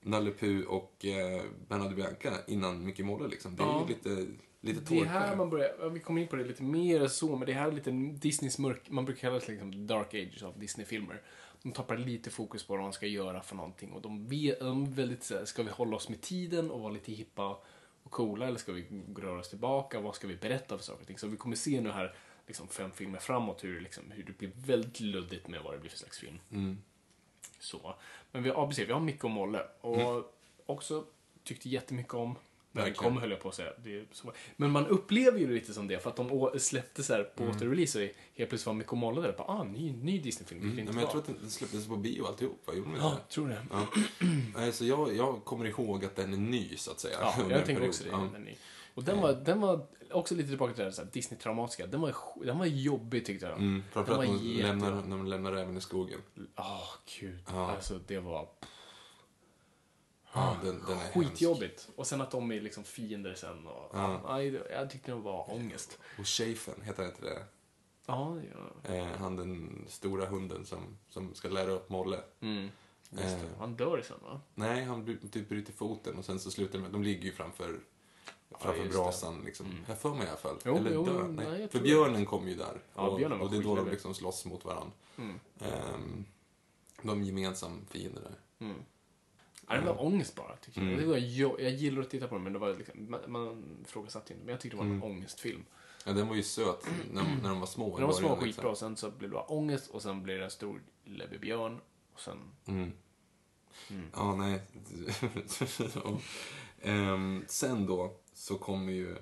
Nalle 0.00 0.30
Puh 0.30 0.66
och 0.66 1.04
eh, 1.04 1.42
Bernard 1.68 1.94
Bianca 1.94 2.32
innan 2.46 2.84
Micke 2.84 3.00
Molle 3.00 3.28
liksom. 3.28 3.56
Det 3.56 3.62
är 3.62 3.66
Ja. 3.66 3.80
ju 3.88 3.94
lite, 3.94 4.08
lite 4.60 4.80
Det 4.80 4.86
torka. 4.86 5.00
är 5.00 5.04
här 5.04 5.36
man 5.36 5.50
börjar, 5.50 5.76
ja, 5.80 5.88
vi 5.88 6.00
kommer 6.00 6.20
in 6.22 6.28
på 6.28 6.36
det 6.36 6.44
lite 6.44 6.62
mer 6.62 7.06
så, 7.06 7.36
men 7.36 7.46
det 7.46 7.52
här 7.52 7.68
är 7.68 7.72
lite 7.72 7.90
Disneys 7.90 8.58
mörk, 8.58 8.90
man 8.90 9.04
brukar 9.04 9.20
kalla 9.20 9.38
det 9.38 9.48
liksom 9.48 9.86
dark 9.86 10.14
ages 10.14 10.42
av 10.42 10.58
Disney-filmer. 10.58 11.22
De 11.62 11.72
tappar 11.72 11.96
lite 11.96 12.30
fokus 12.30 12.66
på 12.66 12.76
vad 12.76 12.82
de 12.84 12.92
ska 12.92 13.06
göra 13.06 13.42
för 13.42 13.56
någonting 13.56 13.92
och 13.92 14.02
de, 14.02 14.26
vet, 14.26 14.60
de 14.60 14.82
är 14.82 14.90
väldigt 14.90 15.24
så 15.24 15.34
här, 15.36 15.44
ska 15.44 15.62
vi 15.62 15.70
hålla 15.70 15.96
oss 15.96 16.08
med 16.08 16.20
tiden 16.20 16.70
och 16.70 16.80
vara 16.80 16.92
lite 16.92 17.12
hippa 17.12 17.58
och 18.02 18.10
coola 18.10 18.46
eller 18.48 18.58
ska 18.58 18.72
vi 18.72 18.84
röra 19.16 19.38
oss 19.40 19.48
tillbaka? 19.50 20.00
Vad 20.00 20.14
ska 20.14 20.26
vi 20.28 20.36
berätta 20.36 20.76
för 20.76 20.84
saker 20.84 21.00
och 21.00 21.06
ting? 21.06 21.18
Så 21.18 21.26
vi 21.26 21.36
kommer 21.36 21.56
se 21.56 21.80
nu 21.80 21.90
här, 21.90 22.14
liksom 22.46 22.68
fem 22.68 22.90
filmer 22.90 23.18
framåt, 23.18 23.64
hur, 23.64 23.80
liksom, 23.80 24.10
hur 24.10 24.22
det 24.22 24.38
blir 24.38 24.50
väldigt 24.54 25.00
luddigt 25.00 25.48
med 25.48 25.62
vad 25.62 25.74
det 25.74 25.78
blir 25.78 25.90
för 25.90 25.98
slags 25.98 26.18
film. 26.18 26.38
Mm. 26.50 26.78
Så. 27.58 27.94
Men 28.32 28.42
vi, 28.42 28.50
precis, 28.50 28.88
vi 28.88 28.92
har 28.92 29.00
Micke 29.00 29.24
och 29.24 29.30
Molle. 29.30 29.62
Och 29.80 30.34
också 30.66 31.04
tyckte 31.44 31.68
jättemycket 31.68 32.14
om 32.14 32.36
när 32.72 32.84
den 32.84 32.94
kom, 32.94 33.16
höll 33.16 33.30
jag 33.30 33.40
på 33.40 33.48
att 33.48 33.54
säga. 33.54 33.72
Det. 33.84 34.04
Men 34.56 34.70
man 34.70 34.86
upplever 34.86 35.38
ju 35.38 35.46
det 35.46 35.52
lite 35.52 35.74
som 35.74 35.88
det, 35.88 35.98
för 35.98 36.10
att 36.10 36.16
de 36.16 36.50
släppte 36.58 37.02
så 37.02 37.12
här 37.12 37.22
på 37.22 37.44
återrelease 37.44 38.04
och 38.04 38.10
helt 38.34 38.50
plötsligt 38.50 38.66
var 38.66 38.74
Micke 38.74 38.92
och 38.92 38.98
Molle 38.98 39.20
där. 39.20 39.34
Bara, 39.38 39.48
ah, 39.48 39.64
ny, 39.64 39.92
ny 39.92 40.18
Disney-film. 40.18 40.60
Mm. 40.62 40.76
vilket 40.76 40.94
Men 40.94 41.02
jag 41.02 41.10
tror 41.10 41.20
att 41.20 41.40
den 41.40 41.50
släpptes 41.50 41.86
på 41.88 41.96
bio 41.96 42.26
alltihop, 42.26 42.62
va? 42.66 42.74
Gjorde 42.74 42.90
Ja, 42.98 43.10
jag 43.18 43.28
tror 43.28 43.48
det. 43.48 43.66
Ja. 43.70 43.86
Nej, 44.56 44.72
så 44.72 44.84
jag, 44.84 45.16
jag 45.16 45.44
kommer 45.44 45.66
ihåg 45.66 46.04
att 46.04 46.16
den 46.16 46.32
är 46.32 46.36
ny, 46.36 46.76
så 46.76 46.90
att 46.90 47.00
säga. 47.00 47.16
Ja, 47.20 47.34
jag 47.50 47.64
tänker 47.64 47.88
också 47.88 48.04
det. 48.04 48.10
Ja. 48.10 48.28
Den 48.32 48.48
är- 48.48 48.54
Och 48.94 49.04
den 49.04 49.20
var, 49.20 49.32
den 49.32 49.60
var 49.60 49.86
också 50.10 50.34
lite 50.34 50.48
tillbaka 50.48 50.74
till 50.74 50.84
det 50.84 50.96
här, 50.96 51.04
Disney-traumatiska. 51.12 51.86
Den 51.86 52.00
var, 52.00 52.14
den 52.44 52.58
var 52.58 52.66
jobbig 52.66 53.26
tyckte 53.26 53.46
jag. 53.46 53.58
Mm, 53.58 53.82
framförallt 53.92 54.28
när 54.28 54.38
de 54.38 54.62
lämnar, 54.62 54.90
när 55.02 55.16
de 55.16 55.26
lämnar 55.26 55.52
räven 55.52 55.76
i 55.76 55.80
skogen. 55.80 56.20
Ah, 56.54 56.86
gud. 57.20 57.38
Ja. 57.46 57.70
Alltså, 57.70 58.00
det 58.06 58.18
var 58.18 58.48
Ja, 60.36 60.56
den, 60.62 60.82
den 60.88 60.98
är 60.98 61.12
skitjobbigt. 61.12 61.88
Och 61.96 62.06
sen 62.06 62.20
att 62.20 62.30
de 62.30 62.52
är 62.52 62.60
liksom 62.60 62.84
fiender 62.84 63.34
sen. 63.34 63.66
Och, 63.66 63.90
Ja. 63.92 64.20
nej, 64.28 64.62
jag 64.70 64.90
tyckte 64.90 65.10
det 65.12 65.18
var 65.18 65.50
ångest. 65.52 65.98
hemsk. 66.00 66.18
Och 66.18 66.26
Chafen, 66.26 66.82
heter 66.82 67.02
han 67.02 67.12
inte 67.12 67.24
det? 67.24 67.44
Ja, 68.06 68.36
ja. 68.84 68.94
Eh, 68.94 69.06
han 69.06 69.36
den 69.36 69.84
stora 69.88 70.26
hunden 70.26 70.66
som, 70.66 70.98
som 71.08 71.34
ska 71.34 71.48
lära 71.48 71.70
upp 71.70 71.88
Molle. 71.88 72.20
Mm. 72.40 72.68
Eh. 73.18 73.38
Han 73.58 73.76
dör 73.76 74.02
sen 74.02 74.16
va? 74.22 74.40
Nej, 74.54 74.84
han 74.84 75.18
typ 75.32 75.48
bryter 75.48 75.72
foten 75.72 76.18
och 76.18 76.24
sen 76.24 76.40
så 76.40 76.50
slutar 76.50 76.78
det 76.78 76.82
med, 76.82 76.92
de 76.92 77.02
ligger 77.02 77.22
ju 77.24 77.32
framför, 77.32 77.80
framför 78.50 78.82
det. 78.84 78.88
brasan 78.88 79.42
liksom. 79.44 79.66
Jag 79.88 79.98
för 79.98 80.14
mig 80.14 80.26
i 80.26 80.28
alla 80.28 80.36
fall. 80.38 80.56
Jo, 80.64 80.76
Eller 80.76 80.94
jo, 80.94 81.04
dör. 81.04 81.28
nej, 81.28 81.46
Nej, 81.50 81.68
för 81.68 81.80
björnen 81.80 82.26
kommer 82.26 82.48
ju 82.48 82.54
där. 82.54 82.80
Ja, 82.94 83.02
och, 83.02 83.20
var 83.20 83.40
och 83.40 83.50
det 83.50 83.56
är 83.56 83.62
då 83.62 83.76
de 83.76 83.90
liksom 83.90 84.14
slåss 84.14 84.44
mot 84.44 84.64
varandra. 84.64 84.92
Mm. 85.18 85.40
Ehm, 85.60 86.24
de 87.02 87.20
är 87.20 87.24
gemensam 87.24 87.86
fiender 87.90 88.22
där. 88.22 88.66
Mm. 88.66 88.76
Ja, 89.68 89.74
det 89.74 89.80
var 89.86 90.02
ångest 90.04 90.34
bara, 90.34 90.56
tycker 90.56 90.80
jag. 90.82 90.92
Mm. 90.92 91.08
Var, 91.08 91.16
jag, 91.16 91.60
jag 91.60 91.72
gillar 91.72 92.02
att 92.02 92.10
titta 92.10 92.28
på 92.28 92.34
den, 92.34 92.44
men 92.44 92.52
det 92.52 92.58
var 92.58 92.74
liksom, 92.74 93.10
man, 93.10 93.20
man 93.26 93.64
frågasatte 93.86 94.32
inte. 94.32 94.44
Men 94.44 94.52
jag 94.52 94.60
tyckte 94.60 94.76
det 94.76 94.78
var 94.78 94.84
en 94.84 94.90
Mm. 94.96 95.02
ångestfilm. 95.04 95.64
Ja, 96.06 96.12
den 96.12 96.28
var 96.28 96.34
ju 96.34 96.42
söt 96.42 96.86
när, 97.12 97.22
när 97.42 97.48
de 97.48 97.60
var 97.60 97.66
små. 97.66 97.90
Men 97.90 98.00
de 98.00 98.06
var 98.06 98.12
små 98.12 98.20
början, 98.28 98.38
och 98.38 98.46
liksom. 98.46 98.60
skitbra, 98.62 98.70
och 98.70 98.78
sen 98.78 98.96
så 98.96 99.10
blev 99.10 99.30
det 99.30 99.34
bara 99.34 99.44
ångest, 99.44 99.90
och 99.90 100.02
sen 100.02 100.22
blev 100.22 100.38
det 100.38 100.44
en 100.44 100.50
stor 100.50 100.82
läbbig 101.04 101.40
björn. 101.40 101.80
Och 102.14 102.20
sen... 102.20 102.38
Mm. 102.66 102.92
Mm. 103.90 104.06
Ja, 104.12 104.36
nej. 104.36 104.60
Ja. 105.94 106.18
Ehm, 106.82 107.44
sen 107.48 107.86
då 107.86 108.16
så 108.34 108.58
kommer 108.58 108.92
ju 108.92 109.16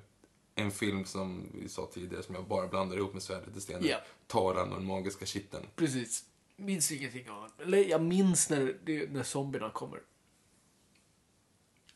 en 0.54 0.70
film 0.70 1.04
som 1.04 1.48
vi 1.54 1.68
sa 1.68 1.88
tidigare 1.92 2.22
som 2.22 2.34
jag 2.34 2.44
bara 2.44 2.68
blandar 2.68 2.96
ihop 2.96 3.12
med 3.12 3.22
Svärdet 3.22 3.56
i 3.56 3.60
stenen. 3.60 3.86
Ja. 3.86 3.96
Taran 4.26 4.72
och 4.72 4.78
den 4.78 4.86
magiska 4.86 5.26
kitteln. 5.26 5.66
Precis. 5.76 6.24
Minns 6.56 6.92
ingenting 6.92 7.30
av 7.30 7.50
den. 7.56 7.66
Eller 7.66 7.78
jag 7.78 8.02
minns 8.02 8.50
när, 8.50 8.76
när 9.10 9.22
zombierna 9.22 9.70
kommer. 9.70 10.00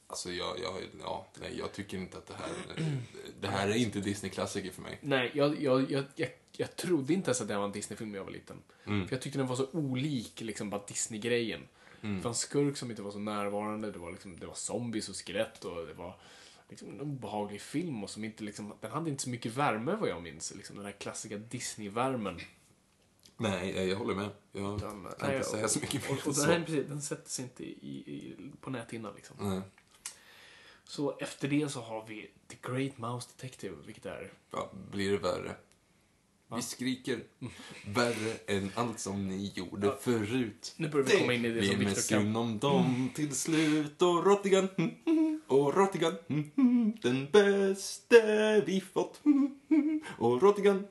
Alltså 0.07 0.33
jag, 0.33 0.59
jag, 0.59 0.75
ja, 1.01 1.27
nej, 1.41 1.59
jag 1.59 1.73
tycker 1.73 1.99
inte 1.99 2.19
att 2.19 2.27
det 2.27 2.35
här, 2.35 2.51
det 3.41 3.49
här 3.49 3.69
är 3.69 3.75
inte 3.75 4.01
Disney-klassiker 4.01 4.71
för 4.71 4.83
mig. 4.83 4.99
Nej, 5.03 5.31
jag, 5.35 5.63
jag, 5.63 5.91
jag, 5.91 6.05
jag, 6.17 6.31
jag 6.53 6.77
trodde 6.77 7.13
inte 7.13 7.29
ens 7.29 7.41
att 7.41 7.49
det 7.49 7.57
var 7.57 7.65
en 7.65 7.73
Disney-film 7.73 8.11
när 8.11 8.19
jag 8.19 8.25
var 8.25 8.33
liten. 8.33 8.63
Mm. 8.85 9.09
För 9.09 9.15
jag 9.15 9.23
tyckte 9.23 9.39
den 9.39 9.47
var 9.47 9.57
så 9.57 9.67
olik 9.73 10.41
liksom 10.41 10.71
bara 10.71 10.87
Disney-grejen. 10.87 11.69
Det 12.01 12.23
var 12.23 12.31
en 12.31 12.35
skurk 12.35 12.77
som 12.77 12.91
inte 12.91 13.03
var 13.03 13.11
så 13.11 13.19
närvarande, 13.19 13.91
det 13.91 13.99
var, 13.99 14.13
liksom, 14.13 14.39
det 14.39 14.47
var 14.47 14.55
zombies 14.55 15.09
och 15.09 15.17
skelett 15.17 15.65
och 15.65 15.87
det 15.87 15.95
var 15.95 16.17
liksom 16.69 16.89
en 16.91 17.01
obehaglig 17.01 17.61
film 17.61 18.05
och 18.05 18.11
som 18.11 18.25
inte 18.25 18.45
liksom, 18.45 18.73
den 18.81 18.91
hade 18.91 19.11
inte 19.11 19.23
så 19.23 19.31
mycket 19.31 19.57
värme 19.57 19.97
vad 19.97 20.09
jag 20.09 20.23
minns. 20.23 20.55
Liksom, 20.55 20.77
den 20.77 20.85
här 20.85 20.93
klassiska 20.93 21.37
Disney-värmen. 21.39 22.41
Nej, 23.37 23.89
jag, 23.89 23.97
håller 23.97 24.15
med. 24.15 24.29
Jag 24.53 24.81
Den, 24.81 25.07
kan 25.19 25.35
inte 25.35 25.47
säga 25.47 25.69
så 25.69 25.81
mycket 25.81 26.11
mer 26.11 26.19
och, 26.19 26.27
och 26.29 26.35
så. 26.37 26.41
den, 26.47 26.51
här, 26.51 26.67
precis, 26.67 26.87
den 26.89 27.03
sätter 27.03 27.31
sig 27.31 27.43
inte 27.45 27.65
i, 27.65 27.97
i, 27.97 28.37
på 28.61 28.71
näthinnan 28.71 29.13
liksom. 29.17 29.37
Nej. 29.41 29.61
Så 30.85 31.19
efter 31.19 31.49
det 31.49 31.69
så 31.69 31.81
har 31.81 32.07
vi 32.07 32.31
The 32.49 32.57
Great 32.63 32.99
Mouse 32.99 33.29
Detective, 33.37 33.77
vilket 33.87 34.07
är... 34.07 34.33
Ja, 34.51 34.73
blir 34.91 35.13
det 35.13 35.19
värre? 35.19 35.57
Vi 36.57 36.63
skriker 36.63 37.21
värre 37.87 38.37
än 38.47 38.71
allt 38.75 38.99
som 39.01 39.29
ni 39.29 39.53
gjorde 39.55 39.87
Ja. 39.87 39.97
förut. 40.01 40.75
Nu 40.77 40.89
börjar 40.89 41.07
vi 41.07 41.19
komma 41.19 41.33
in 41.33 41.45
i 41.45 41.49
det 41.49 41.67
som 41.67 41.77
blir 41.77 41.87
med 41.87 41.97
Victor 41.97 42.15
kan. 42.17 42.23
synd 42.23 42.37
om 42.37 42.59
dem 42.59 43.11
till 43.15 43.35
slut 43.35 44.03
och 44.03 44.27
Rottigan, 44.27 44.69
mm, 44.77 45.36
och 45.49 45.75
Rottigan, 45.77 46.15
mm, 46.29 46.51
mm, 46.57 46.93
den 47.03 47.31
bäste 47.31 48.63
vi 48.67 48.81
fått. 48.81 49.21
Och 50.19 50.43
Rottigan, 50.43 50.87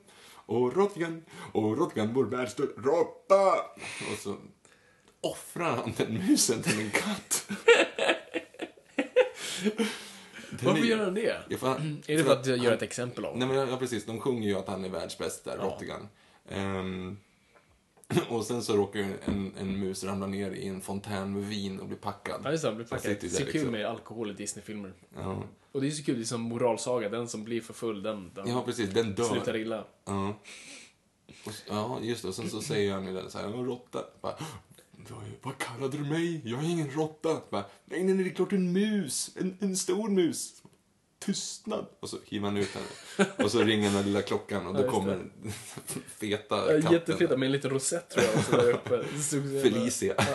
och 0.46 0.76
Rottigan, 0.76 1.24
och 1.52 1.78
Rottigan 1.78 2.14
vår 2.14 2.24
värsta 2.26 2.64
råtta. 2.64 3.52
Och 4.12 4.18
så 4.20 4.36
offrar 5.22 5.76
han 5.76 5.94
den 5.98 6.14
musen 6.14 6.62
till 6.62 6.80
en 6.80 6.90
katt. 6.90 7.48
Den 10.50 10.66
Varför 10.68 10.82
är- 10.82 10.86
gör 10.86 11.04
han 11.04 11.14
det? 11.14 11.42
Ja, 11.50 11.58
för 11.58 11.68
han-. 11.68 12.04
Är 12.08 12.18
det 12.18 12.24
för 12.24 12.34
att 12.34 12.46
göra 12.48 12.74
ett 12.76 12.82
exempel 12.82 13.26
av 13.26 13.38
Nej 13.38 13.48
men 13.48 13.58
ja, 13.70 13.78
precis, 13.78 14.06
de 14.06 14.20
sjunger 14.22 14.48
ju 14.50 14.56
att 14.56 14.68
han 14.68 14.86
är 14.86 14.90
världsbäst 14.90 15.46
där, 15.46 15.58
Ja. 15.60 15.64
Rottigan. 15.66 16.08
Ehm, 16.50 17.18
och 18.30 18.46
sen 18.46 18.64
så 18.64 18.76
råkar 18.76 19.00
en, 19.26 19.52
en 19.60 19.80
mus 19.80 20.04
ramla 20.04 20.28
ner 20.28 20.52
i 20.52 20.68
en 20.68 20.82
fontän 20.82 21.34
med 21.34 21.44
vin 21.44 21.80
och 21.80 21.88
blir 21.88 21.98
packad. 21.98 22.42
Ja, 22.44 22.44
det, 22.44 22.50
blir 22.50 22.58
Så 22.58 22.68
han 22.68 22.86
packad. 22.86 23.18
Det 23.22 23.24
är 23.24 23.30
så 23.30 23.44
kul 23.44 23.54
liksom. 23.54 23.72
med 23.72 23.86
alkohol 23.86 24.32
i 24.32 24.34
Disney-filmer. 24.34 24.94
Ja. 25.16 25.44
Och 25.72 25.82
det 25.82 25.88
är 25.88 25.92
så 25.92 26.04
kul, 26.04 26.16
det 26.16 26.22
är 26.22 26.26
som 26.26 26.42
moralsaga. 26.42 27.10
Den 27.10 27.28
som 27.28 27.44
blir 27.44 27.62
för 27.62 27.74
full, 27.74 28.04
den, 28.04 28.32
den 28.36 28.48
ja, 28.50 28.64
precis, 28.66 28.90
den 28.90 29.16
dör. 29.16 29.24
slutar 29.24 29.56
illa. 29.58 29.86
Ja. 30.06 30.36
Och, 31.46 31.52
ja, 31.70 32.00
just 32.02 32.22
det. 32.22 32.28
Och 32.28 32.36
sen 32.36 32.50
så 32.50 32.62
säger 32.62 32.94
han 32.94 33.06
ju 33.08 33.14
det 33.14 33.30
så 33.30 33.38
här, 33.38 33.46
en 33.46 33.66
råtta. 33.66 34.00
Bara, 34.22 34.36
"Vad- 35.10 35.22
Vad 35.42 35.58
kallade 35.58 35.98
du 35.98 36.04
mig? 36.04 36.42
Jag 36.46 36.60
är 36.64 36.70
ingen 36.70 36.90
råtta. 36.92 37.42
Bara, 37.50 37.66
nej, 37.86 38.04
nej, 38.04 38.14
nej, 38.14 38.24
det 38.24 38.30
är 38.30 38.34
klart 38.36 38.52
en 38.54 38.72
mus. 38.74 39.32
En, 39.36 39.58
en 39.62 39.78
stor 39.78 40.10
mus. 40.10 40.54
Tystnad. 41.26 41.86
Och 42.00 42.10
så 42.10 42.18
hivar 42.26 42.50
han 42.50 42.58
ut 42.58 42.70
henne. 42.74 43.30
Och 43.44 43.52
så 43.52 43.64
ringer 43.64 43.92
den 43.92 44.06
lilla 44.06 44.22
klockan 44.22 44.68
och 44.68 44.74
då 44.74 44.82
Ja, 44.82 44.92
kommer 44.92 45.20
feta 46.20 46.56
Ja, 46.56 46.82
katten. 46.82 46.92
Jättefeta 46.94 47.38
med 47.38 47.46
en 47.46 47.52
liten 47.52 47.72
rosett 47.72 48.10
tror 48.10 48.26
jag. 48.36 48.46
Så 48.46 48.52
där 48.58 48.72
uppe. 48.74 49.04
Felicia. 49.62 50.16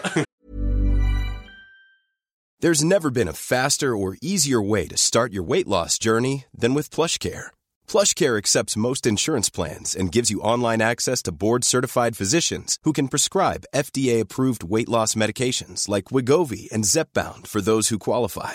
There's 2.62 2.84
never 2.84 3.11
been 3.11 3.28
a 3.28 3.32
faster 3.32 3.97
or 3.97 4.18
easier 4.20 4.61
way 4.61 4.86
to 4.88 4.97
start 4.97 5.32
your 5.32 5.43
weight 5.49 5.66
loss 5.66 5.99
journey 5.99 6.45
than 6.61 6.74
with 6.74 6.91
PlushCare. 6.91 7.47
PlushCare 7.88 8.36
accepts 8.36 8.76
most 8.76 9.07
insurance 9.07 9.49
plans 9.49 9.97
and 9.97 10.12
gives 10.12 10.30
you 10.30 10.43
online 10.43 10.82
access 10.82 11.22
to 11.22 11.32
board-certified 11.32 12.18
physicians 12.18 12.76
who 12.84 12.93
can 12.93 13.09
prescribe 13.09 13.64
FDA-approved 13.74 14.62
weight 14.62 14.91
loss 14.91 15.14
medications 15.14 15.88
like 15.88 16.12
Wigovi 16.12 16.70
and 16.70 16.84
Zepbound 16.84 17.47
for 17.47 17.62
those 17.62 17.88
who 17.88 17.99
qualify. 17.99 18.55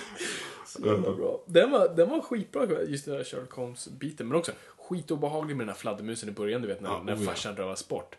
Så 0.81 0.87
jävla 0.87 1.15
bra. 1.15 1.43
Den 1.45 1.71
var, 1.71 1.95
den 1.95 2.09
var 2.09 2.21
skitbra, 2.21 2.81
just 2.83 3.05
den 3.05 3.15
där 3.15 3.23
Sherlock 3.23 3.51
Holmes-biten. 3.51 4.27
Men 4.27 4.37
också 4.37 4.51
skitobehaglig 4.77 5.57
med 5.57 5.67
den 5.67 5.73
här 5.73 5.79
fladdermusen 5.79 6.29
i 6.29 6.31
början, 6.31 6.61
du 6.61 6.67
vet, 6.67 6.81
när, 6.81 6.89
Ja, 6.89 7.03
när 7.03 7.15
oh 7.15 7.23
ja. 7.23 7.29
farsan 7.29 7.55
rövas 7.55 7.87
bort. 7.87 8.15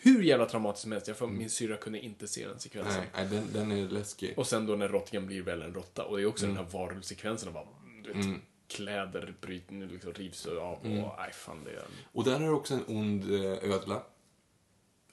Hur 0.00 0.22
jävla 0.22 0.46
traumatiskt 0.46 0.82
som 0.82 0.92
helst. 0.92 1.08
Jag 1.08 1.16
får, 1.16 1.26
Min 1.26 1.50
syrra 1.50 1.76
kunde 1.76 2.00
inte 2.00 2.28
se 2.28 2.48
den 2.48 2.58
sekvensen. 2.58 3.02
Nej, 3.14 3.26
nej 3.30 3.42
den, 3.52 3.68
den 3.68 3.78
är 3.78 3.88
läskig. 3.88 4.34
Och 4.36 4.46
sen 4.46 4.66
då 4.66 4.76
när 4.76 4.88
Rottingen 4.88 5.26
blir 5.26 5.42
väl 5.42 5.62
en 5.62 5.74
råtta. 5.74 6.04
Och 6.04 6.16
det 6.16 6.22
är 6.22 6.26
också 6.26 6.46
den 6.46 6.56
här 6.56 6.66
varulvsekvensen. 6.72 7.52
Bara, 7.52 7.64
du 8.04 8.12
vet, 8.12 8.26
Kläder 8.68 9.34
bryter, 9.40 9.74
liksom, 9.74 10.12
rivs 10.12 10.46
av. 10.46 10.72
Och, 10.72 10.84
nej, 10.84 11.32
fan 11.32 11.64
det 11.64 11.70
är... 11.70 11.82
Och 12.12 12.24
där 12.24 12.40
är 12.40 12.50
också 12.50 12.74
en 12.74 12.84
ond 12.96 13.34
eh, 13.34 13.72
ödla. 13.74 13.94
Är 13.94 14.02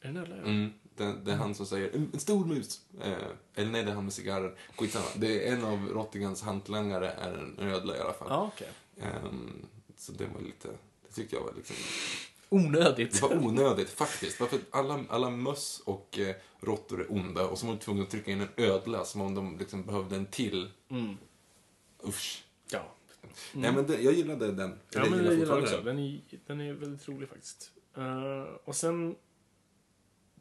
det 0.02 0.08
en 0.08 0.18
ödla? 0.18 0.36
Mm. 0.36 0.74
Det, 0.98 1.16
det 1.26 1.32
är 1.32 1.36
han 1.36 1.56
som 1.56 1.66
säger 1.66 1.96
en, 1.96 2.10
en 2.14 2.20
stor 2.20 2.46
mus. 2.46 2.82
Eh, 3.02 3.14
eller 3.56 3.72
nej, 3.72 3.84
det 3.84 3.92
är 3.92 3.96
han 3.96 4.04
med 4.04 4.14
cigarren. 4.14 4.56
Skitsamma. 4.78 5.06
Det 5.16 5.48
är 5.48 5.54
en 5.54 5.64
av 5.64 5.90
Rottingans 5.90 6.42
hantlangare 6.42 7.12
är 7.12 7.34
en 7.34 7.60
ödla 7.60 7.98
i 7.98 8.00
alla 8.00 8.14
fall. 8.14 8.28
Ja, 8.30 8.52
okej. 8.56 8.70
Ehm, 9.02 9.66
så 9.98 10.12
det 10.12 10.26
var 10.34 10.42
lite, 10.42 10.68
det 11.08 11.14
tyckte 11.16 11.36
jag 11.36 11.44
var 11.44 11.54
liksom, 11.58 11.76
Onödigt. 12.50 13.14
det 13.14 13.22
var 13.22 13.38
onödigt 13.46 13.90
faktiskt. 13.90 14.40
Varför 14.40 14.60
alla, 14.72 15.04
alla 15.10 15.30
möss 15.30 15.82
och 15.86 16.20
eh, 16.20 16.36
råttor 16.60 17.02
är 17.02 17.12
onda 17.12 17.48
och 17.48 17.58
så 17.60 17.66
var 17.66 17.74
de 17.74 17.80
tvungna 17.80 18.04
att 18.04 18.10
trycka 18.10 18.32
in 18.32 18.42
en 18.42 18.48
ödla 18.58 19.06
som 19.06 19.22
om 19.22 19.36
de 19.36 19.58
liksom 19.58 19.84
behövde 19.84 20.16
en 20.16 20.26
till. 20.26 20.72
Mm. 20.90 21.18
Usch. 22.08 22.44
Ja. 22.72 22.92
Nej 23.54 23.72
men 23.72 23.88
det, 23.88 24.02
jag 24.02 24.14
gillade 24.14 24.52
den. 24.52 24.80
Ja, 24.90 25.02
Eller 25.02 25.10
men 25.10 25.26
jag 25.26 25.38
fortfarande 25.38 25.66
också. 25.68 25.82
Den 25.82 26.00
är, 26.00 26.22
den 26.48 26.62
är 26.62 26.74
väldigt 26.74 27.08
rolig 27.08 27.30
faktiskt. 27.30 27.72
Eh, 27.98 28.44
och 28.66 28.76
sen, 28.76 29.16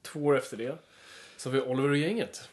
två 0.05 0.24
år 0.24 0.38
efter 0.38 0.57
det, 0.57 0.78
så 1.36 1.50
har 1.50 1.55
vi 1.55 1.61
Oliver 1.61 1.88
och 1.88 1.96
gänget. 1.96 2.48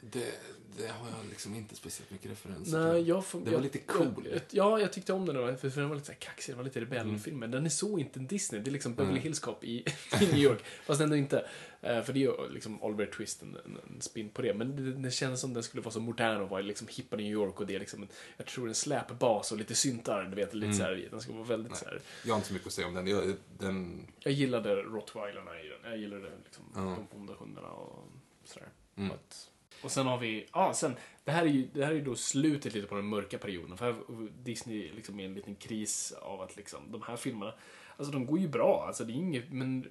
Det, 0.00 0.34
det 0.78 0.88
har 0.88 1.08
jag 1.08 1.28
liksom 1.30 1.54
inte 1.54 1.74
speciellt 1.74 2.10
mycket 2.10 2.30
referenser 2.30 2.78
Nej, 2.78 3.00
till. 3.00 3.08
jag, 3.08 3.24
Det 3.32 3.38
var 3.38 3.52
jag, 3.52 3.62
lite 3.62 3.78
cool. 3.78 4.28
Jag, 4.32 4.40
ja, 4.50 4.80
jag 4.80 4.92
tyckte 4.92 5.12
om 5.12 5.26
den. 5.26 5.36
då, 5.36 5.56
För 5.56 5.80
den 5.80 5.88
var 5.88 5.96
lite 5.96 6.06
så 6.06 6.12
här 6.12 6.18
kaxig, 6.18 6.52
den 6.52 6.56
var 6.58 6.64
lite 6.64 6.80
rebellfilm. 6.80 7.38
Men 7.38 7.50
den 7.50 7.64
är 7.64 7.70
så 7.70 7.98
inte 7.98 8.20
en 8.20 8.26
Disney. 8.26 8.60
Det 8.60 8.70
är 8.70 8.72
liksom 8.72 8.94
Beverly 8.94 9.20
Hills 9.20 9.38
Cop 9.40 9.64
i, 9.64 9.78
i 10.20 10.26
New 10.26 10.38
York. 10.38 10.64
Fast 10.86 11.00
ändå 11.00 11.16
inte. 11.16 11.48
Eh, 11.80 12.02
för 12.02 12.12
det 12.12 12.18
är 12.18 12.20
ju 12.20 12.48
liksom 12.50 12.82
Oliver 12.82 13.06
Twist, 13.06 13.42
en, 13.42 13.56
en, 13.66 14.00
spin 14.00 14.28
på 14.28 14.42
det. 14.42 14.54
Men 14.54 14.76
det, 14.76 14.92
det 14.92 15.10
känns 15.10 15.40
som 15.40 15.54
den 15.54 15.62
skulle 15.62 15.82
vara 15.82 15.92
så 15.92 16.00
modern 16.00 16.40
och 16.40 16.48
vara 16.48 16.60
liksom 16.60 16.88
hippa 16.90 17.16
New 17.16 17.26
York. 17.26 17.60
Och 17.60 17.66
det 17.66 17.74
är 17.74 17.80
liksom, 17.80 18.02
en, 18.02 18.08
jag 18.36 18.46
tror 18.46 18.68
en 18.68 18.74
släpbas 18.74 19.52
och 19.52 19.58
lite 19.58 19.74
syntar. 19.74 20.24
Du 20.24 20.36
vet, 20.36 20.54
lite 20.54 20.72
så 20.72 20.82
här, 20.82 21.08
den 21.10 21.20
ska 21.20 21.32
vara 21.32 21.44
väldigt 21.44 21.76
så 21.76 21.84
här. 21.84 22.00
Jag 22.24 22.32
har 22.32 22.36
inte 22.36 22.48
så 22.48 22.54
mycket 22.54 22.66
att 22.66 22.72
säga 22.72 22.86
om 22.86 22.94
den. 22.94 23.06
Jag, 23.06 23.34
den 23.58 24.06
Jag 24.20 24.32
gillade 24.32 24.74
rottweilerna 24.74 25.60
i 25.60 25.68
den. 25.68 25.90
Jag 25.90 26.00
gillade 26.00 26.30
liksom 26.44 26.64
Ja. 26.74 26.80
de 27.10 27.18
onda 27.18 27.34
hundarna 27.38 27.68
och 27.68 28.08
sådär. 28.44 28.68
Att, 29.14 29.47
och 29.82 29.90
sen 29.90 30.06
har 30.06 30.18
vi, 30.18 30.46
ja 30.52 30.74
sen, 30.74 30.96
det 31.24 31.30
här 31.30 31.42
är 31.42 31.46
ju, 31.50 31.68
det 31.72 31.84
här 31.84 31.94
är 31.94 32.00
då 32.00 32.14
slutet 32.14 32.74
lite 32.74 32.86
på 32.86 32.94
den 32.94 33.06
mörka 33.06 33.38
perioden. 33.38 33.76
För 33.76 33.94
Disney 34.42 34.92
liksom 34.92 35.20
är 35.20 35.24
i 35.24 35.26
en 35.26 35.34
liten 35.34 35.54
kris 35.54 36.12
av 36.22 36.40
att 36.40 36.56
liksom, 36.56 36.92
de 36.92 37.02
här 37.02 37.16
filmerna, 37.16 37.54
alltså 37.96 38.12
de 38.12 38.26
går 38.26 38.38
ju 38.38 38.48
bra, 38.48 38.84
alltså 38.86 39.04
det 39.04 39.12
är 39.12 39.14
inget, 39.14 39.52
men, 39.52 39.86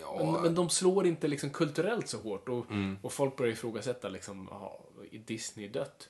ja, 0.00 0.32
men, 0.32 0.42
men 0.42 0.54
de 0.54 0.70
slår 0.70 1.06
inte 1.06 1.28
liksom 1.28 1.50
kulturellt 1.50 2.08
så 2.08 2.18
hårt. 2.18 2.48
Och, 2.48 2.66
och 3.02 3.12
folk 3.12 3.36
börjar 3.36 3.52
ifrågasätta 3.52 4.08
liksom, 4.08 4.48
ja, 4.50 4.80
är 5.12 5.18
Disney 5.18 5.68
dött? 5.68 6.08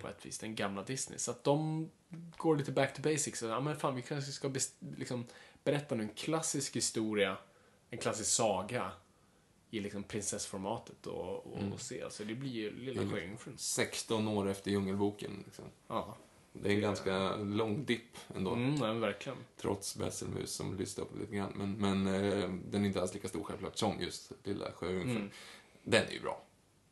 På 0.00 0.08
ett 0.08 0.26
vis, 0.26 0.38
den 0.38 0.54
gamla 0.54 0.82
Disney. 0.82 1.18
Så 1.18 1.30
att 1.30 1.44
de 1.44 1.90
går 2.36 2.56
lite 2.56 2.72
back 2.72 2.94
to 2.94 3.02
basics. 3.02 3.42
Ja, 3.42 3.60
men 3.60 3.76
fan, 3.76 3.94
vi 3.94 4.02
kanske 4.02 4.32
ska 4.32 4.52
liksom, 4.96 5.26
berätta 5.64 5.94
nu 5.94 6.02
en 6.02 6.08
klassisk 6.08 6.76
historia, 6.76 7.36
en 7.90 7.98
klassisk 7.98 8.30
saga 8.30 8.90
i 9.70 9.80
liksom 9.80 10.02
prinsessformatet 10.02 11.06
och, 11.06 11.46
och, 11.46 11.72
och 11.72 11.80
se. 11.80 12.02
Alltså 12.02 12.24
det 12.24 12.34
blir 12.34 12.50
ju 12.50 12.70
Lilla 12.78 13.02
Mm. 13.02 13.14
Sjöjungfrun. 13.14 13.58
16 13.58 14.28
år 14.28 14.48
efter 14.48 14.70
Djungelboken. 14.70 15.42
Liksom. 15.46 15.64
Ja. 15.88 16.16
Det 16.52 16.68
är 16.68 16.74
en 16.74 16.80
ganska 16.80 17.36
lång 17.36 17.84
dipp 17.84 18.16
ändå. 18.36 18.52
Mm, 18.52 18.74
nej, 18.74 18.98
verkligen. 18.98 19.38
Trots 19.56 19.96
Besselmus 19.96 20.50
som 20.52 20.76
lyssnar 20.76 21.04
på 21.04 21.18
lite 21.18 21.36
grann. 21.36 21.52
Men, 21.56 21.72
men 21.72 22.06
eh, 22.14 22.50
den 22.70 22.82
är 22.82 22.86
inte 22.86 23.00
alls 23.00 23.14
lika 23.14 23.28
stor 23.28 23.42
självklart 23.44 23.76
som 23.76 24.00
just 24.00 24.32
Lilla 24.44 24.72
Sjöjungfrun. 24.72 25.16
Mm. 25.16 25.30
Den 25.82 26.06
är 26.06 26.12
ju 26.12 26.20
bra. 26.20 26.42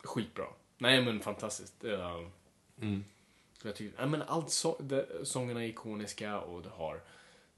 Skitbra. 0.03 0.45
Nej 0.77 1.05
men 1.05 1.19
fantastiskt. 1.19 1.75
Det 1.79 1.95
är- 1.95 2.31
Mm. 2.81 3.03
Jag 3.63 3.75
tycker, 3.75 3.97
nej, 3.97 4.07
men 4.07 4.21
allt 4.21 4.49
så, 4.49 4.77
det, 4.79 5.07
sångerna 5.25 5.63
är 5.63 5.67
ikoniska 5.67 6.39
och 6.39 6.61
det 6.61 6.69
har 6.69 7.01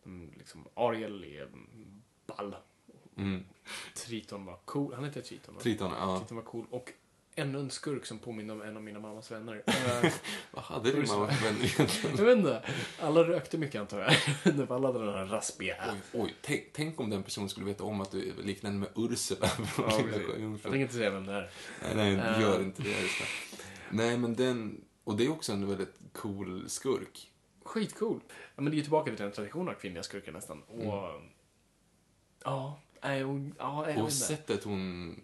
mm, 0.05 0.31
liksom, 0.37 0.65
Ariel 0.73 1.23
är 1.23 1.41
mm, 1.41 2.01
ball. 2.25 2.55
Mm. 3.19 3.43
Triton 3.95 4.45
var 4.45 4.57
cool. 4.65 4.93
Han 4.93 5.03
heter 5.03 5.21
Triton 5.21 5.55
va? 5.55 5.61
Triton, 5.61 5.91
ja. 5.99 6.17
Triton 6.19 6.37
var 6.37 6.43
cool. 6.43 6.65
Och 6.69 6.91
ännu 7.35 7.59
en 7.59 7.69
skurk 7.69 8.05
som 8.05 8.19
påminner 8.19 8.53
om 8.53 8.61
en 8.61 8.77
av 8.77 8.83
mina 8.83 8.99
mammas 8.99 9.31
vänner. 9.31 9.63
Eh, 10.03 10.11
Vad 10.51 10.63
hade 10.63 10.91
din 10.91 11.07
mamma 11.07 11.27
för 11.27 11.45
vänner 11.45 11.65
egentligen? 11.65 12.17
jag 12.17 12.25
vet 12.25 12.37
inte. 12.37 12.63
Alla 13.01 13.23
rökte 13.23 13.57
mycket 13.57 13.81
antar 13.81 13.99
jag. 13.99 14.71
Alla 14.71 14.87
hade 14.87 15.05
den 15.05 15.13
här 15.13 15.25
raspiga. 15.25 15.75
Oj, 15.91 15.97
oj. 16.21 16.35
Tänk, 16.41 16.63
tänk 16.73 16.99
om 16.99 17.09
den 17.09 17.23
personen 17.23 17.49
skulle 17.49 17.65
veta 17.65 17.83
om 17.83 18.01
att 18.01 18.11
du 18.11 18.33
liknar 18.43 18.69
henne 18.69 18.79
med 18.79 18.89
Ursula 19.11 19.47
Ja. 19.77 19.99
Jag 20.39 20.61
tänker 20.61 20.75
inte 20.75 20.93
säga 20.93 21.09
vem 21.09 21.25
det 21.25 21.33
är. 21.33 21.49
Nej, 21.95 22.15
nej, 22.15 22.35
Eh. 22.35 22.41
gör 22.41 22.61
inte 22.61 22.81
det. 22.81 22.89
Just 23.01 23.19
det. 23.19 23.25
Nej, 23.91 24.17
men 24.17 24.35
den... 24.35 24.81
Och 25.03 25.17
det 25.17 25.25
är 25.25 25.31
också 25.31 25.51
en 25.53 25.67
väldigt 25.67 25.99
cool 26.13 26.69
skurk. 26.69 27.31
Skitcool. 27.63 28.19
Ja, 28.55 28.61
men 28.61 28.65
det 28.65 28.71
är 28.71 28.77
ju 28.77 28.81
tillbaka 28.81 29.11
till 29.11 29.23
den 29.23 29.31
traditionen 29.31 29.67
av 29.69 29.73
kvinnliga 29.73 30.03
skurkar 30.03 30.31
nästan. 30.31 30.61
Och... 30.61 31.21
Ja, 32.43 32.79
nej, 33.03 33.23
hon... 33.23 33.55
Ja, 33.59 33.79
jag 33.79 33.85
vet 33.87 33.97
Och 33.97 34.01
inte. 34.03 34.15
sättet 34.15 34.63
hon, 34.63 35.15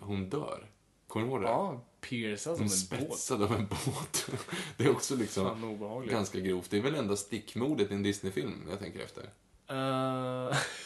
hon 0.00 0.28
dör. 0.30 0.66
Kommer 1.06 1.26
du 1.26 1.32
ihåg 1.32 1.40
det? 1.42 1.46
Ja, 1.48 1.80
piercad 2.00 2.38
som 2.40 2.52
Hon 2.52 2.62
en 2.62 2.68
båt. 2.68 2.78
spetsad 3.08 3.42
av 3.42 3.52
en 3.52 3.66
båt. 3.66 4.30
Det 4.76 4.84
är 4.84 4.90
också 4.90 5.16
liksom 5.16 5.44
Fan 5.44 5.64
obehagligt. 5.64 6.12
ganska 6.12 6.40
grovt. 6.40 6.70
Det 6.70 6.76
är 6.78 6.82
väl 6.82 6.94
enda 6.94 7.16
stickmordet 7.16 7.90
i 7.90 7.94
en 7.94 8.02
Disney-film 8.02 8.66
jag 8.70 8.78
tänker 8.78 9.00
efter. 9.00 9.22
Uh, 9.70 10.56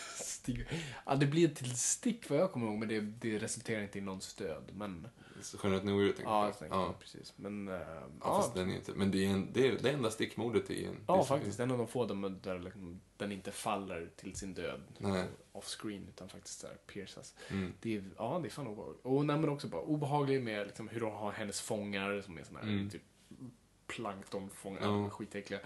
stig... 0.43 0.67
Ja, 1.07 1.15
det 1.15 1.27
blir 1.27 1.49
till 1.49 1.77
stick 1.77 2.31
vad 2.31 2.39
jag 2.39 2.53
kommer 2.53 2.67
ihåg, 2.67 2.79
men 2.79 2.89
det, 2.89 3.01
det 3.01 3.39
resulterar 3.39 3.83
inte 3.83 3.99
i 3.99 4.01
någon 4.01 4.21
stöd. 4.21 4.71
Men 4.75 5.09
Skönheten 5.59 5.89
och 5.89 5.95
odjuret 5.95 6.17
tänker 6.17 6.33
Ja, 6.33 6.41
du 6.43 6.47
jag 6.49 6.59
tänkte 6.59 6.77
ja. 6.79 6.95
precis. 7.01 7.33
Men, 7.37 7.69
eh, 7.69 7.75
Ja, 7.75 8.03
ja, 8.21 8.37
fast 8.43 8.55
den 8.55 8.71
är 8.71 8.77
inte... 8.77 8.93
Men 8.93 9.11
det 9.11 9.25
är, 9.25 9.29
en, 9.29 9.53
det 9.53 9.69
är 9.69 9.79
det 9.83 9.91
enda 9.91 10.11
stickmordet 10.11 10.71
i 10.71 10.85
en... 10.85 10.97
ja, 11.07 11.25
faktiskt. 11.25 11.61
En 11.61 11.71
av 11.71 11.79
de 11.79 11.87
få 11.87 12.07
där, 12.07 12.29
där 12.43 12.59
liksom, 12.59 13.01
den 13.17 13.33
inte 13.33 13.51
faller 13.53 14.11
till 14.17 14.37
sin 14.37 14.55
död 14.55 14.81
Nej. 14.99 15.25
off-screen 15.53 16.09
utan 16.09 16.29
faktiskt 16.29 16.63
där 16.63 16.75
piercas. 16.87 17.35
Mm. 17.51 17.73
Det 17.81 17.97
är, 17.97 18.05
ja, 18.17 18.39
det 18.43 18.49
är 18.49 18.51
fan 18.51 18.67
obehagligt. 18.67 19.05
Och 19.05 19.27
nej, 19.27 19.39
men 19.39 19.49
också 19.49 19.69
bara 19.69 19.83
obehaglig 19.83 20.43
med 20.43 20.67
liksom, 20.67 20.89
hur 20.89 21.01
de 21.01 21.13
har 21.13 21.33
hennes 21.33 21.61
fångar 21.61 22.21
som 22.25 22.39
är 22.39 22.45
såna 22.45 22.61
här 22.61 22.69
Mm. 22.69 22.91
typ 22.91 23.03
planktonfångar, 23.87 24.83
Ja. 24.83 25.11
skitäckliga. 25.11 25.61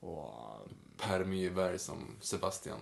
Och, 0.00 0.68
Per 0.96 1.24
Myrberg 1.24 1.78
som 1.78 2.16
Sebastian. 2.20 2.80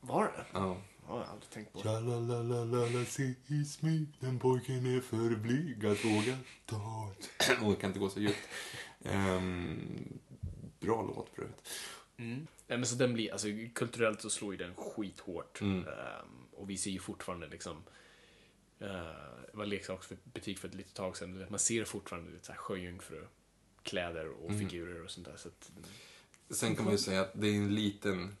Var 0.00 0.24
det? 0.24 0.44
Ja. 0.52 0.76
Ja, 1.08 1.12
jag 1.12 1.14
har 1.14 1.24
aldrig 1.24 1.50
tänkt 1.50 1.72
på. 1.72 1.82
Tja-la-la-la-la, 1.82 3.04
se 3.04 3.34
i 3.46 3.64
smyg, 3.64 4.08
den 4.20 4.38
pojken 4.38 4.96
är 4.96 5.00
för 5.00 5.36
blyg 5.36 5.86
att 5.86 6.04
våga 6.04 6.38
ta. 6.66 7.12
Och 7.62 7.70
det 7.72 7.76
kan 7.80 7.90
inte 7.90 7.98
gå 7.98 8.08
så 8.08 8.20
djupt. 8.20 8.48
Ehm, 9.04 10.18
bra 10.80 11.02
låt 11.02 11.28
för 11.34 11.42
övrigt. 11.42 11.68
Mm. 12.16 12.46
Nej, 12.66 12.78
men 12.78 12.86
så 12.86 12.96
den 12.96 13.14
blir, 13.14 13.32
alltså 13.32 13.48
kulturellt 13.74 14.20
så 14.20 14.30
slår 14.30 14.52
ju 14.54 14.58
den 14.58 14.74
skithårt. 14.74 15.60
Mm. 15.60 15.78
Ehm, 15.88 16.46
och 16.52 16.70
vi 16.70 16.76
ser 16.76 16.90
ju 16.90 16.98
fortfarande 16.98 17.48
liksom, 17.48 17.76
uh, 18.82 18.88
det 19.50 19.56
var 19.56 19.66
leksaksbutik 19.66 20.58
för 20.58 20.68
ett 20.68 20.74
litet 20.74 20.94
tag 20.94 21.16
sedan, 21.16 21.32
du 21.32 21.38
vet, 21.38 21.50
man 21.50 21.58
ser 21.58 21.84
fortfarande 21.84 22.30
här 22.48 22.54
sjöjungfru 22.56 23.26
kläder 23.82 24.28
och 24.28 24.50
Mm. 24.50 24.58
figurer 24.68 25.04
och 25.04 25.10
sånt 25.10 25.26
där. 25.26 25.36
Så 25.36 25.48
att, 25.48 25.70
Sen 26.50 26.76
kan 26.76 26.84
man 26.84 26.92
ju 26.94 26.98
säga 26.98 27.20
att 27.20 27.30
det 27.34 27.46
är 27.48 27.54
en 27.54 27.74
liten... 27.74 28.36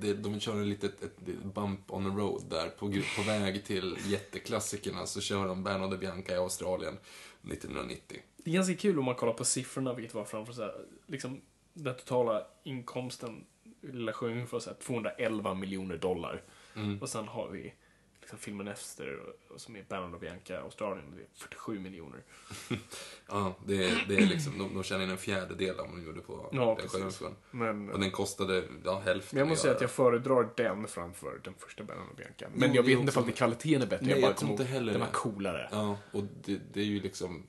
Det, 0.00 0.14
de 0.14 0.40
kör 0.40 0.52
en 0.52 0.68
litet 0.68 1.02
ett, 1.02 1.28
ett 1.28 1.44
bump 1.54 1.92
on 1.92 2.04
the 2.04 2.20
road 2.20 2.42
där. 2.50 2.68
På, 2.68 2.92
på 3.16 3.22
väg 3.22 3.64
till 3.64 3.96
jätteklassikerna 4.06 5.06
så 5.06 5.20
kör 5.20 5.48
de 5.48 5.64
Bernard 5.64 5.90
de 5.90 5.96
Bianca 5.96 6.32
i 6.32 6.36
Australien 6.36 6.98
1990. 7.50 8.20
det 8.36 8.50
är 8.50 8.54
ganska 8.54 8.74
kul 8.74 8.98
om 8.98 9.04
man 9.04 9.14
kollar 9.14 9.32
på 9.32 9.44
siffrorna, 9.44 9.94
vilket 9.94 10.14
var 10.14 10.24
framför 10.24 10.52
så 10.52 10.62
här, 10.62 10.74
liksom 11.06 11.40
den 11.72 11.96
totala 11.96 12.46
inkomsten 12.62 13.44
i 13.80 13.86
Lilla 13.86 14.12
Sjöjungfrun 14.12 14.48
var 14.52 14.60
så 14.60 14.70
här 14.70 14.76
211 14.76 15.54
miljoner 15.54 15.96
dollar. 15.96 16.42
Mm. 16.76 17.02
Och 17.02 17.08
sen 17.08 17.28
har 17.28 17.48
vi 17.48 17.74
liksom 18.24 18.38
filmen 18.38 18.68
efter, 18.68 19.18
och- 19.48 19.60
som 19.60 19.76
är 19.76 19.82
Bernard 19.88 20.14
och 20.14 20.20
Bianca 20.20 20.60
Australien, 20.60 21.04
det 21.16 21.22
är 21.22 21.26
47 21.34 21.78
miljoner. 21.78 22.22
Ja, 23.28 23.54
det, 23.66 23.84
är- 23.84 24.04
det 24.08 24.16
är 24.16 24.26
liksom, 24.26 24.58
de, 24.58 24.74
de 24.74 24.82
tjänar 24.82 25.04
in 25.04 25.10
en 25.10 25.16
fjärdedel 25.18 25.80
av 25.80 25.86
vad 25.86 25.96
de 25.96 26.04
gjorde 26.06 26.20
på 26.20 26.48
Ja, 26.52 26.76
den 26.80 26.88
sjöjungfrun. 26.88 27.34
Men, 27.50 27.90
Och 27.90 28.00
den 28.00 28.10
kostade 28.10 28.64
ja, 28.84 29.00
hälften. 29.04 29.28
men 29.36 29.38
jag 29.38 29.48
måste 29.48 29.62
säga 29.62 29.74
att 29.74 29.80
jag 29.80 29.90
föredrar 29.90 30.48
den 30.56 30.86
framför 30.88 31.40
den 31.44 31.54
första 31.58 31.84
Bernard 31.84 32.10
och 32.10 32.16
Bianca. 32.16 32.46
Men 32.54 32.68
Jo, 32.68 32.74
jag 32.76 32.82
vet 32.82 32.98
inte 32.98 33.10
också- 33.10 33.20
om 33.20 33.32
kvaliteten 33.32 33.82
är 33.82 33.86
bättre. 33.86 34.06
Nej, 34.06 34.10
jag 34.14 34.20
bara 34.22 34.28
jag 34.30 34.36
tror 34.36 34.50
inte 34.50 34.64
heller 34.64 34.92
Den 34.92 35.00
var 35.00 35.08
coolare. 35.08 35.68
Ja, 35.72 35.98
och 36.12 36.22
det, 36.44 36.60
det 36.72 36.80
är 36.80 36.84
ju 36.84 37.00
liksom... 37.00 37.46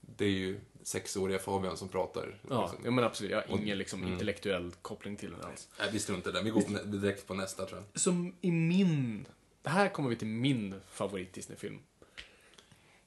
Det 0.00 0.24
är 0.24 0.28
ju 0.30 0.60
sexåriga 0.82 1.38
Fabian 1.38 1.76
som 1.76 1.88
pratar. 1.88 2.40
Ja, 2.48 2.62
liksom. 2.62 2.80
ja, 2.84 2.90
men 2.90 3.04
absolut. 3.04 3.30
Jag 3.32 3.38
har 3.42 3.52
Och- 3.52 3.58
ingen 3.60 3.78
liksom, 3.78 4.00
mm. 4.00 4.12
intellektuell 4.12 4.72
koppling 4.82 5.16
till 5.16 5.30
den 5.30 5.40
alls. 5.40 5.68
Nej, 5.78 5.88
vi 5.92 5.98
struntar 5.98 6.30
i 6.30 6.32
det. 6.32 6.42
Vi 6.42 6.50
går 6.50 6.84
direkt 6.84 7.26
på 7.26 7.34
nästa, 7.34 7.66
tror 7.66 7.78
jag. 7.92 8.00
Som 8.00 8.34
i 8.40 8.50
min... 8.50 9.26
Här 9.68 9.88
kommer 9.88 10.08
vi 10.10 10.16
till 10.16 10.28
min 10.28 10.74
favorit 10.90 11.32
Disney-film. 11.32 11.78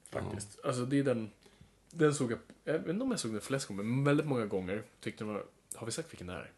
Faktiskt. 0.09 0.59
Alltså 0.63 0.85
det 0.85 0.99
är 0.99 1.03
den... 1.03 1.31
Den 1.91 2.13
såg 2.15 2.31
jag... 2.31 2.39
Jag 2.63 2.79
vet 2.79 2.87
inte 2.87 3.03
om 3.03 3.11
jag 3.11 3.19
såg 3.19 3.31
den 3.31 3.41
flest 3.41 3.67
gånger, 3.67 3.83
men 3.83 4.03
väldigt 4.03 4.25
många 4.27 4.45
gånger. 4.45 4.83
Tyckte 4.99 5.23
den 5.23 5.33
var... 5.33 5.43
Har 5.75 5.85
vi 5.85 5.91
sagt 5.91 6.13
vilken 6.13 6.27
det 6.27 6.33
är? 6.33 6.51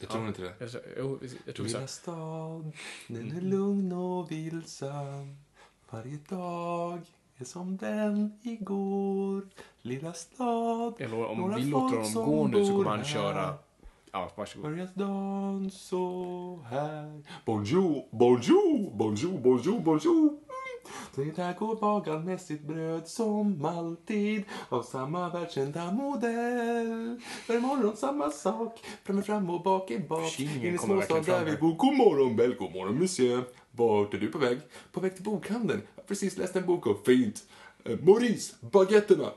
Jag 0.00 0.08
tror 0.10 0.22
Ja. 0.22 0.28
inte 0.28 0.42
det. 0.42 0.54
Jag, 0.58 0.70
jo, 0.98 1.18
jag 1.46 1.54
tror. 1.54 1.66
Lilla 1.66 1.86
stad, 1.86 2.72
den 3.08 3.36
är 3.36 3.40
lugn 3.40 3.92
och 3.92 4.30
vilsam. 4.30 5.36
Varje 5.90 6.18
dag 6.28 7.00
är 7.36 7.44
som 7.44 7.76
den 7.76 8.40
igår. 8.42 9.48
Lilla 9.82 10.12
stad, 10.12 10.94
Jag 10.98 11.10
lovar, 11.10 11.26
om 11.26 11.38
några 11.38 11.56
vi 11.56 11.64
låter 11.64 11.96
honom 11.96 12.24
gå 12.30 12.46
nu 12.46 12.66
så 12.66 12.72
kommer 12.72 12.90
han 12.90 13.04
köra... 13.04 13.58
Ja, 14.12 14.30
varsågod. 14.36 14.70
Börjar 14.70 14.88
dagen 14.94 15.70
så 15.70 16.64
här. 16.70 17.22
Bonjour, 17.44 18.04
bonjour, 18.10 18.90
bonjour, 18.96 19.38
bonjour, 19.38 19.80
bonjour. 19.80 20.38
Det 21.14 21.36
där 21.36 21.54
går 21.58 21.76
bagaren 21.76 22.24
med 22.24 22.40
sitt 22.40 22.62
bröd 22.62 23.08
som 23.08 23.64
alltid 23.64 24.44
av 24.68 24.82
samma 24.82 25.28
världskända 25.28 25.92
modell. 25.92 27.20
Varje 27.48 27.60
morgon 27.60 27.96
samma 27.96 28.30
sak, 28.30 28.84
fram 29.04 29.18
är 29.18 29.22
fram 29.22 29.50
och 29.50 29.62
bak 29.62 29.90
är 29.90 29.98
bak. 29.98 30.40
In 30.40 30.74
i 30.74 30.78
småstad 30.78 31.20
där 31.20 31.44
vi 31.44 31.56
bor. 31.56 31.74
God 31.74 31.94
morgon 31.94 32.36
Bell, 32.36 32.54
god 32.54 32.74
morgon 32.74 32.98
monsieur. 32.98 33.44
Vart 33.70 34.14
är 34.14 34.18
du 34.18 34.26
på 34.26 34.38
väg? 34.38 34.58
På 34.92 35.00
väg 35.00 35.14
till 35.14 35.24
bokhandeln. 35.24 35.82
Jag 35.94 36.02
har 36.02 36.06
precis 36.06 36.36
läst 36.36 36.56
en 36.56 36.66
bok 36.66 36.86
och 36.86 37.06
fint. 37.06 37.42
Eh, 37.84 37.98
Maurice, 38.00 38.54
baguetterna. 38.60 39.30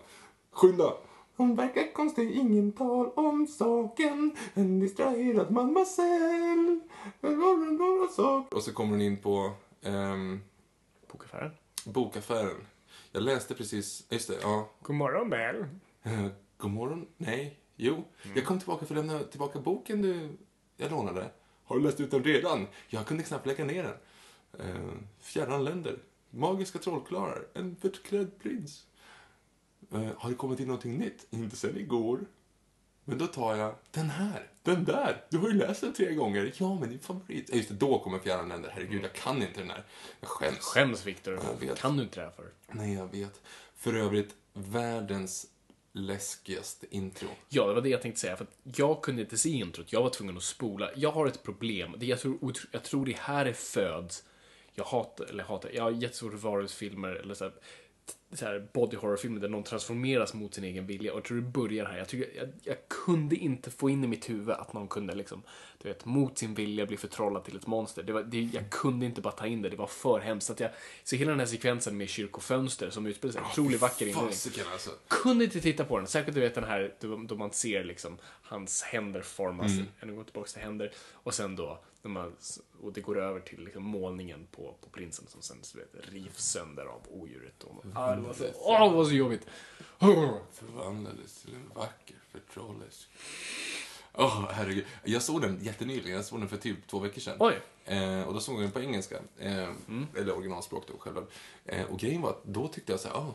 Skynda. 0.51 0.93
Hon 1.42 1.56
verkar 1.56 1.94
konstig, 1.94 2.32
ingen 2.32 2.72
tal 2.72 3.12
om 3.16 3.48
saken. 3.48 4.36
En 4.54 4.80
distraherad 4.80 5.52
mademoiselle. 5.52 6.80
Och 8.52 8.64
så 8.64 8.74
kommer 8.74 8.92
hon 8.92 9.02
in 9.02 9.18
på... 9.18 9.52
ehm, 9.82 10.39
Bokaffären. 11.12 11.52
Bokaffären. 11.86 12.68
Jag 13.12 13.24
läste 13.24 13.54
precis, 13.54 14.06
just 14.10 14.28
det, 14.28 14.38
ja. 14.42 14.70
God 14.82 14.96
morgon, 14.96 15.30
Bell. 15.30 15.66
God 16.58 16.72
morgon? 16.72 17.08
Nej. 17.18 17.60
Jo. 17.76 18.04
Jag 18.36 18.46
kom 18.46 18.60
tillbaka 18.60 18.86
för 18.86 18.96
att 18.96 19.06
lämna 19.06 19.24
tillbaka 19.24 19.60
boken 19.60 20.02
du 20.02 20.30
jag 20.78 20.92
lånade. 20.92 21.30
Har 21.64 21.76
du 21.76 21.82
läst 21.84 22.00
ut 22.00 22.12
den 22.12 22.24
redan? 22.24 22.68
Jag 22.88 23.06
kunde 23.06 23.24
knappt 23.24 23.46
lägga 23.46 23.66
ner 23.66 23.84
den. 23.84 23.96
Eh, 24.68 24.92
fjärran 25.20 25.64
länder. 25.64 26.00
Magiska 26.30 26.80
trollkarlar. 26.80 27.48
En 27.54 27.76
förklädd 27.76 28.39
prins. 28.39 28.86
Eh, 29.94 30.08
har 30.18 30.30
det 30.30 30.36
kommit 30.36 30.60
in 30.60 30.68
någonting 30.68 30.98
nytt? 30.98 31.28
Inte 31.30 31.56
sen 31.56 31.78
igår. 31.78 32.20
Men 33.06 33.18
då 33.18 33.28
tar 33.28 33.56
jag 33.56 33.76
den 33.92 34.10
här. 34.10 34.48
Den 34.64 34.84
där. 34.86 35.24
Du 35.30 35.38
har 35.38 35.50
ju 35.50 35.54
läst 35.54 35.82
den 35.82 35.94
tre 35.94 36.14
gånger. 36.14 36.54
Ja, 36.58 36.76
men 36.80 36.89
din 36.89 37.00
favorit. 37.00 37.50
Ja, 37.50 37.56
just 37.56 37.70
det. 37.70 37.76
Då 37.76 38.00
kommer 38.00 38.20
fjärran 38.20 38.50
länder. 38.50 38.72
Herregud, 38.74 39.04
jag 39.04 39.14
kan 39.14 39.42
inte 39.42 39.60
den 39.60 39.70
här. 39.70 39.84
Jag 40.20 40.30
skäms. 40.30 40.60
Skäms, 40.60 41.06
Viktor. 41.06 41.39
Kan 41.76 41.98
du 41.98 42.04
inte 42.04 42.20
det 42.20 42.26
här 42.26 42.32
för? 42.32 42.52
Nej, 42.72 42.94
jag 42.94 43.12
vet. 43.12 43.42
För 43.76 43.94
övrigt, 43.94 44.36
världens 44.54 45.48
läskigaste 45.94 46.86
intro. 46.89 47.28
Ja, 47.50 47.68
det 47.68 47.74
var 47.74 47.82
det 47.82 47.89
jag 47.89 48.02
tänkte 48.02 48.22
säga. 48.22 48.38
För 48.38 48.44
att 48.44 48.78
jag 48.78 49.02
kunde 49.02 49.22
inte 49.22 49.38
se 49.38 49.50
introt. 49.50 49.94
Jag 49.94 50.04
var 50.04 50.10
tvungen 50.10 50.38
att 50.38 50.44
spola. 50.44 50.89
Jag 50.96 51.12
har 51.12 51.28
ett 51.28 51.44
problem. 51.44 51.96
Det 51.98 52.06
jag, 52.06 52.20
tror, 52.20 52.54
jag 52.72 52.84
tror 52.84 53.06
det 53.06 53.18
här 53.18 53.46
är 53.46 53.54
föds. 53.54 54.24
Jag 54.74 54.84
hatar, 54.84 55.26
eller 55.26 55.44
hatar, 55.44 55.72
jag 55.74 55.84
har 55.84 55.92
jättesvårt 55.92 56.32
för 56.32 56.38
varulvsfilmer 56.39 57.10
eller 57.10 57.34
så 57.34 57.44
här, 57.44 57.54
så 58.34 58.45
här 58.45 58.68
body 58.74 58.97
horror-filmer 58.97 59.39
där 59.39 59.49
någon 59.49 59.64
transformeras 59.64 60.34
mot 60.34 60.53
sin 60.53 60.64
egen 60.64 60.88
vilja. 60.88 61.12
Och 61.12 61.18
jag 61.18 61.24
tror 61.24 61.38
det 61.38 61.43
börjar 61.43 61.86
här. 61.86 61.97
Jag, 61.97 62.07
tycker, 62.07 62.38
jag, 62.38 62.49
jag 62.64 62.78
kunde 62.88 63.36
inte 63.36 63.72
få 63.72 63.89
in 63.89 64.03
i 64.03 64.07
mitt 64.07 64.30
huvud 64.30 64.49
att 64.49 64.74
någon 64.74 64.88
kunde 64.88 65.16
liksom, 65.16 65.41
du 65.82 65.89
vet, 65.89 66.05
mot 66.05 66.38
sin 66.38 66.53
vilja 66.53 66.86
bli 66.86 66.97
förtrollad 66.97 67.43
till 67.43 67.55
ett 67.55 67.68
monster. 67.68 68.03
Det 68.03 68.14
var, 68.14 68.24
det, 68.24 68.41
jag 68.41 68.70
kunde 68.70 69.05
inte 69.05 69.22
bara 69.22 69.34
ta 69.34 69.47
in 69.47 69.62
det. 69.62 69.70
Det 69.70 69.76
var 69.76 69.88
för 69.88 70.20
hemskt. 70.20 70.49
Att 70.49 70.59
jag, 70.59 70.72
så 71.03 71.16
hela 71.16 71.32
den 71.32 71.39
här 71.39 71.47
sekvensen 71.47 71.97
med 71.97 72.09
kyrkofönster 72.09 72.89
som 72.89 73.05
utspelar 73.05 73.34
sig, 73.34 73.41
otroligt 73.51 73.82
vacker 73.82 74.05
inledning 74.05 74.32
alltså. 74.72 74.91
kunde 75.07 75.43
inte 75.43 75.62
titta 75.62 75.86
på 75.86 75.97
den. 75.97 76.07
Särskilt 76.07 76.36
du 76.36 76.41
vet 76.41 76.55
den 76.55 76.64
här 76.64 76.93
då, 76.99 77.18
då 77.18 77.36
man 77.36 77.51
ser 77.51 77.84
liksom 77.84 78.18
hans 78.41 78.82
händer 78.82 79.22
formas. 79.22 79.72
Mm. 79.72 79.86
Mm. 80.01 80.16
går 80.16 80.24
tillbaka 80.24 80.49
till 80.49 80.62
händer. 80.62 80.91
Och 81.14 81.34
sen 81.34 81.55
då, 81.55 81.80
när 82.02 82.12
man, 82.12 82.36
och 82.82 82.93
det 82.93 83.02
går 83.02 83.20
över 83.20 83.39
till 83.39 83.64
liksom 83.64 83.84
målningen 83.84 84.47
på, 84.52 84.76
på 84.82 84.89
prinsen 84.89 85.26
som 85.28 85.41
sen 85.41 85.57
vet, 85.73 86.14
rivs 86.14 86.44
sönder 86.44 86.86
av 86.86 87.02
odjuret. 87.10 87.64
Och, 87.64 87.86
ah, 87.95 88.15
det, 88.15 88.22
var 88.22 88.34
så, 88.34 88.45
åh, 88.56 88.90
det 88.90 88.95
var 88.95 89.06
så 89.06 89.14
jobbigt. 89.14 89.48
Oh. 89.99 90.38
Förvandlades 90.52 91.41
till 91.41 91.56
en 91.56 91.72
vacker 91.76 92.15
förtrollerska. 92.32 93.11
Åh, 94.14 94.49
herregud. 94.52 94.86
Jag 95.03 95.22
såg 95.22 95.41
den 95.41 95.60
jättenyligen. 95.64 96.15
Jag 96.15 96.26
såg 96.26 96.40
den 96.40 96.49
för 96.49 96.57
typ 96.57 96.88
två 96.88 96.99
veckor 96.99 97.22
sedan. 97.22 97.38
Oj. 97.40 97.60
Eh, 97.86 98.23
och 98.23 98.34
då 98.34 98.40
såg 98.40 98.56
jag 98.56 98.61
den 98.61 98.72
på 98.72 98.82
engelska. 98.82 99.15
Eh, 99.38 99.69
Eller 100.15 100.36
originalspråk 100.36 100.88
då, 100.88 100.98
själva. 100.98 101.22
Eh, 101.65 101.86
och 101.86 101.99
grejen 101.99 102.22
var 102.22 102.30
att 102.30 102.44
då 102.44 102.68
tyckte 102.68 102.91
jag 102.91 102.99
så 102.99 103.07
här, 103.07 103.15
ah, 103.15 103.34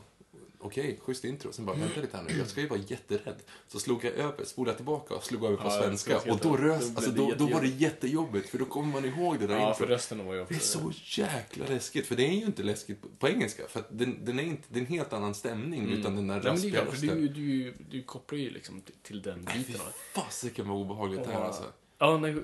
okej, 0.59 0.99
schysst 1.03 1.25
intro. 1.25 1.53
Sen 1.53 1.65
bara, 1.65 1.77
vänta 1.77 2.01
lite 2.01 2.17
här 2.17 2.25
nu, 2.29 2.39
jag 2.39 2.47
ska 2.49 2.61
ju 2.61 2.67
vara 2.69 2.81
jätterädd. 2.87 3.37
Så 3.69 3.79
slog 3.79 4.05
jag 4.05 4.13
över, 4.13 4.45
spolade 4.45 4.77
tillbaka 4.77 5.15
och 5.15 5.25
slog 5.25 5.45
över 5.45 5.57
på 5.57 5.63
Ja, 5.65 5.71
svenska. 5.71 6.19
Och 6.19 6.39
då, 6.43 6.57
då 6.57 6.73
alltså, 6.75 7.11
då, 7.11 7.35
då 7.39 7.47
var 7.47 7.61
det 7.61 7.69
jättejobbigt. 7.69 8.49
för 8.49 8.59
då 8.59 8.65
kommer 8.65 8.93
man 8.93 9.05
ihåg 9.05 9.39
det 9.39 9.47
där 9.47 9.57
Ja, 9.59 9.71
introt. 9.71 9.89
rösten 9.89 10.19
Det 10.19 10.55
är 10.55 10.59
så 10.59 10.93
jäkla 11.05 11.67
läskigt, 11.69 12.07
för 12.07 12.17
det 12.17 12.27
är 12.27 12.33
ju 12.33 12.45
inte 12.47 12.63
läskigt 12.63 13.19
på, 13.19 13.29
engelska. 13.29 13.63
För 13.69 13.83
den, 13.91 14.25
den 14.25 14.39
är 14.39 14.43
inte, 14.43 14.63
det 14.69 14.79
är 14.79 14.81
en 14.81 14.87
helt 14.87 15.13
annan 15.13 15.35
stämning 15.35 15.89
utan 15.93 16.17
den 16.17 16.27
där 16.27 16.35
Mm. 16.41 16.47
Raspiga 16.53 16.85
för 16.85 17.01
du, 17.01 17.09
rösten. 17.09 17.35
du, 17.35 17.75
du 17.91 18.03
kopplar 18.03 18.39
ju 18.39 18.51
liksom 18.51 18.83
till, 19.03 19.23
den 19.23 19.47
Fy 19.53 19.59
biten. 19.59 19.73
det. 19.87 20.21
fasiken 20.21 20.69
vad 20.69 20.77
obehagligt 20.79 21.25
det 21.25 21.33
här 21.33 21.41
alltså. 21.45 21.65
Ja, 21.99 22.19
nej, 22.19 22.37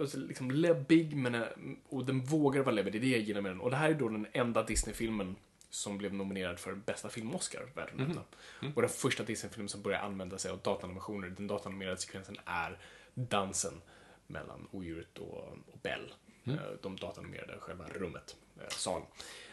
alltså, 0.00 0.18
liksom 0.18 0.50
läbbig, 0.50 1.16
men, 1.16 1.34
eh, 1.34 1.42
och 1.88 2.04
den 2.04 2.20
vågar 2.20 2.62
vara 2.62 2.74
läbbig. 2.74 2.92
Det 2.92 2.98
är 2.98 3.00
det 3.00 3.08
jag 3.08 3.20
gillar 3.20 3.40
med 3.40 3.50
den. 3.52 3.60
Och 3.60 3.70
det 3.70 3.76
här 3.76 3.90
är 3.90 3.94
då 3.94 4.08
den 4.08 4.26
enda 4.32 4.62
Disney-filmen 4.62 5.36
som 5.70 5.98
blev 5.98 6.14
nominerad 6.14 6.58
för 6.58 6.74
bästa 6.74 7.08
film-Oscar 7.08 7.68
världen 7.74 8.00
över. 8.00 8.22
Mm. 8.62 8.74
Och 8.74 8.82
den 8.82 8.90
första 8.90 9.22
Disney-filmen 9.22 9.68
som 9.68 9.82
börjar 9.82 10.00
använda 10.00 10.38
sig 10.38 10.50
av 10.50 10.58
datanimationer. 10.58 11.28
Den 11.28 11.46
datanimerade 11.46 11.96
sekvensen 11.96 12.36
är 12.44 12.78
dansen 13.14 13.80
mellan 14.26 14.68
odjuret 14.70 15.18
och, 15.18 15.38
och 15.72 15.78
Bell. 15.82 16.14
Eh, 16.44 16.54
De 16.82 16.96
datanimerade 16.96 17.58
själva 17.60 17.84
rummet, 17.88 18.36
eh, 18.60 18.68
salen. 18.68 19.06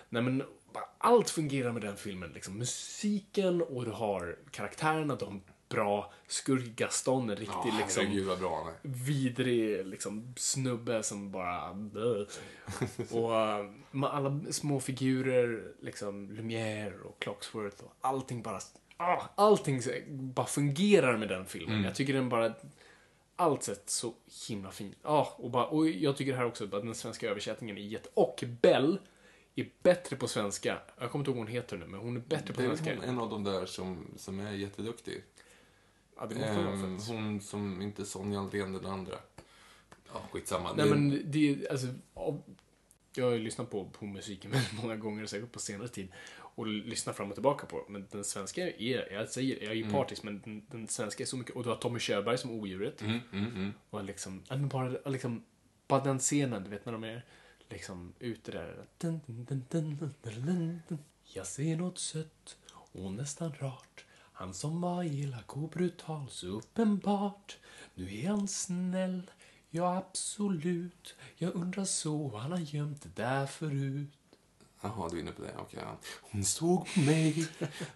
Nej 0.10 0.22
men, 0.24 0.44
allt 0.98 1.30
fungerar 1.30 1.72
med 1.72 1.82
den 1.82 1.98
filmen. 1.98 2.32
Liksom. 2.32 2.58
Musiken 2.58 3.62
och 3.62 3.86
du 3.86 3.92
har 3.92 4.38
karaktärerna, 4.52 5.16
de 5.16 5.42
bra. 5.70 6.14
Skurk 6.28 6.76
Gaston, 6.76 7.30
en 7.30 7.36
riktig 7.36 7.56
Ja, 7.66 7.78
liksom 7.78 8.38
bra 8.40 8.72
vidrig 8.82 9.86
liksom, 9.86 10.34
snubbe 10.38 11.04
som 11.04 11.32
bara... 11.32 11.70
Och 13.12 13.30
med 13.30 13.74
alla 14.04 14.40
små 14.52 14.80
figurer, 14.80 15.72
liksom 15.82 16.32
Lumière 16.32 17.02
och 17.02 17.20
Clocksworth 17.20 17.84
och 17.84 17.94
allting 18.02 18.42
bara... 18.42 18.60
Ah, 18.98 19.22
allting 19.36 19.82
bara 20.10 20.46
fungerar 20.46 21.18
med 21.18 21.30
den 21.30 21.46
filmen. 21.46 21.84
Jag 21.84 21.96
tycker 21.96 22.14
den 22.14 22.30
bara... 22.30 22.54
Allt 23.36 23.64
sett 23.64 23.90
så 23.90 24.14
himla 24.48 24.72
fin. 24.72 24.96
Ja, 25.04 25.36
och, 25.38 25.50
bara, 25.52 25.66
och 25.66 25.90
jag 25.90 26.18
tycker 26.18 26.34
här 26.36 26.46
också 26.46 26.64
att 26.64 26.72
den 26.72 26.96
svenska 26.96 27.30
översättningen 27.30 27.78
är 27.78 27.82
jätte... 27.82 28.10
Och 28.14 28.44
Bell 28.62 29.00
är 29.56 29.70
bättre 29.84 30.16
på 30.16 30.28
svenska. 30.28 30.78
Jag 31.00 31.12
kommer 31.12 31.22
inte 31.22 31.32
ihåg 31.32 31.38
vad 31.38 31.46
hon 31.48 31.54
heter 31.54 31.78
nu, 31.78 31.88
men 31.88 32.00
hon 32.00 32.16
är 32.16 32.20
bättre 32.22 32.54
på 32.54 32.62
Det 32.62 32.68
är 32.68 32.76
svenska. 32.76 32.96
hon, 32.96 33.04
en 33.04 33.20
av 33.20 33.30
de 33.30 33.44
där 33.44 33.66
som, 33.66 34.08
som 34.18 34.40
är 34.40 34.52
jätteduktig. 34.52 35.24
Ja, 36.20 36.26
det 36.26 36.36
måste 36.36 36.50
Ehm, 36.50 36.98
hon 37.08 37.42
som 37.42 37.82
inte 37.82 38.06
Sonja 38.06 38.40
Aldén 38.40 38.76
eller 38.76 38.90
andra. 38.90 39.16
Ja, 40.14 40.22
skitsamma. 40.32 40.74
Nej 40.74 40.86
Det- 40.90 40.96
men 40.96 41.22
det 41.32 41.50
är, 41.50 41.72
alltså, 41.72 41.88
av, 42.14 42.42
jag 43.18 43.26
har 43.26 43.34
ju 43.34 43.40
lyssnat 43.40 43.70
på, 43.70 43.86
på 43.86 44.06
musiken 44.06 44.52
väldigt 44.52 44.84
många 44.84 44.96
gånger, 44.96 45.26
säkert 45.26 45.52
på 45.52 45.60
senare 45.60 45.88
tid, 45.88 46.08
och 46.40 46.68
lyssnat 46.68 47.18
fram 47.18 47.30
och 47.30 47.36
tillbaka 47.36 47.66
på 47.66 47.86
Men 47.90 48.08
den 48.12 48.24
svenska 48.24 48.70
är, 48.70 49.14
jag 49.14 49.30
säger, 49.30 49.64
jag 49.64 49.72
är 49.72 49.76
ju 49.76 49.92
partisk, 49.92 50.24
men 50.24 50.42
den, 50.42 50.66
den 50.72 50.88
svenska 50.88 51.24
är 51.24 51.28
så 51.28 51.38
mycket, 51.38 51.56
och 51.56 51.64
du 51.64 51.70
har 51.70 51.76
Tommy 51.76 52.00
Körberg 52.00 52.38
som 52.38 52.52
odjuret. 52.52 53.02
Mm, 53.02 53.20
mm, 53.34 53.48
mm. 53.48 53.74
Och 53.90 54.04
liksom, 54.04 54.44
men 54.50 54.68
bara, 54.68 55.10
liksom, 55.10 55.44
bara 55.88 56.04
den 56.04 56.20
scenen, 56.20 56.64
du 56.64 56.70
vet 56.70 56.86
när 56.86 56.94
de 56.94 57.04
är 57.04 57.26
liksom 57.70 58.14
ute 58.20 58.52
där. 58.52 58.86
Dun, 58.98 59.20
dun, 59.26 59.66
dun. 59.70 61.00
Jag 61.24 61.48
ser 61.48 61.76
något 61.76 61.98
sött 61.98 62.58
och 62.92 63.12
nästan 63.12 63.54
rart. 63.54 64.06
Han 64.34 64.54
som 64.54 64.82
var 64.82 65.04
elak 65.04 65.58
och 65.58 65.70
brutal 65.70 66.30
så 66.30 66.48
uppenbart. 66.48 67.58
Nu 67.96 68.20
är 68.20 68.28
han 68.28 68.48
snäll, 68.48 69.32
ja 69.70 69.98
absolut. 69.98 71.16
Jag 71.36 71.56
undrar 71.56 71.86
så, 71.86 72.38
han 72.38 72.52
har 72.52 72.60
gömt 72.60 73.02
det 73.02 73.24
där 73.24 73.46
förut. 73.46 74.10
Jaha, 74.82 75.10
du 75.10 75.18
är 75.18 75.22
inne 75.22 75.32
på 75.32 75.42
det. 75.42 75.56
Okej. 75.58 75.80
ja. 75.84 75.98
Hon 76.32 76.44
såg 76.44 76.94
på 76.94 77.00
mig, 77.00 77.48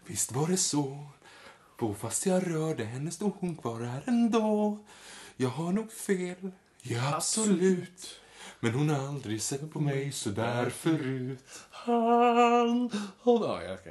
visst 0.05 0.31
var 0.31 0.47
det 0.47 0.57
så. 0.57 1.07
På 1.77 1.93
fast 1.93 2.25
jag 2.25 2.47
rörde 2.47 2.83
henne 2.83 3.11
stod 3.11 3.33
hon 3.39 3.55
kvar 3.55 3.81
här 3.81 4.03
ändå. 4.05 4.79
Jag 5.37 5.49
har 5.49 5.71
nog 5.71 5.91
fel, 5.91 6.51
ja 6.81 7.15
absolut. 7.15 8.21
Men 8.59 8.73
hon 8.73 8.89
har 8.89 9.07
aldrig 9.07 9.41
sett 9.41 9.71
på 9.71 9.79
mig 9.79 10.11
så 10.11 10.29
där 10.29 10.69
förut. 10.69 11.45
Han 11.71 12.89
har... 13.19 13.45
Ja, 13.45 13.63
jag 13.63 13.79
ska... 13.79 13.89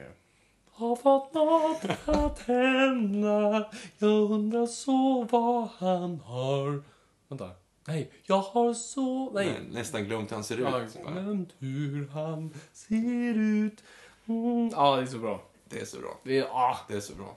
Har 0.73 0.97
fått 0.97 1.35
något 1.35 2.09
att 2.09 2.39
hända 2.39 3.71
Jag 3.99 4.31
undrar 4.31 4.67
så 4.67 5.25
vad 5.31 5.69
han 5.79 6.21
har... 6.21 6.83
Vänta. 7.29 7.51
Nej, 7.87 8.11
jag 8.23 8.41
har 8.41 8.75
så... 8.75 9.31
Nej. 9.31 9.47
Nej, 9.47 9.61
nästan 9.73 10.05
glömt 10.05 10.31
hur 10.31 10.35
han 10.35 10.45
ser 10.45 10.55
ut. 10.57 10.61
Jag 10.61 10.71
har 10.71 11.13
glömt 11.13 11.55
hur 11.59 12.09
han 12.09 12.55
ser 12.73 13.39
ut. 13.39 13.83
Mm. 14.27 14.69
Ja, 14.73 14.97
det 14.97 15.03
är 15.03 15.07
så 15.07 15.19
bra. 15.19 15.43
Det 15.69 15.81
är 15.81 15.85
så 15.85 16.01
bra. 16.01 16.21
Det 16.25 16.39
är 16.39 16.45
ah, 16.45 16.79
Det 16.89 16.95
är 16.95 17.01
så 17.01 17.15
bra. 17.15 17.37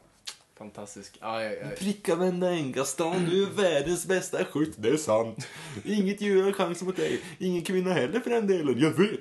fantastiskt. 0.57 1.17
Ja, 1.21 1.43
ja, 1.43 1.51
ja. 1.51 1.67
Pricka 1.77 2.15
varenda 2.15 2.49
en, 2.49 2.71
Gaston. 2.71 3.25
Du 3.29 3.43
är 3.43 3.47
världens 3.49 4.05
bästa 4.05 4.45
skytt. 4.45 4.73
Det 4.77 4.89
är 4.89 4.97
sant. 4.97 5.47
Inget 5.83 6.21
djur 6.21 6.43
har 6.43 6.51
chans 6.51 6.81
mot 6.81 6.95
dig. 6.95 7.21
Ingen 7.39 7.61
kvinna 7.61 7.93
heller 7.93 8.19
för 8.19 8.29
den 8.29 8.47
delen. 8.47 8.79
Jag 8.79 8.91
vet. 8.91 9.19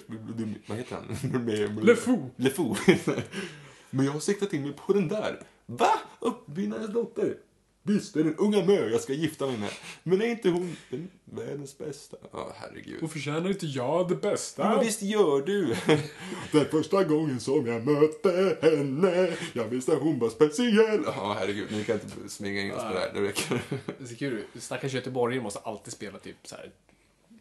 Vad 0.66 0.78
heter 0.78 0.96
han? 0.96 1.80
Le 1.86 1.96
Fou. 1.96 2.30
Le 2.36 2.50
Fou. 2.50 2.76
Men 3.90 4.04
jag 4.06 4.12
har 4.12 4.20
siktat 4.20 4.52
in 4.52 4.62
mig 4.62 4.72
på 4.86 4.92
den 4.92 5.08
där. 5.08 5.40
Va? 5.66 5.90
Uppfinnarens 6.20 6.92
dotter? 6.92 7.36
Visst, 7.84 8.14
det 8.14 8.20
är 8.20 8.24
den 8.24 8.36
unga 8.36 8.64
mö 8.64 8.88
jag 8.88 9.00
ska 9.00 9.12
gifta 9.12 9.46
mig 9.46 9.58
med. 9.58 9.70
Men 10.02 10.22
är 10.22 10.26
inte 10.26 10.48
hon 10.50 10.76
den 10.90 11.10
världens 11.24 11.78
bästa? 11.78 12.16
Ja, 12.32 12.52
herregud. 12.56 13.02
Och 13.02 13.10
förtjänar 13.12 13.48
inte 13.50 13.66
jag 13.66 14.08
det 14.08 14.14
bästa? 14.14 14.68
Men 14.68 14.80
visst 14.80 15.02
gör 15.02 15.42
du? 15.46 15.76
Den 16.52 16.64
första 16.70 17.04
gången 17.04 17.40
som 17.40 17.66
jag 17.66 17.86
mötte 17.86 18.58
henne 18.62 19.36
Jag 19.52 19.64
visste 19.64 19.94
hon 19.94 20.18
var 20.18 20.30
speciell 20.30 21.02
Ja, 21.06 21.36
herregud, 21.38 21.68
ni 21.72 21.84
kan 21.84 21.94
inte 22.00 22.28
smyga 22.28 22.60
in 22.62 22.72
oss 22.72 22.82
på 22.82 22.92
det 22.94 23.00
här, 23.00 23.10
det 23.14 23.20
räcker. 23.20 23.62
Det 23.98 24.10
är 24.10 24.16
kul. 24.16 24.44
Stackars 24.58 24.92
göteborgare 24.92 25.42
måste 25.42 25.58
alltid 25.58 25.92
spela 25.92 26.18
typ 26.18 26.36
så 26.42 26.56
här 26.56 26.70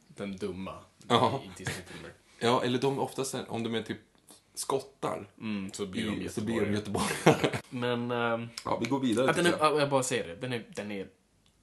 den 0.07 0.37
dumma 0.37 0.73
Ja. 1.07 1.41
i 1.45 1.47
Disney-filmer. 1.57 2.11
Ja, 2.39 2.63
eller 2.63 2.79
de 2.79 2.99
oftast, 2.99 3.35
om 3.47 3.63
de 3.63 3.75
är 3.75 3.81
typ 3.81 3.97
skottar, 4.53 5.27
Mm, 5.39 5.71
så 5.73 5.85
blir 5.85 6.11
de 6.11 6.29
så 6.29 6.41
blir 6.41 6.61
de 6.61 6.73
göteborgare. 6.73 7.59
Men... 7.69 8.11
ehm, 8.11 8.47
Ja, 8.65 8.77
vi 8.81 8.85
går 8.85 8.99
vidare. 8.99 9.29
Att 9.29 9.35
den 9.35 9.45
är, 9.45 9.49
jag. 9.51 9.59
ja, 9.59 9.79
jag 9.79 9.89
bara 9.89 10.03
säger 10.03 10.27
det, 10.27 10.35
den 10.35 10.53
är, 10.53 10.65
den 10.75 10.91
är, 10.91 11.07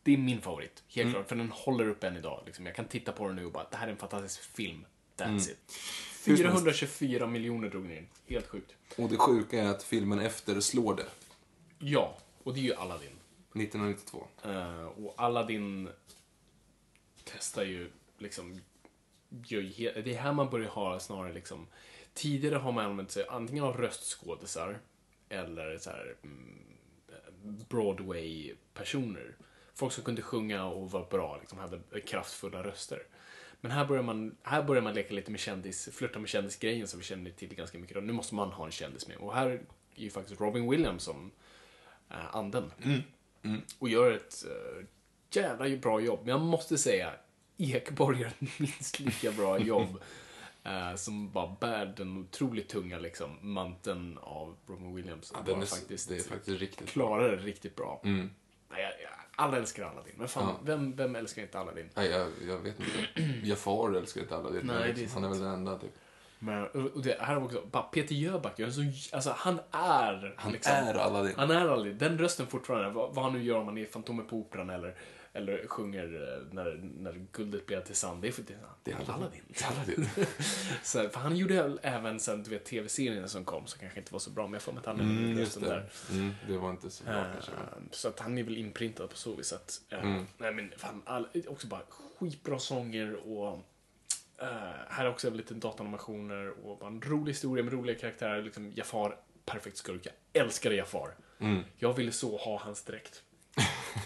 det 0.03 0.13
är 0.13 0.19
min 0.19 0.41
favorit. 0.41 0.83
Helt 0.89 1.05
Mm. 1.05 1.13
klart, 1.13 1.29
för 1.29 1.37
den 1.37 1.51
håller 1.51 1.89
upp 1.89 2.05
än 2.05 2.17
idag. 2.17 2.43
Liksom. 2.47 2.67
Jag 2.67 2.75
kan 2.77 2.85
titta 2.85 3.13
på 3.13 3.27
den 3.27 3.37
nu 3.37 3.47
och 3.47 3.53
bara, 3.53 3.67
det 3.71 3.77
här 3.77 3.87
är 3.87 3.91
en 3.93 3.97
fantastisk 3.99 4.43
film. 4.57 4.85
That's 5.17 5.25
Mm. 5.27 5.37
it. 5.39 5.59
Hur 6.27 6.37
som 6.37 6.45
424 6.53 7.27
miljoner 7.27 7.69
drog 7.69 7.83
den 7.83 7.93
in. 7.99 8.07
Helt 8.29 8.47
sjukt. 8.47 8.75
Och 8.97 9.09
det 9.09 9.17
sjuka 9.17 9.63
är 9.63 9.67
att 9.69 9.83
filmen 9.83 10.21
efter 10.21 10.61
slår 10.61 10.95
det. 10.97 11.07
Ja, 11.79 12.19
och 12.43 12.55
det 12.55 12.61
är 12.61 12.65
ju 12.65 12.75
Aladdin. 12.75 13.11
1992. 13.55 14.27
Eh, 14.45 14.85
och 14.85 15.15
Aladdin 15.17 15.89
testar 17.25 17.63
ju 17.63 17.91
liksom, 18.19 18.61
det 19.31 19.55
är 20.15 20.19
här 20.19 20.33
man 20.33 20.51
börjar 20.51 20.69
ha 20.71 21.01
snarare 21.01 21.33
liksom, 21.33 21.67
tidigare 22.19 22.55
har 22.55 22.73
man 22.73 22.85
använt 22.85 23.11
sig 23.11 23.27
antingen 23.29 23.65
av 23.65 23.77
röstskådisar 23.77 24.79
eller 25.29 25.79
så 25.79 25.91
här, 25.91 26.17
mm, 26.23 26.59
Broadway-personer. 27.69 29.37
Folk 29.75 29.93
som 29.93 30.05
kunde 30.05 30.23
sjunga 30.23 30.65
och 30.65 30.91
var 30.91 31.07
bra, 31.11 31.37
liksom 31.41 31.59
hade 31.59 32.01
kraftfulla 32.07 32.63
röster. 32.63 33.03
Men 33.61 33.71
här 33.71 33.85
börjar 33.85 34.03
man, 34.03 34.37
här 34.43 34.63
börjar 34.63 34.83
man 34.83 34.95
leka 34.95 35.15
lite 35.15 35.31
med 35.31 35.41
kändis, 35.41 35.89
flirta 35.93 36.19
med 36.19 36.29
kändisgrejen 36.29 36.89
som 36.89 36.99
vi 36.99 37.05
känner 37.05 37.31
till 37.31 37.55
ganska 37.55 37.79
mycket. 37.79 38.03
Nu 38.05 38.13
måste 38.13 38.35
man 38.35 38.53
ha 38.53 38.67
en 38.67 38.71
kändis 38.73 39.09
med. 39.09 39.17
Och 39.17 39.35
här 39.35 39.47
är 39.47 39.61
ju 39.95 40.11
faktiskt 40.11 40.41
Robin 40.41 40.71
Williams 40.71 41.03
som 41.03 41.31
äh, 42.11 42.37
anden. 42.37 42.73
Och 43.79 43.89
gör 43.89 44.13
ett 44.13 44.45
äh, 44.47 44.85
jävla 45.31 45.77
bra 45.77 46.01
jobb. 46.01 46.21
Men 46.21 46.29
jag 46.29 46.41
måste 46.41 46.79
säga, 46.79 47.13
Ekborg 47.57 48.21
gör 48.21 48.29
ett 48.29 48.41
minst 48.59 49.01
lika 49.01 49.33
bra 49.33 49.59
jobb. 49.59 50.03
Eh, 50.69 50.95
som 50.95 51.33
bara 51.33 51.57
bär 51.61 51.87
den 51.97 52.17
otroligt 52.17 52.69
tunga 52.69 52.99
liksom, 52.99 53.39
manteln 53.41 54.19
av 54.19 54.57
Robin 54.67 54.95
Williams. 54.95 55.33
Ja, 55.35 55.41
den 55.47 55.63
är, 55.63 55.67
faktiskt, 55.67 56.09
det 56.09 56.17
är 56.17 56.21
faktiskt 56.21 56.61
riktigt 56.61 56.89
klarar 56.89 57.31
det 57.31 57.37
riktigt 57.37 57.77
bra. 57.77 58.01
Mm. 58.05 58.31
Nej, 58.71 58.83
jag, 58.83 58.91
jag, 58.91 59.11
alla 59.37 59.57
älskar 59.57 59.85
Aladdin. 59.85 60.15
Men 60.17 60.29
fan, 60.29 60.49
Ja. 60.49 60.57
vem, 60.63 60.97
vem 60.97 61.17
älskar 61.17 61.43
inte 61.43 61.59
Aladdin? 61.59 61.91
Nej, 61.95 62.11
jag, 62.11 62.29
jag 62.49 62.59
vet 62.59 62.77
inte. 62.81 63.47
Jafar 63.49 63.97
älskar 63.97 64.21
inte 64.21 64.37
alla 64.37 64.51
det. 64.51 64.63
Nej, 64.63 64.93
det 64.97 65.05
är 65.05 65.09
Han 65.09 65.25
är 65.25 65.29
väl 65.29 65.41
den 65.41 65.53
enda, 65.53 65.79
typ. 65.79 65.95
Men, 66.39 66.67
och 66.67 67.03
det 67.03 67.17
här 67.21 67.37
är 67.37 67.45
också, 67.45 67.63
bara 67.71 67.83
Peter 67.83 68.15
Jöback, 68.15 68.55
jag 68.57 68.69
är 68.69 68.73
så, 68.73 69.17
alltså 69.17 69.33
han 69.37 69.61
är... 69.71 70.35
Han 70.37 70.53
liksom, 70.53 70.73
är 70.73 70.95
Aladdin. 70.95 71.35
Han 71.37 71.51
är 71.51 71.67
Aladdin. 71.69 71.99
Den 71.99 72.19
rösten 72.19 72.47
fortfarande, 72.47 72.91
vad, 72.91 73.15
vad 73.15 73.25
han 73.25 73.33
nu 73.33 73.43
gör 73.43 73.59
om 73.59 73.67
han 73.67 73.79
är 73.79 73.87
Fantomen 73.87 74.27
på 74.27 74.37
Operan 74.37 74.71
eller, 74.71 74.95
eller 75.33 75.67
sjunger 75.67 76.05
eh, 76.05 76.55
när, 76.55 76.81
när 76.99 77.27
guldet 77.33 77.67
blev 77.67 77.85
till 77.85 77.95
sand. 77.95 78.23
Det 78.23 78.29
är 78.29 78.33
för 78.33 78.43
det, 78.43 78.59
Det 78.83 78.91
är 78.93 79.11
Aladdin. 79.11 79.43
Det 79.49 79.63
är 79.65 79.69
Aladdin. 79.73 80.07
så, 80.83 81.09
för 81.09 81.21
han 81.21 81.37
gjorde 81.37 81.79
även 81.83 82.21
sen, 82.21 82.43
du 82.43 82.51
vet, 82.51 82.65
tv-serien 82.65 83.29
som 83.29 83.45
kom, 83.45 83.67
som 83.67 83.81
kanske 83.81 83.99
inte 84.01 84.13
var 84.13 84.21
så 84.21 84.31
bra, 84.31 84.47
men 84.47 84.53
jag 84.53 84.63
får 84.63 84.73
mig 84.73 84.81
att 84.81 84.87
han 84.87 85.01
Mm, 85.01 85.19
mm, 85.25 85.39
just 85.39 85.61
det. 85.61 85.67
där. 85.67 85.91
Mm, 86.13 86.35
det 86.49 86.59
var 86.59 86.71
inte 86.71 86.91
så 86.91 87.05
bra 87.05 87.15
Eh, 87.15 87.33
kanske. 87.33 87.53
Så 87.91 88.09
att 88.09 88.21
han 88.21 88.39
är 88.39 88.43
väl 88.43 88.57
inprintad 88.57 89.11
på 89.11 89.17
så 89.17 89.35
vis 89.35 89.53
att, 89.53 89.81
eh, 89.91 90.01
Mm. 90.03 90.27
nej 90.39 90.55
men 90.55 90.73
fan, 90.77 91.03
all, 91.07 91.29
också 91.49 91.67
bara 91.67 91.83
skitbra 92.19 92.59
sånger 92.59 93.15
och 93.15 93.53
eh, 94.39 94.47
här 94.89 95.05
är 95.05 95.11
också 95.11 95.31
lite 95.31 95.55
datanimationer 95.55 96.67
och 96.67 96.79
bara 96.79 96.87
en 96.91 97.03
rolig 97.03 97.33
historia 97.33 97.65
med 97.65 97.73
roliga 97.73 97.99
karaktärer. 97.99 98.43
Liksom 98.43 98.73
Jafar, 98.77 99.17
perfekt 99.45 99.77
skurk. 99.77 100.07
Jag 100.33 100.43
älskade 100.45 100.75
Jafar. 100.75 101.15
Mm. 101.41 101.63
Jag 101.77 101.93
ville 101.93 102.13
så 102.13 102.37
ha 102.37 102.59
hans 102.59 102.85
dräkt. 102.85 103.23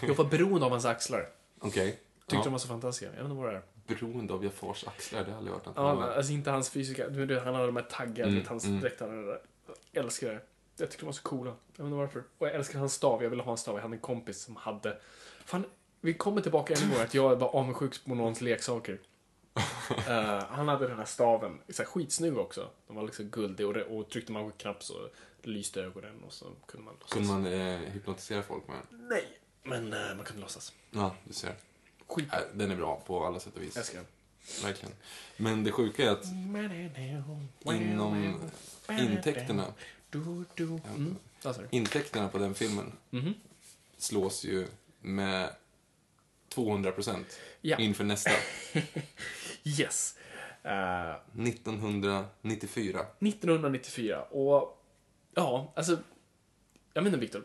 Jag 0.01 0.15
var 0.15 0.25
beroende 0.25 0.65
av 0.65 0.71
hans 0.71 0.85
axlar. 0.85 1.29
Okej. 1.59 1.91
Tyckte 1.91 2.35
Ja. 2.35 2.43
de 2.43 2.51
var 2.51 2.59
så 2.59 2.67
fantastiska. 2.67 3.05
Jag 3.05 3.11
vet 3.23 3.31
inte 3.31 3.35
vad 3.35 3.53
det 3.53 3.57
är. 3.57 3.63
Beroende 3.87 4.33
av 4.33 4.43
Jafars 4.43 4.87
axlar, 4.87 5.19
det 5.19 5.25
har 5.25 5.31
jag 5.31 5.37
aldrig 5.37 5.53
hört. 5.55 5.65
han 5.65 5.85
Ja, 5.85 6.13
alltså 6.13 6.31
inte 6.31 6.51
hans 6.51 6.69
fysiska, 6.69 7.09
du 7.09 7.25
vet, 7.25 7.43
han 7.43 7.53
hade 7.55 7.65
de 7.65 7.75
här 7.75 7.83
taggar, 7.83 8.27
Mm, 8.27 8.43
du 8.43 8.49
hans 8.49 8.65
mm. 8.65 8.79
dräkt. 8.81 9.01
Jag 9.01 10.03
älskar 10.05 10.27
det. 10.27 10.41
Jag 10.77 10.89
tyckte 10.89 11.03
de 11.03 11.05
var 11.05 11.13
så 11.13 11.23
coola. 11.23 11.51
Jag 11.75 11.83
vet 11.83 11.85
inte 11.91 11.95
varför. 11.97 12.23
Och 12.37 12.47
jag 12.47 12.53
älskar 12.55 12.79
hans 12.79 12.93
stav, 12.93 13.23
jag 13.23 13.29
ville 13.29 13.43
ha 13.43 13.51
en 13.51 13.57
stav. 13.57 13.75
Jag 13.75 13.81
hade 13.81 13.95
en 13.95 13.99
kompis 13.99 14.41
som 14.41 14.55
hade... 14.55 14.97
Fan, 15.45 15.65
vi 16.01 16.13
kommer 16.13 16.41
tillbaka 16.41 16.73
en 16.73 16.89
gång 16.89 16.99
att 17.01 17.13
jag 17.13 17.35
var 17.35 17.55
avundsjuk 17.55 18.05
på 18.05 18.15
någons 18.15 18.41
leksaker. 18.41 18.99
Eh, 20.07 20.43
han 20.49 20.67
hade 20.67 20.87
den 20.87 20.97
här 20.97 21.05
staven, 21.05 21.59
så 21.69 21.81
här, 21.81 21.89
skitsnygg 21.89 22.37
också. 22.37 22.69
Den 22.87 22.95
var 22.95 23.03
liksom 23.03 23.25
guldig 23.25 23.67
och, 23.67 23.73
det, 23.73 23.83
och 23.83 24.09
tryckte 24.09 24.31
man 24.31 24.51
på 24.51 24.57
knapp 24.57 24.83
så 24.83 24.93
lyste 25.41 25.81
ögonen 25.81 26.23
och 26.23 26.33
så 26.33 26.45
kunde 26.65 26.85
man. 26.85 26.95
Kunde 27.09 27.27
man 27.27 27.45
eh, 27.45 27.79
hypnotisera 27.79 28.43
folk 28.43 28.67
med 28.67 28.77
den? 28.89 29.07
Nej, 29.07 29.25
men 29.63 29.93
eh, 29.93 30.15
man 30.15 30.25
kunde 30.25 30.41
låtsas. 30.41 30.73
Ja, 30.91 31.15
du 31.23 31.33
ser. 31.33 31.55
Skit. 32.07 32.33
Äh, 32.33 32.39
den 32.53 32.71
är 32.71 32.75
bra 32.75 33.03
på 33.07 33.25
alla 33.25 33.39
sätt 33.39 33.55
och 33.55 33.61
vis. 33.61 33.75
Jag 33.75 33.81
älskar 33.81 33.97
den. 33.97 34.07
verkligen. 34.63 34.95
Men 35.37 35.63
det 35.63 35.71
sjuka 35.71 36.03
är 36.05 36.09
att 36.11 36.25
inom 37.65 38.39
intäkterna, 38.89 39.65
Du, 40.09 40.45
du. 40.55 40.63
Mm. 40.67 41.15
Intäkterna 41.69 42.29
på 42.29 42.37
den 42.37 42.53
filmen 42.53 42.91
Mhm. 43.09 43.33
slås 43.97 44.43
ju 44.45 44.67
med 45.01 45.49
200 46.49 46.91
procent 46.91 47.39
Ja. 47.61 47.77
inför 47.77 48.03
nästa. 48.03 48.31
Yes. 49.63 50.17
Eh, 50.63 51.15
1994. 51.43 53.05
1994. 53.19 54.21
Och 54.23 54.83
ja, 55.35 55.73
alltså. 55.75 55.97
Jag 56.93 57.03
menar 57.03 57.17
Viktor. 57.17 57.43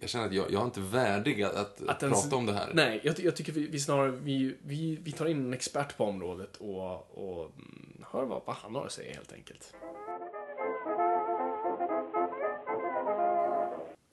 Jag 0.00 0.10
känner 0.10 0.26
att 0.26 0.32
jag, 0.32 0.52
jag 0.52 0.60
är 0.60 0.64
inte 0.64 0.80
värdig 0.80 1.42
att, 1.42 1.54
att, 1.54 1.88
Att 1.88 2.02
ens- 2.02 2.22
prata 2.22 2.36
om 2.36 2.46
det 2.46 2.52
här. 2.52 2.70
Nej, 2.74 3.00
jag, 3.04 3.20
jag 3.20 3.36
tycker 3.36 3.52
vi, 3.52 3.66
vi 3.66 3.80
snarare 3.80 4.10
vi, 4.10 4.56
vi, 4.62 4.98
vi 5.02 5.12
tar 5.12 5.26
in 5.26 5.46
en 5.46 5.52
expert 5.52 5.96
på 5.96 6.04
området 6.04 6.56
och, 6.56 7.18
och 7.18 7.52
mm, 7.56 8.04
hör 8.10 8.24
vad, 8.24 8.42
vad 8.46 8.56
han 8.56 8.74
har 8.74 8.86
att 8.86 8.92
säga 8.92 9.14
helt 9.14 9.32
enkelt. 9.32 9.74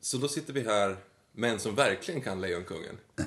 Så 0.01 0.17
då 0.17 0.27
sitter 0.27 0.53
vi 0.53 0.61
här 0.61 0.95
med 1.31 1.51
en 1.51 1.59
som 1.59 1.75
verkligen 1.75 2.21
kan 2.21 2.41
Lejonkungen. 2.41 2.97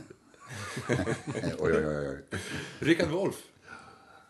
Oj, 1.58 1.72
oj, 1.72 1.86
oj. 1.86 2.08
oj. 2.32 2.38
Rickard 2.78 3.08
Wolff. 3.08 3.42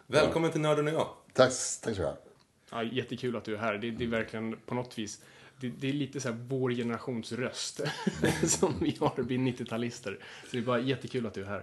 Välkommen 0.07 0.53
till 0.53 0.61
Nörden 0.61 0.87
och 0.87 0.93
jag. 0.93 1.09
Tack, 1.33 1.53
tack 1.83 1.97
så 1.97 2.03
mycket. 2.03 2.25
Ja, 2.71 2.83
jättekul 2.83 3.37
att 3.37 3.45
du 3.45 3.55
är 3.55 3.59
här. 3.59 3.79
Det, 3.79 3.91
det 3.91 4.05
är 4.05 4.09
verkligen 4.09 4.57
på 4.67 4.75
något 4.75 4.99
vis, 4.99 5.21
det, 5.61 5.69
det 5.69 5.89
är 5.89 5.93
lite 5.93 6.21
så 6.21 6.29
här 6.29 6.39
vår 6.49 6.71
generations 6.71 7.33
röst 7.33 7.81
som 8.47 8.75
vi 8.81 8.97
har, 9.01 9.23
vi 9.23 9.37
90-talister. 9.37 10.19
Så 10.45 10.49
det 10.53 10.59
är 10.59 10.63
bara 10.63 10.81
jättekul 10.81 11.27
att 11.27 11.35
du 11.35 11.43
är 11.45 11.63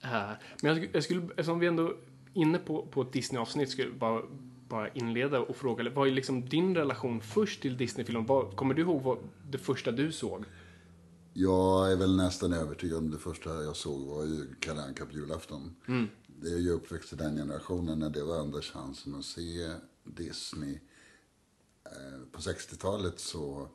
här. 0.00 0.38
Men 0.62 0.76
jag, 0.76 0.88
jag 0.92 1.04
skulle, 1.04 1.22
eftersom 1.22 1.58
vi 1.58 1.66
ändå 1.66 1.86
är 1.88 1.94
inne 2.34 2.58
på, 2.58 2.86
på 2.86 3.02
ett 3.02 3.12
Disney-avsnitt, 3.12 3.70
skulle 3.70 3.88
jag 3.88 3.98
bara, 3.98 4.22
bara 4.68 4.88
inleda 4.88 5.40
och 5.40 5.56
fråga, 5.56 5.90
vad 5.90 6.08
är 6.08 6.12
liksom 6.12 6.48
din 6.48 6.74
relation 6.76 7.20
först 7.20 7.62
till 7.62 7.76
Disney-filmen? 7.76 8.26
Vad- 8.26 8.56
Kommer 8.56 8.74
du 8.74 8.82
ihåg 8.82 9.02
vad 9.02 9.18
det 9.50 9.58
första 9.58 9.90
du 9.90 10.12
såg? 10.12 10.44
Jag 11.32 11.92
är 11.92 11.96
väl 11.96 12.16
nästan 12.16 12.52
övertygad 12.52 12.98
om 12.98 13.10
det 13.10 13.18
första 13.18 13.50
jag 13.62 13.76
såg 13.76 14.06
var 14.06 14.24
ju 14.24 14.46
Kalle 14.60 14.82
Anka 14.82 15.06
på 15.06 15.12
julafton. 15.12 15.74
Det 16.42 16.48
är 16.48 16.58
ju 16.58 16.70
uppväxt 16.70 17.12
i 17.12 17.16
den 17.16 17.36
generationen 17.36 17.98
när 17.98 18.10
det 18.10 18.24
var 18.24 18.40
enda 18.40 18.60
chansen 18.62 19.14
att 19.14 19.24
se 19.24 19.70
Disney. 20.04 20.78
Eh, 21.84 22.20
På 22.32 22.40
60-talet 22.40 23.20
så, 23.20 23.68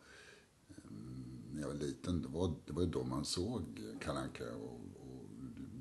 mm, 0.90 1.42
när 1.54 1.62
jag 1.62 1.68
var 1.68 1.76
liten, 1.76 2.22
det 2.22 2.28
var, 2.28 2.54
det 2.66 2.74
var 2.74 2.82
ju 2.82 2.88
då 2.90 3.04
man 3.04 3.26
såg 3.26 3.82
Kalle 4.02 4.20
Anka 4.20 4.56
och, 4.56 4.80
och 5.00 5.26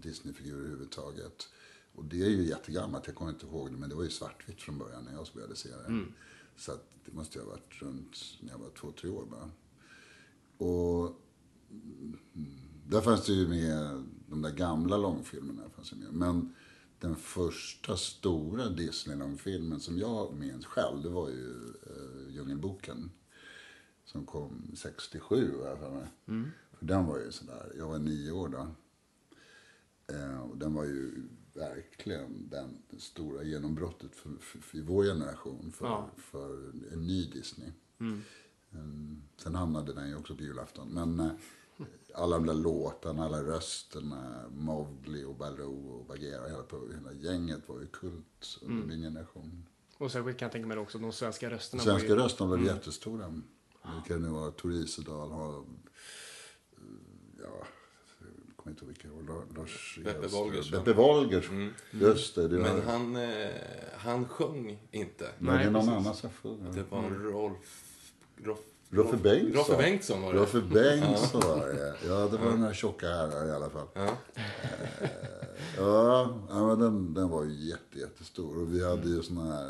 Disneyfigurer 0.02 0.58
överhuvudtaget. 0.58 1.48
Och 1.94 2.04
det 2.04 2.22
är 2.22 2.28
ju 2.30 2.42
jättegammalt, 2.48 3.06
jag 3.06 3.16
kommer 3.16 3.30
inte 3.30 3.46
ihåg 3.46 3.70
det, 3.72 3.76
men 3.76 3.88
det 3.88 3.94
var 3.94 4.02
ju 4.02 4.10
svartvitt 4.10 4.60
från 4.62 4.78
början 4.78 5.04
när 5.04 5.12
jag 5.12 5.26
började 5.34 5.56
se 5.56 5.68
det. 5.68 6.04
Så 6.56 6.72
att 6.72 6.88
det 7.04 7.12
måste 7.12 7.38
ju 7.38 7.44
ha 7.44 7.50
varit 7.50 7.82
runt 7.82 8.16
när 8.40 8.50
jag 8.52 8.58
var 8.58 8.70
två, 8.70 8.92
tre 8.92 9.10
år 9.10 9.26
bara. 9.30 9.50
Och 10.68 11.20
där 12.86 13.00
fanns 13.00 13.26
det 13.26 13.32
ju 13.32 13.48
med, 13.48 14.04
de 14.28 14.42
där 14.42 14.50
gamla 14.50 14.96
långfilmerna 14.96 15.62
fanns 15.76 15.92
ju 15.92 15.96
med. 15.96 16.12
Men 16.12 16.54
den 17.04 17.16
första 17.16 17.96
stora 17.96 18.68
Disney-långfilmen 18.68 19.80
som 19.80 19.98
jag 19.98 20.34
minns 20.34 20.66
själv, 20.66 21.02
det 21.02 21.08
var 21.08 21.28
ju 21.28 21.54
uh, 21.90 22.30
Djungelboken. 22.30 23.10
Som 24.04 24.26
kom 24.26 24.70
67, 24.74 25.52
har 25.60 25.68
jag 25.68 25.78
för 25.78 25.90
mig. 25.90 26.06
För 26.78 26.86
den 26.86 27.06
var 27.06 27.18
ju 27.18 27.32
sådär, 27.32 27.72
jag 27.78 27.88
var 27.88 27.98
nio 27.98 28.30
år 28.32 28.48
då. 28.48 28.68
Eh, 30.14 30.40
och 30.40 30.58
den 30.58 30.74
var 30.74 30.84
ju 30.84 31.22
verkligen 31.54 32.48
den 32.50 32.82
stora 32.98 33.42
genombrottet 33.42 34.14
för, 34.16 34.30
för, 34.40 34.58
för 34.58 34.78
vår 34.80 35.04
generation. 35.04 35.72
För, 35.72 35.86
Ja. 35.86 36.10
för 36.16 36.72
en 36.92 37.06
ny 37.06 37.24
Disney. 37.30 37.70
Mm, 38.00 39.22
Sen 39.36 39.54
hamnade 39.54 39.92
den 39.92 40.08
ju 40.08 40.16
också 40.16 40.36
på 40.36 40.42
julafton. 40.42 40.88
Men 40.88 41.20
eh, 41.20 41.30
alla 42.14 42.36
de 42.36 42.46
där 42.46 42.54
låtarna, 42.54 43.24
alla 43.24 43.42
rösterna, 43.42 44.44
Mowgli 44.50 45.24
och 45.24 45.34
Baloo 45.34 45.88
och 45.98 46.06
Bagheera, 46.06 46.48
hela, 46.48 46.62
på- 46.62 46.90
hela 46.94 47.12
gänget 47.12 47.68
var 47.68 47.80
ju 47.80 47.86
kult 47.86 48.58
under 48.62 48.86
min 48.86 49.02
generation. 49.02 49.66
Och 49.98 50.12
särskilt 50.12 50.38
kan 50.38 50.46
jag 50.46 50.52
tänka 50.52 50.68
mig 50.68 50.78
också 50.78 50.98
de 50.98 51.12
svenska 51.12 51.50
rösterna. 51.50 51.82
Svenska 51.82 52.08
var 52.08 52.16
ju, 52.16 52.22
rösterna 52.22 52.50
var 52.50 52.58
jättestora. 52.58 53.42
Vilka 53.94 54.14
det 54.14 54.20
nu 54.20 54.28
var, 54.28 54.50
Tor 54.50 54.72
Isedal 54.72 55.30
har, 55.30 55.58
eh, 55.58 55.64
ja, 57.38 57.66
jag 58.20 58.56
kommer 58.56 58.70
inte 58.70 58.84
ihåg 58.84 58.88
vilka 58.88 59.08
var, 59.32 59.44
Lars 59.56 59.98
Beppe 60.04 60.26
Wolgers? 60.26 60.70
Beppe 60.70 60.92
Wolgers, 60.92 61.50
just 61.92 62.34
det. 62.34 62.48
det 62.48 62.56
var, 62.58 62.64
Men 62.74 62.82
han, 62.82 63.16
eh, 63.16 63.50
han 63.96 64.28
sjöng 64.28 64.78
inte. 64.90 65.28
Nej, 65.38 65.58
det 65.58 65.64
är 65.64 65.70
någon 65.70 65.82
precis. 65.86 66.00
annan 66.00 66.14
som 66.14 66.30
sjunger. 66.30 66.72
Det 66.72 66.82
var 66.82 67.10
Rolf... 67.10 67.90
Rolf 68.36 68.58
Roffe 68.94 69.16
Bengtsson. 69.16 69.52
Roffe 69.62 69.76
Bengtsson 69.76 70.22
var 70.22 70.32
det. 70.32 70.38
Roffe 70.40 70.60
Bengtsson 70.60 71.40
var 71.40 71.66
det. 71.68 71.96
Ja, 72.06 72.28
det 72.28 72.36
var 72.38 72.50
den 72.50 72.62
här 72.62 72.72
tjocka 72.74 73.08
herrar 73.08 73.46
i 73.46 73.50
alla 73.52 73.70
fall. 73.70 73.86
Ja. 73.94 74.16
Eh, 74.34 75.08
Ja, 75.76 76.38
ja 76.48 76.66
men 76.66 76.78
den, 76.80 77.14
den 77.14 77.28
var 77.28 77.44
ju 77.44 77.52
jätte, 77.54 77.98
jättestor. 77.98 78.58
Och 78.58 78.74
vi 78.74 78.84
hade 78.84 79.08
ju 79.08 79.22
såna 79.22 79.44
här, 79.56 79.66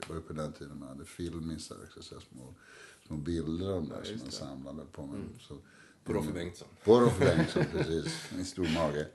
det 0.00 0.08
var 0.08 0.16
ju 0.16 0.22
på 0.22 0.32
den 0.32 0.52
tiden 0.52 0.78
man 0.78 0.88
hade 0.88 1.04
filmisar 1.04 1.76
också, 1.84 2.02
så 2.02 2.14
små, 2.20 2.54
små 3.06 3.16
bilder 3.16 3.72
om 3.72 3.88
det 3.88 4.04
som 4.08 4.18
man 4.18 4.30
samlade 4.30 4.82
på. 4.92 5.06
Men, 5.06 5.28
så, 5.40 5.54
På 6.04 6.12
Roffe 6.12 6.32
Bengtsson. 6.32 6.68
På 6.84 7.00
Roffe 7.00 7.24
Bengtsson, 7.24 7.64
precis. 7.72 8.30
En 8.38 8.44
stor 8.44 8.74
mage. 8.74 9.06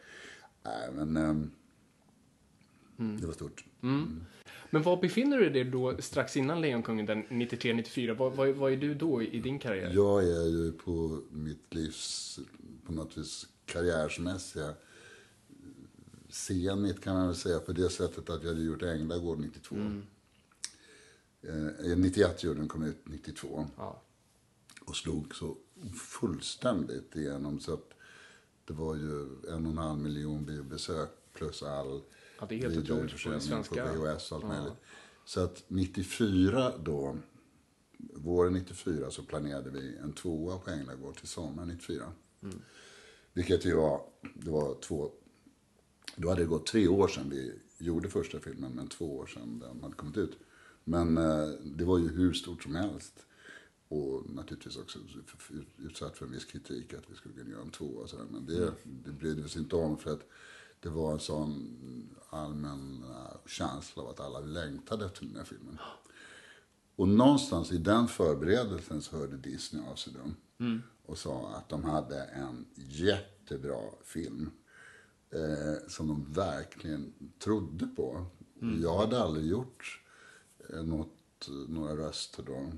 Nej, 0.64 0.90
men 0.94 1.18
ehm, 1.18 1.52
det 3.20 3.28
var 3.28 3.34
stort. 3.34 3.66
Men 4.74 4.82
var 4.82 5.02
befinner 5.02 5.38
du 5.38 5.50
dig 5.50 5.64
då 5.64 5.98
strax 6.00 6.38
innan 6.38 6.62
Lejonkungen, 6.62 7.06
den 7.06 7.26
93-94? 7.26 8.14
Vad, 8.14 8.34
vad, 8.34 8.50
vad 8.50 8.72
är 8.72 8.78
du 8.78 8.94
då 8.94 9.22
i, 9.24 9.40
din 9.40 9.60
karriär? 9.60 9.92
Jag 9.96 10.24
är 10.24 10.48
ju 10.48 10.72
på 10.72 11.22
mitt 11.32 11.74
livs, 11.74 12.40
på 12.86 12.94
något 12.94 13.18
vis 13.18 13.48
karriärsmässiga 13.66 14.74
zenit 16.30 17.02
kan 17.02 17.16
man 17.16 17.28
väl 17.28 17.36
säga 17.36 17.60
på 17.60 17.72
det 17.72 17.90
sättet 17.90 18.30
att 18.30 18.44
jag 18.44 18.50
hade 18.50 18.64
gjort 18.64 18.82
Änglagård 18.82 19.40
92. 19.40 19.76
Eh, 21.42 21.98
91 21.98 22.44
gjorde 22.44 22.60
den, 22.60 22.68
kom 22.68 22.84
ut 22.84 23.02
92. 23.04 23.68
Ja. 23.78 24.02
Och 24.86 24.96
slog 24.96 25.36
så 25.36 25.58
fullständigt 26.20 27.16
igenom 27.16 27.60
så 27.60 27.74
att 27.74 27.90
det 28.66 28.74
var 28.74 28.96
ju 28.96 29.22
en 29.50 29.66
och 29.66 29.72
en 29.72 29.78
halv 29.78 30.00
miljon 30.00 30.46
biobesök 30.46 31.10
plus 31.34 31.64
all 31.64 32.02
Ja, 32.40 32.46
det 32.50 32.56
är 32.56 32.60
helt 32.60 32.78
otroligt 32.78 33.12
på 33.12 33.18
svenska. 33.40 33.88
på 33.88 33.94
VHS 33.94 34.32
och 34.32 34.38
allt 34.38 34.48
möjligt. 34.48 34.80
Så 35.26 35.44
att 35.44 35.64
94 35.68 36.78
då, 36.78 37.18
våren 37.98 38.54
94 38.54 39.12
så 39.12 39.24
planerade 39.24 39.70
vi 39.70 39.98
en 39.98 40.14
tvåa 40.14 40.58
på 40.58 40.72
Änglagård 40.72 41.16
till 41.16 41.28
sommaren 41.28 41.68
94. 41.68 42.14
Vilket 43.34 43.66
ju 43.66 43.76
var, 43.76 44.02
det 44.34 44.52
var 44.52 44.76
två, 44.82 45.12
då 46.16 46.30
hade 46.30 46.42
det 46.42 46.48
gått 46.48 46.66
tre 46.66 46.88
år 46.88 47.08
sedan 47.08 47.30
vi 47.30 47.54
gjorde 47.78 48.10
första 48.10 48.40
filmen, 48.40 48.72
men 48.72 48.88
två 48.88 49.18
år 49.18 49.26
sedan 49.26 49.60
den 49.60 49.82
hade 49.82 49.96
kommit 49.96 50.18
ut. 50.18 50.38
Men 50.84 51.18
eh, 51.18 51.48
det 51.64 51.86
var 51.86 52.00
ju 52.00 52.08
hur 52.08 52.34
stort 52.34 52.64
som 52.64 52.76
helst. 52.76 53.26
Och 53.88 54.30
naturligtvis 54.30 54.78
också 54.78 55.00
utsatt 55.78 56.18
för 56.18 56.26
en 56.26 56.32
viss 56.32 56.46
kritik 56.46 56.94
att 56.94 57.04
vi 57.10 57.16
skulle 57.16 57.36
kunna 57.36 57.50
göra 57.50 57.62
en 57.62 57.70
tvåa 57.70 58.04
och 58.04 58.10
sådär. 58.10 58.26
Men 58.32 58.46
det, 58.46 58.74
det 58.84 59.12
brydde 59.12 59.42
vi 59.42 59.48
oss 59.48 59.58
inte 59.58 59.76
om 59.76 59.98
för 59.98 60.14
att 60.14 60.30
det 60.84 60.90
var 60.90 61.14
en 61.14 61.20
sån 61.20 61.70
allmän 62.30 63.04
eh, 63.04 63.38
känsla 63.46 64.04
av 64.04 64.10
att 64.10 64.20
alla 64.20 64.40
längtade 64.40 65.06
efter 65.06 65.26
den 65.26 65.36
här 65.36 65.44
filmen. 65.44 65.78
Och 66.96 67.08
någonstans 67.08 67.72
i 67.72 67.78
den 67.78 68.08
förberedelsen 68.08 69.02
så 69.02 69.18
hörde 69.18 69.38
Disney 69.38 69.84
av 69.92 69.96
sig 69.96 70.14
då. 70.14 70.32
Och 71.06 71.18
sa 71.18 71.50
att 71.56 71.70
de 71.70 71.84
hade 71.84 72.24
en 72.24 72.66
jättebra 72.76 73.82
film. 74.04 74.52
Eh, 75.34 75.88
som 75.88 76.08
de 76.08 76.34
verkligen 76.34 77.14
trodde 77.40 77.88
på. 77.88 78.26
Och 78.62 78.80
Jag 78.82 78.98
hade 78.98 79.22
aldrig 79.24 79.46
gjort 79.46 80.02
eh, 80.70 80.84
något, 80.84 81.50
några 81.68 81.98
röster 81.98 82.44
då. 82.44 82.72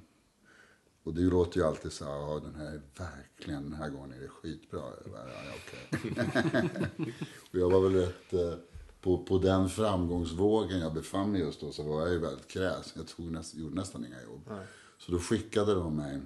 Och 1.06 1.14
det 1.14 1.22
låter 1.22 1.58
ju 1.60 1.66
alltid 1.66 1.92
så 1.92 2.06
här, 2.06 2.42
den 2.42 2.56
här 2.56 2.66
är 2.66 2.82
verkligen, 2.98 3.64
den 3.64 3.74
här 3.74 3.90
gången 3.90 4.14
är 4.14 4.20
det 4.20 4.28
skitbra. 4.28 4.82
Jag 5.04 5.12
bara, 5.12 5.28
ja, 5.28 5.54
okej. 5.66 6.70
och 7.52 7.60
jag 7.60 7.70
var 7.70 7.82
väl 7.82 7.94
rätt, 7.94 8.34
eh, 8.34 8.54
på, 9.02 9.24
på 9.24 9.38
den 9.38 9.70
framgångsvågen 9.70 10.80
jag 10.80 10.94
befann 10.94 11.32
mig 11.32 11.42
just 11.42 11.62
då 11.62 11.72
så 11.72 11.84
var 11.84 12.02
jag 12.02 12.12
ju 12.12 12.20
väldigt 12.20 12.48
kräsen. 12.48 12.94
Jag 12.96 13.08
tog 13.08 13.32
näst, 13.32 13.56
gjorde 13.56 13.76
nästan 13.76 14.06
inga 14.06 14.24
jobb. 14.24 14.50
Så 14.98 15.12
då 15.12 15.20
skickade 15.20 15.74
de 15.74 15.96
mig, 15.96 16.22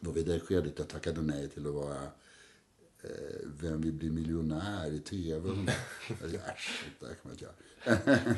var 0.00 0.12
vid 0.12 0.26
det 0.26 0.40
skedet 0.40 0.78
jag 0.78 0.88
tackade 0.88 1.22
nej 1.22 1.48
till 1.48 1.66
att 1.66 1.74
vara 1.74 2.02
eh, 3.02 3.46
Vem 3.60 3.80
vill 3.80 3.92
bli 3.92 4.10
miljonär 4.10 4.92
i 4.92 4.98
tv? 4.98 5.48
Tänkte, 6.08 6.38
Äsch, 6.38 6.84
det 7.00 7.06
där 7.06 7.14
kan 7.14 7.20
man 7.22 7.32
inte 7.32 7.44
göra. 7.44 8.28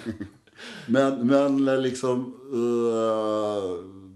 men, 0.87 1.27
men 1.27 1.83
liksom... 1.83 2.41
eh, 2.53 4.08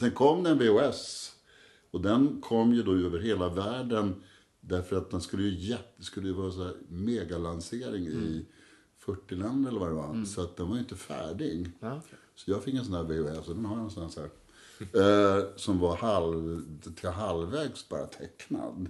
sen 0.00 0.10
kom 0.10 0.42
det 0.42 0.50
en 0.50 0.58
VHS. 0.58 1.32
Och 1.90 2.00
den 2.00 2.40
kom 2.40 2.72
ju 2.74 2.82
då 2.82 2.94
över 2.94 3.18
hela 3.18 3.48
världen. 3.48 4.14
Därför 4.60 4.96
att 4.96 5.10
den 5.10 5.20
skulle 5.20 5.42
ju, 5.42 5.68
jätte, 5.68 6.02
skulle 6.04 6.28
ju 6.28 6.34
vara 6.34 6.52
så 6.52 6.64
här 6.64 6.74
megalansering 6.88 8.06
i 8.06 8.46
40 8.98 9.34
länder 9.34 9.70
eller 9.70 9.80
vad 9.80 9.88
det 9.88 9.94
var. 9.94 10.24
Så 10.24 10.40
att 10.42 10.56
den 10.56 10.68
var 10.68 10.74
ju 10.74 10.80
inte 10.80 10.96
färdig. 10.96 11.70
Ja. 11.80 12.00
Så 12.34 12.50
jag 12.50 12.64
fick 12.64 12.74
en 12.74 12.84
sån 12.84 12.94
här 12.94 13.02
VHS 13.04 13.48
och 13.48 13.54
den 13.54 13.64
har 13.64 13.72
jag 13.72 13.76
någonstans 13.76 14.16
här. 14.16 14.30
Eh, 14.80 15.44
som 15.56 15.78
var 15.78 15.96
halv, 15.96 16.64
till 16.94 17.08
halvvägs 17.08 17.88
bara 17.88 18.06
tecknad. 18.06 18.88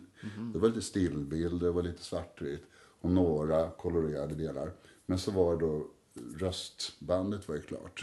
Det 0.53 0.59
var 0.59 0.69
lite 0.69 0.83
stillbild, 0.83 1.61
det 1.61 1.71
var 1.71 1.83
lite 1.83 2.03
svartvitt 2.03 2.63
och 3.01 3.11
några 3.11 3.71
kolorerade 3.71 4.35
delar. 4.35 4.73
Men 5.07 5.19
så 5.19 5.31
var 5.31 5.53
det 5.53 5.61
då 5.61 5.87
röstbandet 6.39 7.49
var 7.49 7.55
ju 7.57 7.63
klart. 7.63 8.03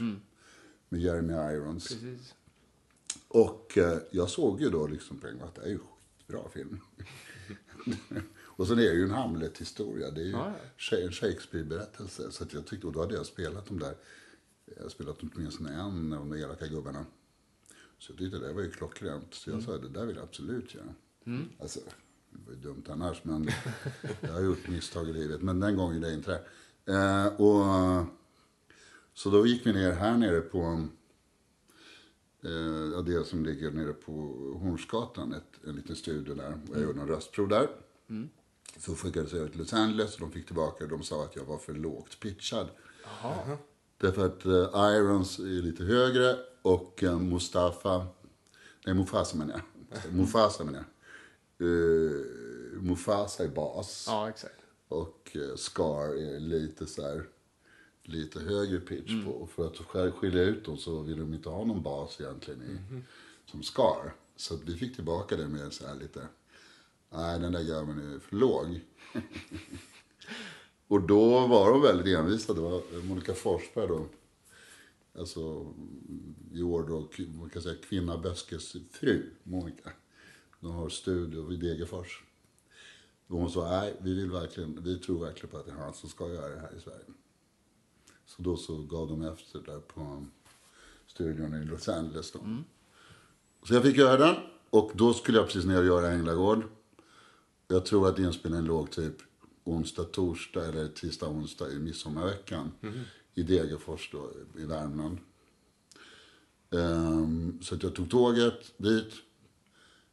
Med 0.89 1.01
Jeremy 1.01 1.34
Irons. 1.34 1.88
Precis. 1.88 2.34
Och 3.28 3.78
eh, 3.78 3.98
jag 4.12 4.30
såg 4.30 4.62
ju 4.62 4.70
då 4.70 4.88
liksom 4.88 5.18
på 5.20 5.28
en 5.28 5.38
gång 5.40 5.48
att 5.48 5.56
det 5.56 5.62
är 5.62 5.70
ju 5.70 5.80
skitbra 5.80 6.49
film. 6.49 6.80
och 8.40 8.68
sen 8.68 8.80
är 8.80 8.84
det 8.84 8.94
ju 8.95 9.04
en 9.04 9.12
Hamlet-historia. 9.12 10.12
Det 10.12 10.22
är 10.22 10.26
ju 10.26 10.32
Ja, 10.32 10.54
Sha- 10.78 10.98
en 11.06 11.12
Shakespeare-berättelse. 11.12 12.32
Så 12.32 12.45
jag 12.52 12.66
tyckte, 12.68 12.88
och 12.88 12.94
då 12.94 12.99
hade 13.02 13.16
jag 13.16 13.26
spelat 13.26 13.66
de 13.66 13.80
där, 13.80 13.95
jag 14.76 14.84
har 14.84 14.90
spelat 14.90 15.18
åtminstone 15.22 15.74
en 15.74 16.14
av 16.14 16.20
de 16.30 16.34
elaka 16.34 16.68
gubbarna. 16.68 17.06
Så 17.99 18.12
jag 18.12 18.20
tyckte 18.20 18.40
det 18.40 18.54
var 18.54 18.62
ju 18.62 18.72
klockrent. 18.72 19.34
Så 19.34 19.49
jag 19.49 19.64
sa, 19.64 19.78
det 19.78 19.90
där 19.90 20.06
vill 20.06 20.16
jag 20.16 20.24
absolut 20.24 20.76
göra. 20.76 20.94
Alltså, 21.60 21.80
det 22.30 22.40
var 22.45 22.54
ju 22.54 22.60
dumt 22.60 22.84
annars, 22.90 23.24
men 23.24 23.49
jag 24.22 24.34
har 24.34 24.41
gjort 24.41 24.68
misstag 24.68 25.10
i 25.10 25.14
livet. 25.14 25.41
Men 25.41 25.60
den 25.60 25.76
gången 25.76 26.02
det 26.02 26.14
inte 26.14 26.32
det. 26.86 26.94
Eh, 26.94 27.28
och, 27.41 28.06
så 29.14 29.30
då 29.30 29.48
gick 29.48 29.66
vi 29.66 29.74
ner 29.74 29.91
här 29.91 30.18
nere 30.18 30.41
på 30.41 30.88
eh, 32.48 33.03
det 33.03 33.28
som 33.28 33.45
ligger 33.45 33.72
nere 33.72 33.94
på 33.94 34.11
Hornsgatan, 34.61 35.34
ett, 35.34 35.68
en 35.68 35.76
liten 35.76 35.95
studio 35.95 36.36
där. 36.36 36.60
Och 36.69 36.76
jag 36.76 36.84
gjorde 36.84 37.02
en 37.02 37.07
röstprov 37.07 37.48
där. 37.48 37.68
Så 38.78 38.95
skickades 38.95 39.34
jag 39.34 39.52
till 39.52 39.60
Los 39.60 39.74
Angeles 39.74 40.14
och 40.15 40.19
de 40.22 40.32
fick 40.32 40.45
tillbaka 40.45 40.84
och 40.84 40.90
de 40.90 41.03
sa 41.03 41.24
att 41.24 41.36
jag 41.36 41.45
var 41.45 41.57
för 41.57 41.74
lågt 41.74 42.19
pitchad. 42.19 42.68
Därför 43.98 44.26
att 44.26 44.45
eh, 44.45 44.95
Irons 44.95 45.40
är 45.40 45.61
lite 45.61 45.84
högre 45.84 46.36
och 46.61 47.03
eh, 47.03 47.19
Mustafa, 47.19 48.07
nej 48.86 48.95
Mufasa 48.95 49.38
menar 49.38 49.53
jag. 49.53 50.14
Mufasa 50.14 50.64
menar 50.64 50.80
jag. 50.80 50.88
Eh, 51.68 52.82
Mufasa 52.82 53.44
är 53.44 53.48
bas. 53.48 54.06
Ja, 54.07 54.30
exakt. 54.30 54.56
Och 54.88 55.32
eh, 55.36 55.56
Scar 55.56 56.15
är 56.18 56.40
lite 56.40 56.86
så 56.86 57.02
här, 57.02 57.24
lite 58.07 58.39
högre 58.39 58.79
pitch 58.79 59.25
på. 59.25 59.31
Och 59.31 59.49
för 59.49 59.67
att 59.67 59.75
sk- 59.75 60.11
skilja 60.11 60.43
ut 60.43 60.65
dem 60.65 60.77
så 60.77 61.01
vill 61.01 61.19
de 61.19 61.34
inte 61.34 61.49
ha 61.49 61.65
någon 61.65 61.84
bas 61.84 62.21
egentligen 62.21 62.61
i, 62.61 63.01
som 63.51 63.63
Scar. 63.63 64.13
Så 64.35 64.53
att 64.53 64.63
vi 64.63 64.77
fick 64.77 64.95
tillbaka 64.95 65.35
det 65.38 65.47
med 65.47 65.73
så 65.73 65.88
här 65.88 65.95
lite, 65.95 66.27
nej 67.09 67.39
den 67.39 67.51
där 67.51 67.63
grabben 67.63 68.13
är 68.13 68.19
för 68.19 68.35
låg. 68.35 68.79
och 70.88 71.01
då 71.07 71.47
var 71.47 71.71
de 71.71 71.81
väldigt 71.81 72.17
envisa. 72.17 72.53
Det 72.53 72.61
var 72.61 73.03
Monica 73.03 73.34
Forsberg 73.34 73.88
då. 73.88 74.05
Alltså 75.19 75.73
i 76.53 76.61
år 76.63 76.84
då, 76.88 77.07
man 77.39 77.49
kan 77.49 77.61
säga 77.61 77.75
Kvinna 77.89 78.17
Böskes 78.17 78.75
fru, 78.91 79.29
Monica. 79.43 79.91
De 80.59 80.71
har 80.71 80.89
studio 80.89 81.41
vid 81.41 81.59
Degerfors. 81.59 82.23
Och 83.27 83.39
hon 83.39 83.49
sa, 83.51 83.69
nej, 83.69 83.95
vi, 84.01 84.13
vill 84.13 84.31
verkligen, 84.31 84.84
vi 84.84 84.99
tror 84.99 85.19
verkligen 85.25 85.49
på 85.49 85.57
att 85.57 85.65
det 85.65 85.71
är 85.71 85.75
han 85.75 85.93
som 85.93 86.09
ska 86.09 86.29
göra 86.29 86.55
det 86.55 86.59
här 86.59 86.73
i 86.77 86.81
Sverige. 86.81 87.05
Så 88.28 88.41
då 88.41 88.58
så 88.58 88.78
gav 88.78 89.08
de 89.08 89.22
efter 89.22 89.60
där 89.60 89.80
på 89.80 90.26
studion 91.08 91.54
i 91.54 91.66
Los 91.66 91.90
Angeles. 91.90 92.32
Då. 92.32 92.40
Så 93.64 93.74
jag 93.74 93.84
fick 93.84 93.98
göra 93.98 94.18
den 94.18 94.36
och 94.70 94.91
då 94.95 95.14
skulle 95.14 95.38
jag 95.38 95.48
precis 95.48 95.66
ner 95.66 95.80
och 95.80 95.86
göra 95.86 96.12
Änglagård. 96.12 96.64
Jag 97.68 97.86
tror 97.86 98.10
att 98.10 98.20
inspelningen 98.20 98.66
låg 98.66 98.91
typ 98.91 99.16
onsdag, 99.64 100.04
torsdag 100.04 100.66
eller 100.66 100.88
tisdag, 100.88 101.28
onsdag 101.28 101.72
i 101.72 101.80
midsommarveckan. 101.80 102.72
I 103.34 103.44
Degerfors 103.44 104.12
då, 104.12 104.32
i 104.62 104.66
Värmland. 104.66 105.18
Ehm, 106.72 107.60
så 107.62 107.76
att 107.76 107.84
jag 107.84 107.95
tog 107.95 108.10
tåget 108.10 108.74
dit 108.78 109.14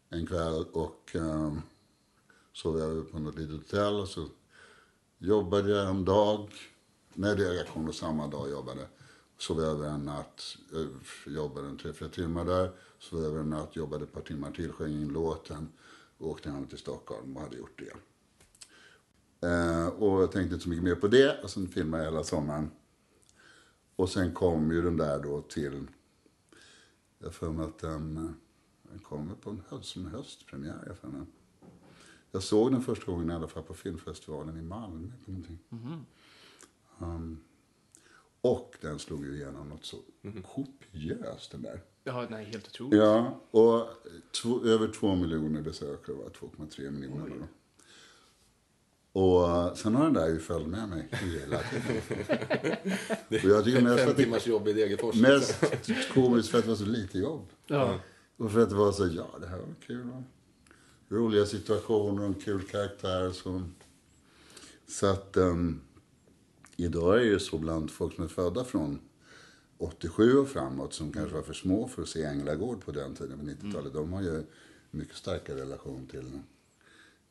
en 0.08 0.26
kväll 0.26 0.64
och 0.72 1.10
um, 1.14 1.62
sov 2.52 2.80
över 2.80 3.02
på 3.02 3.18
något 3.18 3.38
litet 3.38 3.56
hotell 3.56 3.94
och 3.94 4.08
så 4.08 4.26
jobbade 5.18 5.70
jag 5.70 5.88
en 5.90 6.04
dag. 6.04 6.50
Nej, 7.14 7.36
det 7.36 7.92
samma 7.92 8.26
dag 8.26 8.50
jobbade. 8.50 8.86
Sov 9.38 9.60
över 9.60 9.88
en 9.88 10.04
natt, 10.04 10.56
eh, 10.72 11.32
jobbade 11.34 11.68
en 11.68 11.78
tre, 11.78 11.92
fyra 11.92 12.08
timmar 12.08 12.44
där. 12.44 12.70
Sov 12.98 13.24
över 13.24 13.40
en 13.40 13.50
natt, 13.50 13.76
jobbade 13.76 14.04
ett 14.04 14.12
par 14.12 14.20
timmar 14.20 14.50
till, 14.50 14.72
sjöng 14.72 14.92
in 14.92 15.08
låten. 15.08 15.68
Och 16.18 16.30
åkte 16.30 16.50
hem 16.50 16.66
till 16.66 16.78
Stockholm 16.78 17.36
och 17.36 17.42
hade 17.42 17.56
gjort 17.56 17.78
det. 17.78 17.92
Eh, 19.48 19.86
och 19.86 20.22
jag 20.22 20.32
tänkte 20.32 20.54
inte 20.54 20.62
så 20.62 20.68
mycket 20.68 20.84
mer 20.84 20.94
på 20.94 21.08
det. 21.08 21.42
Och 21.42 21.50
sen 21.50 21.68
filmade 21.68 22.04
jag 22.04 22.10
hela 22.10 22.24
sommaren. 22.24 22.70
Och 23.96 24.08
sen 24.08 24.34
kom 24.34 24.72
ju 24.72 24.82
den 24.82 24.96
där 24.96 25.22
då 25.22 25.40
till... 25.40 25.86
Jag 27.18 27.26
har 27.26 27.32
för 27.32 27.50
mig 27.50 27.64
att 27.64 27.78
den, 27.78 28.16
eh, 28.16 28.30
den 28.82 28.98
kommer 28.98 29.34
på 29.34 29.50
en 29.50 29.62
höst, 29.68 29.88
som 29.88 30.06
höstpremiär. 30.06 30.84
Jag, 30.86 30.98
för 30.98 31.08
mig. 31.08 31.26
jag 32.30 32.42
såg 32.42 32.72
den 32.72 32.82
första 32.82 33.12
gången 33.12 33.30
i 33.30 33.34
alla 33.34 33.48
fall 33.48 33.62
på 33.62 33.74
filmfestivalen 33.74 34.56
i 34.58 34.62
Malmö. 34.62 35.12
På 35.24 35.30
någonting. 35.30 35.58
Um, 36.98 37.40
och 38.40 38.74
den 38.80 38.98
slog 38.98 39.24
ju 39.24 39.34
igenom 39.34 39.68
något 39.68 39.84
så 39.84 39.96
kopiöst 40.54 41.50
den 41.50 41.62
där. 41.62 41.80
Ja, 42.04 42.26
nej, 42.30 42.44
helt 42.44 42.66
otroligt. 42.68 42.98
Ja, 42.98 43.40
och 43.50 43.88
två, 44.42 44.64
över 44.64 44.88
två 44.88 45.14
miljoner 45.14 45.62
besökare 45.62 46.16
var 46.16 46.24
2,3 46.30 46.90
miljoner. 46.90 47.28
Då. 47.28 47.46
Och 49.20 49.48
eh, 49.48 49.74
sen 49.74 49.94
har 49.94 50.04
den 50.04 50.12
där 50.12 50.28
ju 50.28 50.38
följt 50.38 50.68
med 50.68 50.88
mig 50.88 51.08
hela 51.10 51.60
tiden. 51.62 52.02
och 53.28 53.50
jag 53.50 53.64
tycker 53.64 53.82
mest 53.82 54.04
Fem 54.04 54.14
timmars 54.14 54.46
jobb 54.46 54.68
i 54.68 54.72
Degerfors. 54.72 55.14
mest 55.14 55.60
komiskt 56.14 56.48
för 56.48 56.58
att 56.58 56.64
det 56.64 56.70
var 56.70 56.76
så 56.76 56.84
lite 56.84 57.18
jobb. 57.18 57.46
Ja. 57.66 57.98
Och 58.36 58.52
för 58.52 58.60
att 58.60 58.70
det 58.70 58.76
var 58.76 58.92
så, 58.92 59.06
ja 59.06 59.30
det 59.40 59.46
här 59.46 59.58
var 59.58 59.74
kul. 59.86 60.22
Roliga 61.08 61.46
situationer 61.46 62.22
och 62.22 62.28
en 62.28 62.34
kul 62.34 62.62
karaktär. 62.62 63.30
Så, 63.30 63.62
så 64.86 65.06
att 65.06 65.36
um, 65.36 65.80
idag 66.76 67.14
är 67.14 67.18
det 67.18 67.26
ju 67.26 67.38
så 67.38 67.58
bland 67.58 67.90
folk 67.90 68.14
som 68.14 68.24
är 68.24 68.28
födda 68.28 68.64
från 68.64 69.00
87 69.78 70.38
och 70.38 70.48
framåt 70.48 70.92
som 70.92 71.12
kanske 71.12 71.34
var 71.34 71.42
för 71.42 71.52
små 71.52 71.88
för 71.88 72.02
att 72.02 72.08
se 72.08 72.24
Änglagård 72.24 72.84
på 72.84 72.92
den 72.92 73.14
tiden 73.14 73.38
på 73.38 73.44
90-talet. 73.44 73.92
De 73.92 74.12
har 74.12 74.22
ju 74.22 74.42
mycket 74.90 75.16
starkare 75.16 75.60
relation 75.60 76.06
till, 76.06 76.40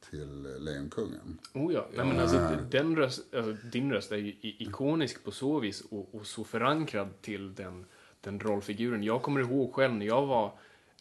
till 0.10 0.46
eh, 0.46 0.60
Lejonkungen. 0.60 1.40
Oh 1.54 1.74
ja. 1.74 1.88
Nej, 1.96 2.06
men 2.06 2.20
alltså, 2.20 2.58
den 2.70 2.96
röst, 2.96 3.34
alltså, 3.36 3.68
din 3.68 3.92
röst 3.92 4.12
är 4.12 4.18
ju 4.18 4.36
ikonisk 4.42 5.24
på 5.24 5.32
så 5.32 5.60
vis 5.60 5.82
och, 5.82 6.16
och 6.16 6.28
så 6.28 6.44
förankrad 6.44 7.22
till 7.22 7.56
den, 7.56 7.86
den 8.22 8.40
rollfiguren. 8.40 9.04
Jag 9.04 9.22
kommer 9.22 9.42
ihåg 9.42 9.74
själv 9.74 9.94
när 9.94 10.06
jag 10.06 10.26
var 10.26 10.54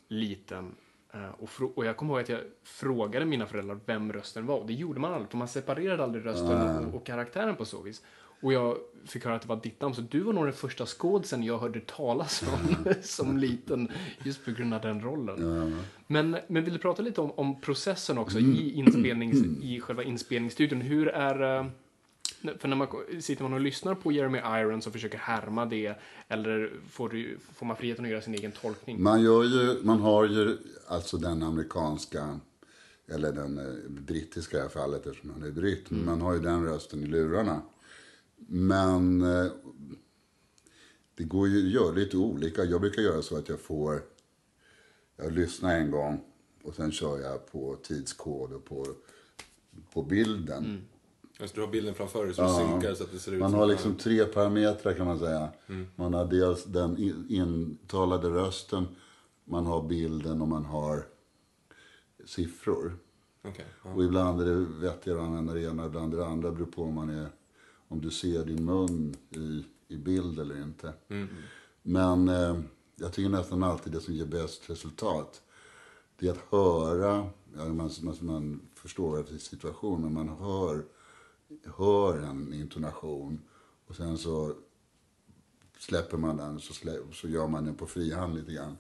liten 0.09 0.75
eh, 1.13 1.31
och, 1.31 1.79
och 1.79 1.85
jag 1.87 1.97
kommer 1.97 2.13
ihåg 2.13 2.23
att 2.23 2.29
jag 2.29 2.41
frågade 2.63 3.25
mina 3.25 3.47
föräldrar 3.47 3.81
vem 3.87 4.13
rösten 4.13 4.47
var. 4.47 4.59
Och 4.59 4.67
det 4.67 4.75
gjorde 4.75 5.01
man 5.01 5.13
aldrig, 5.13 5.31
för 5.31 5.39
man 5.39 5.49
separerade 5.49 6.05
aldrig 6.05 6.27
rösten 6.27 6.87
och, 6.87 6.95
och 6.95 7.07
karaktären 7.07 7.57
på 7.57 7.65
så 7.65 7.83
vis. 7.83 8.03
Och 8.43 8.53
jag 8.53 8.77
fick 9.07 9.25
höra 9.25 9.35
att 9.35 9.43
det 9.43 9.49
var 9.49 9.61
ditt 9.63 9.81
namn, 9.81 9.95
så 9.95 10.01
du 10.03 10.21
var 10.21 10.33
nog 10.33 10.45
den 10.45 10.53
första 10.53 10.87
skådisen 10.87 11.43
jag 11.43 11.59
hörde 11.59 11.81
talas 11.81 12.43
om 12.43 12.93
som 13.03 13.39
liten, 13.39 13.89
just 14.25 14.45
på 14.45 14.51
grund 14.51 14.75
av 14.75 14.81
den 14.81 15.01
rollen. 15.01 15.77
Men, 16.07 16.37
men 16.49 16.65
vill 16.65 16.73
du 16.73 16.79
prata 16.79 17.03
lite 17.03 17.21
om, 17.21 17.31
om 17.31 17.61
processen 17.61 18.19
också 18.19 18.39
i, 18.39 18.73
inspelnings, 18.73 19.37
i 19.63 19.81
själva 19.81 20.03
inspelningsstudion? 20.03 20.81
Hur 20.81 21.09
är... 21.09 21.59
eh, 21.59 21.67
För 22.59 22.69
när 22.69 22.77
man 22.77 22.89
sitter 23.21 23.43
man 23.43 23.53
och 23.53 23.61
lyssnar 23.61 23.95
på 23.95 24.13
Jeremy 24.13 24.39
Irons 24.39 24.87
och 24.87 24.93
försöker 24.93 25.19
härma 25.19 25.67
det, 25.67 25.95
eller 26.29 26.73
får, 26.91 27.09
du, 27.09 27.39
får 27.55 27.67
man 27.67 27.77
friheten 27.77 28.05
att 28.05 28.11
göra 28.11 28.23
sin 28.23 28.35
egen 28.35 28.53
tolkning? 28.53 29.03
Man, 29.03 29.23
gör 29.23 29.45
ju, 29.45 29.83
man 29.83 30.01
har 30.01 30.25
ju 30.25 30.57
alltså 30.89 31.17
den 31.17 31.43
amerikanska, 31.43 32.39
eller 33.15 33.33
den 33.33 33.59
eh, 33.59 33.91
brittiska 33.91 34.57
i 34.57 34.61
det 34.61 34.63
här 34.63 34.71
fallet 34.71 35.07
eftersom 35.07 35.31
han 35.31 35.43
är 35.43 35.51
britt. 35.51 35.91
men 35.91 36.05
Man 36.05 36.21
har 36.21 36.33
ju 36.35 36.41
den 36.41 36.65
rösten 36.65 37.03
i 37.03 37.07
lurarna. 37.07 37.61
Men 38.47 39.23
eh, 39.23 39.53
det 41.15 41.25
går 41.25 41.49
ju 41.49 41.67
att 41.67 41.73
göra 41.73 41.93
lite 41.93 42.17
olika. 42.17 42.65
Jag 42.65 42.81
brukar 42.81 43.03
göra 43.03 43.23
så 43.23 43.37
att 43.37 43.49
jag 43.49 43.61
får, 43.61 44.03
jag 45.17 45.33
lyssnar 45.33 45.77
en 45.77 45.91
gång 45.91 46.21
och 46.65 46.75
sen 46.75 46.93
kör 46.93 47.19
jag 47.21 47.53
på 47.53 47.77
tidskod 47.83 48.53
och 48.53 48.65
på, 48.65 48.87
på 49.93 50.03
bilden. 50.03 50.85
Alltså, 51.41 51.55
du 51.57 51.61
har 51.61 51.69
bilden 51.69 51.95
framför 51.95 52.25
dig 52.25 52.35
så 52.35 52.43
du 52.43 52.49
synkar 52.49 52.95
så 52.95 53.05
att 53.05 53.13
det 53.13 53.19
ser 53.19 53.33
ut 53.33 53.41
Man 53.41 53.51
som 53.51 53.61
har 53.61 53.67
liksom 53.67 53.95
tre 53.95 54.25
parametrar 54.25 54.95
kan 54.95 55.07
man 55.07 55.19
säga. 55.19 55.49
Man 55.97 56.15
har 56.15 56.25
dels 56.25 56.65
den 56.65 56.99
in- 56.99 57.27
intalade 57.29 58.29
rösten, 58.29 58.87
man 59.45 59.67
har 59.67 59.83
bilden 59.83 60.43
och 60.43 60.49
man 60.49 60.65
har 60.65 61.07
siffror. 62.25 62.97
Okej, 63.45 63.65
ja. 63.85 63.91
Och 63.95 64.05
ibland 64.05 64.41
är 64.41 64.45
det 64.45 64.55
vettigare 64.55 65.19
att 65.19 65.25
använda 65.25 65.55
det 65.55 65.63
ena, 65.63 65.87
ibland 65.87 66.15
det 66.15 66.27
andra. 66.27 66.53
beror 66.53 66.67
på 66.67 66.83
om, 66.83 66.95
man 66.95 67.11
är, 67.11 67.29
om 67.93 68.01
du 68.01 68.11
ser 68.11 68.45
din 68.45 68.65
mun 68.65 69.17
i, 69.31 69.65
i 69.89 69.97
bild 69.97 70.39
eller 70.39 70.63
inte. 70.63 70.93
Men 71.83 72.29
eh, 72.29 72.61
jag 72.97 73.13
tycker 73.13 73.29
nästan 73.31 73.63
alltid 73.63 73.93
det 73.93 74.01
som 74.01 74.15
ger 74.15 74.27
bäst 74.27 74.71
resultat, 74.71 75.43
det 76.19 76.29
är 76.29 76.33
att 76.33 76.47
höra, 76.51 77.31
ja, 77.57 77.65
man, 77.65 77.91
man, 78.03 78.17
man 78.21 78.61
förstår 78.75 79.21
efter 79.21 79.39
situation, 79.39 80.03
men 80.03 80.13
man 80.13 80.29
hör, 80.29 80.85
hör 81.77 82.19
en 82.19 82.53
intonation 82.53 83.41
Och 83.87 83.97
sen 83.97 84.19
så 84.19 84.55
släpper 85.79 86.17
man 86.17 86.37
den 86.37 86.61
så, 86.61 86.73
slä, 86.75 86.99
så 87.13 87.29
gör 87.29 87.49
man 87.49 87.65
den 87.65 87.75
på 87.75 87.87
frihand 87.87 88.35
lite 88.35 88.53
grann. 88.53 88.77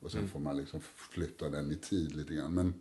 Och 0.00 0.10
sen 0.12 0.28
får 0.28 0.40
man 0.40 0.56
liksom 0.56 0.80
flytta 0.80 1.48
den 1.48 1.72
i 1.72 1.76
tid 1.76 2.16
lite 2.16 2.34
grann. 2.34 2.54
Men, 2.54 2.74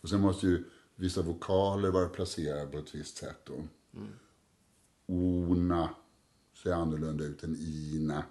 och 0.00 0.08
sen 0.08 0.20
måste 0.20 0.46
ju 0.46 0.64
vissa 0.96 1.22
vokaler 1.22 1.90
vara 1.90 2.08
placerade 2.08 2.66
på 2.66 2.78
ett 2.78 2.94
visst 2.94 3.16
sätt. 3.16 3.40
Då. 3.44 3.64
Ona 5.10 5.88
ser 6.62 6.72
annorlunda 6.72 7.24
ut 7.24 7.42
än 7.44 7.56
ina. 7.60 8.24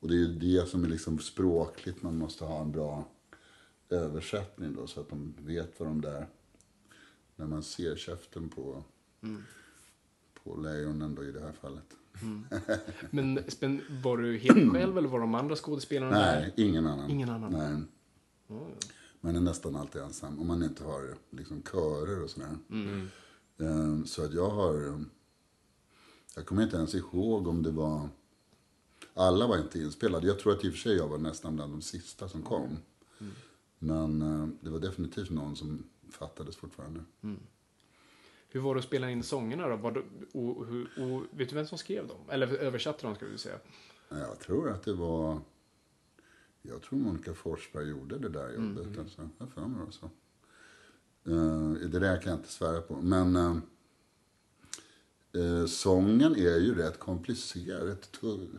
Och 0.00 0.08
det 0.08 0.14
är 0.14 0.18
ju 0.18 0.34
det 0.38 0.68
som 0.68 0.84
är 0.84 0.88
liksom 0.88 1.18
språkligt, 1.18 2.02
man 2.02 2.18
måste 2.18 2.44
ha 2.44 2.60
en 2.62 2.72
bra 2.72 3.08
översättning 3.88 4.74
då 4.74 4.86
så 4.86 5.00
att 5.00 5.08
de 5.08 5.34
vet 5.40 5.80
vad 5.80 5.88
de 5.88 6.00
där, 6.00 6.26
när 7.36 7.46
man 7.46 7.62
ser 7.62 7.96
käften 7.96 8.48
på, 8.48 8.84
på 10.44 10.56
lejonen 10.56 11.14
då 11.14 11.24
i 11.24 11.32
det 11.32 11.40
här 11.40 11.52
fallet. 11.52 11.84
Men 13.10 13.40
spän, 13.48 13.80
var 14.02 14.16
du 14.16 14.38
helt 14.38 14.72
själv 14.72 14.98
eller 14.98 15.08
var 15.08 15.20
de 15.20 15.34
andra 15.34 15.56
skådespelarna 15.56 16.18
där? 16.18 16.40
Nej, 16.40 16.52
ingen 16.56 16.86
annan. 16.86 17.10
Ingen 17.10 17.28
annan? 17.30 17.52
Nej. 17.52 17.82
Man 19.20 19.36
är 19.36 19.40
nästan 19.40 19.76
alltid 19.76 20.02
ensam 20.02 20.38
om 20.40 20.46
man 20.46 20.62
inte 20.62 20.84
har 20.84 21.14
liksom 21.30 21.62
körer 21.62 22.22
och 22.24 22.30
sådär. 22.30 22.56
Eh, 23.60 24.04
Så 24.04 24.24
att 24.24 24.34
jag 24.34 24.50
har, 24.50 25.04
jag 26.38 26.46
kommer 26.46 26.62
inte 26.62 26.76
ens 26.76 26.94
ihåg 26.94 27.48
om 27.48 27.62
det 27.62 27.70
var, 27.70 28.08
alla 29.14 29.46
var 29.46 29.58
inte 29.58 29.78
inspelade. 29.78 30.26
Jag 30.26 30.38
tror 30.38 30.52
att 30.52 30.64
i 30.64 30.68
och 30.68 30.72
för 30.72 30.78
sig 30.78 30.96
jag 30.96 31.08
var 31.08 31.18
nästan 31.18 31.56
bland 31.56 31.72
de 31.72 31.82
sista 31.82 32.28
som 32.28 32.42
kom. 32.42 32.76
Men 33.78 34.22
eh, 34.22 34.48
det 34.60 34.70
var 34.70 34.78
definitivt 34.78 35.30
någon 35.30 35.56
som 35.56 35.84
fattades 36.10 36.56
fortfarande. 36.56 37.00
Hur 38.48 38.60
var 38.60 38.74
det 38.74 38.78
att 38.78 38.84
spela 38.84 39.10
in 39.10 39.22
sångerna 39.22 39.68
då? 39.68 39.76
Var 39.76 39.92
det, 39.92 40.02
och, 40.32 40.66
hur- 40.66 40.88
och, 40.98 41.22
vet 41.30 41.48
du 41.48 41.54
vem 41.54 41.66
som 41.66 41.78
skrev 41.78 42.08
dem? 42.08 42.20
Eller 42.28 42.46
översatte 42.46 43.06
dem, 43.06 43.14
ska 43.14 43.26
vi 43.26 43.38
säga. 43.38 43.58
Jag 44.08 44.38
tror 44.38 44.70
att 44.70 44.82
det 44.82 44.92
var... 44.92 45.40
Jag 46.62 46.82
tror 46.82 46.98
Monica 46.98 47.34
Forsberg 47.34 47.88
gjorde 47.88 48.18
det 48.18 48.28
där 48.28 48.52
jobbet. 48.52 48.86
Mm. 48.86 49.00
Alltså. 49.00 49.28
Jag 49.38 49.46
har 49.46 49.52
för 49.52 49.66
mig 49.66 49.86
det 49.86 49.92
så. 49.92 50.10
Eh, 51.30 51.88
det 51.90 51.98
där 51.98 52.22
kan 52.22 52.30
jag 52.30 52.38
inte 52.40 52.52
svära 52.52 52.80
på. 52.80 52.96
Men 52.96 53.36
eh, 53.36 53.56
eh, 55.32 55.66
sången 55.66 56.36
är 56.36 56.58
ju 56.58 56.74
rätt 56.74 56.98
komplicerad. 56.98 57.86
Rätt 57.88 58.12
tull. 58.12 58.58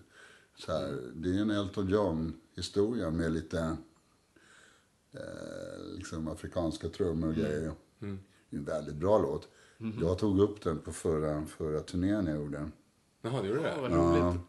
Så 0.56 0.72
här, 0.72 1.00
det 1.14 1.30
är 1.30 1.42
en 1.42 1.52
Elton 1.52 1.90
John-historia 1.90 3.10
med 3.12 3.32
lite 3.32 3.78
eh, 5.12 5.96
liksom 5.96 6.28
afrikanska 6.28 6.90
trummor 6.90 7.28
och 7.30 7.36
grejer. 7.36 7.72
Det 8.00 8.56
är 8.56 8.60
en 8.60 8.66
väldigt 8.66 8.96
bra 8.96 9.18
låt. 9.18 9.48
Jag 10.02 10.18
tog 10.18 10.40
upp 10.40 10.62
den 10.62 10.80
på 10.80 10.92
förra, 10.92 11.46
förra 11.46 11.80
turnén 11.80 12.28
jag 12.28 12.36
gjorde. 12.36 12.70
Jaha, 13.22 13.42
det 13.42 13.48
gjorde 13.48 13.62
det? 13.62 13.74
Ja, 13.76 13.82
vad 13.82 13.92
roligt. 13.92 14.42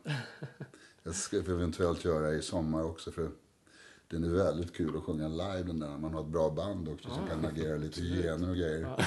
Jag 1.02 1.14
ska 1.14 1.36
eventuellt 1.36 2.04
göra 2.04 2.34
i 2.34 2.42
sommar 2.42 2.84
också 2.84 3.10
för 3.10 3.30
den 4.10 4.24
är 4.24 4.28
väldigt 4.28 4.76
kul 4.76 4.96
att 4.96 5.02
sjunga 5.02 5.28
live 5.28 5.62
den 5.62 5.78
där. 5.78 5.98
Man 5.98 6.14
har 6.14 6.20
ett 6.20 6.26
bra 6.26 6.50
band 6.50 6.88
också 6.88 7.08
som 7.08 7.26
kan 7.26 7.44
agera 7.44 7.76
lite 7.76 8.00
hyenor 8.00 8.50
och 8.50 8.56
grejer. 8.56 9.06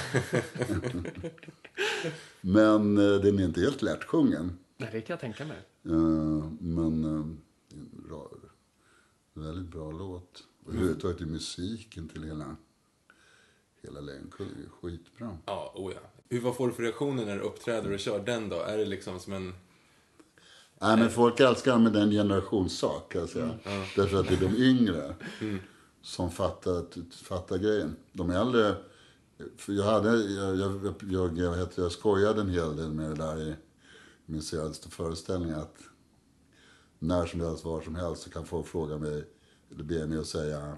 Men 2.40 2.98
eh, 2.98 3.20
den 3.20 3.38
är 3.38 3.44
inte 3.44 3.60
helt 3.60 3.82
lättsjungen. 3.82 4.58
Nej, 4.76 4.88
det 4.92 5.00
kan 5.00 5.14
jag 5.14 5.20
tänka 5.20 5.44
mig. 5.44 5.56
Eh, 5.84 6.52
men 6.60 7.04
en 7.04 7.40
bra, 8.08 8.30
väldigt 9.32 9.68
bra 9.68 9.92
låt. 9.92 10.44
Och 10.64 10.72
överhuvudtaget 10.72 11.20
är 11.20 11.26
musiken 11.26 12.08
till 12.08 12.24
hela, 12.24 12.56
hela 13.82 14.00
Lejonkung 14.00 14.46
är 14.46 14.68
skitbra. 14.68 15.38
Ja, 15.46 15.72
oh 15.74 15.92
ja. 15.92 16.00
Hur, 16.28 16.40
vad 16.40 16.56
får 16.56 16.68
du 16.68 16.74
för 16.74 16.82
reaktioner 16.82 17.26
när 17.26 17.36
du 17.36 17.42
uppträder 17.42 17.92
och 17.92 17.98
kör 17.98 18.24
den 18.24 18.48
då? 18.48 18.60
Är 18.60 18.78
det 18.78 18.84
liksom 18.84 19.20
som 19.20 19.32
en... 19.32 19.54
Nej, 20.84 20.96
men 20.96 21.10
folk 21.10 21.40
älskar 21.40 21.78
med 21.78 21.92
den 21.92 22.10
generationssak, 22.10 23.12
kan 23.12 23.20
jag 23.20 23.30
säga. 23.30 23.50
Därför 23.96 24.20
att 24.20 24.28
det 24.28 24.34
är 24.34 24.40
de 24.40 24.56
yngre 24.56 25.14
som 26.02 26.30
fattar, 26.30 26.84
fattar 27.24 27.58
grejen. 27.58 27.96
De 28.12 28.30
äldre... 28.30 28.74
För 29.56 29.72
jag, 29.72 29.84
hade, 29.84 30.16
jag, 30.16 30.56
jag, 30.56 30.94
jag, 31.10 31.38
jag, 31.38 31.56
heter, 31.56 31.82
jag 31.82 31.92
skojade 31.92 32.40
en 32.40 32.48
hel 32.48 32.76
del 32.76 32.92
med 32.92 33.10
det 33.10 33.14
där 33.14 33.40
i 33.40 33.54
min 34.26 34.42
senaste 34.42 34.90
föreställning. 34.90 35.50
Att 35.50 35.76
när 36.98 37.26
som 37.26 37.40
helst, 37.40 37.64
var 37.64 37.80
som 37.80 37.94
helst, 37.94 38.22
så 38.22 38.30
kan 38.30 38.46
folk 38.46 38.66
fråga 38.66 38.98
mig, 38.98 39.24
eller 39.70 39.84
be 39.84 40.06
mig 40.06 40.18
att 40.18 40.26
säga 40.26 40.76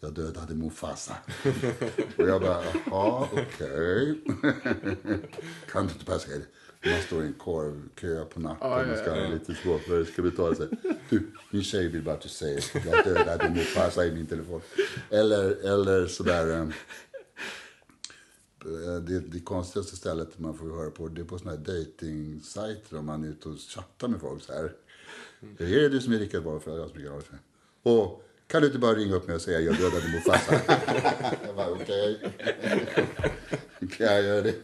jag 0.00 0.14
dödade 0.14 0.54
Mufasa. 0.54 1.16
och 2.18 2.28
jag 2.28 2.40
bara, 2.42 2.64
jaha, 2.86 3.28
okej. 3.32 4.20
kan 5.72 5.86
du 5.86 5.92
inte 5.92 6.04
bara 6.04 6.18
säga 6.18 6.38
det? 6.38 6.46
Man 6.84 7.00
står 7.06 7.22
i 7.22 7.26
en 7.26 7.32
korvkö 7.34 8.24
på 8.24 8.40
natten 8.40 8.90
och 8.90 8.98
ska 8.98 9.10
ha 9.10 9.28
lite 9.28 9.54
svårt 9.54 9.82
för 9.82 9.98
det. 9.98 10.04
Ska 10.06 10.22
så 10.54 10.62
här, 10.62 10.68
Du, 11.10 11.22
min 11.50 11.62
tjej 11.62 11.88
vill 11.88 12.02
bara 12.02 12.14
att 12.14 12.20
du 12.20 12.28
säger 12.28 12.64
jag 12.86 13.04
dödade 13.04 13.50
Mufasa 13.50 14.06
i 14.06 14.12
min 14.12 14.26
telefon. 14.26 14.60
Eller, 15.10 15.50
eller 15.50 16.06
sådär. 16.06 16.60
eh, 16.60 16.68
Det, 19.02 19.20
det 19.20 19.40
konstigaste 19.40 19.96
stället 19.96 20.38
man 20.38 20.58
får 20.58 20.76
höra 20.76 20.90
på 20.90 21.08
det 21.08 21.20
är 21.20 21.24
på 21.24 21.38
såna 21.38 21.50
här 21.50 21.58
dating-sajter 21.58 22.96
om 22.98 23.06
man 23.06 23.24
är 23.24 23.28
ute 23.28 23.48
och 23.48 23.58
chattar 23.58 24.08
med 24.08 24.20
folk 24.20 24.42
så 24.42 24.52
här. 24.52 24.72
Är 25.58 25.66
det 25.66 25.88
du 25.88 26.00
som 26.00 26.12
är 26.12 26.18
Rickard 26.18 26.42
Wahlfeld? 26.42 26.78
Jag 26.80 26.90
som 26.90 26.98
är 26.98 27.02
Rickard. 27.02 27.38
Och 27.82 28.22
kan 28.46 28.60
du 28.60 28.66
inte 28.66 28.78
bara 28.78 28.94
ringa 28.94 29.14
upp 29.14 29.26
mig 29.26 29.36
och 29.36 29.42
säga 29.42 29.60
jag 29.60 29.76
dödade 29.76 30.08
Mufasa? 30.08 30.54
jag 31.46 31.56
bara 31.56 31.70
okej. 31.70 32.20
kan 33.96 34.06
jag 34.06 34.22
göra 34.22 34.42
det? 34.42 34.54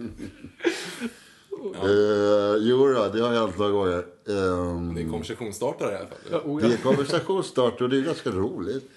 Uh, 1.85 2.57
jo 2.61 2.87
då, 2.87 3.09
det 3.09 3.21
har 3.21 3.35
hänt 3.35 3.59
några 3.59 3.73
gånger. 3.73 3.99
Ehm, 4.29 4.95
Det 4.95 5.01
är 5.01 5.05
en 5.05 5.11
konversationsstartare 5.11 5.93
i 5.93 5.97
alla 5.97 6.07
fall. 6.07 6.19
Ja, 6.31 6.41
oh, 6.45 6.61
det 6.61 6.67
ja. 6.67 6.73
är 6.73 6.77
konversationsstart 6.77 7.81
och 7.81 7.89
det 7.89 7.99
är 7.99 8.03
ganska 8.03 8.31
roligt. 8.31 8.91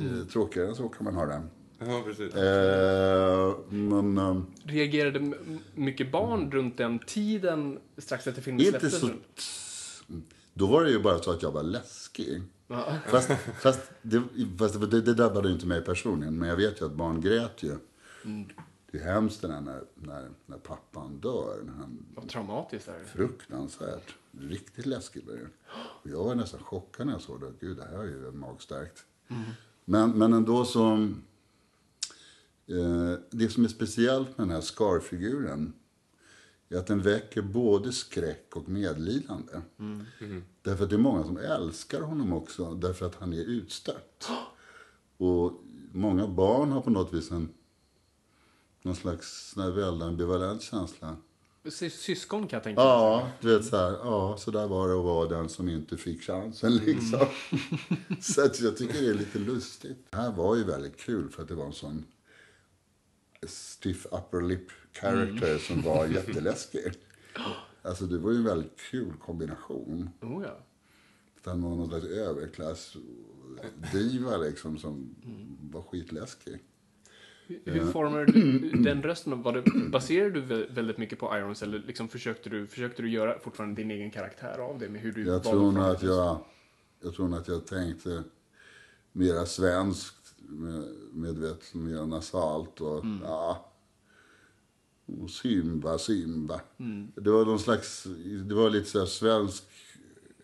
Uh, 0.00 0.26
tråkigare 0.26 0.68
än 0.68 0.74
så 0.74 0.88
kan 0.88 1.04
man 1.04 1.14
ha 1.14 1.26
det. 1.26 1.42
Ja, 1.78 2.02
precis. 2.04 2.34
Eh, 2.34 3.54
men 3.68 4.18
ehm, 4.18 4.46
Reagerade 4.64 5.32
mycket 5.74 6.12
barn 6.12 6.50
runt 6.50 6.76
den 6.78 6.98
tiden 6.98 7.78
strax 7.98 8.26
efter 8.26 8.42
filmen 8.42 8.66
inte 8.66 8.90
släpptes? 8.90 9.00
så... 9.00 10.14
Då 10.54 10.66
var 10.66 10.84
det 10.84 10.90
ju 10.90 10.98
bara 10.98 11.18
så 11.18 11.30
att 11.30 11.42
jag 11.42 11.52
var 11.52 11.62
läskig. 11.62 12.42
Ja. 12.68 12.94
Fast, 13.08 13.30
fast, 13.62 13.80
det, 14.02 14.22
fast 14.58 14.90
det, 14.90 15.00
det 15.00 15.14
drabbade 15.14 15.50
inte 15.50 15.66
mig 15.66 15.84
personligen. 15.84 16.38
Men 16.38 16.48
jag 16.48 16.56
vet 16.56 16.80
ju 16.80 16.86
att 16.86 16.92
barn 16.92 17.20
grät 17.20 17.62
ju. 17.62 17.76
Det 18.92 18.98
är 18.98 19.12
hemskt 19.12 19.42
när, 19.42 19.60
när, 19.94 20.30
när 20.46 20.58
pappan 20.58 21.20
dör. 21.20 21.62
När 21.64 21.72
han, 21.72 22.06
Vad 22.14 22.28
traumatiskt 22.28 22.88
är 22.88 22.98
det. 22.98 23.04
fruktansvärt. 23.04 24.14
Riktigt 24.38 24.86
läskigt 24.86 25.26
var 25.26 25.34
det. 25.34 26.10
Jag 26.10 26.24
var 26.24 26.34
nästan 26.34 26.60
chockad 26.60 27.06
när 27.06 27.12
jag 27.12 27.22
såg 27.22 27.40
det. 27.40 27.52
Gud, 27.60 27.76
det 27.76 27.84
här 27.84 27.98
är 27.98 28.04
ju 28.04 28.32
magstarkt. 28.32 29.04
Men, 29.84 30.10
men 30.18 30.32
ändå 30.32 30.64
så... 30.64 30.92
Eh, 32.66 33.18
det 33.30 33.48
som 33.48 33.64
är 33.64 33.68
speciellt 33.68 34.38
med 34.38 34.46
den 34.46 34.54
här 34.54 34.60
Scar-figuren 34.60 35.72
är 36.68 36.76
att 36.76 36.86
den 36.86 37.02
väcker 37.02 37.42
både 37.42 37.92
skräck 37.92 38.56
och 38.56 38.68
medlidande. 38.68 39.52
Därför 40.62 40.84
att 40.84 40.90
det 40.90 40.96
är 40.96 41.00
många 41.00 41.24
som 41.24 41.36
älskar 41.36 42.00
honom 42.00 42.32
också, 42.32 42.74
därför 42.74 43.06
att 43.06 43.14
han 43.14 43.32
är 43.32 43.44
utstött. 43.44 44.30
Och 45.16 45.52
många 45.92 46.26
barn 46.28 46.72
har 46.72 46.80
på 46.80 46.90
något 46.90 47.12
vis 47.14 47.30
en 47.30 47.48
någon 48.82 48.96
slags 48.96 49.56
väldigt 49.56 50.02
ambivalent 50.02 50.62
känsla. 50.62 51.16
Sy- 51.70 51.90
Syskon 51.90 52.48
kan 52.48 52.56
jag 52.56 52.64
tänka 52.64 52.80
mig. 52.80 52.88
Ja, 52.90 53.30
du 53.40 53.56
vet 53.56 53.66
så 53.66 53.76
här, 53.76 53.90
ja, 53.92 54.36
så 54.38 54.50
där 54.50 54.66
var 54.66 54.88
det 54.88 54.94
att 54.98 55.04
vara 55.04 55.28
den 55.28 55.48
som 55.48 55.68
inte 55.68 55.96
fick 55.96 56.22
chansen 56.22 56.76
liksom. 56.76 57.26
så 58.20 58.44
att 58.44 58.60
jag 58.60 58.76
tycker 58.76 59.00
det 59.02 59.08
är 59.10 59.14
lite 59.14 59.38
lustigt. 59.38 59.98
Det 60.10 60.16
här 60.16 60.32
var 60.32 60.56
ju 60.56 60.64
väldigt 60.64 60.96
kul 60.96 61.28
för 61.30 61.42
att 61.42 61.48
det 61.48 61.54
var 61.54 61.66
en 61.66 61.72
sån 61.72 62.04
stiff 63.46 64.06
upper 64.06 64.40
lip 64.40 64.66
character 64.92 65.58
som 65.58 65.82
var 65.82 66.06
jätteläskig. 66.14 66.92
Alltså 67.82 68.04
det 68.04 68.18
var 68.18 68.30
ju 68.30 68.36
en 68.36 68.44
väldigt 68.44 68.76
kul 68.90 69.12
kombination. 69.24 70.10
Oh, 70.20 70.42
ja. 70.44 70.58
Han 71.44 71.62
var 71.62 71.70
någon 71.70 71.88
slags 71.88 72.04
överklass 72.04 72.96
diva 73.92 74.36
liksom 74.36 74.78
som 74.78 75.14
var 75.72 75.82
skitläskig. 75.82 76.58
Hur 77.64 77.86
formade 77.92 78.24
du 78.32 78.70
den 78.82 79.02
rösten? 79.02 79.42
Var 79.42 79.52
det, 79.52 79.90
baserade 79.90 80.30
du 80.30 80.40
vä- 80.42 80.74
väldigt 80.74 80.98
mycket 80.98 81.18
på 81.18 81.36
Irons 81.36 81.62
eller 81.62 81.78
liksom 81.78 82.08
försökte, 82.08 82.50
du, 82.50 82.66
försökte 82.66 83.02
du 83.02 83.10
göra 83.10 83.38
fortfarande 83.38 83.82
din 83.82 83.90
egen 83.90 84.10
karaktär 84.10 84.58
av 84.58 84.78
det? 84.78 84.88
Med 84.88 85.00
hur 85.00 85.12
du 85.12 85.24
Jag 85.26 85.42
tror 85.42 85.72
nog 85.72 85.84
att 85.84 86.02
jag, 86.02 86.38
jag 87.02 87.14
tror 87.14 87.28
nog 87.28 87.38
att 87.40 87.48
jag 87.48 87.66
tänkte 87.66 88.22
mera 89.12 89.46
svenskt, 89.46 90.34
med, 90.48 90.84
medvetet, 91.12 91.74
mer 91.74 92.06
nasalt 92.06 92.80
och 92.80 93.04
ja. 93.22 93.66
Och 95.22 95.30
Simba, 95.30 95.98
Simba. 95.98 96.60
Det 97.14 97.30
var 97.30 97.44
någon 97.44 97.58
slags, 97.58 98.06
det 98.48 98.54
var 98.54 98.70
lite 98.70 98.90
så 98.90 99.06
svensk 99.06 99.64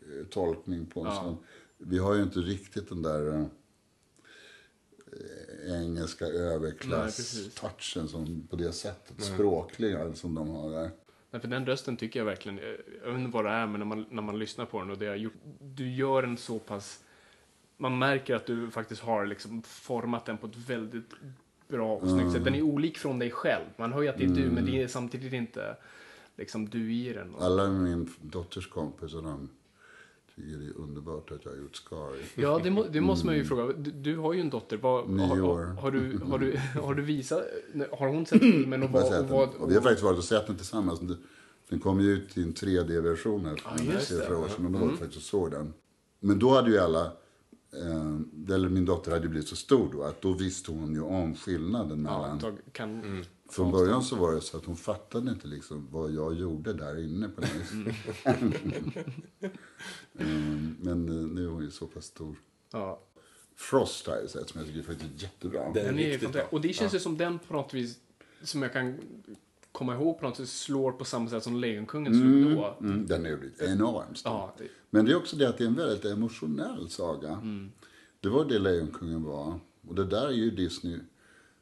eh, 0.02 0.26
tolkning 0.26 0.86
på 0.86 1.00
en 1.00 1.06
Ja. 1.06 1.14
sån. 1.14 1.36
Vi 1.78 1.98
har 1.98 2.14
ju 2.14 2.22
inte 2.22 2.38
riktigt 2.40 2.88
den 2.88 3.02
där 3.02 3.32
eh, 3.34 3.44
engelska 5.66 6.24
Nej, 6.24 6.36
överklass-touchen 6.36 8.08
som 8.08 8.46
på 8.50 8.56
det 8.56 8.72
sättet, 8.72 9.22
språkliga 9.22 10.14
som 10.14 10.34
de 10.34 10.48
har 10.48 10.70
där. 10.70 10.90
Nej, 11.30 11.40
för 11.40 11.48
den 11.48 11.66
rösten 11.66 11.96
tycker 11.96 12.20
jag 12.20 12.26
verkligen, 12.26 12.58
jag 13.04 13.12
vet 13.12 13.20
inte 13.20 13.34
vad 13.34 13.44
det 13.44 13.50
är, 13.50 13.66
men 13.66 13.80
när 13.80 13.86
man, 13.86 14.06
när 14.10 14.22
man 14.22 14.38
lyssnar 14.38 14.66
på 14.66 14.80
den 14.80 14.90
och 14.90 14.98
det 14.98 15.06
har 15.06 15.16
gjort, 15.16 15.34
du 15.60 15.94
gör 15.94 16.22
den 16.22 16.36
så 16.36 16.58
pass, 16.58 17.00
man 17.76 17.98
märker 17.98 18.34
att 18.34 18.46
du 18.46 18.70
faktiskt 18.70 19.02
har 19.02 19.26
liksom 19.26 19.62
format 19.62 20.26
den 20.26 20.38
på 20.38 20.46
ett 20.46 20.56
väldigt 20.56 21.10
bra 21.68 21.96
och 21.96 22.08
snyggt 22.08 22.32
sätt. 22.32 22.44
Den 22.44 22.54
är 22.54 22.62
olik 22.62 22.98
från 22.98 23.18
dig 23.18 23.30
själv. 23.30 23.64
Man 23.76 23.92
hör 23.92 24.02
ju 24.02 24.08
att 24.08 24.18
det 24.18 24.24
är 24.24 24.28
du, 24.28 24.50
men 24.50 24.66
det 24.66 24.82
är 24.82 24.88
samtidigt 24.88 25.32
inte 25.32 25.76
liksom 26.36 26.68
du 26.68 26.94
i 26.94 27.12
den. 27.12 27.34
Alla 27.38 27.70
min 27.70 28.14
dotters 28.22 28.68
kompisar 28.68 29.22
de 29.22 29.48
tycker 30.36 30.58
det 30.58 30.64
är 30.66 30.78
underbart 30.78 31.30
att 31.32 31.44
jag 31.44 31.52
har 31.52 31.58
gjort 31.58 31.76
Scar. 31.76 32.12
Ja, 32.34 32.60
det, 32.64 32.70
må, 32.70 32.84
det 32.84 33.00
måste 33.00 33.26
man 33.26 33.34
ju 33.36 33.44
fråga. 33.44 33.72
Du, 33.78 33.90
du 33.90 34.16
har 34.16 34.32
ju 34.32 34.40
en 34.40 34.50
dotter. 34.50 34.76
Vad, 34.76 35.08
Nio 35.08 35.26
har, 35.26 35.40
år. 35.42 35.58
har, 35.64 35.74
har, 35.74 35.90
du, 35.90 36.18
har, 36.18 36.38
du, 36.38 36.58
har 36.82 36.94
du 36.94 37.02
visat, 37.02 37.42
har 37.98 38.08
hon 38.08 38.26
sett 38.26 38.40
filmen 38.40 38.82
och 38.82 38.90
vad, 38.90 39.06
sett 39.06 39.20
och 39.22 39.28
vad, 39.28 39.48
Och 39.54 39.70
vi 39.70 39.74
har 39.74 39.82
faktiskt 39.82 40.02
varit 40.04 40.18
och 40.18 40.24
sett 40.24 40.46
den 40.46 40.56
tillsammans. 40.56 41.00
Den- 41.00 41.16
Den 41.68 41.80
kom 41.80 42.00
ju 42.00 42.10
ut 42.12 42.38
i 42.38 42.42
en 42.42 42.52
3D-version 42.54 43.44
här 43.46 43.56
för 43.56 43.84
just 43.92 44.08
det. 44.10 44.26
flera 44.26 44.38
år 44.38 44.48
sedan. 44.48 44.66
Och 44.66 44.72
då 44.72 44.78
var 44.78 44.86
det 44.86 44.96
faktiskt 44.96 45.16
och 45.16 45.22
såg 45.22 45.50
den. 45.50 45.72
Men 46.20 46.38
då 46.38 46.54
hade 46.54 46.70
ju 46.70 46.78
alla, 46.78 47.04
eh, 47.82 48.54
eller 48.54 48.68
min 48.68 48.84
dotter 48.84 49.10
hade 49.10 49.22
ju 49.24 49.28
blivit 49.30 49.48
så 49.48 49.56
stor 49.56 49.88
då, 49.92 50.02
att 50.02 50.22
då 50.22 50.32
visste 50.32 50.70
hon 50.72 50.92
ju 50.94 51.00
om 51.00 51.34
skillnaden 51.34 52.04
ja, 52.10 52.20
mellan 52.22 52.38
tag, 52.38 52.54
kan, 52.72 53.24
Från 53.48 53.72
början 53.72 54.02
så 54.02 54.16
var 54.16 54.32
det 54.32 54.40
så 54.40 54.56
att 54.56 54.64
hon 54.64 54.76
fattade 54.76 55.30
inte 55.30 55.46
liksom 55.48 55.88
vad 55.90 56.10
jag 56.10 56.34
gjorde 56.34 56.72
där 56.72 56.98
inne 57.04 57.28
på 57.28 57.40
något 57.40 57.50
vis. 57.50 57.72
Mm, 60.18 60.76
Men 60.80 61.08
eh, 61.08 61.14
nu 61.26 61.44
är 61.44 61.48
hon 61.50 61.62
ju 61.62 61.70
så 61.70 61.86
pass 61.86 62.04
stor. 62.04 62.36
ja. 62.72 63.00
Frost 63.58 64.06
har 64.06 64.16
jag 64.16 64.30
sett 64.30 64.48
som 64.48 64.60
jag 64.60 64.68
tycker 64.68 64.82
faktiskt 64.82 65.10
är 65.18 65.22
jättebra. 65.22 65.64
Den- 65.64 65.72
Den 65.72 65.98
är 65.98 66.10
fantastisk. 66.18 66.32
bra. 66.32 66.42
Och 66.50 66.60
det 66.60 66.72
känns 66.72 66.94
ju 66.94 66.98
som 66.98 67.16
den 67.16 67.38
på 67.38 67.54
något 67.54 67.74
vis, 67.74 67.98
som 68.42 68.62
jag 68.62 68.72
kan 68.72 68.94
komma 69.72 69.94
ihåg 69.94 70.20
på 70.20 70.28
något 70.28 70.40
vis, 70.40 70.52
slår 70.60 70.92
på 70.92 71.04
samma 71.04 71.30
sätt 71.30 71.42
som 71.42 71.56
Lejonkungen 71.56 72.14
slog 72.14 72.56
då. 72.56 72.76
Mm, 72.80 73.06
den 73.06 73.26
är 73.26 73.30
ju 73.30 73.52
enormt 73.60 74.18
stor. 74.18 74.32
Ja, 74.32 74.54
det, 74.58 74.68
Men 74.90 75.04
det 75.04 75.12
är 75.12 75.16
också 75.16 75.36
det 75.36 75.48
att 75.48 75.58
det 75.58 75.64
är 75.64 75.68
en 75.68 75.74
väldigt 75.74 76.04
emotionell 76.04 76.88
saga. 76.90 77.28
Mm. 77.32 77.72
Det 78.20 78.28
var 78.28 78.44
det 78.44 78.58
Lejonkungen 78.58 79.22
var. 79.22 79.60
Och 79.88 79.94
det 79.94 80.04
där 80.04 80.26
är 80.26 80.32
ju 80.32 80.50
Disney 80.50 80.98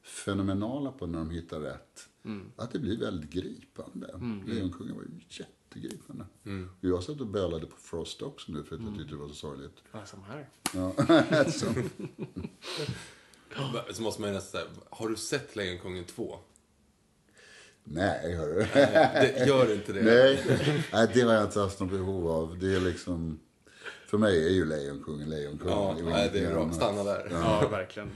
fenomenala 0.05 0.93
på 0.93 1.07
när 1.07 1.19
de 1.19 1.31
hittar 1.31 1.61
rätt. 1.61 2.09
Mm. 2.25 2.53
Att 2.57 2.71
det 2.71 2.79
blir 2.79 2.99
väldigt 3.01 3.31
gripande. 3.31 4.21
Lejonkungen 4.47 4.95
var 4.95 5.03
ju 5.03 5.09
jättegripande. 5.29 6.25
Och 6.81 6.89
jag 6.89 7.03
satt 7.03 7.21
och 7.21 7.27
bölade 7.27 7.67
på 7.67 7.77
Frost 7.77 8.23
också 8.23 8.53
nu 8.53 8.65
för 8.65 8.77
att 8.77 8.83
jag 8.83 8.95
tyckte 8.99 9.15
det 9.15 9.21
var 9.21 9.29
så 9.29 9.35
sorgligt. 9.35 9.83
ja, 9.93 10.07
som 10.07 10.23
här. 10.25 10.49
Ja. 10.75 10.93
så. 11.51 11.67
Så 13.93 14.03
måste 14.03 14.21
man 14.21 14.31
ju 14.31 14.37
nästan 14.37 14.61
säga, 14.61 14.73
har 14.91 15.09
du 15.09 15.17
sett 15.17 15.57
Lejonkungen 15.57 16.05
2? 16.05 16.39
Nej, 17.85 18.37
hörru. 18.37 18.67
Det, 18.75 19.45
gör 19.47 19.75
inte 19.75 19.93
det. 19.93 20.03
Nej, 20.03 20.61
nej, 20.93 21.11
det 21.15 21.21
har 21.21 21.35
jag 21.35 21.45
inte 21.45 21.61
haft 21.61 21.81
något 21.81 21.91
behov 21.91 22.29
av. 22.29 22.59
Det 22.59 22.75
är 22.77 22.81
liksom... 22.81 23.41
För 24.07 24.19
mig 24.19 24.47
är 24.47 24.51
ju 24.51 24.65
Lejonkungen 24.65 25.31
Lejonkungen. 25.31 25.75
Ja, 25.75 25.95
Det 25.99 26.01
är 26.01 26.05
nej, 26.05 26.31
det 26.33 26.39
är 26.39 26.43
ingenting 26.43 26.69
bra. 26.69 26.73
Stanna 26.73 27.05
där. 27.05 27.29
Ja, 27.31 27.69
verkligen. 27.69 28.11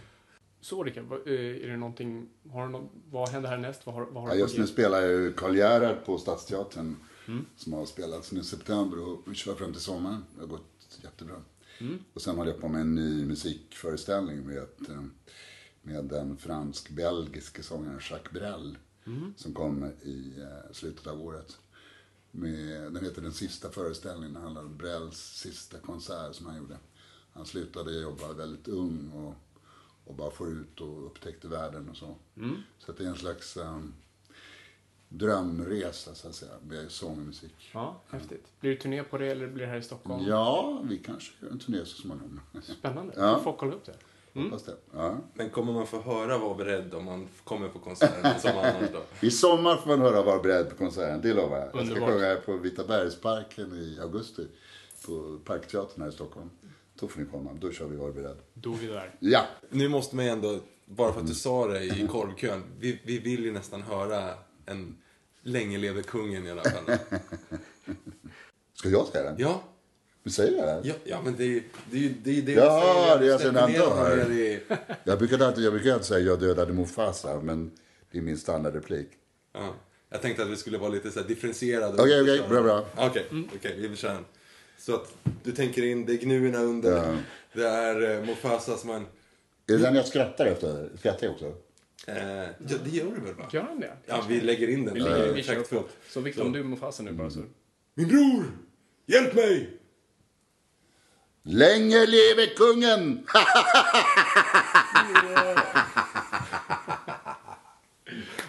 Så 0.60 0.84
Rickard, 0.84 1.04
eh, 1.26 1.32
är 1.34 1.68
det 1.68 1.76
någonting, 1.76 2.28
har 2.50 2.66
du 2.66 2.72
någon, 2.72 2.88
vad 3.10 3.28
händer 3.28 3.50
härnäst? 3.50 3.86
Vad 3.86 3.94
har, 3.94 4.06
vad 4.06 4.22
har 4.22 4.30
Ja, 4.30 4.36
just 4.36 4.58
nu 4.58 4.66
spelar 4.66 5.00
jag 5.00 5.10
ju 5.10 5.32
Karl 5.32 5.56
Gerhard 5.56 6.04
på 6.04 6.18
Stadsteatern. 6.18 6.96
Som 7.56 7.72
har 7.72 7.86
spelats 7.86 8.32
nu 8.32 8.40
i 8.40 8.44
september 8.44 9.08
och 9.08 9.22
vi 9.26 9.34
kör 9.34 9.54
fram 9.54 9.72
till 9.72 9.82
sommaren. 9.82 10.24
Det 10.34 10.40
har 10.40 10.48
gått 10.48 10.98
jättebra. 11.02 11.36
Och 12.14 12.22
sen 12.22 12.36
håller 12.36 12.50
jag 12.50 12.60
på 12.60 12.68
med 12.68 12.80
en 12.80 12.94
ny 12.94 13.24
musikföreställning 13.24 14.46
med, 14.46 14.68
eh, 14.88 15.02
med 15.82 16.04
den 16.04 16.36
fransk-belgiske 16.36 17.62
sångaren 17.62 18.00
Jacques 18.10 18.32
Brel. 18.32 18.78
Som 19.36 19.54
kom 19.54 19.84
i 20.02 20.34
eh, 20.40 20.72
slutet 20.72 21.06
av 21.06 21.22
året. 21.22 21.58
Med, 22.30 22.92
den 22.92 23.04
heter 23.04 23.22
Den 23.22 23.32
sista 23.32 23.70
föreställningen. 23.70 24.34
Det 24.34 24.40
handlar 24.40 24.62
om 24.62 24.76
Brels 24.76 25.16
sista 25.18 25.78
konsert 25.78 26.34
som 26.34 26.46
han 26.46 26.56
gjorde. 26.56 26.78
Han 27.32 27.46
slutade 27.46 28.00
jobba 28.00 28.32
väldigt 28.32 28.68
ung 28.68 29.10
och, 29.12 29.34
och 30.08 30.14
bara 30.14 30.30
får 30.30 30.48
ut 30.48 30.80
och 30.80 31.06
upptäckte 31.06 31.48
världen 31.48 31.88
och 31.88 31.96
så. 31.96 32.16
Så 32.78 32.90
att 32.92 32.98
det 32.98 33.04
är 33.04 33.08
en 33.08 33.16
slags 33.16 33.56
um, 33.56 33.94
drömresa 35.08 36.14
så 36.14 36.28
att 36.28 36.34
säga 36.34 36.52
med 36.68 36.90
sång 36.90 37.12
och 37.12 37.26
musik. 37.26 37.70
Ja, 37.74 38.00
häftigt. 38.08 38.46
Blir 38.60 38.70
det 38.70 38.76
turné 38.76 39.02
på 39.02 39.18
det 39.18 39.26
eller 39.26 39.46
blir 39.46 39.64
det 39.64 39.70
här 39.70 39.78
i 39.78 39.82
Stockholm? 39.82 40.24
Ja, 40.26 40.80
vi 40.84 40.98
kanske 40.98 41.32
gör 41.44 41.50
en 41.52 41.58
turné 41.58 41.84
så 41.84 42.02
småningom. 42.02 42.40
Spännande. 42.62 43.12
Ja. 43.16 43.34
Får 43.36 43.42
folk 43.42 43.58
kolla 43.58 43.74
upp 43.74 43.84
det. 43.84 43.94
Hoppas 44.42 44.62
det. 44.62 44.76
Ja. 44.92 45.16
Men 45.34 45.50
kommer 45.50 45.72
man 45.72 45.86
få 45.86 46.00
höra 46.00 46.38
Var 46.38 46.54
beredd 46.54 46.94
om 46.94 47.04
man 47.04 47.28
kommer 47.44 47.68
på 47.68 47.78
konserten 47.78 48.40
som 48.40 48.50
annars 48.50 48.90
då? 48.92 49.26
I 49.26 49.30
sommar 49.30 49.76
får 49.76 49.88
man 49.90 50.00
höra 50.00 50.22
Var 50.22 50.42
beredd 50.42 50.70
på 50.70 50.76
konserten, 50.76 51.20
det 51.22 51.34
lovar 51.34 51.56
jag. 51.58 51.66
Jag 51.66 51.70
ska 51.70 51.80
Underbart. 51.80 52.10
sjunga 52.10 52.36
på 52.36 52.56
Vita 52.56 52.84
bergsparken 52.84 53.72
i 53.74 53.98
augusti. 54.02 54.46
På 55.06 55.38
Parkteatern 55.44 56.02
här 56.02 56.08
i 56.08 56.12
Stockholm. 56.12 56.50
Då 57.00 57.08
får 57.08 57.20
ni 57.20 57.26
komma, 57.26 57.50
då 57.60 57.72
kör 57.72 57.86
vi 57.86 57.96
Var 57.96 58.12
beredd. 58.12 58.36
Då 58.54 58.72
är 58.72 58.76
vi 58.76 58.86
där. 58.86 59.14
Ja! 59.18 59.46
Nu 59.70 59.88
måste 59.88 60.16
man 60.16 60.24
ju 60.24 60.30
ändå, 60.30 60.58
bara 60.86 61.12
för 61.12 61.20
att 61.20 61.26
du 61.26 61.34
sa 61.34 61.66
det 61.68 61.84
i 61.84 62.06
korvkön, 62.10 62.62
vi, 62.80 63.00
vi 63.04 63.18
vill 63.18 63.44
ju 63.44 63.52
nästan 63.52 63.82
höra 63.82 64.34
en 64.66 64.96
Länge 65.42 65.78
leve 65.78 66.02
kungen 66.02 66.46
i 66.46 66.50
alla 66.50 66.62
fall. 66.64 66.84
Ska 68.74 68.88
jag 68.88 69.06
säga 69.06 69.24
den? 69.24 69.34
Ja, 69.38 69.62
Du 70.22 70.30
säger 70.30 70.66
det? 70.66 70.88
ja, 70.88 70.94
ja 71.04 71.20
men 71.24 71.36
det 71.36 71.44
är 71.44 71.48
ju 71.48 71.62
det, 71.90 72.04
är 72.06 72.14
det, 72.24 72.38
är 72.38 72.42
det 72.42 72.52
Ja, 72.52 72.64
jag 72.64 73.08
säger. 73.08 73.18
det 73.18 73.26
jag 73.26 73.40
sedan 73.40 74.32
i- 74.32 74.60
Jag 75.04 75.18
brukar 75.18 75.38
alltid, 75.42 75.64
jag 75.64 75.72
brukar 75.72 75.92
alltid 75.92 76.06
säga 76.06 76.20
jag 76.26 76.40
dödade 76.40 76.72
Mufasa, 76.72 77.40
men 77.40 77.70
det 78.10 78.18
är 78.18 78.22
min 78.22 78.38
standardreplik. 78.38 79.08
Ja. 79.52 79.74
Jag 80.10 80.22
tänkte 80.22 80.42
att 80.42 80.48
vi 80.50 80.56
skulle 80.56 80.78
vara 80.78 80.90
lite 80.90 81.10
så 81.10 81.20
här 81.20 81.28
differentierade. 81.28 82.02
Okej, 82.02 82.22
okej, 82.22 82.42
bra, 82.48 82.62
bra. 82.62 82.86
Okej, 82.96 83.26
okej, 83.56 83.88
vi 83.88 83.96
kör 83.96 84.14
den. 84.14 84.24
Så 84.88 84.94
att 84.94 85.14
du 85.44 85.52
tänker 85.52 85.84
in, 85.86 86.06
det 86.06 86.12
är 86.12 86.16
gnuerna 86.16 86.58
under. 86.58 86.96
Ja. 86.96 87.16
Det 87.52 87.66
är 87.68 88.10
eh, 88.20 88.24
Mufasa 88.26 88.76
som 88.76 88.88
man... 88.88 89.02
Är 89.66 89.72
det 89.72 89.78
den 89.78 89.94
jag 89.94 90.06
skrattar 90.06 90.46
efter? 90.46 90.88
Skrattar 90.98 91.26
jag 91.26 91.32
också? 91.34 91.46
Eh, 92.06 92.16
ja, 92.42 92.48
det 92.84 92.90
gör 92.90 93.04
du 93.04 93.20
väl 93.20 93.34
va? 93.34 93.48
Gör 93.52 93.62
han 93.62 93.80
det? 93.80 93.92
Ja, 94.06 94.24
vi 94.28 94.40
lägger 94.40 94.68
in 94.68 94.84
den. 94.84 94.94
Vi, 94.94 95.00
ligger, 95.00 95.32
vi 95.32 95.42
kör 95.42 95.60
på. 95.62 95.84
Så 96.08 96.20
Viktor, 96.20 96.44
om 96.44 96.52
du 96.52 96.60
är 96.60 96.64
Mufasa 96.64 97.02
nu 97.02 97.12
bara 97.12 97.30
så. 97.30 97.40
Min 97.94 98.08
bror! 98.08 98.44
Hjälp 99.06 99.34
mig! 99.34 99.70
Länge 101.42 102.06
leve 102.06 102.46
kungen! 102.56 103.26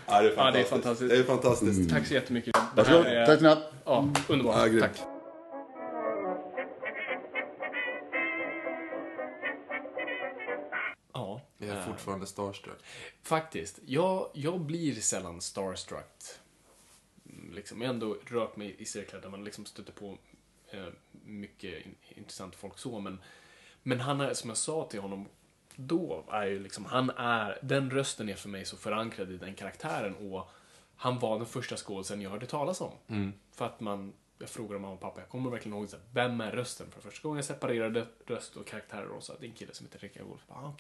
Ja, 0.08 0.22
det 0.22 0.30
är 0.30 0.34
fantastiskt. 0.34 0.38
Ja, 0.38 0.52
det 0.52 0.60
är 0.60 0.64
fantastiskt. 0.64 1.10
Det 1.10 1.18
är 1.18 1.24
fantastiskt. 1.24 1.90
Tack 1.90 2.08
så 2.08 2.14
jättemycket. 2.14 2.56
Varsågod, 2.76 3.06
är- 3.06 3.26
tack 3.26 3.40
snabbt. 3.40 3.62
Ja, 3.86 4.10
underbart. 4.28 4.72
Ja. 4.74 4.80
Tack. 4.80 5.19
Jag 11.70 11.78
är 11.78 11.86
fortfarande 11.86 12.28
starstruck. 12.28 12.80
faktiskt. 13.24 13.80
Jag, 13.86 14.30
jag 14.34 14.60
blir 14.62 14.96
sällan 15.02 15.42
starstruck. 15.42 16.22
Mm, 17.30 17.54
Liksom, 17.54 17.82
jag 17.82 17.88
har 17.88 17.94
ändå 17.94 18.18
rört 18.26 18.56
mig 18.56 18.76
i 18.80 18.86
cirklar 18.86 19.22
där 19.22 19.30
man 19.30 19.44
liksom 19.44 19.66
stöter 19.66 19.94
på 19.94 20.18
eh, 20.70 20.88
mycket 21.26 21.86
in, 21.86 21.96
intressant 22.10 22.56
folk 22.56 22.78
så, 22.80 23.00
men, 23.00 23.22
men 23.84 24.00
han 24.00 24.22
är, 24.22 24.34
som 24.34 24.50
jag 24.50 24.58
sa 24.58 24.88
till 24.88 25.00
honom 25.00 25.28
då, 25.76 26.26
är 26.32 26.46
ju 26.46 26.60
liksom, 26.60 26.86
han 26.86 27.10
är, 27.10 27.60
den 27.62 27.92
rösten 27.92 28.30
är 28.30 28.36
för 28.36 28.50
mig 28.50 28.66
så 28.66 28.78
förankrad 28.78 29.32
i 29.32 29.38
den 29.38 29.56
karaktären 29.56 30.16
och 30.16 30.50
han 30.96 31.20
var 31.20 31.38
den 31.38 31.46
första 31.46 31.78
skådisen 31.78 32.22
jag 32.22 32.30
hörde 32.30 32.46
talas 32.46 32.82
om. 32.82 32.92
För 33.52 33.66
att 33.66 33.80
man, 33.80 34.14
jag 34.38 34.50
frågade 34.50 34.80
mamma 34.80 34.94
och 34.94 35.00
pappa, 35.00 35.20
jag 35.20 35.30
kommer 35.30 35.50
verkligen 35.50 35.78
ihåg 35.78 35.90
så 35.90 35.98
här, 35.98 36.06
vem 36.14 36.42
är 36.42 36.52
rösten? 36.52 36.92
För 36.92 37.02
första 37.02 37.24
gången 37.28 37.38
jag 37.38 37.46
separerade 37.46 38.08
röst 38.26 38.56
och 38.56 38.68
karaktärer 38.68 39.10
och 39.10 39.24
så, 39.24 39.34
det 39.40 39.46
är 39.46 39.50
en 39.50 39.56
kille 39.56 39.74
som 39.74 39.86
heter 39.86 40.00
Rickard 40.00 40.26
Wolff. 40.26 40.42
Ah, 40.48 40.72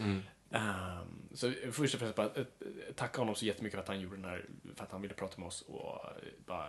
okej. 0.00 0.20
Ehm, 0.50 1.28
så 1.34 1.52
först 1.72 1.94
och 1.94 2.00
främst 2.00 2.16
bara 2.16 2.30
eh, 2.34 2.44
tacka 2.96 3.20
honom 3.20 3.34
så 3.34 3.44
jättemycket 3.46 3.74
för 3.76 3.82
att 3.82 3.88
han 3.88 4.00
gjorde 4.00 4.16
den 4.16 4.24
här, 4.24 4.44
för 4.74 4.84
att 4.84 4.92
han 4.92 5.02
ville 5.02 5.14
prata 5.14 5.38
med 5.40 5.46
oss 5.46 5.62
och 5.62 6.04
eh, 6.04 6.12
bara 6.46 6.68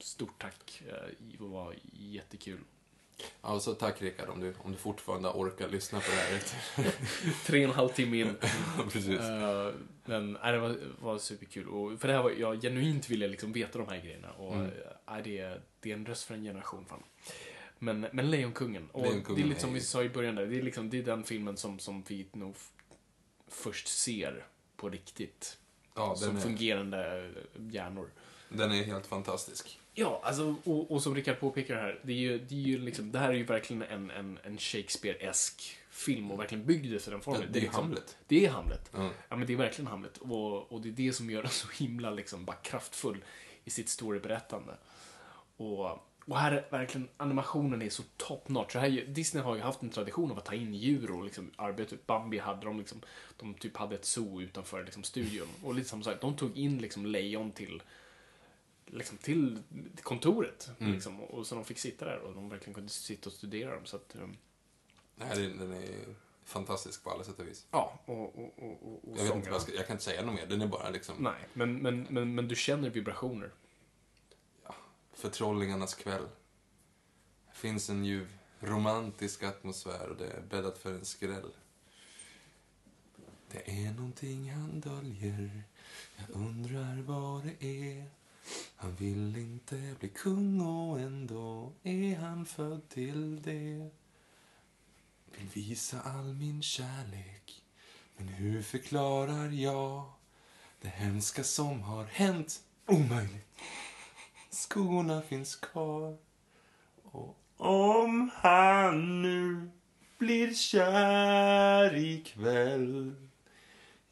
stort 0.00 0.38
tack. 0.42 0.82
eh, 0.88 0.94
Det 1.18 1.36
var 1.44 1.74
jättekul. 1.92 2.60
Alltså 3.40 3.74
tack 3.74 4.02
Rickard 4.02 4.28
om 4.28 4.40
du, 4.40 4.54
om 4.58 4.72
du 4.72 4.78
fortfarande 4.78 5.28
orkar 5.28 5.68
lyssna 5.68 6.00
på 6.00 6.06
det 6.10 6.16
här. 6.16 6.42
Tre 7.46 7.64
och 7.64 7.70
en 7.70 7.76
halv 7.76 7.88
timme 7.88 8.20
in. 8.20 8.36
Precis. 8.92 9.20
Eh, 9.20 9.72
men 10.04 10.32
nej, 10.42 10.52
det 10.52 10.58
var, 10.58 10.76
var 11.00 11.18
superkul. 11.18 11.68
Och 11.68 12.00
för 12.00 12.08
det 12.08 12.14
här 12.14 12.22
var, 12.22 12.30
jag 12.30 12.60
genuint 12.62 13.08
ville 13.10 13.28
liksom 13.28 13.52
veta 13.52 13.78
de 13.78 13.88
här 13.88 14.00
grejerna. 14.00 14.32
Och 14.32 14.54
Mm. 14.54 14.70
eh, 15.08 15.22
det, 15.24 15.38
är, 15.38 15.60
det 15.80 15.90
är 15.90 15.94
en 15.94 16.06
röst 16.06 16.24
för 16.24 16.34
en 16.34 16.42
generation. 16.44 16.86
Fan. 16.86 17.02
Men, 17.78 18.06
men 18.12 18.30
Lejonkungen. 18.30 18.88
Och 18.92 19.02
Lejonkungen 19.02 19.40
det 19.42 19.46
är 19.46 19.48
lite 19.48 19.60
som 19.60 19.70
är- 19.70 19.74
vi 19.74 19.80
sa 19.80 20.02
i 20.02 20.08
början 20.08 20.34
där. 20.34 20.46
Det 20.46 20.58
är, 20.58 20.62
liksom, 20.62 20.90
det 20.90 20.98
är 20.98 21.02
den 21.02 21.24
filmen 21.24 21.56
som, 21.56 21.78
som 21.78 22.02
vi 22.08 22.26
nog 22.32 22.56
först 23.48 23.88
ser 23.88 24.46
på 24.76 24.88
riktigt. 24.88 25.58
Ja, 25.94 26.16
som 26.16 26.36
är- 26.36 26.40
fungerande 26.40 27.30
hjärnor. 27.70 28.10
Den 28.48 28.72
är 28.72 28.82
helt 28.84 29.06
fantastisk. 29.06 29.80
Ja, 29.94 30.20
alltså, 30.24 30.54
och, 30.64 30.90
och 30.90 31.02
som 31.02 31.14
Rickard 31.14 31.40
påpekar 31.40 31.76
här, 31.76 32.00
det, 32.04 32.12
är 32.12 32.16
ju, 32.16 32.38
det, 32.38 32.54
är 32.54 32.58
ju 32.58 32.78
liksom, 32.78 33.12
det 33.12 33.18
här 33.18 33.28
är 33.28 33.32
ju 33.34 33.44
verkligen 33.44 33.82
en, 33.82 34.10
en, 34.10 34.38
en 34.42 34.58
Shakespeare-esk 34.58 35.76
film 35.90 36.30
och 36.30 36.40
verkligen 36.40 36.66
byggd 36.66 36.94
efter 36.94 37.10
den 37.10 37.20
formen. 37.20 37.40
Ja, 37.42 37.48
det 37.52 37.58
är 37.58 37.62
liksom, 37.62 37.82
Hamlet. 37.82 38.16
Det 38.28 38.46
är 38.46 38.50
Hamlet. 38.50 38.90
Ja. 38.94 39.10
Ja, 39.28 39.36
men 39.36 39.46
det 39.46 39.52
är 39.52 39.56
verkligen 39.56 39.86
Hamlet. 39.86 40.18
Och, 40.18 40.72
och 40.72 40.80
det 40.80 40.88
är 40.88 40.92
det 40.92 41.12
som 41.12 41.30
gör 41.30 41.42
den 41.42 41.50
så 41.50 41.68
himla 41.68 42.10
liksom, 42.10 42.44
bara 42.44 42.56
kraftfull 42.56 43.24
i 43.64 43.70
sitt 43.70 43.88
storyberättande. 43.88 44.76
Och, 45.56 46.08
och 46.26 46.38
här 46.38 46.52
är 46.52 46.66
verkligen 46.70 47.08
animationen 47.16 47.82
är 47.82 47.90
så 47.90 48.02
top 48.16 48.48
notch. 48.48 48.72
Så 48.72 48.78
här, 48.78 49.04
Disney 49.08 49.42
har 49.42 49.56
ju 49.56 49.62
haft 49.62 49.82
en 49.82 49.90
tradition 49.90 50.30
av 50.30 50.38
att 50.38 50.44
ta 50.44 50.54
in 50.54 50.74
djur 50.74 51.10
och 51.10 51.24
liksom 51.24 51.50
arbeta. 51.56 51.96
Bambi 52.06 52.38
hade 52.38 52.66
de 52.66 52.78
liksom, 52.78 53.00
de 53.36 53.54
typ 53.54 53.76
hade 53.76 53.94
ett 53.94 54.04
zoo 54.04 54.42
utanför 54.42 54.84
liksom 54.84 55.02
studion. 55.02 55.48
Och 55.62 55.74
lite 55.74 55.88
som 55.88 56.02
sagt, 56.02 56.20
de 56.20 56.36
tog 56.36 56.56
in 56.56 56.78
liksom 56.78 57.06
lejon 57.06 57.52
till 57.52 57.82
liksom 58.86 59.18
till 59.18 59.58
kontoret. 60.02 60.70
Liksom, 60.78 61.20
och, 61.20 61.46
så 61.46 61.54
de 61.54 61.64
fick 61.64 61.78
sitta 61.78 62.04
där 62.04 62.18
och 62.18 62.34
de 62.34 62.48
verkligen 62.48 62.74
kunde 62.74 62.90
sitta 62.90 63.30
och 63.30 63.34
studera 63.34 63.74
dem. 63.74 63.86
Så 63.86 63.96
att, 63.96 64.16
um, 64.20 64.36
Nej, 65.16 65.54
den, 65.58 65.72
är 65.72 65.84
fantastisk 66.44 67.04
på 67.04 67.10
alla 67.10 67.24
sätt 67.24 67.38
och 67.38 67.46
vis. 67.46 67.66
ja, 67.70 68.00
och, 68.04 68.38
och, 68.38 68.58
och, 68.58 68.82
och, 68.82 69.18
Jag, 69.18 69.24
vet 69.24 69.34
inte 69.34 69.50
vad 69.50 69.54
jag, 69.54 69.62
ska, 69.62 69.74
jag 69.74 69.86
kan 69.86 69.94
inte 69.94 70.04
säga 70.04 70.22
något 70.22 70.34
mer. 70.34 70.46
Den 70.46 70.62
är 70.62 70.66
bara 70.66 70.90
liksom 70.90 71.14
Nej, 71.18 71.48
men, 71.52 71.78
men, 71.78 72.06
men, 72.10 72.34
men 72.34 72.48
du 72.48 72.54
känner 72.54 72.90
vibrationer 72.90 73.50
förtrollingarnas 75.16 75.94
kväll. 75.94 76.28
Det 77.48 77.58
finns 77.58 77.90
en 77.90 78.04
ljuv 78.04 78.38
romantisk 78.60 79.42
atmosfär 79.42 80.08
och 80.08 80.16
det 80.16 80.30
är 80.30 80.40
bäddat 80.40 80.78
för 80.78 80.92
en 80.92 81.04
skräll. 81.04 81.50
Det 83.50 83.70
är 83.86 83.92
någonting 83.92 84.52
han 84.52 84.80
döljer, 84.80 85.62
jag 86.16 86.36
undrar 86.36 87.02
vad 87.02 87.44
det 87.44 87.66
är. 87.66 88.10
Han 88.76 88.94
vill 88.94 89.36
inte 89.36 89.94
bli 90.00 90.08
kung 90.08 90.60
och 90.60 91.00
ändå 91.00 91.72
är 91.82 92.16
han 92.16 92.46
född 92.46 92.88
till 92.88 93.42
det. 93.42 93.90
Vill 95.36 95.48
visa 95.52 96.00
all 96.00 96.34
min 96.34 96.62
kärlek, 96.62 97.62
men 98.16 98.28
hur 98.28 98.62
förklarar 98.62 99.50
jag 99.50 100.12
det 100.80 100.88
hemska 100.88 101.44
som 101.44 101.80
har 101.80 102.04
hänt? 102.04 102.62
Omöjligt. 102.86 103.46
Skorna 104.56 105.22
finns 105.22 105.56
kvar. 105.56 106.16
Och 107.12 107.36
om 107.56 108.30
han 108.34 109.22
nu 109.22 109.70
blir 110.18 110.54
kär 110.54 111.96
ikväll 111.96 113.14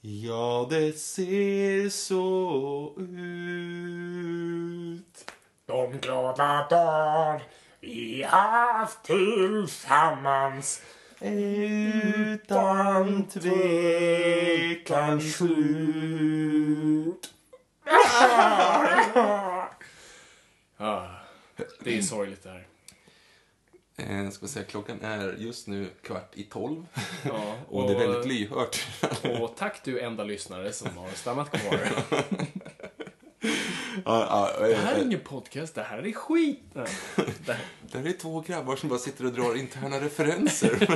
Ja, 0.01 0.67
det 0.71 0.99
ser 0.99 1.89
så 1.89 2.95
ut. 2.99 3.15
De 5.67 5.99
glada 5.99 6.67
dagar 6.71 7.43
vi 7.81 8.23
haft 8.23 9.03
tillsammans 9.03 10.83
Utan 11.21 13.29
tvekan 13.29 15.21
slut 15.21 17.31
Det 21.81 21.99
är 21.99 22.03
sorgligt 22.03 22.43
det 22.43 22.51
här. 22.51 22.67
eh, 24.25 24.31
Ska 24.31 24.47
säga, 24.49 24.65
klockan 24.65 25.01
är 25.03 25.33
just 25.39 25.67
nu 25.69 25.91
kvart 26.03 26.31
i 26.35 26.43
tolv. 26.45 26.87
Ja, 27.25 27.57
Och 27.69 27.89
det 27.91 27.95
är 27.95 27.99
väldigt 28.09 28.27
lyhört. 28.27 28.87
Och 29.41 29.57
tack 29.57 29.85
du 29.85 30.01
enda 30.01 30.25
lyssnare 30.25 30.73
som 30.73 30.97
har 30.99 31.11
stannat 31.11 31.51
kvar. 31.51 31.81
ja, 34.05 34.51
ja, 34.61 34.67
Det 34.69 34.75
här 34.75 34.95
är 34.95 34.99
eh, 35.01 35.05
ingen 35.07 35.21
podcast, 35.21 35.75
det 35.75 35.83
här 35.83 35.99
är 36.07 36.13
skit. 36.13 36.61
Nej, 36.73 36.87
det 37.47 37.53
här- 37.53 37.65
Där 37.93 38.07
är 38.09 38.13
två 38.13 38.41
grabbar 38.41 38.77
som 38.77 38.89
bara 38.89 38.99
sitter 38.99 39.27
och 39.27 39.33
drar 39.33 39.55
interna 39.57 40.01
referenser. 40.01 40.87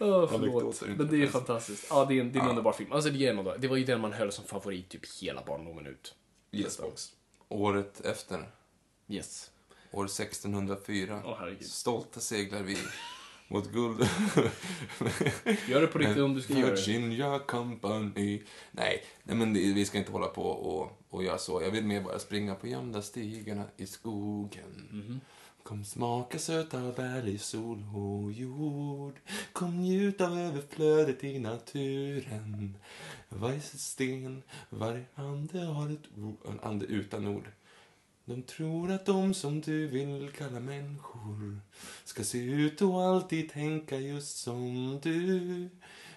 Åh, 0.00 0.28
förlåt. 0.30 0.82
Men 0.96 1.08
det 1.10 1.22
är 1.22 1.26
fantastiskt. 1.26 1.86
Ja, 1.90 2.04
det 2.04 2.14
är 2.16 2.20
en, 2.20 2.32
det 2.32 2.38
är 2.38 2.42
en 2.42 2.48
underbar 2.48 2.72
film. 2.72 2.92
Alltså, 2.92 3.10
det, 3.10 3.26
är 3.26 3.30
ändå, 3.30 3.54
det 3.58 3.68
var 3.68 3.76
ju 3.76 3.84
den 3.84 4.00
man 4.00 4.12
höll 4.12 4.32
som 4.32 4.44
favorit 4.44 4.88
typ 4.88 5.02
hela 5.22 5.42
barndomen 5.46 5.86
ut. 5.86 6.14
yes. 6.52 6.80
Året 7.54 8.00
efter, 8.00 8.48
Yes. 9.08 9.50
år 9.92 10.04
1604, 10.04 11.22
Åh, 11.24 11.36
herregud. 11.38 11.66
stolta 11.66 12.20
seglar 12.20 12.62
vi 12.62 12.76
mot 13.48 13.72
guld. 13.72 14.00
Gör 15.68 15.80
det 15.80 15.86
på 15.86 15.98
riktigt 15.98 16.22
om 16.22 16.34
du 16.34 16.42
ska 16.42 16.52
göra 16.54 16.70
det. 16.70 16.76
Virginia 16.76 17.38
Company. 17.38 18.42
Nej, 18.70 19.04
nej 19.22 19.36
men 19.36 19.52
vi 19.54 19.84
ska 19.84 19.98
inte 19.98 20.12
hålla 20.12 20.26
på 20.26 20.42
och, 20.42 20.92
och 21.08 21.24
göra 21.24 21.38
så. 21.38 21.62
Jag 21.62 21.70
vill 21.70 21.84
mer 21.84 22.00
bara 22.02 22.18
springa 22.18 22.54
på 22.54 22.66
gömda 22.68 23.02
stigarna 23.02 23.64
i 23.76 23.86
skogen. 23.86 24.88
Mhm. 24.90 25.20
Kom 25.64 25.84
smaka 25.84 26.38
söta 26.38 26.92
bär 26.92 27.28
i 27.28 27.38
sol 27.38 27.84
och 27.94 28.32
jord. 28.32 29.20
Kom 29.52 29.82
njut 29.82 30.20
av 30.20 30.38
överflödet 30.38 31.24
i 31.24 31.38
naturen. 31.38 32.76
Varje 33.28 33.60
sten, 33.60 34.42
varje 34.70 35.04
ande 35.14 35.60
har 35.60 35.90
ett 35.90 36.18
ord, 36.18 36.36
en 36.48 36.60
ande 36.60 36.86
utan 36.86 37.26
ord. 37.26 37.50
De 38.24 38.42
tror 38.42 38.90
att 38.90 39.06
de 39.06 39.34
som 39.34 39.60
du 39.60 39.86
vill 39.86 40.30
kalla 40.38 40.60
människor 40.60 41.60
ska 42.04 42.24
se 42.24 42.38
ut 42.38 42.82
och 42.82 43.02
alltid 43.02 43.52
tänka 43.52 43.98
just 43.98 44.36
som 44.36 45.00
du. 45.02 45.68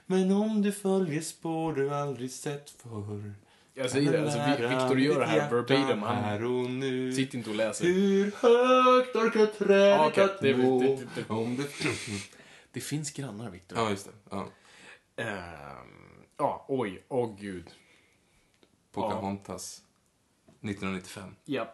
Men 0.06 0.32
om 0.32 0.61
du 0.61 0.72
följer 0.72 1.22
spår 1.22 1.74
du 1.74 1.95
aldrig 1.95 2.32
sett 2.32 2.69
förr 2.69 3.34
jag 3.78 3.91
säger 3.91 4.12
det, 4.12 4.22
alltså, 4.22 4.40
Vi- 4.62 4.68
Victor 4.76 4.99
gör 4.99 5.20
det 5.20 5.26
här 5.26 5.49
verbatim. 5.52 6.02
Han 6.02 7.14
sitter 7.16 7.38
inte 7.38 7.49
och 7.49 7.56
läser. 7.56 7.86
Hur 7.86 8.24
högt 8.24 9.16
orkar 9.16 9.45
trädet 9.45 10.18
Ja, 10.18 10.24
att 10.26 10.40
det- 10.41 10.58
nå? 10.58 10.80
det- 10.80 10.88
det- 10.95 11.08
det- 11.16 11.34
Om 11.34 11.58
det... 11.58 11.64
Det 12.72 12.82
finns 12.82 13.12
grannar, 13.12 13.49
Victor. 13.49 13.78
ja, 13.78 13.90
just 13.90 14.06
det. 14.06 14.12
Ja. 14.30 14.48
Ehm, 15.16 16.24
ja, 16.38 16.66
oj, 16.68 17.04
åh 17.08 17.36
gud. 17.40 17.66
Pocahontas. 18.91 19.84
1995. 20.62 21.36
Ja. 21.45 21.74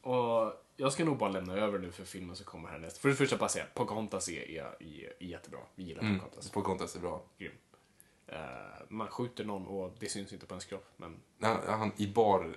Och 0.00 0.52
jag 0.76 0.92
ska 0.92 1.04
nog 1.04 1.18
bara 1.18 1.30
lämna 1.30 1.54
över 1.54 1.78
nu 1.78 1.92
för 1.92 2.04
filmen 2.04 2.36
som 2.36 2.44
kommer 2.46 2.68
härnäst. 2.68 2.98
För 2.98 3.08
det 3.08 3.14
första 3.14 3.36
bara 3.36 3.48
säga, 3.48 3.64
Pocahontas 3.74 4.28
är, 4.28 4.50
är, 4.50 4.62
är, 4.64 5.12
är 5.20 5.26
jättebra. 5.26 5.60
Vi 5.74 5.84
gillar 5.84 6.02
Mm. 6.02 6.14
Pocahontas. 6.14 6.50
Pocahontas 6.50 6.96
är 6.96 7.00
bra. 7.00 7.22
Grym. 7.38 7.52
Eh, 8.26 8.38
man 8.88 9.08
skjuter 9.08 9.44
någon 9.44 9.66
och 9.66 9.96
det 9.98 10.08
syns 10.08 10.32
inte 10.32 10.46
på 10.46 10.54
ens 10.54 10.64
kropp, 10.64 10.86
men 10.96 11.16
Ja, 11.38 11.60
han 11.66 11.92
i 11.96 12.06
bar, 12.06 12.56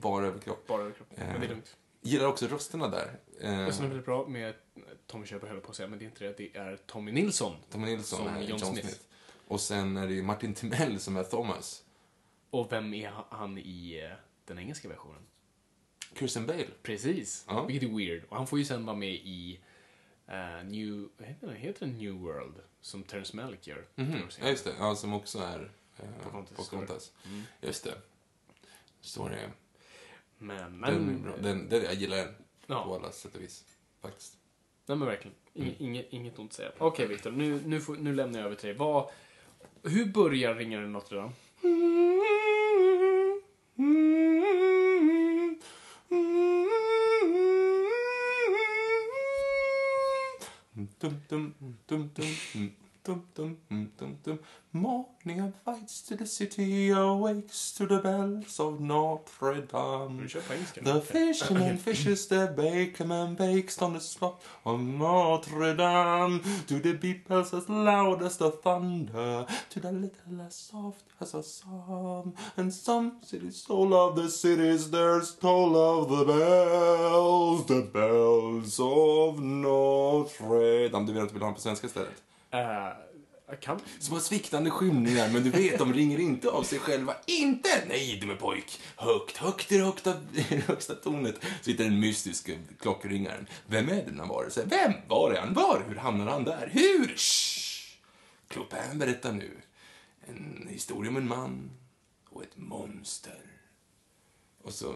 bar 0.00 0.22
överkropp. 0.22 0.66
bara 0.66 0.82
över 0.82 0.92
kroppen. 0.92 1.16
Men 1.18 1.40
det 1.40 1.46
är 1.46 1.48
lugnt. 1.50 1.76
Gillar 2.02 2.26
också 2.26 2.46
rösterna 2.46 2.88
där. 2.88 3.18
Eh, 3.40 3.64
Det 3.66 3.72
som 3.72 3.84
är 3.84 3.88
väldigt 3.88 4.06
bra 4.06 4.26
med 4.28 4.54
Tommy 5.06 5.26
Körberg 5.26 5.50
höll 5.50 5.60
på 5.60 5.70
att 5.70 5.76
säga, 5.76 5.88
men 5.88 5.98
det 5.98 6.04
är 6.04 6.06
inte 6.06 6.24
det. 6.24 6.36
Det 6.36 6.56
är 6.56 6.76
Tommy 6.76 7.12
Nilsson. 7.12 7.56
Tommy 7.70 7.86
Nilsson 7.86 8.18
Som 8.18 8.28
är 8.28 8.40
John 8.40 8.48
John, 8.48 8.58
Smith. 8.58 8.86
Smith. 8.86 9.00
Och 9.48 9.60
sen 9.60 9.96
är 9.96 10.06
det 10.06 10.14
ju 10.14 10.22
Martin 10.22 10.54
Timell 10.54 11.00
som 11.00 11.16
är 11.16 11.24
Thomas. 11.24 11.84
Och 12.50 12.72
vem 12.72 12.94
är 12.94 13.12
han 13.30 13.58
i 13.58 14.00
eh, 14.10 14.16
den 14.44 14.58
engelska 14.58 14.88
versionen? 14.88 15.22
Kirsten 16.18 16.46
Bale. 16.46 16.66
Precis. 16.82 17.44
Ja. 17.48 17.64
Vilket 17.64 17.90
är 17.90 17.94
weird. 17.96 18.24
Och 18.28 18.36
han 18.36 18.46
får 18.46 18.58
ju 18.58 18.64
sen 18.64 18.86
vara 18.86 18.96
med 18.96 19.12
i 19.14 19.60
eh, 20.26 20.64
New... 20.64 21.08
Vad 21.18 21.28
heter 21.28 21.46
den? 21.46 21.56
Heter 21.56 21.86
den 21.86 21.98
New 21.98 22.12
World? 22.12 22.54
Som 22.80 23.02
Terrence 23.02 23.36
Malick 23.36 23.66
gör. 23.66 23.84
Mhm. 23.94 24.12
Jag. 24.12 24.22
Ja, 24.40 24.48
just 24.50 24.64
det. 24.64 24.72
Ja, 24.78 24.94
som 24.96 25.12
också 25.14 25.38
är 25.38 25.70
eh, 25.98 26.04
Pocahontas. 26.22 26.56
Pocahontas. 26.56 27.12
Mm. 27.26 27.42
Just 27.60 27.84
det. 27.84 27.94
Så 29.00 29.26
är 29.26 29.30
det. 29.30 29.50
Men, 30.38 30.56
Den 30.80 30.84
är 30.84 30.98
men, 31.00 31.22
bra. 31.22 31.36
Den, 31.36 31.68
den, 31.68 31.82
jag 31.84 31.94
gillar 31.94 32.16
den 32.16 32.34
Ja. 32.66 32.84
på 32.84 32.94
alla 32.94 33.12
sätt 33.12 33.34
och 33.36 33.42
vis. 33.42 33.64
Faktiskt. 34.00 34.36
nej, 34.86 34.98
men 34.98 35.08
verkligen. 35.08 35.36
Inge, 35.54 35.66
Mm. 35.70 35.76
inget, 35.78 36.06
inget 36.10 36.38
ont 36.38 36.50
att 36.50 36.56
säga. 36.56 36.72
Okej, 36.78 37.06
Victor. 37.06 37.30
Nu, 37.30 37.60
nu, 37.66 37.80
får, 37.80 37.96
nu 37.96 38.14
lämnar 38.14 38.38
jag 38.38 38.46
över 38.46 38.56
till 38.56 38.68
dig. 38.68 38.76
Vad, 38.78 39.10
hur 39.82 40.04
börjar 40.04 40.54
Ringaren 40.54 40.84
i 40.84 40.88
Notre 40.88 41.16
Dame? 41.18 41.32
Dum, 51.00 51.16
dum, 51.28 51.54
dum, 51.88 52.10
dum, 52.14 52.26
mm, 52.54 52.70
dum, 53.04 53.24
dum, 53.34 53.56
mm, 53.70 53.88
dum, 53.96 54.18
dum. 54.22 54.38
Morning 54.72 55.38
invites 55.38 56.02
to 56.02 56.14
the 56.14 56.26
city, 56.26 56.90
awakes 56.90 57.72
to 57.72 57.86
the 57.86 57.98
bells 57.98 58.60
of 58.60 58.80
Notre 58.80 59.62
Dame. 59.62 60.28
The 60.82 61.00
fisherman 61.00 61.76
fishes 61.86 62.26
the 62.26 62.54
bakerman 62.56 63.36
bakes 63.36 63.82
on 63.82 63.94
the 63.94 64.00
spot 64.00 64.40
of 64.64 64.80
Notre 64.80 65.74
Dame. 65.74 66.40
To 66.68 66.78
the 66.78 66.92
beat 66.92 67.26
bells 67.26 67.52
as 67.52 67.68
loud 67.68 68.22
as 68.22 68.36
the 68.36 68.50
thunder, 68.50 69.46
to 69.70 69.80
the 69.80 69.92
little 69.92 70.40
as 70.46 70.54
soft 70.54 71.04
as 71.20 71.34
a 71.34 71.42
psalm. 71.42 72.34
And 72.56 72.72
some 72.72 73.16
cities 73.22 73.64
toll 73.66 73.92
of 73.94 74.16
the 74.16 74.28
cities, 74.28 74.90
there's 74.90 75.34
toll 75.34 75.76
of 75.76 76.10
the 76.10 76.24
bells, 76.24 77.66
the 77.66 77.82
bells 77.82 78.78
of 78.78 79.40
Notre 79.40 80.88
Dame. 80.90 81.06
Du 81.06 81.12
vill 81.12 81.22
att 81.22 81.28
du 81.28 81.32
vill 81.34 81.42
ha 81.42 81.48
den 81.48 81.54
på 81.54 81.60
svenska 81.60 81.86
istället? 81.86 82.29
Uh, 82.54 82.92
kan... 83.60 83.78
Som 83.78 83.86
Små 84.00 84.20
sviktande 84.20 84.70
skymningar, 84.70 85.28
men 85.32 85.42
du 85.42 85.50
vet, 85.50 85.78
de 85.78 85.92
ringer 85.92 86.18
inte 86.18 86.48
av 86.50 86.62
sig 86.62 86.78
själva. 86.78 87.16
Inte! 87.26 87.68
Nej, 87.88 88.18
dumme 88.20 88.34
pojk. 88.34 88.80
Högt, 88.96 89.36
högt 89.36 89.72
i 89.72 89.78
det 89.78 89.84
högsta, 89.84 90.14
högsta 90.66 90.94
tornet 90.94 91.44
sitter 91.62 91.84
den 91.84 92.00
mystiska 92.00 92.52
klockringaren. 92.80 93.46
Vem 93.66 93.88
är 93.88 94.04
denna 94.04 94.26
varelse? 94.26 94.64
Vem? 94.66 94.92
Var 95.08 95.30
är 95.30 95.40
han? 95.40 95.54
Var? 95.54 95.84
Hur 95.88 95.96
hamnar 95.96 96.26
han 96.26 96.44
där? 96.44 96.70
Hur? 96.72 97.16
Shh! 97.16 97.60
Clopin 98.48 98.98
berättar 98.98 99.32
nu 99.32 99.56
en 100.28 100.68
historia 100.70 101.10
om 101.10 101.16
en 101.16 101.28
man 101.28 101.70
och 102.30 102.42
ett 102.42 102.56
monster. 102.56 103.40
Och 104.62 104.72
så... 104.72 104.94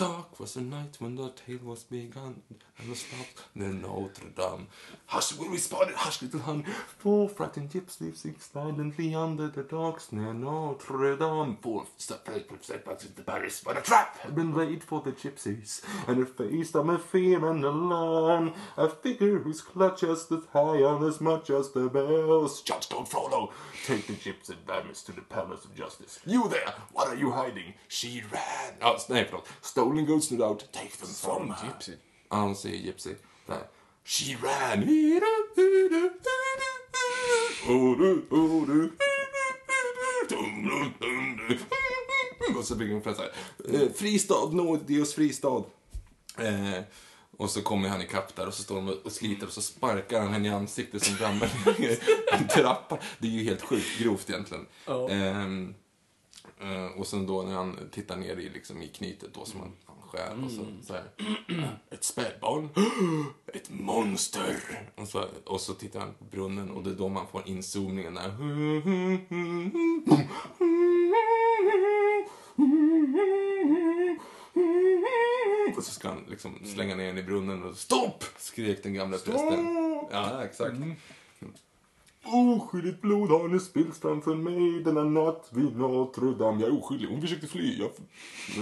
Dark 0.00 0.40
was 0.40 0.54
the 0.54 0.62
night 0.62 0.96
when 0.98 1.14
the 1.14 1.28
tale 1.28 1.58
was 1.62 1.84
begun 1.84 2.40
and 2.78 2.90
the 2.90 2.96
stopped 2.96 3.44
near 3.54 3.68
Notre 3.68 4.30
Dame. 4.34 4.66
Hush, 5.04 5.34
will 5.34 5.48
we 5.48 5.52
responded, 5.52 5.94
hush, 5.94 6.22
little 6.22 6.40
honey. 6.40 6.64
Four 6.96 7.28
frightened 7.28 7.68
gypsies 7.68 8.16
sing 8.16 8.36
silently 8.38 9.14
under 9.14 9.48
the 9.48 9.62
docks 9.62 10.10
near 10.10 10.32
Notre 10.32 11.16
Dame. 11.16 11.58
Four 11.60 11.84
setbacks 11.98 13.04
into 13.04 13.22
Paris, 13.22 13.60
but 13.62 13.76
a 13.76 13.82
trap 13.82 14.16
had 14.20 14.34
been 14.34 14.54
laid 14.54 14.82
for 14.82 15.02
the 15.02 15.12
gypsies. 15.12 15.82
And 16.08 16.22
a 16.22 16.24
face 16.24 16.74
of 16.74 16.88
a 16.88 16.98
fear 16.98 17.46
and 17.50 17.62
alarm. 17.62 18.54
A 18.78 18.88
figure 18.88 19.40
whose 19.40 19.60
clutches 19.60 20.22
stood 20.22 20.44
high 20.54 20.82
on 20.82 21.06
as 21.06 21.20
much 21.20 21.50
as 21.50 21.72
the 21.72 21.90
bells. 21.90 22.62
Judge 22.62 22.88
don't 22.88 23.06
follow. 23.06 23.52
Take 23.84 24.06
the 24.06 24.14
gypsy 24.14 24.56
bandits 24.66 25.02
to 25.02 25.12
the 25.12 25.20
palace 25.20 25.66
of 25.66 25.74
justice. 25.74 26.20
You 26.24 26.48
there, 26.48 26.72
what 26.92 27.08
are 27.08 27.16
you 27.16 27.32
hiding? 27.32 27.74
She 27.88 28.22
ran. 28.32 28.76
Ja, 28.80 28.98
nej, 29.08 29.24
förlåt. 29.24 29.48
Stolen 29.90 30.06
goods 30.06 30.30
no 30.30 30.38
doubt. 30.38 30.72
Take 30.72 30.96
them 30.98 31.08
from 31.08 31.50
her. 31.50 31.66
Gypsy. 31.66 31.92
Ja, 32.30 32.36
hon 32.36 32.56
säger 32.56 32.76
gypsy. 32.76 33.14
Där. 33.46 33.66
She 34.04 34.36
ran. 34.42 34.82
Och 42.58 42.64
så 42.64 42.74
bygger 42.74 42.94
hon 42.94 43.02
här. 43.04 43.32
eh, 43.82 43.92
Fristad, 43.92 44.50
Dios 44.86 45.14
fristad. 45.14 45.64
Eh, 46.38 46.82
och 47.36 47.50
så 47.50 47.62
kommer 47.62 47.88
han 47.88 48.02
ikapp 48.02 48.36
där 48.36 48.46
och 48.46 48.54
så 48.54 48.62
står 48.62 48.76
de 48.76 48.88
och 49.04 49.12
sliter 49.12 49.46
och 49.46 49.52
så 49.52 49.62
sparkar 49.62 50.20
han 50.20 50.32
henne 50.32 50.48
i 50.48 50.50
ansiktet 50.50 51.04
som 51.04 51.16
ramlar 51.16 51.78
ner 51.80 51.98
en 52.32 52.48
trappa. 52.48 52.98
Det 53.18 53.26
är 53.26 53.30
ju 53.32 53.44
helt 53.44 53.62
sjukt 53.62 53.98
grovt 53.98 54.30
egentligen. 54.30 54.66
Ehm, 55.10 55.68
eh, 55.68 55.74
och 56.96 57.06
sen 57.06 57.26
då 57.26 57.42
när 57.42 57.54
han 57.54 57.78
tittar 57.92 58.16
ner 58.16 58.36
i, 58.36 58.48
liksom, 58.48 58.82
i 58.82 58.88
knytet 58.88 59.34
då 59.34 59.44
som 59.44 59.60
han, 59.60 59.72
han 59.86 59.96
skär 60.08 60.44
och 60.44 60.50
så, 60.50 60.66
så 60.86 60.92
här. 60.92 61.04
Ett 61.90 62.04
spädbarn. 62.04 62.68
Ett 63.46 63.70
monster. 63.70 64.56
Och 64.94 65.08
så, 65.08 65.24
och 65.44 65.60
så 65.60 65.74
tittar 65.74 66.00
han 66.00 66.14
på 66.14 66.24
brunnen 66.24 66.70
och 66.70 66.82
det 66.82 66.90
är 66.90 66.94
då 66.94 67.08
man 67.08 67.26
får 67.26 67.48
inzoomningen 67.48 68.14
där. 68.14 68.30
Och 75.76 75.84
så 75.84 75.90
ska 75.92 76.08
han 76.08 76.24
liksom 76.28 76.58
slänga 76.64 76.96
ner 76.96 77.06
den 77.06 77.18
i 77.18 77.22
brunnen 77.22 77.64
och 77.64 77.76
stopp! 77.76 78.24
Skrek 78.38 78.82
den 78.82 78.94
gamla 78.94 79.18
prästen. 79.18 79.66
Ja, 80.10 80.44
exakt. 80.44 80.74
Oskyldigt 82.24 83.00
blod 83.00 83.30
har 83.30 83.48
nu 83.48 83.60
spillts 83.60 83.98
framför 83.98 84.34
mig 84.34 84.82
denna 84.84 85.04
natt 85.04 85.48
vid 85.50 85.76
Notre 85.76 86.30
Dame. 86.30 86.60
Jag 86.60 86.68
är 86.70 86.78
oskyldig. 86.78 87.08
Hon 87.08 87.20
försökte 87.20 87.46
fly. 87.46 87.78
Jag... 87.78 87.90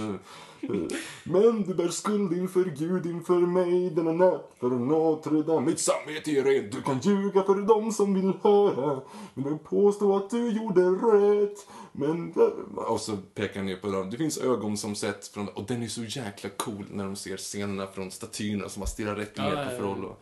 Eh, 0.03 0.15
eh. 0.61 0.87
Men 1.23 1.63
du 1.63 1.73
bär 1.73 1.87
skuld 1.87 2.33
inför 2.33 2.63
Gud, 2.63 3.05
inför 3.05 3.39
mig 3.39 3.89
denna 3.89 4.11
natt 4.11 4.51
för 4.59 4.69
Notre 4.69 5.41
Dame. 5.41 5.65
Mitt 5.65 5.79
samvete 5.79 6.31
är 6.31 6.43
rent. 6.43 6.71
Du 6.71 6.81
kan 6.81 6.99
ljuga 6.99 7.43
för 7.43 7.55
dem 7.55 7.91
som 7.91 8.13
vill 8.13 8.33
höra. 8.41 9.01
Men 9.33 9.43
du 9.43 9.57
påstå 9.57 10.15
att 10.15 10.29
du 10.29 10.49
gjorde 10.49 10.81
rätt. 10.81 11.67
Men... 11.91 12.33
Och 12.75 12.99
så 13.01 13.17
pekar 13.17 13.55
han 13.55 13.65
ner 13.65 13.75
på 13.75 13.87
dem. 13.91 14.09
Det 14.09 14.17
finns 14.17 14.37
ögon 14.37 14.77
som 14.77 14.95
sett 14.95 15.27
från... 15.27 15.47
Och 15.47 15.65
den 15.67 15.83
är 15.83 15.87
så 15.87 16.03
jäkla 16.03 16.49
cool 16.49 16.85
när 16.91 17.03
de 17.05 17.15
ser 17.15 17.37
scenerna 17.37 17.87
från 17.87 18.11
statyerna 18.11 18.69
som 18.69 18.79
bara 18.79 18.87
stirrar 18.87 19.15
rätt 19.15 19.37
ner 19.37 19.65
på. 19.69 19.77
Frollo. 19.77 20.15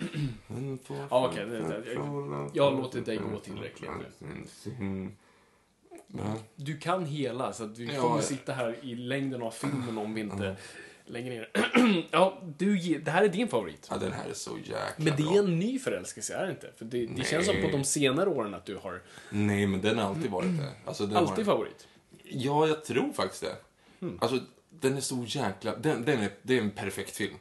Ja, 1.09 1.27
okej. 1.29 1.47
jag- 2.53 2.71
har 2.71 2.81
låtit 2.81 3.05
dig 3.05 3.17
gå 3.17 3.39
tillräckligt 3.39 3.89
nu. 4.19 5.09
Du 6.55 6.77
kan 6.77 7.05
hela, 7.05 7.53
så 7.53 7.63
att 7.63 7.77
vi 7.77 7.87
kommer 7.87 8.21
sitta 8.21 8.53
här 8.53 8.75
i 8.81 8.95
längden 8.95 9.41
av 9.41 9.51
filmen 9.51 9.97
om 9.97 10.13
vi 10.13 10.21
inte 10.21 10.55
lägger 11.07 11.29
ner. 11.29 11.49
ja, 12.11 12.41
du, 12.57 12.77
det 12.99 13.11
här 13.11 13.23
är 13.23 13.29
din 13.29 13.47
favorit. 13.47 13.87
ja, 13.89 13.97
den 13.97 14.11
här 14.11 14.29
är 14.29 14.33
så 14.33 14.57
jäkla 14.57 14.93
Men 14.97 15.15
det 15.15 15.23
är 15.23 15.39
en 15.39 15.59
ny 15.59 15.79
förälskelse, 15.79 16.33
är 16.33 16.45
det 16.45 16.51
inte? 16.51 16.71
För 16.75 16.85
det, 16.85 17.05
det 17.05 17.23
känns 17.23 17.45
som 17.45 17.61
på 17.61 17.67
de 17.67 17.83
senare 17.83 18.29
åren 18.29 18.53
att 18.53 18.65
du 18.65 18.75
har 18.75 19.01
Nej, 19.29 19.67
men 19.67 19.81
den 19.81 19.97
har 19.97 20.09
alltid 20.09 20.31
varit 20.31 20.57
det. 20.57 20.71
Alltså, 20.85 21.05
den 21.05 21.17
alltid 21.17 21.45
har... 21.45 21.53
favorit. 21.53 21.87
Ja, 22.23 22.67
jag 22.67 22.85
tror 22.85 23.13
faktiskt 23.13 23.43
det. 23.43 23.55
Hmm. 23.99 24.17
Alltså, 24.21 24.39
den 24.69 24.97
är 24.97 25.01
så 25.01 25.23
jäkla... 25.27 25.75
Den, 25.75 26.05
den 26.05 26.19
är, 26.19 26.29
det 26.41 26.57
är 26.57 26.61
en 26.61 26.71
perfekt 26.71 27.15
film. 27.15 27.35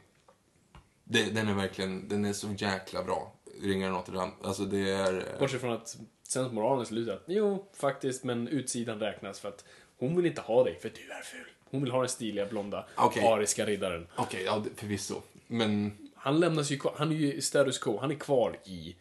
Det, 1.04 1.34
den 1.34 1.48
är 1.48 1.54
verkligen... 1.54 2.08
Den 2.08 2.24
är 2.24 2.32
så 2.32 2.48
jäkla 2.58 3.04
bra. 3.04 3.32
Ringar 3.62 3.90
Notre 3.90 4.14
Dame. 4.14 4.32
Alltså, 4.42 4.64
det 4.64 4.90
är... 4.90 5.38
Bortsett 5.38 5.60
från 5.60 5.72
att 5.72 5.96
sensmoralen 6.22 6.80
är 6.80 6.84
slut 6.84 7.08
att 7.08 7.24
jo, 7.26 7.68
faktiskt, 7.76 8.24
men 8.24 8.48
utsidan 8.48 9.00
räknas 9.00 9.40
för 9.40 9.48
att 9.48 9.64
hon 9.98 10.16
vill 10.16 10.26
inte 10.26 10.40
ha 10.40 10.64
dig 10.64 10.78
för 10.80 10.88
du 10.88 11.12
är 11.12 11.22
ful. 11.22 11.50
Hon 11.70 11.82
vill 11.82 11.90
ha 11.92 12.00
den 12.00 12.08
stiliga, 12.08 12.46
blonda, 12.46 12.86
Okej. 12.96 13.22
ariska 13.26 13.66
riddaren. 13.66 14.06
Okej, 14.16 14.42
ja, 14.44 14.58
det- 14.64 14.80
förvisso. 14.80 15.22
Men... 15.46 15.96
Han 16.14 16.40
lämnas 16.40 16.70
ju 16.70 16.78
kvar, 16.78 16.94
han 16.96 17.12
är 17.12 17.16
ju 17.16 17.40
status 17.40 17.78
quo, 17.78 17.98
han 18.00 18.10
är 18.10 18.14
kvar 18.14 18.58
i, 18.64 18.96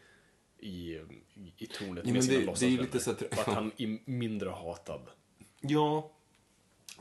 i, 0.59 0.99
i 1.57 1.65
tornet 1.67 1.97
Ja, 1.97 2.03
men 2.03 2.13
med 2.13 2.23
sina 2.23 2.51
det- 2.51 2.59
det 2.59 2.65
är 2.65 2.69
ju 2.69 2.81
lite 2.81 2.99
så 2.99 3.11
att- 3.11 3.19
För 3.31 3.41
att 3.41 3.47
han 3.47 3.71
är 3.77 4.09
mindre 4.09 4.49
hatad. 4.49 5.01
Ja. 5.61 6.11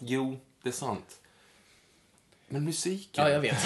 Jo, 0.01 0.39
det 0.63 0.69
är 0.69 0.73
sant. 0.73 1.21
Men 2.49 2.65
musiken... 2.65 3.25
Ja, 3.25 3.31
jag 3.31 3.41
vet. 3.41 3.57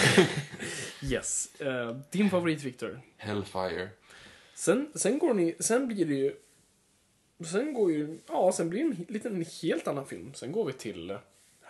yes. 1.03 1.61
Eh, 1.61 1.97
din 2.11 2.31
favorit, 2.31 2.63
Victor. 2.63 3.01
Hellfire. 3.17 3.89
Sen, 4.55 4.93
sen 4.95 5.19
går 5.19 5.35
ni, 5.35 5.57
sen 5.61 5.87
blir 5.89 6.05
det 6.07 6.15
ju, 6.15 6.35
sen 7.45 7.75
går 7.75 7.93
ju, 7.93 8.19
ja, 8.29 8.53
sen 8.53 8.71
blir 8.71 8.85
det 8.85 8.91
en 8.91 9.07
liten 9.09 9.45
helt 9.63 9.89
annan 9.89 10.07
film. 10.07 10.35
Sen 10.35 10.53
går 10.53 10.65
vi 10.65 10.73
till 10.73 11.19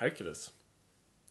Hercules. 0.01 0.51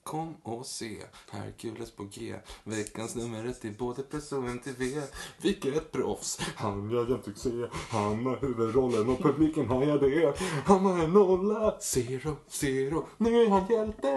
Kom 0.04 0.36
och 0.44 0.66
se 0.66 0.98
Hercules 1.30 1.92
på 1.92 2.04
G. 2.04 2.36
Veckans 2.64 3.16
nummer 3.16 3.46
ett 3.46 3.66
i 3.66 3.72
både 3.72 4.04
press 4.04 4.32
och 4.32 4.48
MTV. 4.48 5.02
Vilket 5.42 5.92
proffs. 5.92 6.40
Han 6.56 6.92
jag 6.92 7.10
jämt 7.10 7.38
se. 7.38 7.50
Han 7.90 8.26
har 8.26 8.38
huvudrollen 8.38 9.10
och 9.10 9.20
publiken 9.20 9.68
har 9.68 9.84
jag 9.84 10.02
det. 10.02 10.40
Han 10.66 10.86
har 10.86 11.04
en 11.04 11.14
nolla. 11.14 11.80
Zero, 11.80 12.36
zero. 12.48 13.08
Nu 13.18 13.42
är 13.42 13.50
han 13.50 13.68
hjälte. 13.70 14.08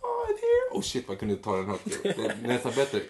Jag 0.00 0.30
är 0.30 0.34
det. 0.70 0.78
Oh 0.78 0.82
shit, 0.82 1.08
vad 1.08 1.18
kunde 1.18 1.34
jag 1.34 1.42
ta 1.42 1.56
den 1.56 1.66
högt? 1.66 2.02
Det 2.02 2.26
är 2.26 2.48
nästan 2.48 2.72
bättre. 2.76 3.00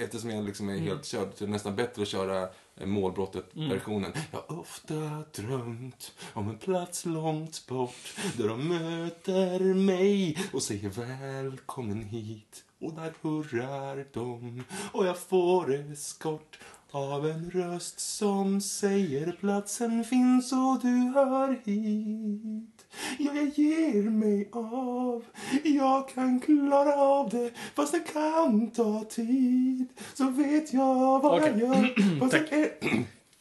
Eftersom 0.00 0.30
jag 0.30 0.44
liksom 0.44 0.68
är 0.68 0.78
helt 0.78 1.04
körd 1.04 1.28
så 1.34 1.44
är 1.44 1.46
det 1.46 1.52
nästan 1.52 1.76
bättre 1.76 2.02
att 2.02 2.08
köra 2.08 2.48
eh, 2.76 2.86
målbrottet-versionen. 2.86 4.12
Jag 4.30 4.38
har 4.38 4.60
ofta 4.60 5.24
drömt 5.34 6.12
om 6.32 6.48
en 6.48 6.58
plats 6.58 7.06
långt 7.06 7.66
bort 7.66 8.16
där 8.36 8.48
de 8.48 8.68
möter 8.68 9.74
mig 9.74 10.38
och 10.52 10.62
säger 10.62 10.88
välkommen 10.88 12.02
hit. 12.02 12.64
Och 12.80 12.92
där 12.92 13.14
hurrar 13.22 14.06
de 14.12 14.64
och 14.92 15.06
jag 15.06 15.18
får 15.18 15.74
eskort 15.74 16.58
av 16.90 17.26
en 17.26 17.50
röst 17.50 18.00
som 18.00 18.60
säger 18.60 19.32
platsen 19.32 20.04
finns 20.04 20.52
och 20.52 20.78
du 20.82 20.88
hör 20.88 21.60
hit. 21.64 22.79
Ja, 23.18 23.34
jag 23.34 23.48
ger 23.48 24.02
mig 24.02 24.48
av. 24.52 25.24
Jag 25.64 26.08
kan 26.08 26.40
klara 26.40 26.94
av 26.94 27.30
det 27.30 27.50
fast 27.74 27.92
det 27.92 28.12
kan 28.12 28.70
ta 28.70 29.04
tid. 29.04 29.86
Så 30.14 30.30
vet 30.30 30.72
jag 30.72 31.20
vad 31.22 31.40
Okej. 31.40 31.52
jag 31.60 31.76
gör. 31.76 32.28
Tack. 32.28 32.52
är... 32.52 32.70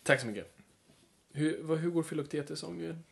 Tack 0.04 0.22
så 0.22 0.28
mycket. 0.28 0.56
Hur, 1.34 1.64
vad, 1.64 1.78
hur 1.78 1.90
går 1.90 2.04
Filoktetes-sången? 2.04 3.04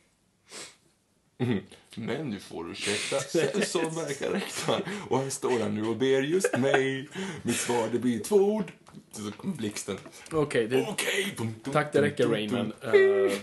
Men 1.96 2.32
du 2.32 2.40
får 2.40 2.72
ursäkta, 2.72 3.20
så 3.66 3.80
verkar 3.80 4.32
räkna. 4.32 4.92
Och 5.10 5.20
här 5.20 5.30
står 5.30 5.60
han 5.60 5.76
nu 5.76 5.86
och 5.86 5.96
ber 5.96 6.22
just 6.22 6.58
mig. 6.58 7.10
Mitt 7.44 7.56
svar 7.56 7.90
det 7.92 8.00
blir 8.00 8.20
två 8.20 8.36
ord. 8.36 8.72
Så 9.12 9.32
kommer 9.32 9.56
blixten. 9.56 9.98
Okej, 10.32 10.68
det, 10.68 10.88
Okej! 10.90 11.34
Dum, 11.38 11.56
dum, 11.64 11.74
tack 11.74 11.94
det 11.94 12.02
räcker 12.02 12.48
dum. 12.48 12.74
Eh, 12.82 12.92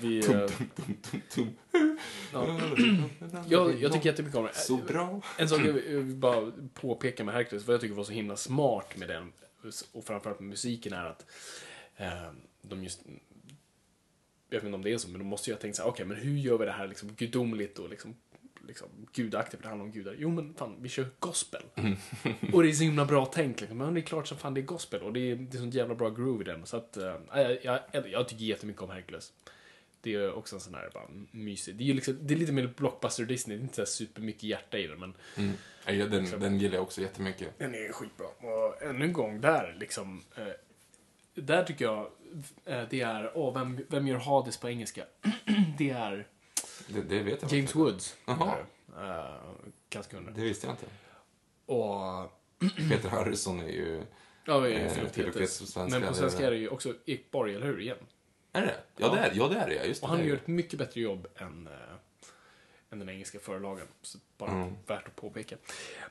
vi, 0.01 0.23
ja. 2.33 2.61
jag, 3.49 3.83
jag 3.83 3.93
tycker 3.93 4.07
jättemycket 4.11 4.39
om 4.39 4.45
det. 4.45 4.55
Så 4.55 4.77
bra. 4.77 5.21
En 5.39 5.49
sak 5.49 5.61
jag 5.61 5.73
vill 5.73 6.17
bara 6.17 6.53
påpeka 6.75 7.25
med 7.25 7.35
Hercules, 7.35 7.67
vad 7.67 7.75
jag 7.75 7.81
tycker 7.81 7.95
var 7.95 8.05
så 8.05 8.13
himla 8.13 8.37
smart 8.37 8.97
med 8.97 9.09
den, 9.09 9.33
och 9.93 10.05
framförallt 10.05 10.41
med 10.41 10.49
musiken, 10.49 10.93
är 10.93 11.05
att 11.05 11.27
eh, 11.97 12.31
de 12.63 12.85
just... 12.85 13.01
Jag 14.55 14.61
vet 14.61 14.67
inte 14.67 14.75
om 14.75 14.83
det 14.83 14.93
är 14.93 14.99
så, 14.99 15.09
men 15.09 15.19
de 15.19 15.25
måste 15.25 15.51
ju 15.51 15.55
ha 15.55 15.61
tänkt 15.61 15.77
så 15.77 15.83
här, 15.83 15.91
okej, 15.91 16.07
men 16.07 16.17
hur 16.17 16.39
gör 16.39 16.59
vi 16.59 16.65
det 16.65 16.73
här 16.73 16.87
liksom 16.87 17.09
gudomligt 17.17 17.79
och 17.79 17.89
liksom, 17.91 18.17
liksom 18.67 18.89
gudaktigt, 19.13 19.57
för 19.57 19.63
det 19.63 19.69
handlar 19.69 19.87
om 19.87 19.93
gudar. 19.93 20.17
Jo, 20.19 20.31
men 20.31 20.55
fan, 20.55 20.77
vi 20.81 20.89
kör 20.89 21.07
gospel. 21.19 21.63
och 22.53 22.63
det 22.63 22.69
är 22.69 22.73
så 22.73 22.85
himla 22.85 23.05
bra 23.05 23.27
tänkt, 23.27 23.61
liksom. 23.61 23.79
men 23.79 23.95
det 23.95 24.01
är 24.01 24.03
klart 24.03 24.27
som 24.27 24.39
fan 24.39 24.55
det 24.55 24.61
är 24.61 24.63
gospel, 24.63 25.03
och 25.03 25.13
det 25.13 25.31
är, 25.31 25.37
det 25.37 25.57
är 25.57 25.59
sånt 25.59 25.75
jävla 25.75 25.95
bra 25.95 26.11
groove 26.11 26.43
i 26.43 26.45
den, 26.45 26.67
så 26.67 26.77
att, 26.77 26.97
eh, 26.97 27.15
jag, 27.63 27.81
jag, 27.93 28.09
jag 28.11 28.29
tycker 28.29 28.45
jättemycket 28.45 28.83
om 28.83 28.91
Hercules. 28.91 29.33
Det 30.01 30.15
är 30.15 30.33
också 30.33 30.57
en 30.57 30.61
sån 30.61 30.75
här 30.75 30.91
bara 30.95 31.09
mysig. 31.31 31.77
Det 31.77 31.91
är 31.91 31.95
liksom, 31.95 32.19
det 32.21 32.35
är 32.35 32.39
lite 32.39 32.53
mer 32.53 32.75
blockbuster 32.77 33.25
Disney, 33.25 33.57
det 33.57 33.61
är 33.61 33.63
inte 33.63 33.75
så 33.75 33.81
här 33.81 33.87
supermycket 33.87 34.43
hjärta 34.43 34.79
i 34.79 34.87
den, 34.87 34.99
men 34.99 35.15
Mm. 35.37 35.53
Ja, 35.87 36.07
den, 36.07 36.41
den 36.41 36.59
gillar 36.59 36.75
jag 36.75 36.83
också 36.83 37.01
jättemycket. 37.01 37.59
den 37.59 37.75
är 37.75 37.93
skitbra. 37.93 38.27
Och 38.27 38.83
ännu 38.83 39.05
en 39.05 39.13
gång, 39.13 39.41
där 39.41 39.77
liksom. 39.81 40.25
Eh, 40.37 40.47
där 41.35 41.65
tycker 41.65 41.85
jag 41.85 42.11
det 42.65 43.01
är, 43.01 43.33
åh, 43.35 43.55
vem, 43.55 43.81
vem 43.89 44.07
gör 44.07 44.19
Hades 44.19 44.57
på 44.57 44.69
engelska? 44.69 45.05
det 45.79 45.91
är 45.91 46.27
Det, 46.89 47.03
det 47.03 47.23
vet 47.23 47.43
jag 47.43 47.53
James. 47.53 47.75
Woods. 47.75 48.17
Jaha. 48.27 48.57
Uh, 48.99 49.41
Ganska 49.91 50.17
undra. 50.17 50.33
Det 50.33 50.41
visste 50.41 50.67
jag 50.67 50.73
inte. 50.75 50.87
Och... 51.67 52.33
Peter 52.91 53.09
Harrison 53.09 53.61
är 53.61 53.69
ju... 53.69 54.03
Ja, 54.45 54.69
är 54.69 54.85
Eh, 54.85 55.47
svenska, 55.47 55.99
Men 55.99 56.09
på 56.09 56.15
svenska 56.15 56.47
är 56.47 56.51
det 56.51 56.57
ju 56.57 56.69
också 56.69 56.95
Ekborg, 57.07 57.55
eller 57.55 57.67
hur? 57.67 57.81
Igen. 57.81 57.97
Är 58.53 58.61
det 58.63 58.77
Ja, 58.97 59.09
det 59.09 59.19
är, 59.19 59.33
ja, 59.35 59.49
det 59.49 59.57
är 59.57 59.69
det. 59.69 59.87
Just 59.87 60.01
det, 60.01 60.05
Och 60.07 60.11
han 60.11 60.21
gör 60.27 60.27
det. 60.27 60.35
ett 60.41 60.47
mycket 60.47 60.79
bättre 60.79 61.01
jobb 61.01 61.27
än, 61.37 61.67
äh, 61.67 61.73
än 62.95 62.99
den 63.07 63.09
engelska 63.09 63.39
förlagen. 63.39 63.87
Så 64.03 64.19
bara 64.39 64.51
Mm. 64.51 64.75
värt 64.87 65.07
att 65.07 65.17
påpeka. 65.17 65.57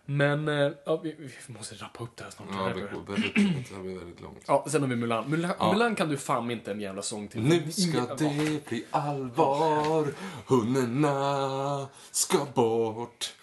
Men 0.06 0.48
äh, 0.48 0.72
ja, 0.86 0.98
vi, 1.04 1.16
vi 1.48 1.54
måste 1.54 1.76
rappa 1.76 2.04
upp 2.04 2.16
det 2.16 2.24
här 2.24 2.32
snart. 2.32 2.48
Ja, 2.52 2.64
det 2.76 2.82
går 2.82 3.12
väldigt 3.14 3.38
långt. 3.38 3.70
Det 3.70 3.76
här 3.76 3.82
blir 3.84 3.98
väldigt 4.00 4.22
långt. 4.22 4.44
Ja, 4.48 4.66
sen 4.70 4.82
har 4.82 4.90
vi 4.90 4.96
Mulan. 4.96 5.30
Mulan, 5.30 5.52
Ja. 5.60 5.74
Mulan 5.74 5.96
kan 5.96 6.10
du 6.10 6.18
fan 6.18 6.52
inte 6.52 6.72
en 6.72 6.82
jävla 6.82 7.02
sång 7.02 7.28
till. 7.28 7.42
Nu 7.42 7.72
ska 7.72 7.84
Ingen- 7.84 8.08
det 8.18 8.66
bli 8.70 8.86
allvar, 8.92 10.08
hundarna 10.48 11.88
ska 12.12 12.46
bort. 12.54 13.34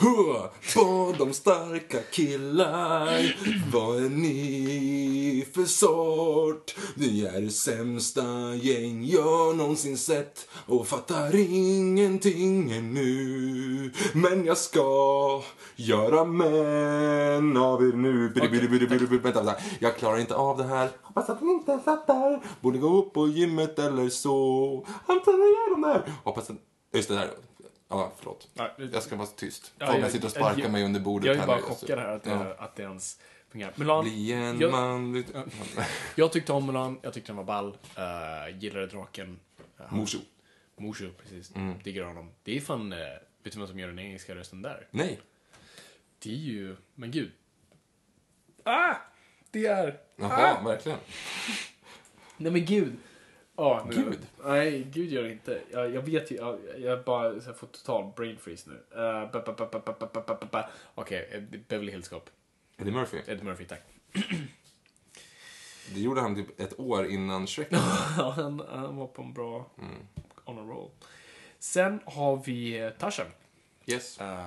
Hurra, 0.00 0.50
Barn 0.74 1.14
de 1.18 1.32
starka 1.32 1.98
killar, 2.12 3.36
vad 3.72 4.04
är 4.04 4.08
ni 4.08 5.46
för 5.54 5.64
sort? 5.64 6.76
Ni 6.94 7.24
är 7.24 7.40
det 7.40 7.50
sämsta 7.50 8.54
gäng 8.54 9.04
jag 9.04 9.56
någonsin 9.56 9.98
sett 9.98 10.48
och 10.66 10.86
fattar 10.86 11.36
ingenting 11.36 12.72
ännu. 12.72 13.92
Men 14.14 14.44
jag 14.44 14.58
ska 14.58 15.42
göra 15.76 16.24
män 16.24 17.56
av 17.56 17.82
er 17.82 17.92
nu. 17.92 18.28
Bidi. 18.28 18.86
Vänta, 19.16 19.42
vänta. 19.42 19.54
Jag 19.78 19.96
klarar 19.96 20.18
inte 20.18 20.34
av 20.34 20.58
det 20.58 20.64
här. 20.64 20.90
Hoppas 21.02 21.30
att 21.30 21.42
ni 21.42 21.52
inte 21.52 21.78
fattar. 21.84 22.42
Borde 22.60 22.78
gå 22.78 22.98
upp 22.98 23.12
på 23.12 23.28
gymmet 23.28 23.78
eller 23.78 24.08
så. 24.08 24.86
Han 25.06 25.22
tar 25.22 25.32
igenom 25.32 25.82
det 25.82 25.88
här. 25.88 26.12
Hoppas 26.24 26.50
att... 26.50 26.56
Just 26.94 27.08
det 27.08 27.14
där. 27.14 27.47
Ja, 27.88 28.12
förlåt. 28.18 28.48
Ja, 28.54 28.70
det- 28.78 28.84
Jag 28.92 29.02
ska 29.02 29.16
vara 29.16 29.26
tyst. 29.26 29.72
Ja, 29.78 30.08
sitter 30.10 30.24
och 30.26 30.30
sparkar 30.30 30.62
jag- 30.62 30.72
mig 30.72 30.84
under 30.84 31.00
bordet 31.00 31.26
Jag 31.26 31.34
är 31.36 31.40
här 31.40 31.46
bara 31.46 31.56
nu. 31.56 31.62
chockad 31.62 31.98
här 31.98 32.08
att, 32.16 32.22
det, 32.24 32.30
Ja. 32.30 32.54
att 32.58 32.76
det 32.76 32.82
ens 32.82 33.20
fungerar. 33.48 33.72
Mulan, 33.76 34.04
Bli 34.04 34.32
en 34.32 34.60
jag, 34.60 34.70
man. 34.70 35.24
jag 36.16 36.32
tyckte 36.32 36.52
om 36.52 36.66
Mulan, 36.66 36.98
jag 37.02 37.12
tyckte 37.14 37.28
den 37.28 37.36
var 37.36 37.44
ball. 37.44 37.66
Uh, 37.98 38.58
gillade 38.58 38.86
draken. 38.86 39.40
Uh, 39.80 39.94
Mushu. 39.94 40.18
Mushu, 40.76 41.10
precis. 41.12 41.54
Mm. 41.56 41.74
Diggar 41.84 42.04
honom. 42.04 42.30
Det 42.42 42.56
är 42.56 42.60
fan, 42.60 42.92
uh, 42.92 42.98
vet 43.42 43.52
du 43.52 43.58
vem 43.58 43.68
som 43.68 43.78
gör 43.78 43.88
den 43.88 43.98
engelska 43.98 44.34
rösten 44.34 44.62
där? 44.62 44.86
Nej. 44.90 45.20
Det 46.18 46.30
är 46.30 46.34
ju, 46.36 46.76
men 46.94 47.10
gud. 47.10 47.30
Ah! 48.62 48.94
Det 49.50 49.66
är... 49.66 50.00
Jaha, 50.16 50.56
ah! 50.60 50.64
verkligen. 50.64 50.98
Nej 52.36 52.52
men 52.52 52.64
gud. 52.64 52.96
Ja, 53.58 53.86
nu, 53.90 53.94
Gud! 53.94 54.26
Nej, 54.44 54.86
Gud 54.92 55.12
gör 55.12 55.22
det 55.22 55.32
inte. 55.32 55.60
Jag, 55.70 55.94
jag 55.94 56.02
vet 56.02 56.30
ju, 56.30 56.36
jag, 56.36 56.58
jag 56.78 57.04
bara 57.04 57.40
så 57.40 57.48
jag 57.48 57.56
får 57.56 57.66
total 57.66 58.12
brain 58.16 58.36
freeze 58.36 58.70
nu. 58.70 58.98
Okej, 60.94 61.46
Beverly 61.68 61.92
Hills 61.92 62.08
Cop. 62.08 62.30
Eddie 62.76 62.90
Murphy? 62.90 63.18
Eddie 63.26 63.44
Murphy, 63.44 63.64
tack. 63.64 63.82
det 65.94 66.00
gjorde 66.00 66.20
han 66.20 66.34
typ 66.34 66.60
ett 66.60 66.80
år 66.80 67.06
innan 67.06 67.46
Shrek. 67.46 67.68
ja, 68.18 68.34
han, 68.36 68.62
han 68.68 68.96
var 68.96 69.06
på 69.06 69.22
en 69.22 69.32
bra... 69.32 69.70
Mm. 69.78 70.06
On 70.44 70.58
a 70.58 70.62
roll. 70.62 70.90
Sen 71.58 72.00
har 72.04 72.42
vi 72.44 72.78
eh, 72.78 72.90
Tarzan. 72.90 73.26
Yes. 73.88 74.20
Eh, 74.20 74.38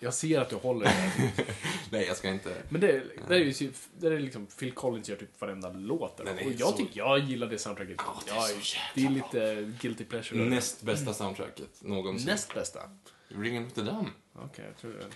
jag 0.00 0.14
ser 0.14 0.40
att 0.40 0.50
du 0.50 0.56
håller. 0.56 0.92
Nej, 1.90 2.06
jag 2.06 2.16
ska 2.16 2.28
inte. 2.28 2.56
Men 2.68 2.80
det, 2.80 3.02
det 3.28 3.34
är 3.34 3.38
ju 3.38 3.72
det 3.98 4.06
är 4.06 4.18
liksom 4.20 4.46
Phil 4.46 4.72
Collins 4.72 5.08
gör 5.08 5.16
typ 5.16 5.40
varenda 5.40 5.70
låt. 5.70 6.16
där. 6.16 6.24
Och 6.46 6.52
jag 6.58 6.70
så- 6.70 6.76
tycker 6.76 6.98
jag 6.98 7.18
gillar 7.18 7.46
det 7.46 7.58
soundtracket. 7.58 7.98
det 8.26 8.30
är 8.30 8.36
jag, 8.36 8.50
det 8.94 9.04
är 9.06 9.10
lite 9.10 9.72
guilty 9.80 10.04
pleasure. 10.04 10.44
Näst 10.44 10.82
bästa 10.82 11.14
soundtracket 11.14 11.82
någonsin. 11.82 12.26
Näst 12.28 12.54
bästa. 12.54 12.80
Ring 13.28 13.62
Notre 13.62 13.84
Dame. 13.84 14.08
Okej, 14.34 14.64
jag 14.64 14.76
tror 14.76 14.92
det. 14.92 15.06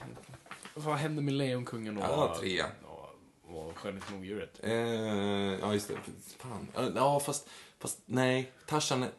Vad 0.75 0.97
hände 0.97 1.23
med 1.23 1.35
Lejonkungen 1.35 1.97
och, 1.99 2.05
Ja, 2.05 2.37
trea. 2.41 2.67
och, 2.85 3.09
och 3.57 3.79
Skönheten 3.79 4.15
och 4.15 4.21
odjuret? 4.21 4.61
Eh, 4.63 4.73
ja, 4.73 5.73
just 5.73 5.89
det. 5.89 5.95
Fan. 6.39 6.93
Ja, 6.97 7.21
fast, 7.21 7.49
fast 7.79 7.99
nej. 8.07 8.53
Tarzan 8.67 9.03
är... 9.03 9.11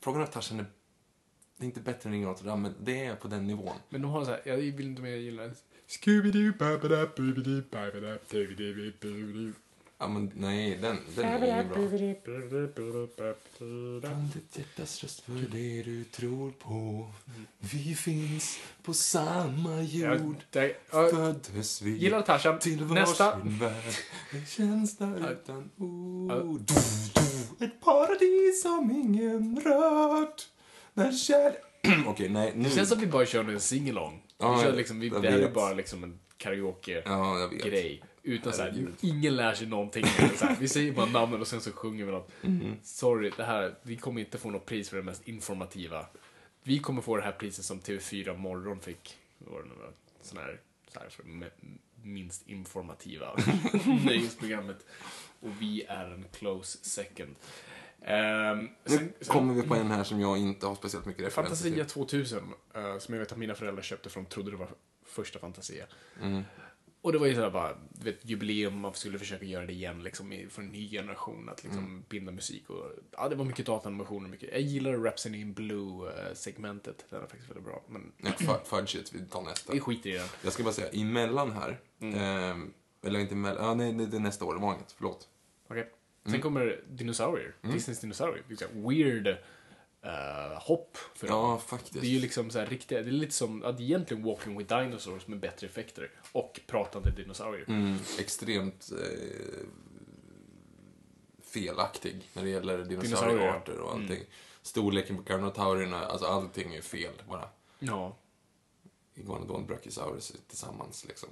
Frågan 0.00 0.20
är 0.20 0.26
om 0.26 0.32
Tarzan 0.32 0.60
är... 0.60 0.66
Det 1.60 1.64
är 1.64 1.66
inte 1.66 1.80
bättre 1.80 2.08
än 2.08 2.12
Ring 2.12 2.24
Notre 2.24 2.46
Dame, 2.48 2.62
men 2.62 2.74
det 2.84 3.04
är 3.04 3.14
på 3.16 3.28
den 3.28 3.46
nivån. 3.46 3.76
Men 3.88 4.02
de 4.02 4.10
har 4.10 4.24
så 4.24 4.30
här, 4.30 4.40
jag 4.44 4.56
vill 4.56 4.80
inte 4.86 5.02
mer 5.02 5.16
gilla 5.16 5.42
Scooby-Doo, 5.88 6.58
babada, 6.58 7.06
boobidi, 7.16 7.62
babada, 7.70 8.18
doobidi, 8.30 8.92
boobidi. 9.02 9.52
Ja, 9.98 10.08
men 10.08 10.30
nej, 10.34 10.78
den, 10.82 10.96
den 11.16 11.24
är 11.24 11.62
ju 11.62 11.68
bra. 11.68 13.34
Från 13.58 14.28
ditt 14.34 14.58
hjärtas 14.58 15.02
röst 15.02 15.20
för 15.20 15.32
det 15.52 15.82
du 15.82 16.04
tror 16.04 16.50
på. 16.50 17.06
Vi 17.58 17.94
finns 17.94 18.58
på 18.82 18.94
samma 18.94 19.82
Ja, 19.82 20.14
jord. 20.14 20.36
det- 20.50 20.76
ja, 20.92 21.08
Föddes 21.10 21.82
vi 21.82 21.90
Gillar 21.90 22.22
Tarzan. 22.22 22.58
till 22.58 22.86
Nästa. 22.86 23.30
varsin 23.36 23.58
värld. 23.58 23.94
En 24.32 24.46
känsla 24.46 25.14
Ja. 25.20 25.30
utan 25.30 25.70
ord. 25.76 26.70
Ett 27.60 27.80
paradis 27.80 28.62
som 28.62 28.90
ingen 28.90 29.60
rört. 29.60 30.48
När 31.04 31.12
kärlek... 31.12 31.60
Okej, 32.06 32.28
nej, 32.28 32.52
nu... 32.56 32.64
Det 32.64 32.70
känns 32.70 32.88
som 32.88 32.98
vi 33.00 33.06
bara 33.06 33.26
kör 33.26 33.44
en 33.50 33.60
singalong. 33.60 34.22
Ja, 34.38 34.52
vi 34.54 34.60
kör 34.60 34.68
jag- 34.68 34.76
liksom, 34.76 35.00
vi, 35.00 35.08
jag 35.08 35.22
det 35.22 35.30
här 35.30 35.38
är 35.38 35.50
bara 35.50 35.72
liksom 35.72 36.04
en 36.04 36.18
karaoke-grej. 36.36 38.00
Ja. 38.02 38.06
Utan 38.22 38.52
så 38.52 38.62
här, 38.62 38.70
Herregud. 38.70 38.94
ingen 39.00 39.36
lär 39.36 39.54
sig 39.54 39.66
någonting. 39.66 40.04
Så 40.36 40.44
här, 40.44 40.56
vi 40.60 40.68
säger 40.68 40.92
bara 40.92 41.06
namnen 41.06 41.40
och 41.40 41.46
sen 41.46 41.60
så 41.60 41.72
sjunger 41.72 42.04
vi 42.04 42.12
något. 42.12 42.30
Mm. 42.42 42.74
Sorry, 42.82 43.30
det 43.36 43.44
här, 43.44 43.74
vi 43.82 43.96
kommer 43.96 44.20
inte 44.20 44.38
få 44.38 44.50
något 44.50 44.66
pris 44.66 44.88
för 44.88 44.96
det 44.96 45.02
mest 45.02 45.28
informativa. 45.28 46.06
Vi 46.62 46.78
kommer 46.78 47.02
få 47.02 47.16
det 47.16 47.22
här 47.22 47.32
priset 47.32 47.64
som 47.64 47.80
TV4 47.80 48.36
Morgon 48.36 48.80
fick. 48.80 49.16
Var 49.38 49.62
det 49.62 49.68
nu? 49.68 49.74
Sån 50.22 50.38
här, 50.38 50.60
så 50.92 51.00
här 51.00 51.08
för 51.08 51.24
minst 52.02 52.48
informativa 52.48 53.36
nöjesprogrammet. 54.04 54.86
Och 55.40 55.50
vi 55.60 55.82
är 55.88 56.04
en 56.04 56.24
close 56.32 56.78
second. 56.82 57.36
Ehm, 58.02 58.58
Nu 58.58 58.68
sen- 58.84 59.12
sen- 59.20 59.32
kommer 59.34 59.54
vi 59.54 59.62
på 59.62 59.74
en 59.74 59.90
här 59.90 60.04
som 60.04 60.20
jag 60.20 60.38
inte 60.38 60.66
har 60.66 60.74
speciellt 60.74 61.06
mycket 61.06 61.24
referenser 61.26 61.54
Fantasia 61.56 61.84
till. 61.84 61.92
2000, 61.92 62.52
eh, 62.74 62.98
som 62.98 63.14
jag 63.14 63.20
vet 63.20 63.32
att 63.32 63.38
mina 63.38 63.54
föräldrar 63.54 63.82
köpte 63.82 64.08
för 64.10 64.20
de 64.20 64.26
trodde 64.26 64.50
det 64.50 64.56
var 64.56 64.68
första 65.06 65.38
Fantasia. 65.38 65.84
Mm. 66.22 66.42
Och 67.02 67.12
det 67.12 67.18
var 67.18 67.26
ju 67.26 67.34
sådär 67.34 67.50
bara, 67.50 67.76
du 67.92 68.04
vet, 68.04 68.24
jubileum, 68.24 68.78
man 68.80 68.94
skulle 68.94 69.18
försöka 69.18 69.44
göra 69.44 69.66
det 69.66 69.72
igen 69.72 70.02
liksom, 70.02 70.46
för 70.50 70.62
en 70.62 70.68
ny 70.68 70.90
generation, 70.90 71.48
att 71.48 71.62
liksom 71.64 71.84
Mm. 71.84 72.04
binda 72.08 72.32
musik 72.32 72.70
och, 72.70 72.86
ja 73.12 73.28
det 73.28 73.34
var 73.36 73.44
mycket 73.44 73.66
datanimationer, 73.66 74.28
mycket. 74.28 74.48
Jag 74.52 74.60
gillar 74.60 74.92
Rhapsody 74.92 75.40
in 75.40 75.52
Blue-segmentet, 75.52 77.04
den 77.10 77.22
är 77.22 77.26
faktiskt 77.26 77.48
väldigt 77.50 77.64
bra, 77.64 77.82
men 77.88 78.12
Ja, 78.16 78.30
fu- 78.30 78.64
fudge 78.64 78.96
it, 78.96 79.12
vi 79.14 79.20
tar 79.26 79.42
nästa. 79.42 79.72
vi 79.72 79.80
skiter 79.80 80.10
i 80.10 80.12
den. 80.12 80.26
Jag 80.42 80.52
ska 80.52 80.62
bara 80.62 80.72
säga, 80.74 80.88
emellan 80.92 81.52
här, 81.52 81.80
Mm. 82.00 82.14
ehm, 82.20 82.72
eller 83.02 83.20
inte 83.20 83.34
emellan, 83.34 83.64
ja, 83.66 83.74
nej, 83.74 83.92
det 84.06 84.16
är 84.16 84.20
nästa 84.20 84.44
år, 84.44 84.54
det 84.54 84.60
var 84.60 84.74
inget, 84.74 84.92
förlåt. 84.92 85.28
Okej. 85.68 85.90
Sen 86.30 86.34
Mm. 86.34 86.42
kommer 86.42 86.80
dinosaurier, 86.88 87.54
Disneys 87.62 88.00
dinosaurier, 88.00 88.44
weird 88.88 89.26
eh, 90.02 90.62
hopp 90.62 90.96
för 91.14 91.26
dem. 91.28 91.36
Ja, 91.36 91.58
faktiskt. 91.58 91.92
Det 92.00 92.06
är 92.06 92.10
ju 92.10 92.20
liksom 92.20 92.50
så 92.50 92.58
här 92.58 92.66
riktiga, 92.66 93.02
det 93.02 93.08
är 93.08 93.12
lite 93.12 93.32
som 93.34 93.64
att 93.64 93.80
egentligen 93.80 94.22
Walking 94.24 94.58
with 94.58 94.76
Dinosaurs 94.78 95.26
med 95.26 95.40
bättre 95.40 95.66
effekter 95.66 96.10
och 96.32 96.60
pratande 96.66 97.10
dinosaurier. 97.10 97.64
Mm, 97.68 97.96
extremt 98.18 98.90
eh, 98.92 99.66
felaktig 101.42 102.30
när 102.32 102.42
det 102.44 102.50
gäller 102.50 102.84
dinosauriearter 102.84 103.78
och 103.80 103.92
Mm. 103.94 104.02
allting. 104.02 104.24
Storleken 104.62 105.16
på 105.16 105.22
carnotaurierna, 105.22 106.04
alltså 106.06 106.26
allting 106.26 106.74
är 106.74 106.80
fel 106.80 107.12
bara. 107.28 107.48
Ja. 107.78 108.16
Iguanodon 109.14 109.66
brachiosaurus 109.66 110.32
tillsammans 110.48 111.04
liksom. 111.08 111.28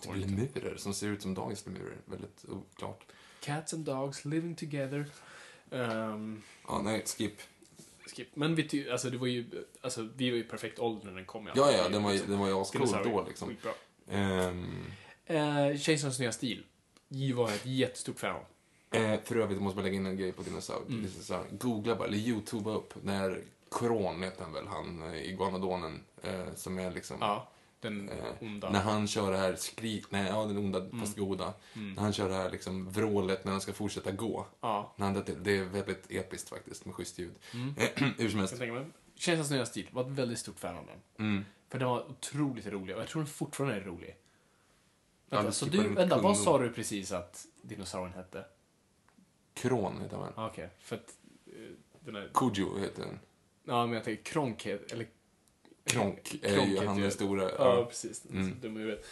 Typ 0.00 0.16
lemurer 0.16 0.76
som 0.76 0.94
ser 0.94 1.06
ut 1.08 1.22
som 1.22 1.34
dagens 1.34 1.66
lemurer. 1.66 1.96
Väldigt 2.04 2.44
oklart. 2.48 3.04
Cats 3.40 3.74
and 3.74 3.84
dogs 3.84 4.24
living 4.24 4.54
together. 4.56 5.04
Um, 5.70 6.42
Ja, 6.68 6.80
nej, 6.84 7.02
skip. 7.06 7.40
skip. 8.06 8.28
Men 8.36 8.54
vi, 8.54 8.68
ty- 8.68 8.90
alltså, 8.90 9.10
det 9.10 9.18
var 9.18 9.26
ju, 9.26 9.46
alltså, 9.80 10.08
vi 10.16 10.30
var 10.30 10.36
ju 10.36 10.44
perfekt 10.44 10.78
ålder 10.78 11.06
när 11.06 11.14
den 11.14 11.24
kom. 11.24 11.48
i 11.48 11.50
alla 11.50 11.60
Ja, 11.60 11.66
fall. 11.66 11.74
ja, 11.74 11.88
den 11.88 12.02
var 12.02 12.12
ju, 12.12 12.18
den 12.26 12.38
var 12.38 12.46
ju 12.48 12.60
ascool 12.60 12.80
Dinosaurier, 12.80 13.12
då 13.16 13.24
liksom. 13.28 13.48
Skitbra. 13.48 13.72
Ehm, 14.10 14.84
Eh, 15.30 15.76
Kejsarens 15.78 16.18
nya 16.18 16.32
stil. 16.32 16.64
J 17.08 17.32
var 17.32 17.48
jag 17.48 17.54
ett 17.56 17.66
jättestort 17.66 18.20
fan 18.20 18.36
av. 18.36 18.44
eh, 19.00 19.20
för 19.24 19.36
övrigt 19.36 19.60
måste 19.62 19.76
man 19.76 19.84
lägga 19.84 19.96
in 19.96 20.06
en 20.06 20.16
grej 20.16 20.32
på 20.32 20.42
dinosaur. 20.42 20.82
Mm. 20.88 21.02
dinosaur. 21.06 21.46
Googla 21.50 21.96
bara, 21.96 22.08
eller 22.08 22.18
youtuba 22.18 22.70
upp, 22.74 22.94
när 23.02 23.42
Kron 23.70 24.22
heter 24.22 24.42
han 24.44 24.52
väl, 24.52 24.66
han 24.66 25.02
eh, 26.22 26.32
eh, 26.32 26.54
som 26.54 26.78
är 26.78 26.90
liksom... 26.90 27.16
Ja, 27.20 27.48
den 27.80 28.08
Eh, 28.08 28.24
onda. 28.40 28.70
När 28.70 28.80
han 28.80 29.06
kör 29.06 29.32
det 29.32 29.38
här 29.38 29.56
skrik, 29.56 30.10
nej, 30.10 30.26
ja 30.26 30.44
den 30.44 30.58
onda 30.58 30.90
fast 31.00 31.16
goda. 31.16 31.54
Mm. 31.74 31.94
När 31.94 32.02
han 32.02 32.12
kör 32.12 32.28
det 32.28 32.34
här 32.34 32.50
liksom 32.50 32.90
vrålet 32.90 33.44
när 33.44 33.52
han 33.52 33.60
ska 33.60 33.72
fortsätta 33.72 34.12
gå. 34.12 34.46
Ja. 34.60 34.94
När 34.96 35.06
han, 35.06 35.14
det, 35.14 35.34
det 35.34 35.56
är 35.56 35.64
väldigt 35.64 36.06
episkt 36.10 36.48
faktiskt 36.48 36.84
med 36.84 36.94
schysst 36.94 37.18
ljud. 37.18 37.34
Mm. 37.54 37.74
Hur 38.18 38.30
som 38.30 38.38
helst. 38.38 38.62
Kejsarens 39.14 39.50
nya 39.50 39.66
stil. 39.66 39.88
Var 39.92 40.02
ett 40.02 40.08
väldigt 40.08 40.38
stort 40.38 40.58
fan 40.58 40.76
av 40.76 40.86
den. 40.86 41.26
Mm. 41.26 41.44
För 41.68 41.78
den 41.78 41.88
var 41.88 42.10
otroligt 42.10 42.66
rolig 42.66 42.96
och 42.96 43.02
jag 43.02 43.08
tror 43.08 43.22
den 43.22 43.32
fortfarande 43.32 43.76
är 43.76 43.80
rolig. 43.80 44.16
Ja, 45.30 45.36
Vänta, 45.36 45.46
det 45.46 45.52
så 45.52 45.66
du, 45.66 45.88
vänta, 45.88 46.20
vad 46.20 46.36
sa 46.36 46.58
du 46.58 46.72
precis 46.72 47.12
att 47.12 47.46
dinosaurien 47.62 48.16
hette? 48.16 48.44
Kron 49.54 50.00
heter 50.02 50.16
han 50.16 50.24
väl? 50.24 50.34
Ah, 50.36 50.46
Okej, 50.46 50.70
för 50.78 50.96
att 50.96 51.16
eh, 51.46 51.52
den 52.00 52.16
är... 52.16 52.30
Kujo 52.34 52.78
heter 52.78 53.02
den. 53.02 53.18
Ja, 53.64 53.86
men 53.86 53.94
jag 53.94 54.04
tänker 54.04 54.22
Kronk, 54.22 54.66
eller... 54.66 55.06
Kronk 55.88 56.38
är 56.42 56.54
Kronk 56.54 56.68
ju 56.70 56.86
han 56.86 57.00
den 57.00 57.10
stora. 57.10 57.50
Ja, 57.58 57.84
precis. 57.88 58.24
Mm. 58.32 58.56
Dum 58.60 58.76
i 58.76 58.80
huvudet. 58.80 59.04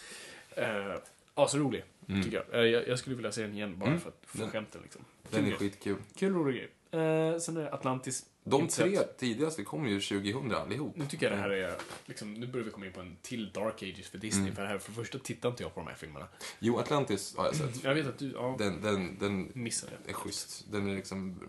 Eh, 0.55 0.95
asrolig, 1.33 1.83
tycker 2.23 2.43
jag. 2.51 2.61
Eh, 2.63 2.69
jag. 2.71 2.87
Jag 2.87 2.99
skulle 2.99 3.15
vilja 3.15 3.31
se 3.31 3.41
den 3.41 3.53
igen 3.53 3.79
bara 3.79 3.89
Mm. 3.89 3.99
för 4.01 4.09
att 4.09 4.19
få 4.25 4.37
Den- 4.37 4.49
skämten 4.51 4.81
liksom. 4.83 5.01
Den 5.29 5.45
är 5.45 5.49
Kul, 5.49 5.57
skitkul. 5.59 5.95
kul 6.15 6.33
rolig 6.33 6.55
grej. 6.55 6.69
Eh, 7.01 7.37
sen 7.39 7.57
är 7.57 7.61
det 7.61 7.73
Atlantis. 7.73 8.25
De 8.43 8.61
Inte 8.61 8.75
tre 8.75 8.99
tidigaste 9.17 9.63
kom 9.63 9.87
ju 9.87 10.01
2000 10.01 10.51
allihop. 10.55 10.95
Nu 10.95 11.05
tycker 11.05 11.25
jag 11.29 11.37
det 11.37 11.41
här 11.41 11.49
är, 11.49 11.75
liksom, 12.05 12.33
nu 12.33 12.47
börjar 12.47 12.65
vi 12.65 12.71
komma 12.71 12.85
in 12.85 12.91
på 12.91 12.99
en 13.01 13.17
till 13.21 13.51
Dark 13.51 13.83
Ages 13.83 14.07
för 14.07 14.17
Disney. 14.17 14.51
För 14.51 14.61
det 14.61 14.67
här, 14.67 14.77
för 14.77 14.91
det 14.91 14.95
första 14.95 15.19
tittar 15.19 15.49
inte 15.49 15.63
jag 15.63 15.73
på 15.73 15.79
de 15.79 15.87
här 15.87 15.95
filmerna. 15.95 16.27
Jo, 16.59 16.77
Atlantis 16.77 17.35
har 17.37 17.45
jag 17.45 17.55
sett. 17.55 17.83
Jag 17.83 17.95
vet 17.95 18.07
att 18.07 18.17
du, 18.19 18.31
ja, 18.31 18.55
Den, 18.59 18.81
den, 18.81 19.17
den 19.19 19.51
missade 19.53 19.91
är 20.07 20.13
schysst. 20.13 20.65
Den 20.71 20.89
är 20.89 20.95
liksom 20.95 21.39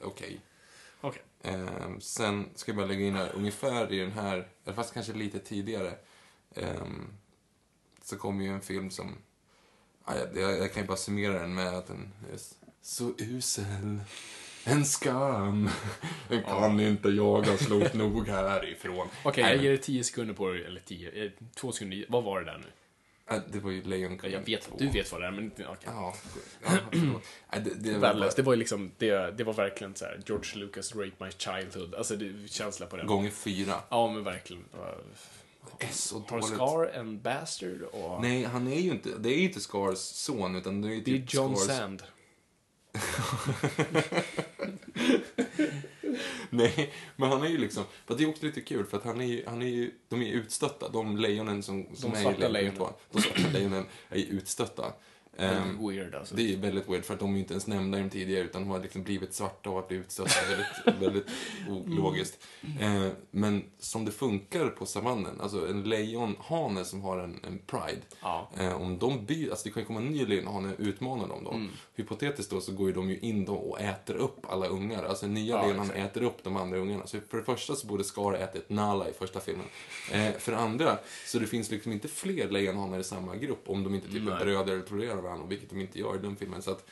okej. 0.00 0.40
Okej. 1.02 1.22
Ehm, 1.42 2.00
sen 2.00 2.48
ska 2.54 2.70
jag 2.70 2.76
bara 2.76 2.86
lägga 2.86 3.06
in 3.06 3.14
här, 3.14 3.30
ungefär 3.34 3.92
i 3.92 3.98
den 3.98 4.12
här, 4.12 4.48
eller 4.64 4.74
fast 4.74 4.94
kanske 4.94 5.12
lite 5.12 5.38
tidigare, 5.38 5.94
ehm, 6.54 7.06
så 8.02 8.16
kommer 8.16 8.44
ju 8.44 8.50
en 8.50 8.60
film 8.60 8.90
som, 8.90 9.18
ja, 10.06 10.12
jag, 10.16 10.36
jag, 10.36 10.58
jag 10.58 10.72
kan 10.72 10.82
ju 10.82 10.86
bara 10.86 10.96
summera 10.96 11.38
den 11.38 11.54
med 11.54 11.74
att 11.74 11.86
den 11.86 12.12
är 12.32 12.38
så 12.82 13.14
usel. 13.18 14.00
En 14.64 14.84
skam. 14.84 15.70
Den 16.28 16.42
kan 16.42 16.80
inte 16.80 17.08
jaga 17.08 17.56
slot 17.56 17.94
nog 17.94 18.28
härifrån. 18.28 19.08
Okej, 19.24 19.44
Nej, 19.44 19.54
jag 19.54 19.62
ger 19.62 19.70
dig 19.70 19.78
10 19.78 20.04
sekunder 20.04 20.34
på 20.34 20.48
det, 20.48 20.64
eller 20.64 20.80
10, 20.80 21.24
eh, 21.24 21.30
två 21.54 21.72
sekunder. 21.72 22.06
Vad 22.08 22.24
var 22.24 22.40
det 22.40 22.46
där 22.46 22.58
nu? 22.58 22.66
Ja, 23.28 23.40
Det 23.52 23.58
var 23.58 23.70
ju 23.70 23.82
Lejonkungen 23.82 24.32
Jag 24.32 24.46
vet 24.46 24.60
att 24.60 24.68
2. 24.68 24.76
du 24.78 24.88
vet 24.90 25.12
vad 25.12 25.20
det 25.20 25.26
är, 25.26 25.30
men 25.30 25.44
inte, 25.44 25.66
okej. 25.66 25.76
Ja, 25.84 26.14
ja 26.64 26.70
förlåt. 26.90 27.22
Nej, 27.52 27.62
det, 27.64 27.74
det 27.74 27.92
var 27.92 27.98
Värdelöst. 27.98 28.36
Det 28.36 28.42
var 28.42 28.52
ju 28.52 28.58
liksom, 28.58 28.90
det, 28.98 29.36
det 29.36 29.44
var 29.44 29.52
verkligen 29.52 29.94
så 29.94 30.04
här, 30.04 30.20
George 30.26 30.58
Lucas 30.60 30.96
Rape 30.96 31.24
My 31.24 31.30
Childhood. 31.30 31.94
Alltså, 31.94 32.16
det, 32.16 32.50
känsla 32.50 32.86
på 32.86 32.96
den. 32.96 33.06
gånger 33.06 33.30
fyra. 33.30 33.74
Ja, 33.88 34.12
men 34.12 34.24
verkligen. 34.24 34.64
Det 34.72 34.78
Det 35.78 35.84
är 35.86 35.92
så 35.92 36.24
Har. 36.28 36.42
Scar 36.42 36.98
en 36.98 37.20
bastard 37.20 37.82
och... 37.82 38.22
Nej, 38.22 38.44
han 38.44 38.66
är 38.66 38.80
ju 38.80 38.90
inte, 38.90 39.08
det 39.18 39.28
är 39.28 39.38
ju 39.38 39.44
inte 39.44 39.60
Scars 39.60 39.98
son, 39.98 40.56
utan 40.56 40.82
det 40.82 40.88
är 40.88 40.92
ju 40.92 41.00
det 41.00 41.10
är 41.10 41.18
typ 41.18 41.34
John 41.34 41.56
Scars... 41.56 41.76
Sand. 41.76 42.02
Nej, 46.50 46.92
men 47.16 47.28
han 47.28 47.42
är 47.42 47.48
ju 47.48 47.58
liksom, 47.58 47.84
för 48.06 48.16
det 48.16 48.24
är 48.24 48.28
också 48.28 48.46
lite 48.46 48.60
kul 48.60 48.86
för 48.86 48.96
att 48.96 49.04
han 49.04 49.20
är 49.20 49.24
ju, 49.24 49.44
han 49.46 49.62
är 49.62 49.66
ju, 49.66 49.90
de 50.08 50.22
är 50.22 50.32
utstötta, 50.32 50.88
de 50.88 51.16
lejonen 51.16 51.62
som, 51.62 51.86
som 51.94 52.10
De 52.10 52.16
är 52.16 52.58
i 52.58 52.70
två. 52.70 52.88
De 53.10 53.22
svarta 53.22 53.48
lejonen 53.52 53.86
är 54.08 54.18
ju 54.18 54.24
utstötta. 54.24 54.92
Ehm, 55.36 55.88
Weird 55.88 56.14
alltså. 56.14 56.34
det 56.34 56.52
är 56.52 56.56
väldigt 56.56 56.88
weird 56.88 57.04
för 57.04 57.14
att 57.14 57.20
de 57.20 57.30
är 57.30 57.34
ju 57.34 57.38
inte 57.38 57.54
ens 57.54 57.66
nämnda 57.66 57.98
i 57.98 58.02
de 58.02 58.10
tidigare 58.10 58.44
utan 58.44 58.62
de 58.62 58.70
har 58.70 58.80
liksom 58.80 59.02
blivit 59.02 59.34
svarta 59.34 59.70
och 59.70 59.76
har 59.76 59.88
blivit 59.88 60.06
utstötta. 60.06 60.30
Väldigt, 60.48 61.02
väldigt 61.02 61.26
ologiskt. 61.68 62.46
Eh, 62.80 63.08
men 63.30 63.64
som 63.78 64.04
det 64.04 64.12
funkar 64.12 64.68
på 64.68 64.86
savannen, 64.86 65.40
alltså 65.40 65.68
en 65.68 65.82
lejonhane 65.82 66.84
som 66.84 67.02
har 67.02 67.18
en, 67.18 67.40
en 67.46 67.58
pride. 67.58 68.02
Ja. 68.22 68.50
Eh, 68.58 68.82
om 68.82 68.98
de 68.98 69.26
byter, 69.26 69.50
alltså 69.50 69.64
det 69.64 69.70
kan 69.70 69.82
ju 69.82 69.86
komma 69.86 70.00
en 70.00 70.06
ny 70.06 70.26
lejonhane 70.26 70.68
och 70.68 70.74
utmana 70.78 71.26
dem 71.26 71.44
då. 71.44 71.50
Mm. 71.50 71.68
Hypotetiskt 71.94 72.50
då 72.50 72.60
så 72.60 72.72
går 72.72 72.86
ju 72.88 72.94
de 72.94 73.10
ju 73.10 73.18
in 73.18 73.44
då 73.44 73.54
och 73.54 73.80
äter 73.80 74.14
upp 74.14 74.46
alla 74.48 74.66
ungar. 74.66 75.04
Alltså 75.04 75.26
nya 75.26 75.56
Ja, 75.56 75.62
lejonhanen 75.62 75.96
äter 75.96 76.22
upp 76.22 76.44
de 76.44 76.56
andra 76.56 76.78
ungarna. 76.78 77.06
Så 77.06 77.18
för 77.30 77.38
det 77.38 77.44
första 77.44 77.74
så 77.74 77.86
borde 77.86 78.04
Scar 78.04 78.32
ätit 78.34 78.70
Nala 78.70 79.08
i 79.08 79.12
första 79.12 79.40
filmen. 79.40 79.66
Eh, 80.12 80.32
för 80.38 80.52
det 80.52 80.58
andra, 80.58 80.98
så 81.26 81.38
det 81.38 81.46
finns 81.46 81.70
liksom 81.70 81.92
inte 81.92 82.08
fler 82.08 82.48
lejonhanar 82.50 82.98
i 82.98 83.04
samma 83.04 83.36
grupp 83.36 83.62
om 83.66 83.84
de 83.84 83.94
inte 83.94 84.08
typ 84.08 84.28
är 84.28 84.44
bröder 84.44 84.72
eller 84.72 84.82
tolererar 84.82 85.21
varandra, 85.22 85.46
vilket 85.46 85.70
de 85.70 85.80
inte 85.80 85.98
gör 85.98 86.14
i 86.16 86.18
den 86.18 86.36
filmen. 86.36 86.62
Så 86.62 86.70
att 86.70 86.86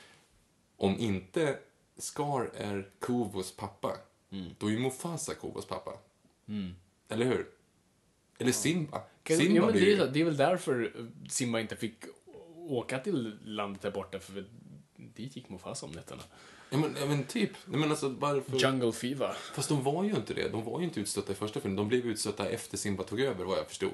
om 0.76 0.98
inte 0.98 1.58
Scar 1.98 2.50
är 2.54 2.88
Kovos 2.98 3.56
pappa, 3.56 3.96
Mm. 4.32 4.50
då 4.58 4.70
är 4.70 4.78
Mufasa 4.78 5.34
Kovos 5.34 5.66
pappa. 5.66 5.92
Eller 7.08 7.26
hur? 7.26 7.46
Eller 8.38 8.52
Simba. 8.52 9.02
Kan- 9.22 9.36
Simba 9.36 9.54
ja, 9.54 9.62
men 9.62 9.72
blir 9.72 9.96
det, 9.96 10.02
är, 10.02 10.08
det 10.08 10.20
är 10.20 10.24
väl 10.24 10.36
därför 10.36 10.92
Simba 11.28 11.60
inte 11.60 11.76
fick 11.76 11.94
åka 12.56 12.98
till 12.98 13.38
landet 13.44 13.82
där 13.82 13.90
borta, 13.90 14.18
för 14.18 14.44
dit 14.96 15.36
gick 15.36 15.48
Mufasa 15.48 15.86
om 15.86 15.92
nätterna. 15.92 16.22
Ja 16.70 16.78
men, 16.78 16.96
ja, 17.00 17.06
men 17.06 17.24
typ. 17.24 17.50
Men 17.64 17.90
alltså 17.90 18.08
varför... 18.08 18.56
Jungle 18.58 18.92
Fever. 18.92 19.32
Fast 19.54 19.68
de 19.68 19.84
var 19.84 20.04
ju 20.04 20.10
inte 20.10 20.34
det. 20.34 20.48
De 20.48 20.64
var 20.64 20.78
ju 20.78 20.84
inte 20.84 21.00
utstötta 21.00 21.32
i 21.32 21.34
första 21.34 21.60
filmen. 21.60 21.76
De 21.76 21.88
blev 21.88 22.06
utstötta 22.06 22.48
efter 22.48 22.76
Simba 22.76 23.02
tog 23.02 23.20
över, 23.20 23.44
vad 23.44 23.58
jag 23.58 23.66
förstod. 23.68 23.92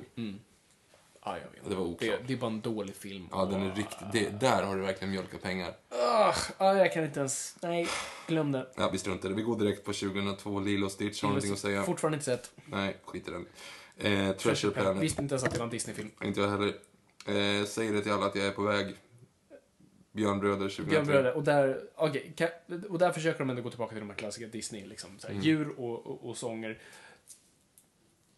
Ah, 1.29 1.37
jag 1.37 1.51
vet. 1.61 1.71
Det 1.71 1.75
var 1.75 1.85
oklart. 1.85 2.01
det, 2.21 2.27
det 2.27 2.33
är 2.33 2.37
bara 2.37 2.51
en 2.51 2.61
dålig 2.61 2.95
film. 2.97 3.29
Ja, 3.31 3.45
den 3.45 3.63
är 3.63 3.75
riktigt... 3.75 3.99
Det, 4.13 4.41
där 4.41 4.63
har 4.63 4.77
du 4.77 4.83
verkligen 4.83 5.11
mjölkat 5.11 5.43
pengar. 5.43 5.75
Ah, 5.89 6.35
ah, 6.59 6.75
jag 6.75 6.93
kan 6.93 7.05
inte 7.05 7.21
ens... 7.21 7.57
Nej, 7.63 7.89
glöm 8.27 8.53
det. 8.53 8.67
Ja, 8.77 8.91
vi 8.93 8.99
struntar 8.99 9.29
i 9.29 9.33
det. 9.33 9.37
Vi 9.37 9.43
går 9.43 9.59
direkt 9.59 9.85
på 9.85 9.93
2002. 9.93 10.61
Lilo 10.61 10.87
och 10.87 10.93
Stitch. 10.93 11.23
Har 11.23 11.29
du 11.29 11.33
någonting 11.33 11.53
att 11.53 11.59
säga? 11.59 11.83
Fortfarande 11.83 12.15
inte 12.17 12.25
sett. 12.25 12.51
Nej, 12.67 12.97
skit 13.05 13.29
i 13.29 13.31
den. 13.31 13.47
Eh, 14.29 14.37
Treasure 14.37 14.73
Planet. 14.73 15.03
Visste 15.03 15.23
inte 15.23 15.35
ens 15.35 15.45
att 15.45 15.51
det 15.53 15.59
var 15.59 15.65
en 15.65 15.71
Disney-film. 15.71 16.11
Inte 16.25 16.41
jag 16.41 16.49
heller. 16.51 16.69
Eh, 17.27 17.65
säger 17.67 17.93
det 17.93 18.01
till 18.03 18.13
alla 18.13 18.27
att 18.27 18.35
jag 18.37 18.47
är 18.47 18.53
på 18.53 18.63
väg. 18.63 18.95
Björnbröder 20.13 20.69
2003. 20.69 20.91
Björnbröder. 20.91 21.33
Och 21.37 21.43
där, 21.45 21.81
okej, 21.95 22.33
kan- 22.37 22.85
och 22.91 22.99
där 22.99 23.13
försöker 23.13 23.39
de 23.39 23.51
ändå 23.51 23.63
gå 23.63 23.71
tillbaka 23.71 23.91
till 23.91 24.01
de 24.01 24.09
här 24.11 24.17
klassiska 24.17 24.47
Disney. 24.49 24.87
Liksom, 24.87 25.19
så 25.19 25.27
här, 25.27 25.35
Mm. 25.35 25.45
Djur 25.47 25.69
och, 25.81 26.07
och, 26.07 26.29
och 26.29 26.37
sånger. 26.37 26.83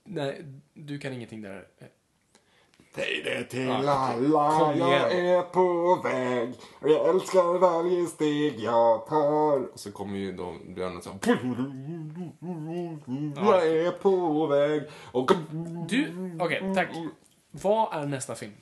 Nej, 0.05 0.45
du 0.75 0.99
kan 0.99 1.13
ingenting 1.13 1.43
där. 1.43 1.69
Säg 2.99 3.23
det 3.25 3.45
till 3.45 3.71
alla, 3.71 4.15
jag 4.77 5.13
är 5.13 5.43
på 5.43 6.01
väg. 6.09 6.55
Och 6.81 6.91
jag 6.91 7.09
älskar 7.09 7.59
varje 7.59 8.07
steg 8.07 8.61
jag 8.61 9.07
tar. 9.07 9.73
Och 9.73 9.81
så 9.81 9.93
kommer 9.93 10.19
ju 10.19 10.33
då 10.33 10.55
björnen 10.69 11.03
så 11.03 11.11
Jag 13.37 13.67
är 13.67 13.91
på 13.91 14.47
väg. 14.47 14.83
Och 15.13 15.31
Du, 15.89 16.37
okej, 16.41 16.73
tack. 16.75 16.89
Vad 17.51 18.03
är 18.03 18.07
nästa 18.07 18.35
film? 18.35 18.53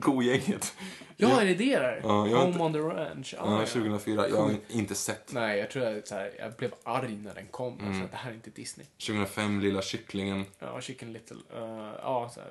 Kogänget. 0.00 0.74
Ja, 1.20 1.40
är 1.40 1.44
det 1.46 1.54
det 1.54 1.78
där? 1.78 2.00
Ja, 2.02 2.28
jag 2.28 2.36
har 2.36 2.44
Home 2.44 2.48
inte- 2.48 2.60
on 2.62 2.72
the 2.72 2.78
Ranch. 2.78 3.34
Ja, 3.38 3.60
ja. 3.60 3.66
2004. 3.66 4.28
Jag 4.28 4.36
har 4.36 4.54
inte 4.68 4.94
sett. 4.94 5.32
Nej, 5.32 5.58
jag 5.58 5.70
tror 5.70 6.02
så 6.04 6.14
här, 6.14 6.32
jag 6.38 6.52
blev 6.52 6.70
arg 6.82 7.16
när 7.16 7.34
den 7.34 7.46
kom. 7.46 7.80
Mm. 7.80 7.98
Så 7.98 8.04
att 8.04 8.10
det 8.10 8.16
här 8.16 8.30
är 8.30 8.34
inte 8.34 8.50
Disney. 8.50 8.86
2005, 9.06 9.60
Lilla 9.60 9.82
kycklingen. 9.82 10.44
Ja, 10.58 10.80
Chicken 10.80 11.12
Little. 11.12 11.36
Uh, 11.36 11.62
ja, 12.02 12.30
så 12.34 12.40
här, 12.40 12.48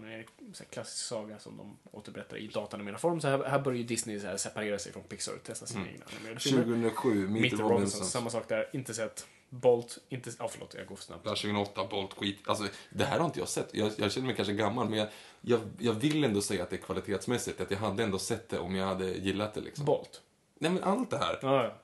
ner. 0.00 0.26
Så 0.52 0.62
här, 0.64 0.70
klassisk 0.70 1.06
saga 1.06 1.38
som 1.38 1.56
de 1.56 1.76
återberättar 1.92 2.36
i 2.36 2.46
datanimerad 2.46 3.00
form. 3.00 3.20
Så 3.20 3.28
här, 3.28 3.44
här 3.44 3.58
börjar 3.58 3.78
ju 3.78 3.84
Disney 3.84 4.20
så 4.20 4.26
här, 4.26 4.36
separera 4.36 4.78
sig 4.78 4.92
från 4.92 5.02
Pixar 5.02 5.32
och 5.32 5.42
testa 5.42 5.66
sina 5.66 5.88
egna 5.88 6.04
animerade 6.16 6.40
filmer. 6.40 6.62
2007, 6.64 7.14
Meet 7.14 7.30
Meet 7.30 7.42
the 7.50 7.56
the 7.56 7.62
Robinson, 7.62 7.70
Robinsons. 7.78 8.10
samma 8.10 8.30
sak 8.30 8.48
där. 8.48 8.70
Inte 8.72 8.94
sett. 8.94 9.26
Bolt, 9.54 9.98
inte... 10.08 10.30
Ja, 10.38 10.48
förlåt, 10.48 10.74
jag 10.74 10.86
går 10.86 10.96
för 10.96 11.04
snabbt. 11.04 11.24
Där 11.24 11.30
2008, 11.30 11.86
Bolt, 11.90 12.14
skit. 12.14 12.38
Alltså, 12.46 12.68
det 12.90 13.04
här 13.04 13.18
har 13.18 13.26
inte 13.26 13.38
jag 13.38 13.48
sett. 13.48 13.74
Jag, 13.74 13.92
jag 13.98 14.12
känner 14.12 14.26
mig 14.26 14.36
kanske 14.36 14.54
gammal, 14.54 14.88
men 14.88 14.98
jag, 14.98 15.08
jag, 15.40 15.60
jag 15.78 15.92
vill 15.92 16.24
ändå 16.24 16.40
säga 16.40 16.62
att 16.62 16.70
det 16.70 16.76
är 16.76 16.80
kvalitetsmässigt. 16.80 17.60
Att 17.60 17.70
jag 17.70 17.78
hade 17.78 18.02
ändå 18.02 18.18
sett 18.18 18.48
det 18.48 18.58
om 18.58 18.74
jag 18.74 18.86
hade 18.86 19.10
gillat 19.10 19.54
det. 19.54 19.60
Liksom. 19.60 19.84
Bolt. 19.84 20.22
Nej, 20.58 20.70
men 20.70 20.82
allt 20.82 21.10
det 21.10 21.18
här. 21.18 21.38
Ja, 21.42 21.64
ja. 21.64 21.74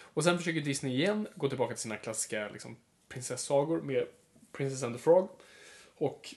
Och 0.00 0.24
sen 0.24 0.38
försöker 0.38 0.60
Disney 0.60 0.94
igen 0.94 1.28
gå 1.34 1.48
tillbaka 1.48 1.74
till 1.74 1.82
sina 1.82 1.96
klassiska 1.96 2.48
liksom, 2.48 2.76
prinsessagor 3.08 3.80
med 3.82 4.06
Princess 4.52 4.82
and 4.82 4.96
the 4.96 5.02
Frog. 5.02 5.28
Och 5.96 6.34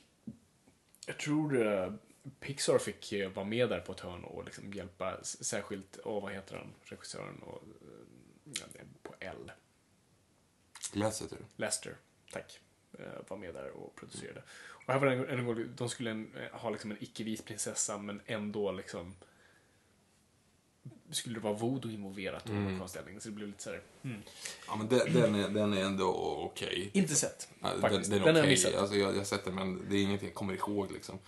jag 1.07 1.19
tror 1.19 1.67
eh, 1.67 1.93
Pixar 2.39 2.77
fick 2.77 3.11
eh, 3.11 3.29
vara 3.29 3.45
med 3.45 3.69
där 3.69 3.79
på 3.79 3.91
ett 3.91 3.99
hörn 3.99 4.23
och 4.23 4.45
liksom 4.45 4.73
hjälpa 4.73 5.23
särskilt, 5.23 5.95
och 5.97 6.21
vad 6.21 6.33
heter 6.33 6.55
han, 6.55 6.73
regissören 6.83 7.39
och, 7.43 7.63
eh, 8.45 8.67
det 8.73 8.79
på 9.03 9.15
L, 9.19 9.51
Lasseter. 10.95 11.37
Lester, 11.55 11.95
tack, 12.31 12.59
eh, 12.99 13.05
var 13.27 13.37
med 13.37 13.53
där 13.53 13.69
och 13.69 13.95
producerade. 13.95 14.41
Och 14.85 14.93
här 14.93 14.99
var 14.99 15.07
det 15.07 15.25
en, 15.33 15.45
gång, 15.45 15.65
de 15.75 15.89
skulle 15.89 16.11
en, 16.11 16.35
eh, 16.35 16.59
ha 16.59 16.69
liksom 16.69 16.91
en 16.91 16.97
icke-vit 16.99 17.45
prinsessa 17.45 17.97
men 17.97 18.21
ändå 18.25 18.71
liksom 18.71 19.15
skulle 21.11 21.35
det 21.35 21.41
vara 21.41 21.53
voodoo 21.53 21.91
involverat 21.91 22.49
mm. 22.49 22.79
konstställning 22.79 23.21
så 23.21 23.29
det 23.29 23.35
blev 23.35 23.47
lite 23.47 23.63
så 23.63 23.69
här, 23.69 23.81
hmm. 24.01 24.23
Ja, 24.67 24.75
men 24.75 24.87
den, 24.87 25.13
den, 25.13 25.35
är, 25.35 25.49
den 25.49 25.73
är 25.73 25.81
ändå 25.81 26.09
okej. 26.51 26.89
Inte 26.93 27.15
sett, 27.15 27.49
Ja, 27.61 27.69
den, 27.69 27.81
faktiskt. 27.81 28.11
den 28.11 28.21
är 28.21 28.25
Den 28.25 28.35
jag 28.35 28.43
okej. 28.43 28.51
missat. 28.51 28.71
Mm. 28.71 28.81
Alltså, 28.81 28.95
jag, 28.95 29.13
jag 29.13 29.17
har 29.17 29.23
sett 29.25 29.45
den, 29.45 29.55
men 29.55 29.89
det 29.89 29.95
är 29.95 30.03
ingenting 30.03 30.27
jag 30.27 30.35
kommer 30.35 30.53
ihåg. 30.53 30.91
Liksom. 30.91 31.19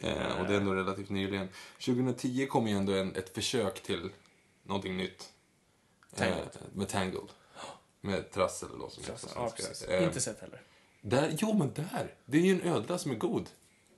Eh, 0.00 0.40
och 0.40 0.46
det 0.46 0.54
är 0.54 0.60
ändå 0.60 0.74
relativt 0.74 1.10
nyligen. 1.10 1.48
2010 1.84 2.46
kom 2.46 2.68
ju 2.68 2.76
ändå 2.76 2.92
en, 2.92 3.16
ett 3.16 3.34
försök 3.34 3.82
till 3.82 4.10
någonting 4.62 4.96
nytt. 4.96 5.32
Tangled. 6.16 6.38
Eh, 6.38 6.60
med 6.72 6.88
Tangled. 6.88 7.28
Med 8.00 8.30
Trassel 8.30 8.68
då, 8.78 8.88
som 8.90 9.02
på 9.04 9.10
Ja, 9.34 9.52
precis. 9.56 9.82
Eh, 9.82 10.04
Inte 10.04 10.20
sett 10.20 10.40
heller. 10.40 10.62
Där, 11.00 11.36
jo, 11.38 11.52
men 11.54 11.72
där! 11.74 12.14
Det 12.24 12.38
är 12.38 12.42
ju 12.42 12.52
en 12.52 12.62
ödla 12.74 12.98
som 12.98 13.10
är 13.10 13.14
god. 13.16 13.50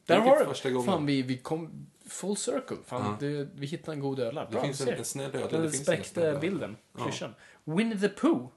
Där 0.06 0.14
Vilket 0.16 0.32
har 0.32 0.38
du 0.40 0.44
första 0.46 0.70
gången. 0.70 0.86
Fan, 0.86 1.06
vi, 1.06 1.22
vi 1.22 1.38
kom 1.38 1.86
full 2.06 2.36
circle. 2.36 2.76
Fan, 2.84 3.16
Ja. 3.20 3.26
det, 3.28 3.48
vi 3.54 3.66
hittade 3.66 3.92
en 3.96 4.00
god 4.00 4.20
ödla. 4.20 4.44
Det 4.44 4.50
Bra, 4.50 4.62
finns 4.62 4.80
en, 4.80 4.88
en 4.88 5.04
snäll 5.04 5.34
ödla. 5.36 5.48
Den 5.48 5.62
det 5.62 5.72
spräckte 5.72 6.38
bilden, 6.40 6.76
Ja. 6.96 7.02
klyschan. 7.04 7.34
Winnie 7.64 8.00
the 8.00 8.08
Pooh. 8.08 8.48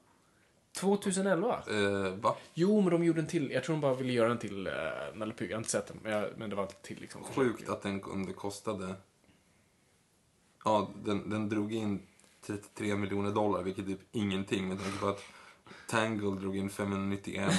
2011. 0.80 1.64
Eh, 1.70 2.14
va? 2.15 2.36
Jo, 2.53 2.82
men 2.82 2.90
de 2.91 3.03
gjorde 3.03 3.20
en 3.22 3.28
till. 3.28 3.52
Jag 3.52 3.64
tror 3.64 3.74
de 3.76 3.82
bara 3.82 3.94
ville 3.94 4.14
göra 4.14 4.32
en 4.32 4.38
till 4.38 4.68
uh, 4.68 4.74
Nalle 5.14 5.34
Puh. 5.34 5.48
Jag 5.49 5.56
har 5.56 5.60
inte 5.60 5.70
sett 5.70 5.88
den, 5.88 5.99
men, 6.03 6.11
jag, 6.11 6.30
men 6.38 6.49
det 6.49 6.56
var 6.56 6.64
en 6.64 6.70
till 6.82 6.99
liksom. 7.02 7.24
Sjukt 7.24 7.70
att 7.70 7.82
den 7.82 8.03
om 8.03 8.26
det 8.26 8.34
kostade... 8.34 8.95
Ja, 10.65 10.91
den, 11.03 11.30
den 11.30 11.49
drog 11.49 11.74
in 11.74 12.02
33 12.48 12.95
miljoner 12.95 13.32
dollar, 13.32 13.64
vilket 13.64 13.86
är 13.86 13.90
typ 13.90 13.99
ingenting 14.11 14.68
med 14.68 14.80
tanke 14.84 14.98
på 14.99 15.07
att 15.07 15.24
Tangled 15.90 16.34
drog 16.41 16.57
in 16.57 16.70
591 16.70 17.53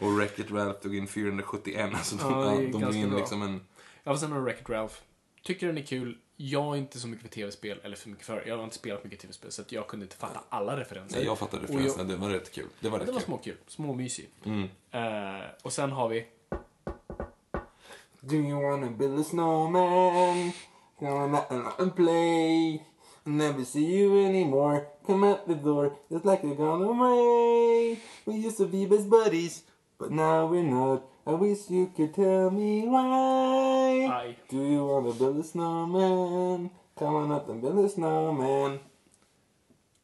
och 0.00 0.12
Wreck-It 0.18 0.50
Ralph 0.50 0.80
drog 0.82 0.96
in 0.96 1.06
471. 1.08 1.90
Alltså 1.94 2.16
de, 2.16 2.32
Ja, 2.32 2.50
de 2.54 2.70
drog 2.80 2.94
in 2.94 3.10
bra. 3.10 3.18
liksom 3.18 3.42
en... 3.42 3.60
Ja, 4.04 4.12
och 4.12 4.18
sen 4.18 4.32
har 4.32 4.40
Wreck-It 4.40 4.68
Ralph. 4.68 4.94
tycker 5.42 5.66
den 5.66 5.78
är 5.78 5.82
kul. 5.82 6.18
Jag 6.36 6.74
är 6.74 6.78
inte 6.78 7.00
så 7.00 7.08
mycket 7.08 7.22
för 7.22 7.28
tv-spel, 7.34 7.80
eller 7.82 7.96
för 7.96 8.08
mycket 8.08 8.26
för. 8.26 8.44
Jag 8.46 8.56
har 8.56 8.64
inte 8.64 8.76
spelat 8.76 9.04
mycket 9.04 9.20
tv-spel, 9.20 9.52
så 9.52 9.62
att 9.62 9.72
jag 9.72 9.86
kunde 9.86 10.04
inte 10.04 10.16
fatta 10.16 10.40
alla 10.48 10.76
referenser. 10.76 11.16
Nej, 11.16 11.26
jag 11.26 11.38
fattade 11.38 11.62
referenserna. 11.62 12.02
jag- 12.02 12.08
Det 12.08 12.16
var 12.26 12.28
rätt 12.30 12.52
kul. 12.52 12.66
Det 12.80 12.88
var 12.88 12.98
Det 12.98 13.04
rätt 13.04 13.08
var 13.12 13.18
kul. 13.20 13.24
småkul. 13.26 13.56
Småmysig. 13.66 14.28
Mm. 14.44 14.68
Eh, 14.90 15.44
och 15.62 15.72
sen 15.72 15.92
har 15.92 16.08
vi... 16.08 16.26
Do 18.20 18.34
you 18.36 18.62
wanna 18.70 18.90
build 18.90 19.20
a 19.20 19.24
snowman? 19.24 20.52
And 21.78 21.96
play. 21.96 22.84
Never 23.24 23.64
see 23.64 23.84
you 23.84 24.26
anymore. 24.26 24.88
Come 25.06 25.22
out 25.24 25.46
the 25.46 25.54
door 25.54 25.96
just 26.10 26.24
like 26.24 26.42
you're 26.42 26.56
gone 26.56 26.82
away. 26.82 27.98
We 28.26 28.34
used 28.34 28.56
to 28.56 28.66
be 28.66 28.84
best 28.86 29.08
buddies, 29.08 29.62
but 29.96 30.10
now 30.10 30.46
we're 30.46 30.62
not. 30.62 31.04
I 31.24 31.34
wish 31.34 31.70
you 31.70 31.92
could 31.94 32.14
tell 32.14 32.50
me 32.50 32.82
why. 32.88 34.08
Aj. 34.10 34.34
Do 34.48 34.56
you 34.56 34.84
wanna 34.86 35.12
build 35.12 35.38
a 35.38 35.44
snowman? 35.44 36.70
Come 36.98 37.14
on 37.14 37.30
up 37.30 37.48
and 37.48 37.62
build 37.62 37.84
a 37.84 37.88
snowman. 37.88 38.80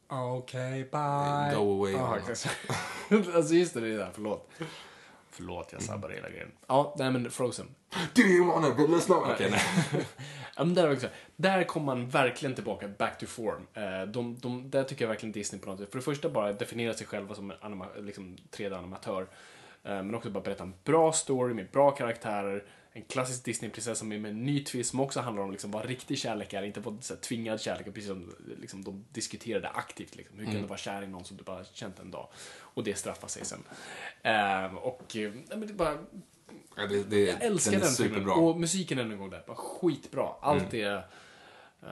Okej, 0.09 0.89
bye. 0.89 1.51
Go 1.53 1.71
away. 1.71 1.91
Ja, 1.91 2.07
Anna. 2.07 2.21
kanske. 2.21 2.49
alltså 3.35 3.53
just 3.53 3.73
det, 3.73 3.79
det 3.79 3.87
är 3.87 3.97
där. 3.97 4.11
Förlåt. 4.13 4.49
Förlåt, 5.29 5.67
jag 5.71 5.81
mm. 5.81 5.87
sabbar 5.87 6.09
hela 6.09 6.29
grejen. 6.29 6.51
Ja, 6.67 6.95
nej 6.97 7.11
men 7.11 7.31
Frozen. 7.31 7.75
Do 8.13 8.21
you 8.21 8.45
wanna 8.45 8.73
build 8.73 8.93
a 8.93 8.99
snowman? 8.99 9.31
Okej, 9.31 9.51
nej. 9.51 9.61
Ja, 10.55 10.65
men 10.65 10.73
där, 10.73 10.93
också, 10.93 11.07
där 11.41 11.63
kom 11.63 11.83
man 11.83 12.09
verkligen 12.09 12.55
tillbaka, 12.55 12.87
back 12.87 13.17
to 13.19 13.25
form. 13.25 13.67
Eh, 13.73 14.01
de, 14.07 14.37
de, 14.39 14.69
där 14.69 14.83
tycker 14.83 15.05
jag 15.05 15.09
verkligen 15.09 15.31
Disney 15.33 15.61
på 15.61 15.69
något 15.69 15.79
sätt. 15.79 15.91
För 15.91 15.97
det 15.97 16.03
första 16.03 16.29
bara 16.29 16.53
definiera 16.53 16.93
sig 16.93 17.07
själva 17.07 17.35
som 17.35 17.51
en 17.51 17.57
anima, 17.61 17.87
liksom, 17.99 18.37
3D-animatör. 18.51 19.21
Eh, 19.83 19.89
men 20.03 20.15
också 20.15 20.29
bara 20.29 20.43
berätta 20.43 20.63
en 20.63 20.73
bra 20.83 21.11
story 21.11 21.53
med 21.53 21.67
bra 21.71 21.91
karaktärer. 21.91 22.63
En 22.91 23.01
klassisk 23.01 23.45
Disney-prinsessa 23.45 24.05
med, 24.05 24.25
en 24.25 24.43
ny 24.43 24.63
twist 24.63 24.89
som 24.89 24.99
också 24.99 25.19
handlar 25.19 25.43
om 25.43 25.51
liksom, 25.51 25.71
vad 25.71 25.85
riktig 25.85 26.17
kärlek 26.17 26.53
är. 26.53 26.63
Inte 26.63 26.79
vad 26.79 27.03
så 27.03 27.13
här, 27.13 27.21
tvingad 27.21 27.61
kärlek, 27.61 27.85
precis 27.85 28.07
som 28.07 28.35
liksom, 28.61 28.83
de 28.83 29.05
diskuterade 29.11 29.69
aktivt. 29.69 30.15
Liksom. 30.15 30.37
Hur 30.37 30.45
kan 30.45 30.51
Mm. 30.53 30.61
du 30.61 30.67
vara 30.67 30.79
kär 30.79 31.01
i 31.03 31.07
någon 31.07 31.25
som 31.25 31.37
du 31.37 31.43
bara 31.43 31.63
känt 31.73 31.99
en 31.99 32.11
dag? 32.11 32.27
Och 32.59 32.83
det 32.83 32.95
straffar 32.95 33.27
sig 33.27 33.45
sen. 33.45 33.63
Eh, 34.23 34.75
och 34.75 35.15
eh, 35.15 35.31
nej, 35.31 35.59
det 35.59 35.69
är 35.69 35.73
bara 35.73 35.97
Ja, 36.75 36.87
det, 36.87 37.03
det, 37.03 37.19
jag 37.19 37.43
älskar 37.43 37.71
den 37.71 37.79
den, 37.81 37.89
är 37.89 37.95
filmen. 37.95 38.29
Och 38.29 38.59
musiken 38.59 38.99
än 38.99 39.11
en 39.11 39.17
gång 39.17 39.29
där, 39.29 39.43
bara 39.47 39.57
skitbra. 39.57 40.29
Allt 40.41 40.73
är... 40.73 41.01
eh, 41.83 41.89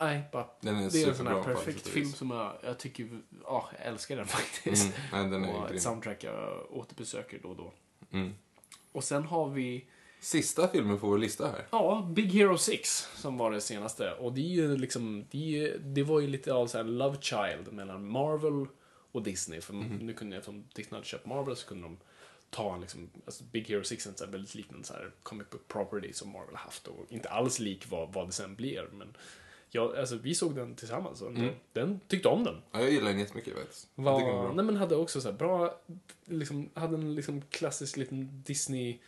nej, 0.00 0.22
bara... 0.32 0.46
Den 0.60 0.76
är 0.76 0.90
det 0.90 1.02
är 1.02 1.08
en 1.08 1.14
sån 1.16 1.26
här 1.26 1.42
perfekt 1.42 1.88
film 1.88 2.12
som 2.12 2.30
jag, 2.30 2.52
jag 2.62 2.78
tycker... 2.78 3.08
Ja, 3.44 3.68
jag 3.78 3.86
älskar 3.86 4.16
den 4.16 4.26
faktiskt. 4.38 4.96
Mm, 4.96 5.30
nej, 5.30 5.40
den 5.40 5.44
är 5.50 5.54
och 5.54 5.66
grym. 5.66 5.76
ett 5.76 5.82
soundtrack 5.82 6.24
jag 6.24 6.66
återbesöker 6.70 7.38
då 7.42 7.48
och 7.48 7.56
då. 7.56 7.72
Mm. 8.12 8.34
Och 8.92 9.04
sen 9.04 9.24
har 9.24 9.48
vi... 9.48 9.86
Sista 10.20 10.68
filmen 10.68 10.98
på 10.98 11.06
vår 11.06 11.18
lista 11.18 11.46
här. 11.46 11.66
Ja, 11.70 12.08
Big 12.14 12.32
Hero 12.32 12.58
6 12.58 13.08
som 13.16 13.38
var 13.38 13.50
det 13.50 13.60
senaste. 13.60 14.12
Och 14.12 14.32
det 14.32 14.40
är 14.40 14.54
ju 14.54 14.76
liksom, 14.76 15.24
det, 15.30 15.58
är 15.58 15.78
det 15.78 16.02
var 16.02 16.20
ju 16.20 16.26
lite 16.26 16.52
av 16.52 16.66
så 16.66 16.76
här 16.76 16.84
love 16.84 17.16
child 17.20 17.72
mellan 17.72 18.08
Marvel 18.08 18.66
och 19.12 19.22
Disney. 19.22 19.60
För 19.60 19.74
nu 19.74 20.14
kunde, 20.14 20.36
eftersom 20.36 20.64
Disney 20.74 20.96
hade 20.98 21.06
köpt 21.06 21.26
Marvel 21.26 21.56
så 21.56 21.66
kunde 21.66 21.82
de 21.82 21.96
ta 22.54 22.74
en 22.74 22.80
liksom, 22.80 23.10
alltså 23.26 23.44
Big 23.44 23.68
Hero 23.68 23.84
6 23.84 24.06
är 24.06 24.24
en 24.24 24.30
väldigt 24.30 24.54
liknande 24.54 24.86
så 24.86 24.92
här 24.92 25.10
comic 25.22 25.50
book 25.50 25.68
property 25.68 26.12
som 26.12 26.30
Marvel 26.32 26.54
har 26.54 26.64
haft. 26.64 26.86
Och 26.88 27.06
inte 27.08 27.28
alls 27.28 27.58
lik 27.58 27.86
vad, 27.90 28.12
vad 28.12 28.28
det 28.28 28.32
sen 28.32 28.54
blir. 28.54 28.88
Men 28.92 29.16
ja, 29.70 29.94
alltså, 29.98 30.16
vi 30.16 30.34
såg 30.34 30.54
den 30.54 30.74
tillsammans 30.74 31.22
och 31.22 31.32
den, 31.32 31.50
den 31.72 32.00
tyckte 32.08 32.28
om 32.28 32.44
den. 32.44 32.62
Ja, 32.72 32.80
jag 32.80 32.90
gillar 32.90 33.10
den 33.10 33.18
jättemycket 33.18 33.54
faktiskt. 33.54 33.88
Jag 33.94 34.18
tycker 34.18 34.26
den 34.30 34.36
Var, 34.36 34.44
bra. 34.44 34.52
nej 34.54 34.64
men 34.64 34.76
hade 34.76 34.96
också 34.96 35.20
så 35.20 35.32
bra, 35.32 35.80
liksom, 36.24 36.70
hade 36.74 36.94
en 36.96 37.14
liksom 37.14 37.42
klassisk 37.42 37.96
liten 37.96 38.42
Disney 38.46 38.98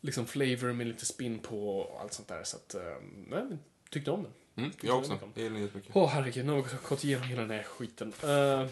liksom 0.00 0.26
flavor 0.26 0.72
med 0.72 0.86
lite 0.86 1.06
spin 1.06 1.38
på 1.38 1.78
och 1.78 2.00
allt 2.00 2.12
sånt 2.12 2.28
där. 2.28 2.44
Så 2.44 2.56
att, 2.56 2.74
eh, 2.74 2.82
nej, 3.26 3.44
men 3.44 3.58
tyckte 3.90 4.10
om 4.10 4.22
den. 4.22 4.32
Mm, 4.56 4.70
jag 4.80 4.98
också. 4.98 5.18
Jag 5.34 5.42
gillar 5.42 5.54
den 5.54 5.62
jättemycket. 5.62 5.96
Åh 5.96 6.08
herregud, 6.08 6.46
nu 6.46 6.52
har 6.52 6.62
vi 6.62 6.68
gått 6.88 7.04
igenom 7.04 7.28
hela 7.28 7.40
den 7.40 7.50
här 7.50 7.62
skiten. 7.62 8.12
Eh, 8.22 8.66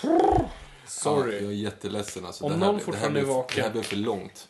sorry. 0.90 1.34
Ja, 1.36 1.40
jag 1.42 1.50
är 1.50 1.54
jätteledsen. 1.56 2.24
Alltså, 2.24 2.44
Om 2.44 2.52
det 2.52 2.58
här, 2.58 2.72
någon 2.72 2.80
fortfarande 2.80 3.20
är 3.20 3.24
vaken. 3.24 3.56
Det 3.56 3.62
här 3.62 3.70
blev 3.70 3.82
för 3.82 3.96
långt. 3.96 4.48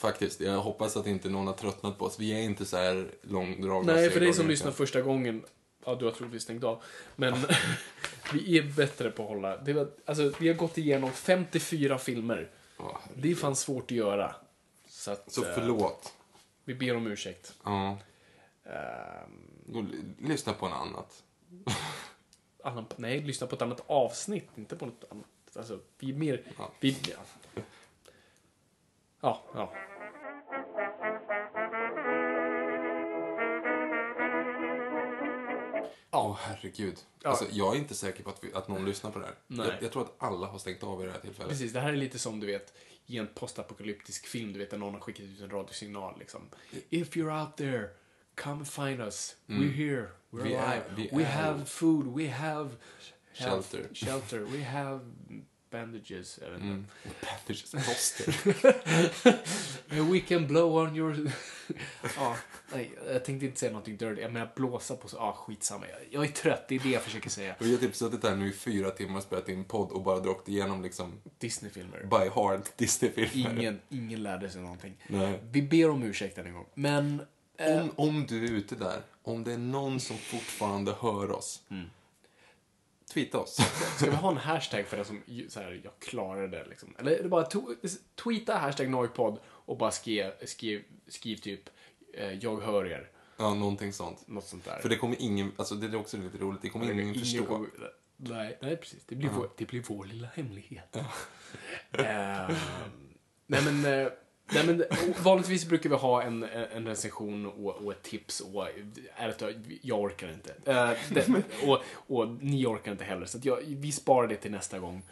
Faktiskt. 0.00 0.40
Jag 0.40 0.58
hoppas 0.60 0.96
att 0.96 1.06
inte 1.06 1.28
någon 1.28 1.46
har 1.46 1.54
tröttnat 1.54 1.98
på 1.98 2.04
oss. 2.04 2.18
Vi 2.18 2.32
är 2.32 2.42
inte 2.42 2.64
så 2.66 2.76
här 2.76 3.10
långdragna. 3.22 3.92
Nej, 3.92 4.10
för 4.10 4.20
dig 4.20 4.32
som 4.32 4.48
lyssnar 4.48 4.70
första 4.70 5.00
gången, 5.00 5.44
ja 5.84 5.94
du 5.94 6.04
har 6.04 6.12
troligtvis 6.12 6.42
stängt 6.42 6.64
av. 6.64 6.82
Men 7.16 7.34
vi 8.32 8.58
är 8.58 8.62
bättre 8.62 9.10
på 9.10 9.22
att 9.22 9.28
hålla, 9.28 9.56
det 9.56 9.72
var, 9.72 9.88
alltså 10.04 10.32
vi 10.40 10.48
har 10.48 10.54
gått 10.54 10.78
igenom 10.78 11.10
54 11.12 11.98
filmer. 11.98 12.50
Herregud. 12.78 12.98
Det 13.14 13.30
är 13.30 13.34
fan 13.34 13.56
svårt 13.56 13.84
att 13.84 13.90
göra. 13.90 14.34
Så, 14.88 15.10
att, 15.10 15.32
Så 15.32 15.44
eh, 15.44 15.54
förlåt. 15.54 16.12
vi 16.64 16.74
ber 16.74 16.96
om 16.96 17.06
ursäkt. 17.06 17.54
Ja. 17.64 17.98
Ehm, 18.64 19.50
Då, 19.66 19.84
lyssna 20.18 20.52
på 20.52 20.66
en 20.66 20.72
annat. 20.72 21.22
annan, 22.64 22.86
nej, 22.96 23.20
lyssna 23.22 23.46
på 23.46 23.56
ett 23.56 23.62
annat 23.62 23.82
avsnitt, 23.86 24.48
inte 24.54 24.76
på 24.76 24.86
något 24.86 25.04
annat. 25.10 25.26
Alltså, 25.56 25.80
vi 25.98 26.10
är 26.10 26.14
mer... 26.14 26.42
Ja. 26.58 26.70
Vi, 26.80 26.96
ja. 27.08 27.62
ja, 29.20 29.42
ja. 29.54 29.72
Åh, 36.12 36.36
herregud. 36.40 36.98
Ja. 37.22 37.30
Alltså, 37.30 37.44
jag 37.50 37.74
är 37.74 37.78
inte 37.78 37.94
säker 37.94 38.22
på 38.24 38.30
att, 38.30 38.44
vi, 38.44 38.52
att 38.54 38.68
någon 38.68 38.84
lyssnar 38.84 39.10
på 39.10 39.18
det 39.18 39.24
här. 39.26 39.34
Jag, 39.46 39.82
jag 39.82 39.92
tror 39.92 40.02
att 40.02 40.14
alla 40.18 40.46
har 40.46 40.58
stängt 40.58 40.82
av 40.82 41.02
i 41.02 41.06
det 41.06 41.12
här 41.12 41.18
tillfället. 41.20 41.48
Precis, 41.50 41.72
det 41.72 41.80
här 41.80 41.92
är 41.92 41.96
lite 41.96 42.18
som 42.18 42.40
du 42.40 42.46
vet 42.46 42.74
i 43.06 43.18
en 43.18 43.26
postapokalyptisk 43.34 44.26
film, 44.26 44.52
du 44.52 44.58
vet, 44.58 44.70
där 44.70 44.78
någon 44.78 44.94
har 44.94 45.00
skickat 45.00 45.24
ut 45.24 45.40
en 45.40 45.50
radiosignal 45.50 46.18
liksom. 46.18 46.40
If 46.90 47.16
you're 47.16 47.40
out 47.42 47.56
there, 47.56 47.88
come 48.34 48.64
find 48.64 49.00
us. 49.00 49.36
We're 49.46 49.72
here. 49.72 50.08
We're 50.30 50.40
Mm. 50.40 50.48
Vi 50.48 50.54
är- 50.54 50.62
alive. 50.66 50.84
vi 50.96 51.08
we 51.12 51.22
är- 51.22 51.26
have 51.42 51.64
food. 51.64 52.16
We 52.16 52.28
have 52.30 52.70
health, 53.34 53.70
Shelter. 53.70 53.94
Shelter. 53.94 54.38
We 54.38 54.64
have 54.64 55.00
bandages. 55.70 56.38
Mm. 56.38 56.86
Bandages, 57.20 57.70
plåster. 57.70 58.34
We 60.12 60.20
can 60.20 60.46
blow 60.46 60.76
on 60.76 60.96
your... 60.96 61.16
ja, 62.16 62.36
nej, 62.72 62.90
jag 63.12 63.24
tänkte 63.24 63.46
inte 63.46 63.60
säga 63.60 63.72
någonting 63.72 63.96
dirty. 63.96 64.20
Jag 64.20 64.32
menar 64.32 64.52
blåsa 64.56 64.96
på... 64.96 65.08
så- 65.08 65.16
Ja, 65.16 65.32
skitsamma. 65.32 65.84
Jag, 65.88 65.98
jag 66.10 66.24
är 66.30 66.32
trött, 66.34 66.68
det 66.68 66.74
är 66.74 66.78
det 66.78 66.90
jag 66.90 67.02
försöker 67.02 67.30
säga. 67.30 67.54
Vi 67.58 67.72
har 67.72 67.78
typ 67.80 67.96
suttit 67.96 68.22
här 68.24 68.36
nu 68.36 68.48
i 68.48 68.52
fyra 68.52 68.90
timmar 68.90 69.16
och 69.16 69.22
spelat 69.22 69.48
in 69.48 69.64
podd 69.64 69.90
och 69.90 70.02
bara 70.02 70.20
dragit 70.20 70.48
igenom 70.48 70.82
liksom 70.82 71.20
Disney-filmer. 71.38 72.04
by 72.10 72.30
heart 72.40 72.76
Disney-filmer. 72.76 73.58
Ingen, 73.60 73.80
ingen 73.88 74.22
lärde 74.22 74.50
sig 74.50 74.62
någonting. 74.62 74.96
Nej. 75.08 75.40
Vi 75.50 75.62
ber 75.62 75.90
om 75.90 76.02
ursäkt 76.02 76.38
en 76.38 76.52
gång. 76.54 76.66
Men... 76.74 77.22
eh, 77.56 77.80
Om, 77.80 77.90
om 77.96 78.26
du 78.26 78.44
är 78.44 78.50
ute 78.50 78.74
där, 78.74 79.00
om 79.22 79.44
det 79.44 79.52
är 79.52 79.58
någon 79.58 80.00
som 80.00 80.16
fortfarande 80.16 80.94
hör 81.00 81.30
oss, 81.30 81.62
Mm. 81.70 81.86
Tweeta 83.10 83.38
oss. 83.38 83.56
Ska 83.96 84.10
vi 84.10 84.16
ha 84.16 84.30
en 84.30 84.36
hashtag 84.36 84.86
för 84.86 84.96
det 84.96 85.04
som, 85.04 85.22
så 85.48 85.60
här, 85.60 85.80
jag 85.84 85.92
klarade 85.98 86.46
det 86.48 86.64
liksom? 86.68 86.94
Eller 86.98 87.12
är 87.12 87.22
det 87.22 87.28
bara 87.28 87.44
to- 87.44 87.98
tweeta 88.24 88.54
hashtag 88.56 88.88
Noipod 88.90 89.38
och 89.46 89.78
bara 89.78 89.90
skriv, 89.90 90.30
skriv, 90.44 90.84
skriv 91.08 91.36
typ 91.36 91.60
eh, 92.14 92.32
jag 92.32 92.60
hör 92.60 92.86
er. 92.86 93.10
ja, 93.36 93.54
någonting 93.54 93.92
sånt. 93.92 94.28
Något 94.28 94.44
sånt 94.44 94.64
där. 94.64 94.78
För 94.78 94.88
det 94.88 94.96
kommer 94.96 95.16
ingen, 95.18 95.52
alltså 95.56 95.74
det 95.74 95.86
är 95.86 95.96
också 95.96 96.16
lite 96.16 96.38
roligt, 96.38 96.62
det 96.62 96.68
kommer 96.68 96.84
ingen, 96.92 96.98
Ingen 97.00 97.14
förstå. 97.14 97.44
kommer- 97.44 97.68
Nej, 98.22 98.58
nej, 98.62 98.76
precis. 98.76 99.04
Det 99.06 99.14
blir, 99.14 99.28
vår, 99.28 99.50
det 99.56 99.64
blir 99.64 99.82
vår 99.88 100.04
lilla 100.04 100.28
hemlighet. 100.34 100.96
Eh, 100.96 102.50
nej, 103.46 103.62
men, 103.64 103.84
eh, 103.84 104.08
nej, 104.54 104.66
men 104.66 104.84
vanligtvis 105.22 105.64
brukar 105.66 105.90
vi 105.90 105.96
ha 105.96 106.22
en, 106.22 106.42
en 106.74 106.86
recension 106.86 107.46
och, 107.46 107.76
och 107.76 107.92
ett 107.92 108.02
tips 108.02 108.40
och 108.40 108.66
ärligt 109.16 109.42
jag 109.82 110.00
orkar 110.00 110.32
inte. 110.32 110.54
Eh, 110.64 110.90
det, 111.10 111.28
och, 111.66 111.78
och 111.92 112.28
ni 112.28 112.66
orkar 112.66 112.92
inte 112.92 113.04
heller, 113.04 113.26
så 113.26 113.38
jag, 113.42 113.58
vi 113.66 113.92
sparar 113.92 114.28
det 114.28 114.36
till 114.36 114.50
nästa 114.50 114.78
gång. 114.78 115.02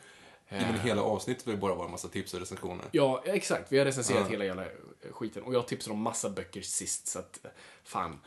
Ja, 0.49 0.57
men 0.57 0.81
hela 0.81 1.03
avsnittet 1.03 1.47
vill 1.47 1.57
bara 1.57 1.75
vara 1.75 1.85
en 1.85 1.91
massa 1.91 2.09
tips 2.09 2.35
och 2.35 2.41
recensioner. 2.41 2.85
Ja, 2.91 3.23
exakt. 3.25 3.73
Vi 3.73 3.79
har 3.79 3.85
recenserat 3.85 4.21
Ja. 4.25 4.31
hela 4.31 4.45
jävla 4.45 4.65
skiten. 5.11 5.43
Och 5.43 5.55
jag 5.55 5.67
tipsade 5.69 5.93
om 5.95 6.01
massa 6.03 6.31
böcker 6.31 6.63
sist, 6.63 7.07
så 7.07 7.19
att 7.19 7.41
fan. 7.85 8.19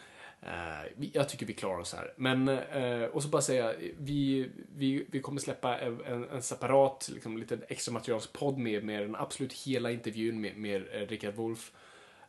Eh, 0.41 1.09
jag 1.13 1.29
tycker 1.29 1.45
vi 1.45 1.53
klarar 1.53 1.79
oss 1.79 1.93
här. 1.93 2.13
Men, 2.15 2.47
eh, 2.47 3.03
och 3.03 3.23
så 3.23 3.29
bara 3.29 3.41
säga, 3.41 3.73
vi, 3.97 4.49
vi, 4.75 5.05
vi 5.11 5.21
kommer 5.21 5.41
släppa 5.41 5.77
en, 5.79 6.25
en, 6.31 6.41
separat, 6.41 7.09
liksom, 7.13 7.37
lite 7.37 7.59
extra 7.67 7.93
materialspodd 7.93 8.57
med, 8.57 8.83
med 8.83 9.01
den 9.01 9.15
absolut 9.15 9.53
hela 9.53 9.91
intervjun 9.91 10.41
med, 10.41 10.57
med 10.57 10.81
eh, 10.91 11.07
Rickard 11.07 11.35
Wolff. 11.35 11.71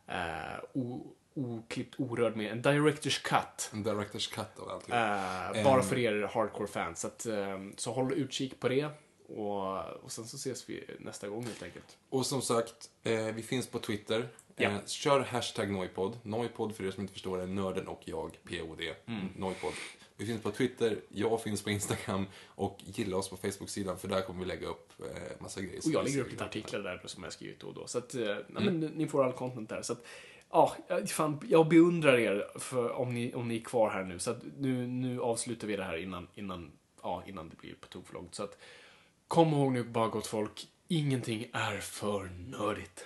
Eh, 0.07 0.63
o, 0.73 1.07
oklippt, 1.33 1.99
orörd 1.99 2.35
med 2.35 2.51
en 2.51 2.61
director's 2.63 3.21
cut. 3.23 3.69
En 3.73 3.85
director's 3.85 4.33
cut 4.33 4.59
av 4.59 4.69
allting. 4.69 4.95
Eh, 4.95 5.63
bara 5.63 5.81
för 5.81 5.97
er 5.97 6.29
hardcore-fans. 6.33 6.99
Så, 6.99 7.07
att, 7.07 7.25
eh, 7.25 7.59
så 7.77 7.91
håll 7.91 8.13
utkik 8.13 8.59
på 8.59 8.67
det. 8.69 8.89
Och, 9.27 9.85
och 10.03 10.11
sen 10.11 10.25
så 10.25 10.37
ses 10.37 10.69
vi 10.69 10.83
nästa 10.99 11.27
gång 11.27 11.43
helt 11.43 11.63
enkelt. 11.63 11.97
Och 12.09 12.25
som 12.25 12.41
sagt, 12.41 12.89
eh, 13.03 13.25
vi 13.25 13.43
finns 13.43 13.67
på 13.67 13.79
Twitter. 13.79 14.27
Ja. 14.55 14.69
Eh, 14.69 14.85
kör 14.85 15.19
hashtag 15.19 15.71
Noipod. 15.71 16.17
Noipod 16.23 16.75
för 16.75 16.83
er 16.83 16.91
som 16.91 17.01
inte 17.01 17.13
förstår 17.13 17.41
är 17.41 17.47
nörden 17.47 17.87
och 17.87 18.01
jag, 18.05 18.37
POD. 18.43 18.81
Mm. 19.05 19.27
Noipod. 19.35 19.73
Vi 20.17 20.25
finns 20.25 20.41
på 20.41 20.51
Twitter, 20.51 20.99
jag 21.09 21.43
finns 21.43 21.63
på 21.63 21.69
Instagram 21.69 22.25
och 22.45 22.77
gilla 22.85 23.17
oss 23.17 23.29
på 23.29 23.37
Facebook-sidan 23.37 23.97
för 23.99 24.07
där 24.07 24.21
kommer 24.21 24.39
vi 24.39 24.45
lägga 24.45 24.67
upp 24.67 24.93
eh, 24.99 25.41
massa 25.41 25.61
grejer. 25.61 25.77
Och 25.85 25.91
jag 25.91 26.05
lägger 26.05 26.21
upp 26.21 26.31
lite 26.31 26.45
artiklar 26.45 26.79
där 26.79 27.01
som 27.05 27.23
jag 27.23 27.33
skrivit 27.33 27.59
då 27.59 27.67
och 27.67 27.73
då. 27.73 27.87
Så 27.87 27.97
att, 27.97 28.15
eh, 28.15 28.21
nej, 28.21 28.37
Mm. 28.67 28.79
men, 28.79 28.91
ni 28.91 29.07
får 29.07 29.23
all 29.23 29.33
content 29.33 29.69
där. 29.69 29.81
Så 29.81 29.93
att, 29.93 30.05
Ja, 30.55 30.75
fan, 31.07 31.39
jag 31.49 31.67
beundrar 31.67 32.17
er 32.19 32.47
för 32.59 32.91
om 32.91 33.13
ni, 33.13 33.33
om 33.33 33.47
ni 33.47 33.55
är 33.55 33.61
kvar 33.63 33.89
här 33.89 34.03
nu. 34.03 34.19
Så 34.19 34.31
att 34.31 34.41
nu, 34.57 34.87
nu 34.87 35.21
avslutar 35.21 35.67
vi 35.67 35.75
det 35.75 35.83
här 35.83 35.97
innan, 35.97 36.27
innan, 36.35 36.71
ja, 37.03 37.23
innan 37.27 37.49
det 37.49 37.55
blir 37.55 37.73
på 37.75 37.87
tok 37.87 38.07
för 38.07 38.13
långt. 38.13 38.35
Så 38.35 38.43
att 38.43 38.57
kom 39.27 39.53
ihåg 39.53 39.71
nu 39.71 39.83
bara 39.83 40.07
gott 40.07 40.27
folk, 40.27 40.67
ingenting 40.87 41.49
är 41.53 41.77
för 41.77 42.23
nördigt. 42.47 43.05